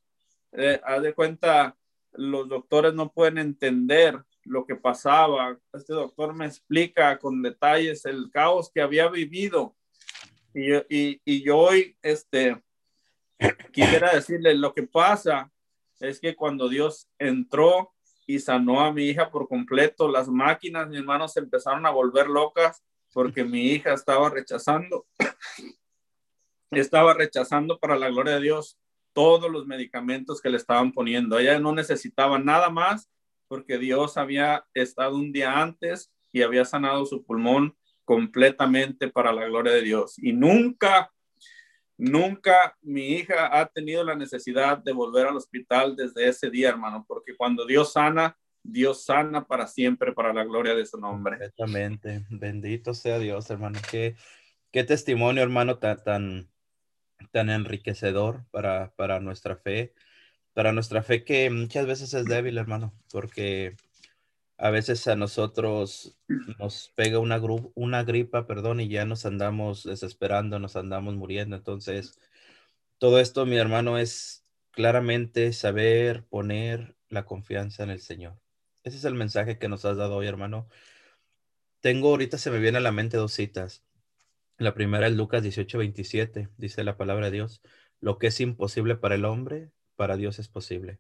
eh, 0.54 0.82
haz 0.84 1.02
de 1.04 1.14
cuenta, 1.14 1.76
los 2.14 2.50
doctores 2.50 2.94
no 2.94 3.12
pueden 3.12 3.38
entender 3.38 4.24
lo 4.50 4.66
que 4.66 4.76
pasaba. 4.76 5.58
Este 5.72 5.94
doctor 5.94 6.34
me 6.34 6.46
explica 6.46 7.18
con 7.20 7.42
detalles 7.42 8.06
el 8.06 8.30
caos 8.32 8.72
que 8.74 8.82
había 8.82 9.08
vivido. 9.08 9.76
Y, 10.54 10.74
y, 10.90 11.22
y 11.24 11.44
yo 11.44 11.58
hoy, 11.58 11.96
este, 12.02 12.62
quisiera 13.72 14.14
decirle, 14.14 14.56
lo 14.56 14.74
que 14.74 14.84
pasa 14.84 15.52
es 16.00 16.20
que 16.20 16.36
cuando 16.36 16.68
Dios 16.68 17.08
entró 17.20 17.94
y 18.26 18.40
sanó 18.40 18.82
a 18.82 18.92
mi 18.92 19.06
hija 19.06 19.30
por 19.30 19.48
completo, 19.48 20.08
las 20.08 20.28
máquinas, 20.28 20.90
mis 20.90 21.00
hermanos, 21.00 21.34
se 21.34 21.40
empezaron 21.40 21.86
a 21.86 21.92
volver 21.92 22.28
locas 22.28 22.84
porque 23.14 23.44
mi 23.44 23.68
hija 23.72 23.94
estaba 23.94 24.30
rechazando, 24.30 25.06
estaba 26.72 27.14
rechazando 27.14 27.80
para 27.80 27.98
la 27.98 28.10
gloria 28.10 28.36
de 28.36 28.42
Dios 28.42 28.78
todos 29.14 29.50
los 29.50 29.66
medicamentos 29.66 30.42
que 30.42 30.50
le 30.50 30.58
estaban 30.58 30.92
poniendo. 30.92 31.38
Ella 31.38 31.60
no 31.60 31.74
necesitaba 31.74 32.40
nada 32.40 32.70
más 32.70 33.10
porque 33.50 33.78
Dios 33.78 34.16
había 34.16 34.64
estado 34.74 35.16
un 35.16 35.34
día 35.34 35.60
antes 35.60 36.14
y 36.32 36.44
había 36.44 36.64
sanado 36.64 37.06
su 37.06 37.26
pulmón 37.26 37.76
completamente 38.06 39.10
para 39.10 39.34
la 39.34 39.46
gloria 39.46 39.74
de 39.74 39.82
Dios. 39.82 40.18
Y 40.18 40.32
nunca, 40.32 41.12
nunca 41.98 42.78
mi 42.82 43.10
hija 43.10 43.60
ha 43.60 43.66
tenido 43.66 44.04
la 44.04 44.16
necesidad 44.16 44.78
de 44.78 44.94
volver 44.94 45.28
al 45.28 45.36
hospital 45.36 45.96
desde 45.96 46.28
ese 46.28 46.50
día, 46.50 46.70
hermano, 46.70 47.04
porque 47.08 47.36
cuando 47.36 47.66
Dios 47.66 47.94
sana, 47.94 48.38
Dios 48.64 49.04
sana 49.04 49.46
para 49.46 49.68
siempre, 49.68 50.14
para 50.14 50.34
la 50.34 50.44
gloria 50.44 50.76
de 50.76 50.86
su 50.86 50.98
nombre. 50.98 51.36
Exactamente. 51.36 52.26
Bendito 52.30 52.94
sea 52.94 53.20
Dios, 53.20 53.50
hermano. 53.50 53.80
Qué, 53.90 54.16
qué 54.72 54.84
testimonio, 54.84 55.42
hermano, 55.44 55.80
tan, 55.80 56.04
tan, 56.04 56.50
tan 57.32 57.50
enriquecedor 57.50 58.46
para, 58.52 58.94
para 58.96 59.20
nuestra 59.20 59.56
fe, 59.56 59.94
para 60.60 60.74
nuestra 60.74 61.04
fe 61.04 61.24
que 61.24 61.50
muchas 61.50 61.88
veces 61.88 62.14
es 62.14 62.26
débil, 62.26 62.58
hermano, 62.58 62.94
porque 63.14 63.78
a 64.58 64.72
veces 64.72 65.08
a 65.08 65.16
nosotros 65.16 66.18
nos 66.60 66.92
pega 66.96 67.20
una, 67.20 67.40
una 67.76 68.04
gripa, 68.04 68.46
perdón, 68.46 68.82
y 68.82 68.90
ya 68.90 69.06
nos 69.06 69.26
andamos 69.26 69.86
desesperando, 69.86 70.60
nos 70.60 70.76
andamos 70.76 71.16
muriendo. 71.16 71.56
Entonces, 71.56 72.20
todo 72.98 73.22
esto, 73.22 73.46
mi 73.46 73.56
hermano, 73.56 73.98
es 73.98 74.44
claramente 74.72 75.54
saber 75.54 76.26
poner 76.26 76.98
la 77.08 77.24
confianza 77.24 77.84
en 77.84 77.92
el 77.92 78.02
Señor. 78.02 78.38
Ese 78.84 78.98
es 78.98 79.06
el 79.06 79.16
mensaje 79.16 79.60
que 79.60 79.70
nos 79.70 79.86
has 79.86 79.96
dado 79.96 80.18
hoy, 80.18 80.28
hermano. 80.28 80.68
Tengo 81.80 82.10
ahorita 82.10 82.38
se 82.38 82.52
me 82.52 82.60
viene 82.60 82.80
a 82.80 82.82
la 82.82 82.92
mente 82.92 83.16
dos 83.16 83.32
citas. 83.32 83.86
La 84.58 84.74
primera 84.74 85.08
es 85.08 85.14
Lucas 85.14 85.42
18, 85.42 85.78
27. 85.78 86.50
Dice 86.58 86.84
la 86.84 86.98
palabra 86.98 87.28
de 87.28 87.32
Dios, 87.32 87.62
lo 88.02 88.18
que 88.18 88.28
es 88.28 88.42
imposible 88.42 88.98
para 88.98 89.16
el 89.16 89.24
hombre, 89.24 89.72
para 90.00 90.16
Dios 90.16 90.40
es 90.40 90.48
posible. 90.48 90.98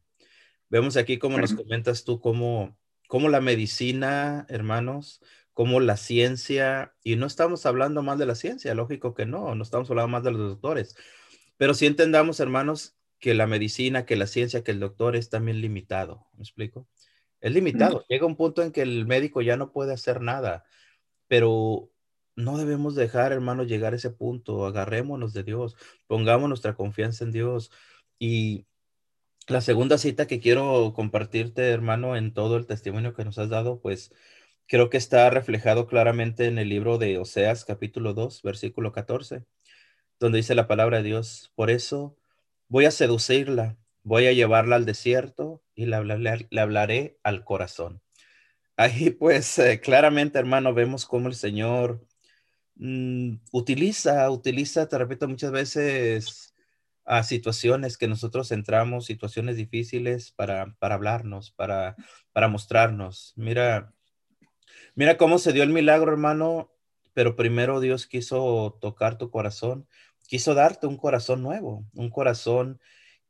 Vemos 0.69 0.97
aquí 0.97 1.19
cómo 1.19 1.37
nos 1.37 1.53
comentas 1.53 2.03
tú, 2.03 2.19
cómo, 2.19 2.77
cómo 3.07 3.29
la 3.29 3.39
medicina, 3.39 4.45
hermanos, 4.49 5.21
cómo 5.53 5.79
la 5.79 5.95
ciencia, 5.95 6.93
y 7.01 7.15
no 7.15 7.25
estamos 7.25 7.65
hablando 7.65 8.01
más 8.03 8.19
de 8.19 8.25
la 8.25 8.35
ciencia, 8.35 8.75
lógico 8.75 9.13
que 9.13 9.25
no, 9.25 9.55
no 9.55 9.63
estamos 9.63 9.89
hablando 9.89 10.09
más 10.09 10.23
de 10.25 10.31
los 10.31 10.41
doctores, 10.41 10.97
pero 11.55 11.73
sí 11.75 11.85
entendamos, 11.85 12.41
hermanos, 12.41 12.97
que 13.19 13.33
la 13.35 13.47
medicina, 13.47 14.05
que 14.05 14.17
la 14.17 14.27
ciencia, 14.27 14.65
que 14.65 14.71
el 14.71 14.81
doctor 14.81 15.15
es 15.15 15.29
también 15.29 15.61
limitado. 15.61 16.27
¿Me 16.33 16.43
explico? 16.43 16.85
Es 17.39 17.53
limitado. 17.53 18.03
Llega 18.09 18.25
un 18.25 18.35
punto 18.35 18.63
en 18.63 18.73
que 18.73 18.81
el 18.81 19.05
médico 19.05 19.41
ya 19.41 19.55
no 19.55 19.71
puede 19.71 19.93
hacer 19.93 20.19
nada, 20.19 20.65
pero 21.29 21.89
no 22.35 22.57
debemos 22.57 22.95
dejar, 22.95 23.31
hermanos, 23.31 23.67
llegar 23.67 23.93
a 23.93 23.95
ese 23.95 24.09
punto. 24.09 24.65
Agarrémonos 24.65 25.31
de 25.31 25.43
Dios, 25.43 25.77
pongamos 26.05 26.49
nuestra 26.49 26.75
confianza 26.75 27.23
en 27.23 27.31
Dios. 27.31 27.71
Y 28.19 28.65
la 29.49 29.61
segunda 29.61 29.97
cita 29.97 30.27
que 30.27 30.39
quiero 30.39 30.93
compartirte, 30.95 31.69
hermano, 31.69 32.15
en 32.15 32.33
todo 32.33 32.57
el 32.57 32.67
testimonio 32.67 33.13
que 33.13 33.25
nos 33.25 33.37
has 33.39 33.49
dado, 33.49 33.81
pues 33.81 34.13
creo 34.67 34.89
que 34.89 34.97
está 34.97 35.29
reflejado 35.29 35.87
claramente 35.87 36.45
en 36.45 36.57
el 36.59 36.69
libro 36.69 36.97
de 36.97 37.17
Oseas, 37.17 37.65
capítulo 37.65 38.13
2, 38.13 38.41
versículo 38.43 38.91
14, 38.91 39.45
donde 40.19 40.37
dice 40.37 40.55
la 40.55 40.67
palabra 40.67 40.97
de 40.97 41.03
Dios, 41.03 41.51
por 41.55 41.71
eso 41.71 42.17
voy 42.69 42.85
a 42.85 42.91
seducirla, 42.91 43.77
voy 44.03 44.27
a 44.27 44.33
llevarla 44.33 44.75
al 44.77 44.85
desierto 44.85 45.63
y 45.75 45.87
le 45.87 45.95
hablaré, 45.95 47.19
al 47.23 47.43
corazón. 47.43 48.01
Ahí 48.77 49.09
pues 49.11 49.59
eh, 49.59 49.81
claramente, 49.81 50.39
hermano, 50.39 50.73
vemos 50.73 51.05
cómo 51.05 51.27
el 51.27 51.35
Señor 51.35 52.01
Mm, 52.79 53.41
utiliza, 53.51 54.31
utiliza, 54.31 54.87
te 54.87 54.97
repito, 54.97 55.27
muchas 55.27 55.51
veces 55.51 56.48
a 57.09 57.23
situaciones 57.23 57.97
que 57.97 58.07
nosotros 58.07 58.51
entramos, 58.51 59.07
situaciones 59.07 59.57
difíciles 59.57 60.31
para, 60.31 60.75
para 60.77 60.93
hablarnos, 60.93 61.49
para, 61.49 61.95
para 62.33 62.47
mostrarnos. 62.47 63.33
Mira, 63.35 63.95
mira 64.93 65.17
cómo 65.17 65.39
se 65.39 65.51
dio 65.51 65.63
el 65.63 65.71
milagro, 65.71 66.11
hermano, 66.11 66.71
pero 67.13 67.35
primero 67.35 67.79
Dios 67.79 68.05
quiso 68.05 68.77
tocar 68.79 69.17
tu 69.17 69.31
corazón, 69.31 69.87
quiso 70.27 70.53
darte 70.53 70.85
un 70.85 70.97
corazón 70.97 71.41
nuevo, 71.41 71.83
un 71.95 72.11
corazón 72.11 72.79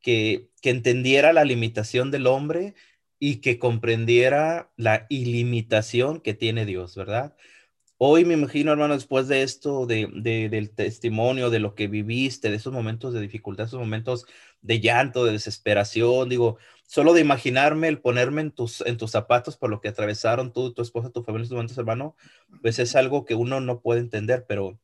que, 0.01 0.49
que 0.61 0.71
entendiera 0.71 1.31
la 1.31 1.45
limitación 1.45 2.11
del 2.11 2.27
hombre 2.27 2.75
y 3.17 3.37
que 3.37 3.59
comprendiera 3.59 4.73
la 4.75 5.05
ilimitación 5.07 6.19
que 6.19 6.33
tiene 6.33 6.65
Dios, 6.65 6.97
¿verdad? 6.97 7.33
Hoy 8.01 8.23
me 8.23 8.33
imagino, 8.33 8.71
hermano, 8.71 8.93
después 8.93 9.27
de 9.27 9.43
esto, 9.43 9.85
de, 9.85 10.07
del 10.49 10.71
testimonio, 10.71 11.49
de 11.49 11.59
lo 11.59 11.75
que 11.75 11.89
viviste, 11.89 12.49
de 12.49 12.55
esos 12.55 12.71
momentos 12.71 13.13
de 13.13 13.19
dificultad, 13.19 13.65
esos 13.65 13.79
momentos 13.81 14.25
de 14.61 14.79
llanto, 14.79 15.25
de 15.25 15.33
desesperación, 15.33 16.29
digo, 16.29 16.57
solo 16.87 17.11
de 17.11 17.19
imaginarme 17.19 17.89
el 17.89 17.99
ponerme 17.99 18.39
en 18.39 18.51
tus, 18.51 18.79
en 18.81 18.95
tus 18.95 19.11
zapatos 19.11 19.57
por 19.57 19.69
lo 19.69 19.81
que 19.81 19.89
atravesaron 19.89 20.53
tú, 20.53 20.73
tu 20.73 20.81
esposa, 20.81 21.09
tu 21.09 21.23
familia, 21.23 21.43
tus 21.43 21.51
momentos, 21.51 21.77
hermano, 21.77 22.15
pues 22.61 22.79
es 22.79 22.95
algo 22.95 23.25
que 23.25 23.35
uno 23.35 23.59
no 23.59 23.81
puede 23.81 23.99
entender, 23.99 24.45
pero 24.47 24.79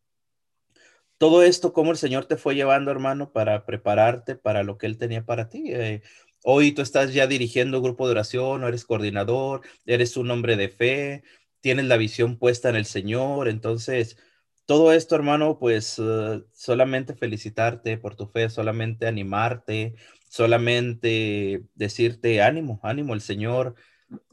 todo 1.17 1.41
esto, 1.41 1.71
cómo 1.71 1.91
el 1.91 1.97
Señor 1.97 2.25
te 2.25 2.35
fue 2.35 2.53
llevando, 2.53 2.91
hermano, 2.91 3.31
para 3.31 3.65
prepararte 3.65 4.35
para 4.35 4.63
lo 4.63 4.77
que 4.77 4.87
Él 4.87 4.97
tenía 4.97 5.23
para 5.23 5.47
ti. 5.47 5.71
Eh, 5.73 6.01
hoy 6.43 6.73
tú 6.73 6.81
estás 6.81 7.13
ya 7.13 7.27
dirigiendo 7.27 7.77
un 7.77 7.83
grupo 7.85 8.07
de 8.07 8.11
oración, 8.11 8.61
o 8.61 8.67
eres 8.67 8.83
coordinador, 8.83 9.61
eres 9.85 10.17
un 10.17 10.29
hombre 10.31 10.57
de 10.57 10.67
fe, 10.67 11.23
tienes 11.65 11.85
la 11.87 11.97
visión 11.97 12.37
puesta 12.37 12.69
en 12.69 12.75
el 12.75 12.85
Señor. 12.85 13.47
Entonces, 13.47 14.17
todo 14.65 14.93
esto, 14.93 15.15
hermano, 15.15 15.57
pues 15.57 15.97
eh, 15.97 16.43
solamente 16.53 17.15
felicitarte 17.15 17.97
por 17.97 18.15
tu 18.15 18.27
fe, 18.27 18.51
solamente 18.51 19.07
animarte, 19.07 19.95
solamente 20.29 21.63
decirte 21.73 22.43
ánimo, 22.43 22.79
ánimo, 22.83 23.15
el 23.15 23.21
Señor 23.21 23.73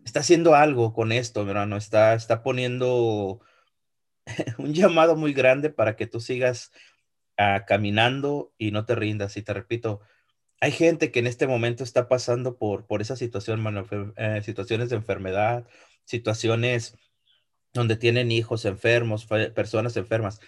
está 0.04 0.20
haciendo 0.20 0.54
algo 0.54 0.92
con 0.92 1.10
esto, 1.10 1.48
hermano, 1.48 1.78
está, 1.78 2.12
está 2.12 2.42
poniendo 2.42 3.40
un 4.58 4.74
llamado 4.74 5.16
muy 5.16 5.32
grande 5.32 5.70
para 5.70 5.96
que 5.96 6.06
tú 6.06 6.20
sigas 6.20 6.70
ah, 7.38 7.64
caminando 7.66 8.52
y 8.58 8.72
no 8.72 8.84
te 8.84 8.94
rindas. 8.94 9.38
Y 9.38 9.42
te 9.42 9.54
repito, 9.54 10.02
hay 10.60 10.72
gente 10.72 11.10
que 11.10 11.20
en 11.20 11.28
este 11.28 11.46
momento 11.46 11.82
está 11.82 12.08
pasando 12.08 12.58
por, 12.58 12.86
por 12.86 13.00
esa 13.00 13.16
situación, 13.16 13.60
hermano, 13.60 13.86
eh, 14.18 14.42
situaciones 14.44 14.90
de 14.90 14.96
enfermedad, 14.96 15.66
situaciones 16.04 16.98
donde 17.72 17.96
tienen 17.96 18.30
hijos 18.30 18.64
enfermos, 18.64 19.26
personas 19.26 19.96
enfermas. 19.96 20.40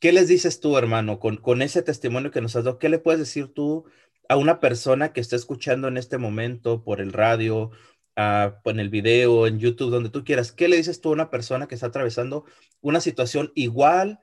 ¿Qué 0.00 0.12
les 0.12 0.28
dices 0.28 0.60
tú, 0.60 0.76
hermano, 0.78 1.18
con, 1.18 1.36
con 1.36 1.62
ese 1.62 1.82
testimonio 1.82 2.30
que 2.30 2.40
nos 2.40 2.54
has 2.56 2.64
dado? 2.64 2.78
¿Qué 2.78 2.88
le 2.88 2.98
puedes 2.98 3.20
decir 3.20 3.52
tú 3.52 3.84
a 4.28 4.36
una 4.36 4.60
persona 4.60 5.12
que 5.12 5.20
está 5.20 5.36
escuchando 5.36 5.88
en 5.88 5.96
este 5.96 6.18
momento 6.18 6.84
por 6.84 7.00
el 7.00 7.12
radio, 7.12 7.70
uh, 8.16 8.70
en 8.70 8.80
el 8.80 8.90
video, 8.90 9.46
en 9.46 9.58
YouTube, 9.58 9.90
donde 9.90 10.10
tú 10.10 10.24
quieras? 10.24 10.52
¿Qué 10.52 10.68
le 10.68 10.76
dices 10.76 11.00
tú 11.00 11.10
a 11.10 11.14
una 11.14 11.30
persona 11.30 11.66
que 11.66 11.74
está 11.74 11.88
atravesando 11.88 12.44
una 12.80 13.00
situación 13.00 13.50
igual 13.54 14.20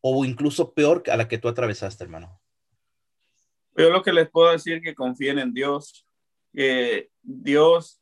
o 0.00 0.24
incluso 0.24 0.74
peor 0.74 1.02
a 1.10 1.16
la 1.16 1.26
que 1.26 1.38
tú 1.38 1.48
atravesaste, 1.48 2.04
hermano? 2.04 2.40
Yo 3.76 3.90
lo 3.90 4.02
que 4.02 4.12
les 4.12 4.30
puedo 4.30 4.52
decir 4.52 4.76
es 4.76 4.82
que 4.82 4.94
confíen 4.94 5.38
en 5.38 5.52
Dios, 5.52 6.06
que 6.52 7.10
Dios 7.22 8.00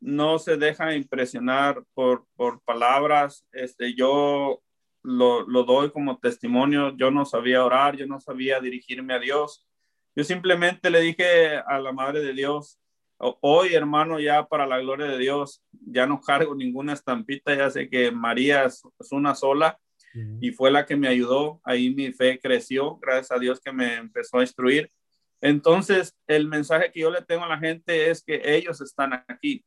no 0.00 0.38
se 0.38 0.56
deja 0.56 0.94
impresionar 0.94 1.82
por, 1.94 2.26
por 2.36 2.62
palabras. 2.62 3.46
Este, 3.52 3.94
yo 3.94 4.62
lo, 5.02 5.46
lo, 5.48 5.64
doy 5.64 5.90
como 5.90 6.18
testimonio. 6.18 6.96
Yo 6.96 7.10
no 7.10 7.24
sabía 7.24 7.64
orar, 7.64 7.96
yo 7.96 8.06
no 8.06 8.20
sabía 8.20 8.60
dirigirme 8.60 9.14
a 9.14 9.18
Dios. 9.18 9.66
Yo 10.14 10.24
simplemente 10.24 10.90
le 10.90 11.00
dije 11.00 11.56
a 11.58 11.78
la 11.78 11.92
Madre 11.92 12.20
de 12.20 12.32
Dios 12.32 12.78
Hoy, 13.20 13.74
hermano, 13.74 14.20
ya 14.20 14.46
para 14.46 14.64
la 14.64 14.78
gloria 14.78 15.06
de 15.06 15.18
Dios, 15.18 15.60
ya 15.72 16.06
no 16.06 16.20
cargo 16.20 16.54
ninguna 16.54 16.92
estampita, 16.92 17.52
ya 17.52 17.68
sé 17.68 17.90
que 17.90 18.12
María 18.12 18.64
es, 18.64 18.82
una 19.10 19.34
sola 19.34 19.78
y 20.40 20.52
fue 20.52 20.70
la 20.70 20.86
que 20.86 20.96
me 20.96 21.08
ayudó. 21.08 21.60
Ahí 21.64 21.92
mi 21.92 22.12
fe 22.12 22.38
creció, 22.40 22.96
gracias 22.98 23.32
a 23.32 23.40
Dios 23.40 23.60
que 23.60 23.72
me 23.72 23.96
empezó 23.96 24.38
a 24.38 24.42
instruir. 24.42 24.92
Entonces, 25.40 26.16
el 26.28 26.46
mensaje 26.46 26.92
que 26.92 27.00
yo 27.00 27.10
le 27.10 27.22
tengo 27.22 27.44
a 27.44 27.48
la 27.48 27.58
gente 27.58 28.08
es 28.08 28.22
que 28.22 28.40
ellos 28.44 28.80
están 28.80 29.12
aquí, 29.26 29.64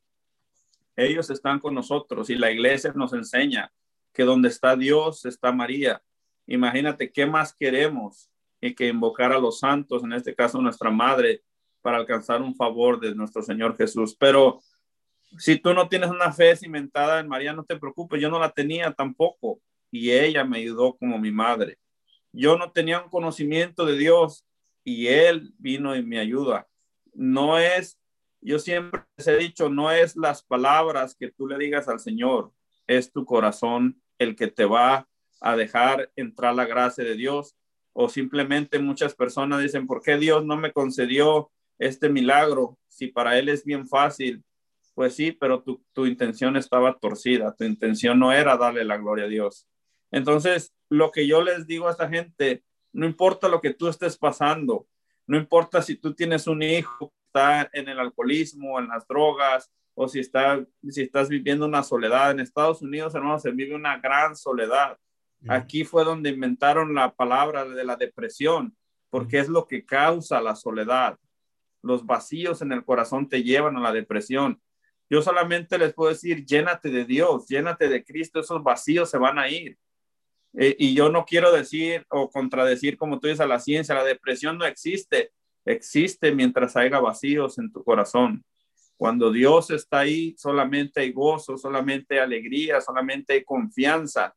ellos 0.95 1.29
están 1.29 1.59
con 1.59 1.73
nosotros 1.73 2.29
y 2.29 2.35
la 2.35 2.51
iglesia 2.51 2.91
nos 2.95 3.13
enseña 3.13 3.71
que 4.13 4.23
donde 4.23 4.49
está 4.49 4.75
Dios 4.75 5.25
está 5.25 5.51
María. 5.51 6.01
Imagínate 6.47 7.11
qué 7.11 7.25
más 7.25 7.53
queremos 7.53 8.29
y 8.59 8.75
que 8.75 8.87
invocar 8.87 9.31
a 9.31 9.39
los 9.39 9.59
santos, 9.59 10.03
en 10.03 10.13
este 10.13 10.35
caso 10.35 10.61
nuestra 10.61 10.91
madre, 10.91 11.43
para 11.81 11.97
alcanzar 11.97 12.41
un 12.41 12.55
favor 12.55 12.99
de 12.99 13.15
nuestro 13.15 13.41
Señor 13.41 13.75
Jesús. 13.75 14.15
Pero 14.15 14.61
si 15.37 15.57
tú 15.57 15.73
no 15.73 15.87
tienes 15.87 16.09
una 16.09 16.31
fe 16.31 16.55
cimentada 16.55 17.19
en 17.19 17.27
María, 17.27 17.53
no 17.53 17.63
te 17.63 17.77
preocupes, 17.77 18.21
yo 18.21 18.29
no 18.29 18.39
la 18.39 18.51
tenía 18.51 18.91
tampoco 18.93 19.61
y 19.89 20.11
ella 20.11 20.43
me 20.43 20.59
ayudó 20.59 20.95
como 20.97 21.17
mi 21.17 21.31
madre. 21.31 21.77
Yo 22.31 22.57
no 22.57 22.71
tenía 22.71 23.01
un 23.01 23.09
conocimiento 23.09 23.85
de 23.85 23.97
Dios 23.97 24.45
y 24.83 25.07
Él 25.07 25.53
vino 25.57 25.95
y 25.95 26.03
me 26.03 26.19
ayuda. 26.19 26.67
No 27.13 27.57
es, 27.57 27.99
yo 28.41 28.59
siempre 28.59 29.03
les 29.17 29.27
he 29.27 29.37
dicho, 29.37 29.69
no 29.69 29.91
es 29.91 30.15
las 30.15 30.43
palabras 30.43 31.15
que 31.15 31.31
tú 31.31 31.47
le 31.47 31.57
digas 31.57 31.87
al 31.87 31.99
Señor, 31.99 32.51
es 32.87 33.11
tu 33.11 33.25
corazón 33.25 34.01
el 34.17 34.35
que 34.35 34.47
te 34.47 34.65
va 34.65 35.07
a 35.39 35.55
dejar 35.55 36.11
entrar 36.15 36.55
la 36.55 36.65
gracia 36.65 37.03
de 37.03 37.15
Dios. 37.15 37.55
O 37.93 38.07
simplemente 38.09 38.79
muchas 38.79 39.13
personas 39.13 39.61
dicen, 39.61 39.85
¿por 39.85 40.01
qué 40.01 40.17
Dios 40.17 40.45
no 40.45 40.55
me 40.55 40.71
concedió 40.71 41.51
este 41.81 42.09
milagro, 42.09 42.77
si 42.87 43.07
para 43.07 43.37
él 43.39 43.49
es 43.49 43.65
bien 43.65 43.87
fácil, 43.87 44.43
pues 44.93 45.15
sí, 45.15 45.31
pero 45.31 45.63
tu, 45.63 45.83
tu 45.93 46.05
intención 46.05 46.55
estaba 46.55 46.97
torcida, 46.99 47.55
tu 47.55 47.63
intención 47.63 48.19
no 48.19 48.31
era 48.31 48.55
darle 48.55 48.85
la 48.85 48.97
gloria 48.97 49.25
a 49.25 49.29
Dios. 49.29 49.67
Entonces, 50.11 50.73
lo 50.89 51.11
que 51.11 51.25
yo 51.25 51.41
les 51.41 51.65
digo 51.65 51.87
a 51.87 51.91
esta 51.91 52.07
gente, 52.07 52.63
no 52.93 53.07
importa 53.07 53.47
lo 53.47 53.61
que 53.61 53.73
tú 53.73 53.87
estés 53.87 54.15
pasando, 54.15 54.87
no 55.25 55.37
importa 55.37 55.81
si 55.81 55.95
tú 55.95 56.13
tienes 56.13 56.45
un 56.45 56.61
hijo 56.61 57.11
está 57.31 57.69
en 57.73 57.87
el 57.89 57.99
alcoholismo, 57.99 58.79
en 58.79 58.87
las 58.87 59.07
drogas, 59.07 59.71
o 59.93 60.07
si, 60.07 60.19
está, 60.19 60.65
si 60.89 61.01
estás 61.01 61.29
viviendo 61.29 61.65
una 61.65 61.83
soledad. 61.83 62.31
En 62.31 62.39
Estados 62.39 62.81
Unidos, 62.81 63.15
hermanos, 63.15 63.41
se 63.41 63.51
vive 63.51 63.75
una 63.75 63.99
gran 63.99 64.35
soledad. 64.35 64.97
Aquí 65.47 65.83
fue 65.83 66.03
donde 66.03 66.29
inventaron 66.29 66.93
la 66.93 67.13
palabra 67.13 67.65
de 67.65 67.83
la 67.83 67.95
depresión, 67.95 68.75
porque 69.09 69.39
es 69.39 69.49
lo 69.49 69.65
que 69.65 69.85
causa 69.85 70.39
la 70.39 70.55
soledad 70.55 71.17
los 71.81 72.05
vacíos 72.05 72.61
en 72.61 72.71
el 72.71 72.83
corazón 72.83 73.27
te 73.27 73.43
llevan 73.43 73.77
a 73.77 73.81
la 73.81 73.91
depresión. 73.91 74.61
Yo 75.09 75.21
solamente 75.21 75.77
les 75.77 75.93
puedo 75.93 76.11
decir, 76.11 76.45
llénate 76.45 76.89
de 76.89 77.05
Dios, 77.05 77.47
llénate 77.47 77.89
de 77.89 78.03
Cristo, 78.03 78.39
esos 78.39 78.63
vacíos 78.63 79.09
se 79.09 79.17
van 79.17 79.39
a 79.39 79.49
ir. 79.49 79.77
Eh, 80.53 80.75
y 80.79 80.93
yo 80.93 81.09
no 81.09 81.25
quiero 81.25 81.51
decir 81.51 82.05
o 82.09 82.29
contradecir, 82.29 82.97
como 82.97 83.19
tú 83.19 83.27
dices, 83.27 83.41
a 83.41 83.47
la 83.47 83.59
ciencia, 83.59 83.95
la 83.95 84.03
depresión 84.03 84.57
no 84.57 84.65
existe, 84.65 85.31
existe 85.65 86.33
mientras 86.33 86.75
haya 86.75 86.99
vacíos 86.99 87.57
en 87.57 87.71
tu 87.71 87.83
corazón. 87.83 88.43
Cuando 88.97 89.31
Dios 89.31 89.71
está 89.71 89.99
ahí, 89.99 90.35
solamente 90.37 91.01
hay 91.01 91.11
gozo, 91.11 91.57
solamente 91.57 92.15
hay 92.15 92.19
alegría, 92.21 92.81
solamente 92.81 93.33
hay 93.33 93.43
confianza 93.43 94.35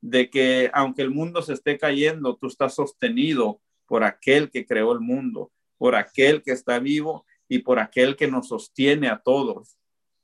de 0.00 0.30
que 0.30 0.70
aunque 0.72 1.02
el 1.02 1.10
mundo 1.10 1.42
se 1.42 1.52
esté 1.52 1.78
cayendo, 1.78 2.36
tú 2.36 2.48
estás 2.48 2.74
sostenido 2.74 3.60
por 3.86 4.02
aquel 4.02 4.50
que 4.50 4.66
creó 4.66 4.92
el 4.92 5.00
mundo 5.00 5.52
por 5.80 5.94
aquel 5.94 6.42
que 6.42 6.52
está 6.52 6.78
vivo 6.78 7.24
y 7.48 7.60
por 7.60 7.78
aquel 7.78 8.14
que 8.14 8.28
nos 8.28 8.48
sostiene 8.48 9.08
a 9.08 9.16
todos. 9.16 9.78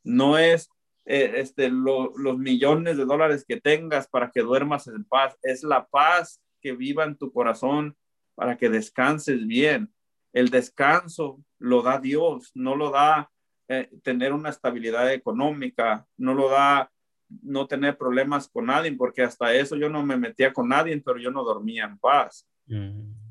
No 0.05 0.37
es 0.37 0.69
eh, 1.07 1.33
este, 1.37 1.71
los 1.71 2.39
millones 2.39 2.99
de 2.99 3.07
dólares 3.07 3.43
que 3.49 3.59
tengas 3.59 4.07
para 4.07 4.31
que 4.31 4.43
duermas 4.43 4.87
en 4.87 5.03
paz, 5.05 5.35
es 5.43 5.63
la 5.63 5.87
paz 5.87 6.43
que 6.61 6.73
viva 6.73 7.05
en 7.05 7.17
tu 7.17 7.33
corazón 7.33 7.97
para 8.35 8.59
que 8.59 8.69
descanses 8.69 9.47
bien. 9.47 9.91
El 10.37 10.51
descanso 10.51 11.43
lo 11.59 11.81
da 11.81 11.99
Dios, 11.99 12.51
no 12.55 12.77
lo 12.77 12.91
da 12.91 13.31
eh, 13.69 13.89
tener 14.03 14.35
una 14.35 14.51
estabilidad 14.51 15.11
económica, 15.11 16.07
no 16.19 16.35
lo 16.35 16.51
da 16.51 16.93
no 17.41 17.67
tener 17.67 17.97
problemas 17.97 18.47
con 18.47 18.67
nadie, 18.67 18.93
porque 18.93 19.23
hasta 19.23 19.55
eso 19.55 19.77
yo 19.77 19.89
no 19.89 20.05
me 20.05 20.19
metía 20.19 20.53
con 20.53 20.69
nadie, 20.69 21.01
pero 21.01 21.19
yo 21.19 21.31
no 21.31 21.43
dormía 21.43 21.87
en 21.87 21.99
paz. 21.99 22.47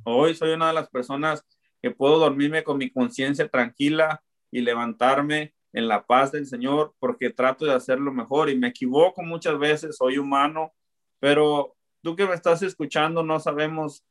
Hoy 0.03 0.33
soy 0.33 0.53
una 0.53 0.69
de 0.69 0.73
las 0.73 0.89
personas 0.89 1.45
que 1.79 1.91
puedo 1.91 2.17
dormirme 2.17 2.63
con 2.63 2.79
mi 2.79 2.89
conciencia 2.89 3.47
tranquila 3.47 4.23
y 4.49 4.61
levantarme 4.61 5.53
en 5.73 5.87
la 5.87 6.07
paz 6.07 6.31
del 6.31 6.47
Señor 6.47 6.95
porque 6.97 7.29
trato 7.29 7.65
de 7.65 7.73
hacerlo 7.73 8.11
mejor 8.11 8.49
y 8.49 8.57
me 8.57 8.69
equivoco 8.69 9.21
muchas 9.21 9.59
veces, 9.59 9.95
soy 9.95 10.17
humano, 10.17 10.73
pero 11.19 11.75
tú 12.01 12.15
que 12.15 12.25
me 12.25 12.33
estás 12.33 12.63
escuchando 12.63 13.21
no 13.21 13.39
sabemos 13.39 14.03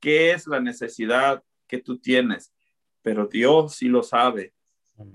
qué 0.00 0.32
es 0.32 0.48
la 0.48 0.58
necesidad 0.58 1.44
que 1.70 1.78
tú 1.78 1.98
tienes, 1.98 2.52
pero 3.00 3.26
Dios 3.26 3.76
sí 3.76 3.88
lo 3.88 4.02
sabe. 4.02 4.52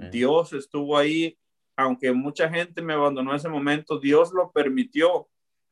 Dios 0.09 0.53
estuvo 0.53 0.97
ahí, 0.97 1.37
aunque 1.75 2.11
mucha 2.11 2.49
gente 2.49 2.81
me 2.81 2.93
abandonó 2.93 3.31
en 3.31 3.37
ese 3.37 3.49
momento, 3.49 3.99
Dios 3.99 4.31
lo 4.33 4.51
permitió 4.51 5.27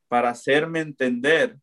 para 0.06 0.28
hacerme 0.28 0.80
entender 0.80 1.58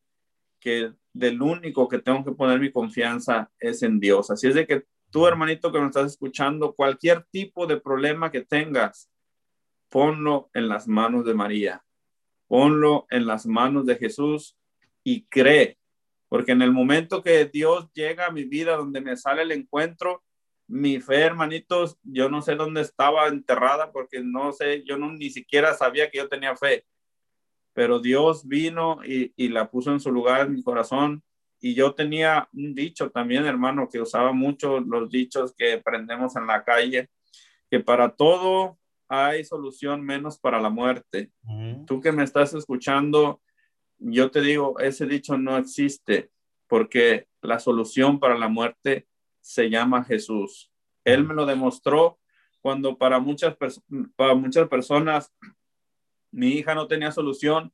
que 0.60 0.91
del 1.14 1.41
único 1.41 1.88
que 1.88 1.99
tengo 1.99 2.26
que 2.26 2.31
poner 2.31 2.60
mi 2.60 2.72
confianza 2.72 3.52
es 3.60 3.84
en 3.84 3.99
Dios. 3.99 4.31
Así 4.31 4.48
es 4.48 4.56
de 4.56 4.65
que 4.65 4.84
tú, 5.11 5.27
hermanito 5.27 5.72
que 5.72 5.80
me 5.80 5.85
estás 5.85 6.11
escuchando, 6.11 6.73
cualquier 6.73 7.23
tipo 7.31 7.68
de 7.68 7.80
problema 7.80 8.31
que 8.31 8.41
tengas, 8.41 9.10
ponlo 9.89 10.49
en 10.53 10.68
las 10.68 10.88
manos 10.88 11.26
de 11.26 11.34
María, 11.34 11.85
ponlo 12.48 13.06
en 13.11 13.27
las 13.27 13.45
manos 13.45 13.85
de 13.85 13.95
Jesús 13.95 14.57
y 15.03 15.26
cree, 15.26 15.77
porque 16.32 16.53
en 16.53 16.62
el 16.62 16.72
momento 16.72 17.22
que 17.22 17.44
Dios 17.44 17.91
llega 17.94 18.28
a 18.28 18.32
mi 18.32 18.45
vida, 18.45 18.78
donde 18.78 19.02
me 19.02 19.18
sale 19.18 19.41
el 19.41 19.52
encuentro, 19.52 20.24
mi 20.66 21.02
fe, 21.02 21.18
hermanitos, 21.18 21.98
yo 22.03 22.30
no 22.30 22.41
sé 22.41 22.56
dónde 22.56 22.80
estaba 22.80 23.28
enterrada, 23.28 23.91
porque 23.91 24.22
no 24.24 24.53
sé, 24.53 24.86
yo 24.86 24.98
no, 24.98 25.12
ni 25.12 25.30
siquiera 25.30 25.74
sabía 25.74 26.10
que 26.10 26.20
yo 26.20 26.30
tenía 26.30 26.56
fe 26.56 26.86
pero 27.74 27.99
Dios 27.99 28.48
vino 28.48 28.99
y, 29.03 29.48
la 29.49 29.70
puso 29.70 29.91
en 29.91 29.99
su 29.99 30.12
lugar 30.12 30.48
en 30.48 30.53
mi 30.53 30.64
corazón. 30.64 31.24
Y 31.60 31.76
yo 31.76 31.94
tenía 31.94 32.49
un 32.53 32.74
dicho 32.74 33.12
también, 33.12 33.45
hermano, 33.45 33.88
que 33.90 34.02
usaba 34.02 34.34
mucho 34.34 34.80
los 34.80 35.10
dichos 35.10 35.53
que 35.56 35.74
aprendemos 35.74 36.36
en 36.36 36.48
la 36.48 36.64
calle, 36.64 37.10
que 37.70 37.80
para 37.80 38.10
todo 38.10 38.80
hay 39.08 39.44
solución 39.45 40.02
menos 40.02 40.40
para 40.40 40.60
la 40.60 40.70
muerte. 40.70 41.32
Tú 41.86 42.02
que 42.02 42.12
me 42.12 42.24
estás 42.24 42.53
escuchando, 42.53 43.41
yo 44.02 44.32
te 44.32 44.41
digo, 44.41 44.80
ese 44.80 45.06
dicho 45.06 45.38
no 45.38 45.57
existe 45.57 46.32
porque 46.68 47.28
la 47.41 47.60
solución 47.60 48.19
para 48.19 48.38
la 48.38 48.48
muerte 48.48 49.07
se 49.41 49.69
llama 49.69 50.03
Jesús. 50.03 50.72
Él 51.03 51.23
me 51.23 51.34
lo 51.34 51.45
demostró 51.45 52.19
cuando 52.61 52.98
para 52.98 53.19
muchas, 53.19 53.56
para 54.15 54.36
muchas 54.36 54.68
personas 54.68 55.32
mi 56.32 56.53
hija 56.53 56.73
no 56.73 56.88
tenía 56.88 57.11
solución. 57.11 57.73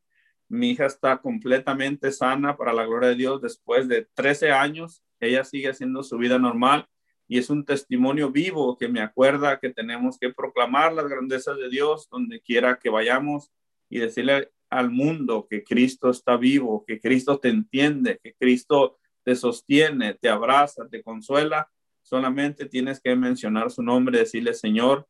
Mi 0.49 0.71
hija 0.71 0.85
está 0.85 1.17
completamente 1.21 2.11
sana 2.11 2.57
para 2.57 2.73
la 2.73 2.85
gloria 2.85 3.09
de 3.09 3.15
Dios 3.15 3.41
después 3.41 3.87
de 3.87 4.07
13 4.13 4.51
años. 4.51 5.03
Ella 5.19 5.43
sigue 5.43 5.69
haciendo 5.69 6.03
su 6.03 6.17
vida 6.17 6.39
normal 6.39 6.87
y 7.27 7.37
es 7.37 7.49
un 7.49 7.65
testimonio 7.65 8.31
vivo 8.31 8.77
que 8.77 8.87
me 8.87 9.01
acuerda 9.01 9.59
que 9.59 9.69
tenemos 9.69 10.17
que 10.17 10.33
proclamar 10.33 10.93
las 10.93 11.07
grandezas 11.07 11.57
de 11.57 11.69
Dios 11.69 12.07
donde 12.09 12.41
quiera 12.41 12.79
que 12.79 12.89
vayamos 12.89 13.51
y 13.89 13.99
decirle 13.99 14.51
al 14.69 14.89
mundo 14.91 15.47
que 15.49 15.63
Cristo 15.63 16.09
está 16.09 16.37
vivo, 16.37 16.83
que 16.85 16.99
Cristo 16.99 17.39
te 17.39 17.49
entiende, 17.49 18.19
que 18.21 18.33
Cristo 18.33 18.99
te 19.23 19.35
sostiene, 19.35 20.13
te 20.13 20.29
abraza, 20.29 20.87
te 20.89 21.03
consuela. 21.03 21.69
Solamente 22.01 22.65
tienes 22.65 22.99
que 23.01 23.15
mencionar 23.15 23.71
su 23.71 23.83
nombre, 23.83 24.19
decirle, 24.19 24.53
Señor, 24.53 25.07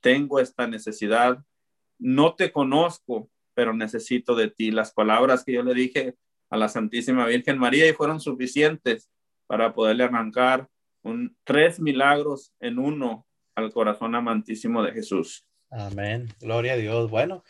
tengo 0.00 0.40
esta 0.40 0.66
necesidad, 0.66 1.38
no 1.98 2.34
te 2.34 2.52
conozco, 2.52 3.30
pero 3.54 3.72
necesito 3.72 4.34
de 4.36 4.48
ti. 4.48 4.70
Las 4.70 4.92
palabras 4.92 5.44
que 5.44 5.52
yo 5.52 5.62
le 5.62 5.74
dije 5.74 6.16
a 6.50 6.56
la 6.56 6.68
Santísima 6.68 7.26
Virgen 7.26 7.58
María 7.58 7.88
y 7.88 7.92
fueron 7.92 8.20
suficientes 8.20 9.10
para 9.46 9.74
poderle 9.74 10.04
arrancar 10.04 10.68
tres 11.44 11.80
milagros 11.80 12.52
en 12.60 12.78
uno 12.78 13.26
al 13.54 13.72
corazón 13.72 14.14
amantísimo 14.14 14.82
de 14.82 14.92
Jesús. 14.92 15.44
Amén. 15.70 16.28
Gloria 16.40 16.74
a 16.74 16.76
Dios. 16.76 17.10
Bueno, 17.10 17.44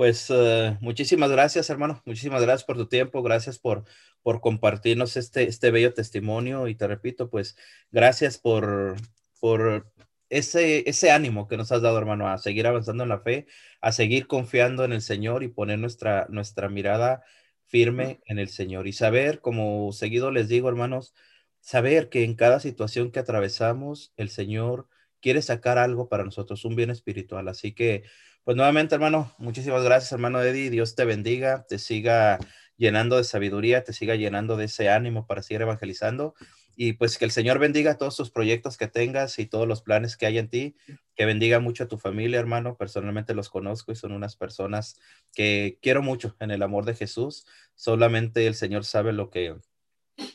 pues 0.00 0.30
uh, 0.30 0.78
muchísimas 0.80 1.30
gracias, 1.30 1.68
hermano. 1.68 2.00
Muchísimas 2.06 2.40
gracias 2.40 2.64
por 2.64 2.78
tu 2.78 2.88
tiempo. 2.88 3.22
Gracias 3.22 3.58
por, 3.58 3.84
por 4.22 4.40
compartirnos 4.40 5.18
este, 5.18 5.46
este 5.46 5.70
bello 5.70 5.92
testimonio. 5.92 6.68
Y 6.68 6.74
te 6.74 6.86
repito, 6.86 7.28
pues 7.28 7.54
gracias 7.90 8.38
por, 8.38 8.96
por 9.40 9.92
ese, 10.30 10.88
ese 10.88 11.10
ánimo 11.10 11.48
que 11.48 11.58
nos 11.58 11.70
has 11.70 11.82
dado, 11.82 11.98
hermano, 11.98 12.28
a 12.28 12.38
seguir 12.38 12.66
avanzando 12.66 13.02
en 13.02 13.10
la 13.10 13.20
fe, 13.20 13.46
a 13.82 13.92
seguir 13.92 14.26
confiando 14.26 14.86
en 14.86 14.94
el 14.94 15.02
Señor 15.02 15.42
y 15.42 15.48
poner 15.48 15.78
nuestra, 15.78 16.26
nuestra 16.30 16.70
mirada 16.70 17.22
firme 17.66 18.22
en 18.24 18.38
el 18.38 18.48
Señor 18.48 18.86
y 18.86 18.94
saber, 18.94 19.42
como 19.42 19.92
seguido 19.92 20.30
les 20.30 20.48
digo, 20.48 20.70
hermanos, 20.70 21.12
saber 21.60 22.08
que 22.08 22.24
en 22.24 22.36
cada 22.36 22.58
situación 22.60 23.10
que 23.10 23.18
atravesamos, 23.18 24.14
el 24.16 24.30
Señor 24.30 24.88
quiere 25.20 25.42
sacar 25.42 25.76
algo 25.76 26.08
para 26.08 26.24
nosotros, 26.24 26.64
un 26.64 26.74
bien 26.74 26.88
espiritual. 26.88 27.48
Así 27.48 27.74
que, 27.74 28.04
pues 28.44 28.56
nuevamente, 28.56 28.94
hermano, 28.94 29.32
muchísimas 29.38 29.84
gracias, 29.84 30.12
hermano 30.12 30.42
Eddie. 30.42 30.70
Dios 30.70 30.94
te 30.94 31.04
bendiga, 31.04 31.64
te 31.68 31.78
siga 31.78 32.38
llenando 32.76 33.16
de 33.16 33.24
sabiduría, 33.24 33.84
te 33.84 33.92
siga 33.92 34.14
llenando 34.16 34.56
de 34.56 34.64
ese 34.64 34.88
ánimo 34.88 35.26
para 35.26 35.42
seguir 35.42 35.62
evangelizando. 35.62 36.34
Y 36.76 36.94
pues 36.94 37.18
que 37.18 37.26
el 37.26 37.30
Señor 37.30 37.58
bendiga 37.58 37.98
todos 37.98 38.16
tus 38.16 38.30
proyectos 38.30 38.78
que 38.78 38.88
tengas 38.88 39.38
y 39.38 39.44
todos 39.44 39.68
los 39.68 39.82
planes 39.82 40.16
que 40.16 40.24
hay 40.24 40.38
en 40.38 40.48
ti. 40.48 40.76
Que 41.14 41.26
bendiga 41.26 41.60
mucho 41.60 41.84
a 41.84 41.88
tu 41.88 41.98
familia, 41.98 42.40
hermano. 42.40 42.78
Personalmente 42.78 43.34
los 43.34 43.50
conozco 43.50 43.92
y 43.92 43.96
son 43.96 44.12
unas 44.12 44.34
personas 44.36 44.98
que 45.34 45.78
quiero 45.82 46.02
mucho 46.02 46.36
en 46.40 46.50
el 46.50 46.62
amor 46.62 46.86
de 46.86 46.94
Jesús. 46.94 47.44
Solamente 47.74 48.46
el 48.46 48.54
Señor 48.54 48.86
sabe 48.86 49.12
lo 49.12 49.28
que, 49.28 49.56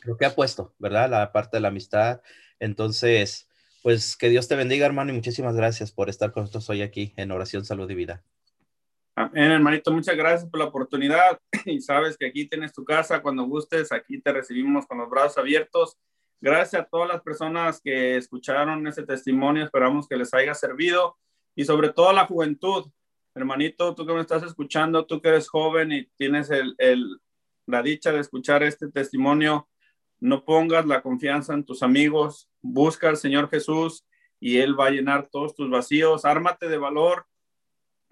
lo 0.04 0.18
que 0.18 0.26
ha 0.26 0.36
puesto, 0.36 0.76
¿verdad? 0.78 1.10
La 1.10 1.32
parte 1.32 1.58
de 1.58 1.62
la 1.62 1.70
amistad. 1.70 2.22
Entonces, 2.60 3.48
pues 3.86 4.18
que 4.18 4.30
Dios 4.30 4.48
te 4.48 4.56
bendiga, 4.56 4.88
hermano, 4.88 5.12
y 5.12 5.16
muchísimas 5.16 5.56
gracias 5.56 5.92
por 5.92 6.10
estar 6.10 6.32
con 6.32 6.42
nosotros 6.42 6.68
hoy 6.72 6.82
aquí 6.82 7.14
en 7.18 7.30
Oración, 7.30 7.66
Salud 7.66 7.88
y 7.88 7.94
Vida. 7.94 8.24
Amén, 9.14 9.52
hermanito, 9.52 9.92
muchas 9.92 10.18
gracias 10.18 10.50
por 10.50 10.60
la 10.60 10.66
oportunidad. 10.66 11.40
Y 11.68 11.80
sabes 11.82 12.18
que 12.18 12.26
aquí 12.26 12.50
tienes 12.50 12.74
tu 12.74 12.84
casa 12.84 13.22
cuando 13.22 13.44
gustes, 13.44 13.92
aquí 13.92 14.20
te 14.20 14.34
recibimos 14.34 14.88
con 14.88 14.98
los 14.98 15.08
brazos 15.08 15.38
abiertos. 15.38 16.00
Gracias 16.42 16.82
a 16.82 16.86
todas 16.86 17.08
las 17.08 17.22
personas 17.22 17.80
que 17.80 18.18
escucharon 18.18 18.88
ese 18.88 19.04
testimonio, 19.04 19.64
esperamos 19.64 20.08
que 20.08 20.18
les 20.18 20.34
haya 20.34 20.56
servido 20.56 21.20
y 21.56 21.64
sobre 21.64 21.90
todo 21.90 22.10
a 22.10 22.14
la 22.14 22.26
juventud. 22.26 22.92
Hermanito, 23.36 23.94
tú 23.94 24.08
que 24.08 24.14
me 24.14 24.22
estás 24.22 24.42
escuchando, 24.42 25.06
tú 25.06 25.22
que 25.22 25.30
eres 25.30 25.48
joven 25.48 25.92
y 25.92 26.08
tienes 26.18 26.50
el, 26.50 26.74
el, 26.80 27.20
la 27.68 27.84
dicha 27.84 28.12
de 28.12 28.22
escuchar 28.22 28.64
este 28.64 28.90
testimonio, 28.90 29.70
no 30.20 30.46
pongas 30.46 30.86
la 30.86 31.02
confianza 31.02 31.54
en 31.54 31.64
tus 31.64 31.84
amigos, 31.84 32.50
busca 32.62 33.10
al 33.10 33.18
Señor 33.18 33.50
Jesús 33.50 34.06
y 34.40 34.58
Él 34.58 34.80
va 34.80 34.88
a 34.88 34.92
llenar 34.92 35.30
todos 35.32 35.56
tus 35.56 35.70
vacíos. 35.70 36.26
Ármate 36.26 36.68
de 36.68 36.78
valor, 36.78 37.26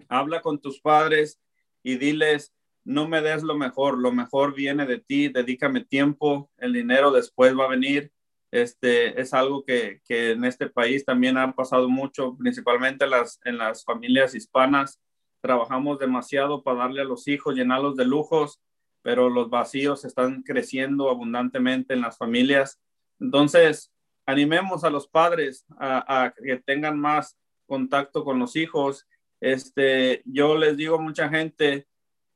habla 0.08 0.40
con 0.40 0.60
tus 0.60 0.80
padres 0.80 1.40
y 1.82 1.96
diles, 1.96 2.54
no 2.84 3.08
me 3.08 3.22
des 3.22 3.42
lo 3.42 3.56
mejor, 3.56 3.98
lo 3.98 4.12
mejor 4.12 4.54
viene 4.54 4.86
de 4.86 4.98
ti, 4.98 5.28
dedícame 5.28 5.84
tiempo, 5.84 6.50
el 6.58 6.72
dinero 6.72 7.10
después 7.10 7.56
va 7.58 7.64
a 7.64 7.68
venir. 7.68 8.12
Este 8.50 9.20
es 9.20 9.34
algo 9.34 9.64
que, 9.64 10.00
que 10.04 10.32
en 10.32 10.44
este 10.44 10.68
país 10.68 11.04
también 11.04 11.36
ha 11.38 11.52
pasado 11.54 11.88
mucho, 11.88 12.36
principalmente 12.36 13.06
las, 13.06 13.40
en 13.44 13.58
las 13.58 13.84
familias 13.84 14.34
hispanas. 14.34 15.00
Trabajamos 15.40 15.98
demasiado 15.98 16.62
para 16.62 16.80
darle 16.80 17.00
a 17.00 17.04
los 17.04 17.26
hijos, 17.26 17.54
llenarlos 17.54 17.96
de 17.96 18.04
lujos, 18.04 18.60
pero 19.04 19.28
los 19.30 19.50
vacíos 19.50 20.04
están 20.04 20.42
creciendo 20.42 21.10
abundantemente 21.10 21.94
en 21.94 22.00
las 22.00 22.18
familias. 22.18 22.80
Entonces, 23.20 23.92
animemos 24.26 24.82
a 24.82 24.90
los 24.90 25.06
padres 25.06 25.64
a, 25.78 26.32
que 26.42 26.56
tengan 26.56 26.98
más 26.98 27.36
contacto 27.66 28.24
con 28.24 28.40
los 28.40 28.56
hijos 28.56 29.06
este, 29.44 30.22
yo 30.24 30.56
les 30.56 30.78
digo 30.78 30.96
a 30.96 31.02
mucha 31.02 31.28
gente, 31.28 31.86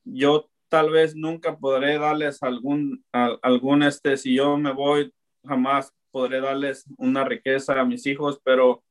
yo 0.04 0.50
tal 0.68 0.90
vez 0.90 1.16
nunca 1.16 1.56
podré 1.56 1.96
darles 1.98 2.42
algún, 2.42 3.02
algún, 3.12 3.82
este, 3.82 4.18
si 4.18 4.34
yo 4.34 4.58
me 4.58 4.74
voy, 4.74 5.10
jamás 5.42 5.94
podré 6.10 6.42
darles 6.42 6.84
una 6.98 7.24
riqueza 7.24 7.80
a 7.80 7.86
mis 7.86 8.06
hijos, 8.06 8.42
pero 8.44 8.84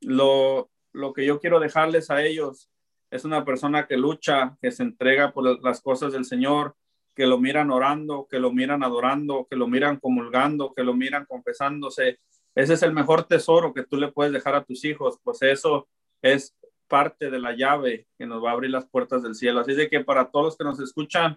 lo, 0.00 0.70
lo 0.92 1.12
que 1.12 1.26
yo 1.26 1.40
quiero 1.40 1.58
dejarles 1.58 2.12
a 2.12 2.22
ellos 2.22 2.70
es 3.10 3.24
una 3.24 3.44
persona 3.44 3.88
que 3.88 3.96
lucha, 3.96 4.56
que 4.62 4.70
se 4.70 4.84
entrega 4.84 5.32
por 5.32 5.60
las 5.60 5.80
cosas 5.80 6.12
del 6.12 6.26
Señor, 6.26 6.76
que 7.18 7.26
lo 7.26 7.40
miran 7.40 7.72
orando, 7.72 8.28
que 8.30 8.38
lo 8.38 8.52
miran 8.52 8.84
adorando, 8.84 9.48
que 9.50 9.56
lo 9.56 9.66
miran 9.66 9.98
comulgando, 9.98 10.72
que 10.72 10.84
lo 10.84 10.94
miran 10.94 11.26
confesándose. 11.26 12.20
Ese 12.54 12.74
es 12.74 12.82
el 12.84 12.92
mejor 12.92 13.24
tesoro 13.24 13.74
que 13.74 13.82
tú 13.82 13.96
le 13.96 14.12
puedes 14.12 14.32
dejar 14.32 14.54
a 14.54 14.62
tus 14.62 14.84
hijos, 14.84 15.18
pues 15.24 15.42
eso 15.42 15.88
es 16.22 16.56
parte 16.86 17.28
de 17.28 17.40
la 17.40 17.56
llave 17.56 18.06
que 18.16 18.24
nos 18.24 18.40
va 18.44 18.50
a 18.50 18.52
abrir 18.52 18.70
las 18.70 18.88
puertas 18.88 19.24
del 19.24 19.34
cielo. 19.34 19.58
Así 19.58 19.74
de 19.74 19.90
que 19.90 19.98
para 20.04 20.30
todos 20.30 20.44
los 20.44 20.56
que 20.56 20.62
nos 20.62 20.78
escuchan, 20.78 21.36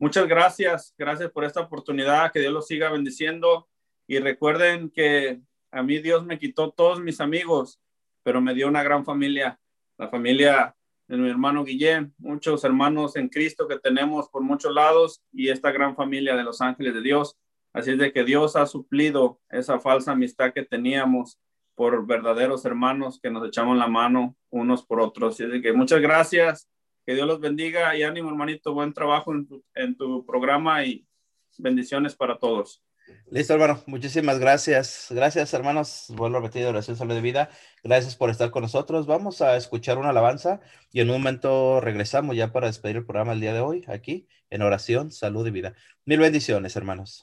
muchas 0.00 0.26
gracias. 0.26 0.96
Gracias 0.98 1.30
por 1.30 1.44
esta 1.44 1.60
oportunidad. 1.60 2.32
Que 2.32 2.40
Dios 2.40 2.52
los 2.52 2.66
siga 2.66 2.90
bendiciendo. 2.90 3.68
Y 4.08 4.18
recuerden 4.18 4.90
que 4.90 5.40
a 5.70 5.84
mí 5.84 6.00
Dios 6.00 6.26
me 6.26 6.40
quitó 6.40 6.72
todos 6.72 7.00
mis 7.00 7.20
amigos, 7.20 7.80
pero 8.24 8.40
me 8.40 8.52
dio 8.52 8.66
una 8.66 8.82
gran 8.82 9.04
familia. 9.04 9.60
La 9.96 10.08
familia 10.08 10.74
de 11.10 11.16
mi 11.16 11.28
hermano 11.28 11.64
Guillén, 11.64 12.14
muchos 12.18 12.62
hermanos 12.62 13.16
en 13.16 13.28
Cristo 13.28 13.66
que 13.66 13.80
tenemos 13.80 14.28
por 14.28 14.42
muchos 14.42 14.72
lados 14.72 15.20
y 15.32 15.48
esta 15.48 15.72
gran 15.72 15.96
familia 15.96 16.36
de 16.36 16.44
los 16.44 16.60
ángeles 16.60 16.94
de 16.94 17.02
Dios. 17.02 17.36
Así 17.72 17.90
es 17.90 17.98
de 17.98 18.12
que 18.12 18.22
Dios 18.22 18.54
ha 18.54 18.64
suplido 18.64 19.40
esa 19.48 19.80
falsa 19.80 20.12
amistad 20.12 20.52
que 20.52 20.64
teníamos 20.64 21.40
por 21.74 22.06
verdaderos 22.06 22.64
hermanos 22.64 23.18
que 23.20 23.28
nos 23.28 23.44
echamos 23.44 23.76
la 23.76 23.88
mano 23.88 24.36
unos 24.50 24.86
por 24.86 25.00
otros. 25.00 25.40
Así 25.40 25.60
que 25.60 25.72
muchas 25.72 26.00
gracias, 26.00 26.68
que 27.04 27.14
Dios 27.14 27.26
los 27.26 27.40
bendiga 27.40 27.96
y 27.96 28.04
ánimo 28.04 28.28
hermanito, 28.28 28.72
buen 28.72 28.92
trabajo 28.92 29.34
en 29.74 29.96
tu 29.96 30.24
programa 30.24 30.84
y 30.84 31.04
bendiciones 31.58 32.14
para 32.14 32.38
todos. 32.38 32.84
Listo, 33.30 33.54
hermano. 33.54 33.82
Muchísimas 33.86 34.38
gracias. 34.38 35.06
Gracias, 35.10 35.54
hermanos. 35.54 36.06
Vuelvo 36.08 36.38
a 36.38 36.40
repetir, 36.40 36.66
oración 36.66 36.96
salud 36.96 37.14
de 37.14 37.20
vida. 37.20 37.50
Gracias 37.84 38.16
por 38.16 38.30
estar 38.30 38.50
con 38.50 38.62
nosotros. 38.62 39.06
Vamos 39.06 39.40
a 39.40 39.56
escuchar 39.56 39.98
una 39.98 40.10
alabanza 40.10 40.60
y 40.92 41.00
en 41.00 41.10
un 41.10 41.18
momento 41.18 41.80
regresamos 41.80 42.36
ya 42.36 42.52
para 42.52 42.66
despedir 42.66 42.96
el 42.96 43.04
programa 43.04 43.32
el 43.32 43.40
día 43.40 43.54
de 43.54 43.60
hoy 43.60 43.84
aquí 43.88 44.28
en 44.50 44.62
oración, 44.62 45.12
salud 45.12 45.46
y 45.46 45.50
vida. 45.52 45.74
Mil 46.04 46.18
bendiciones, 46.18 46.74
hermanos. 46.76 47.18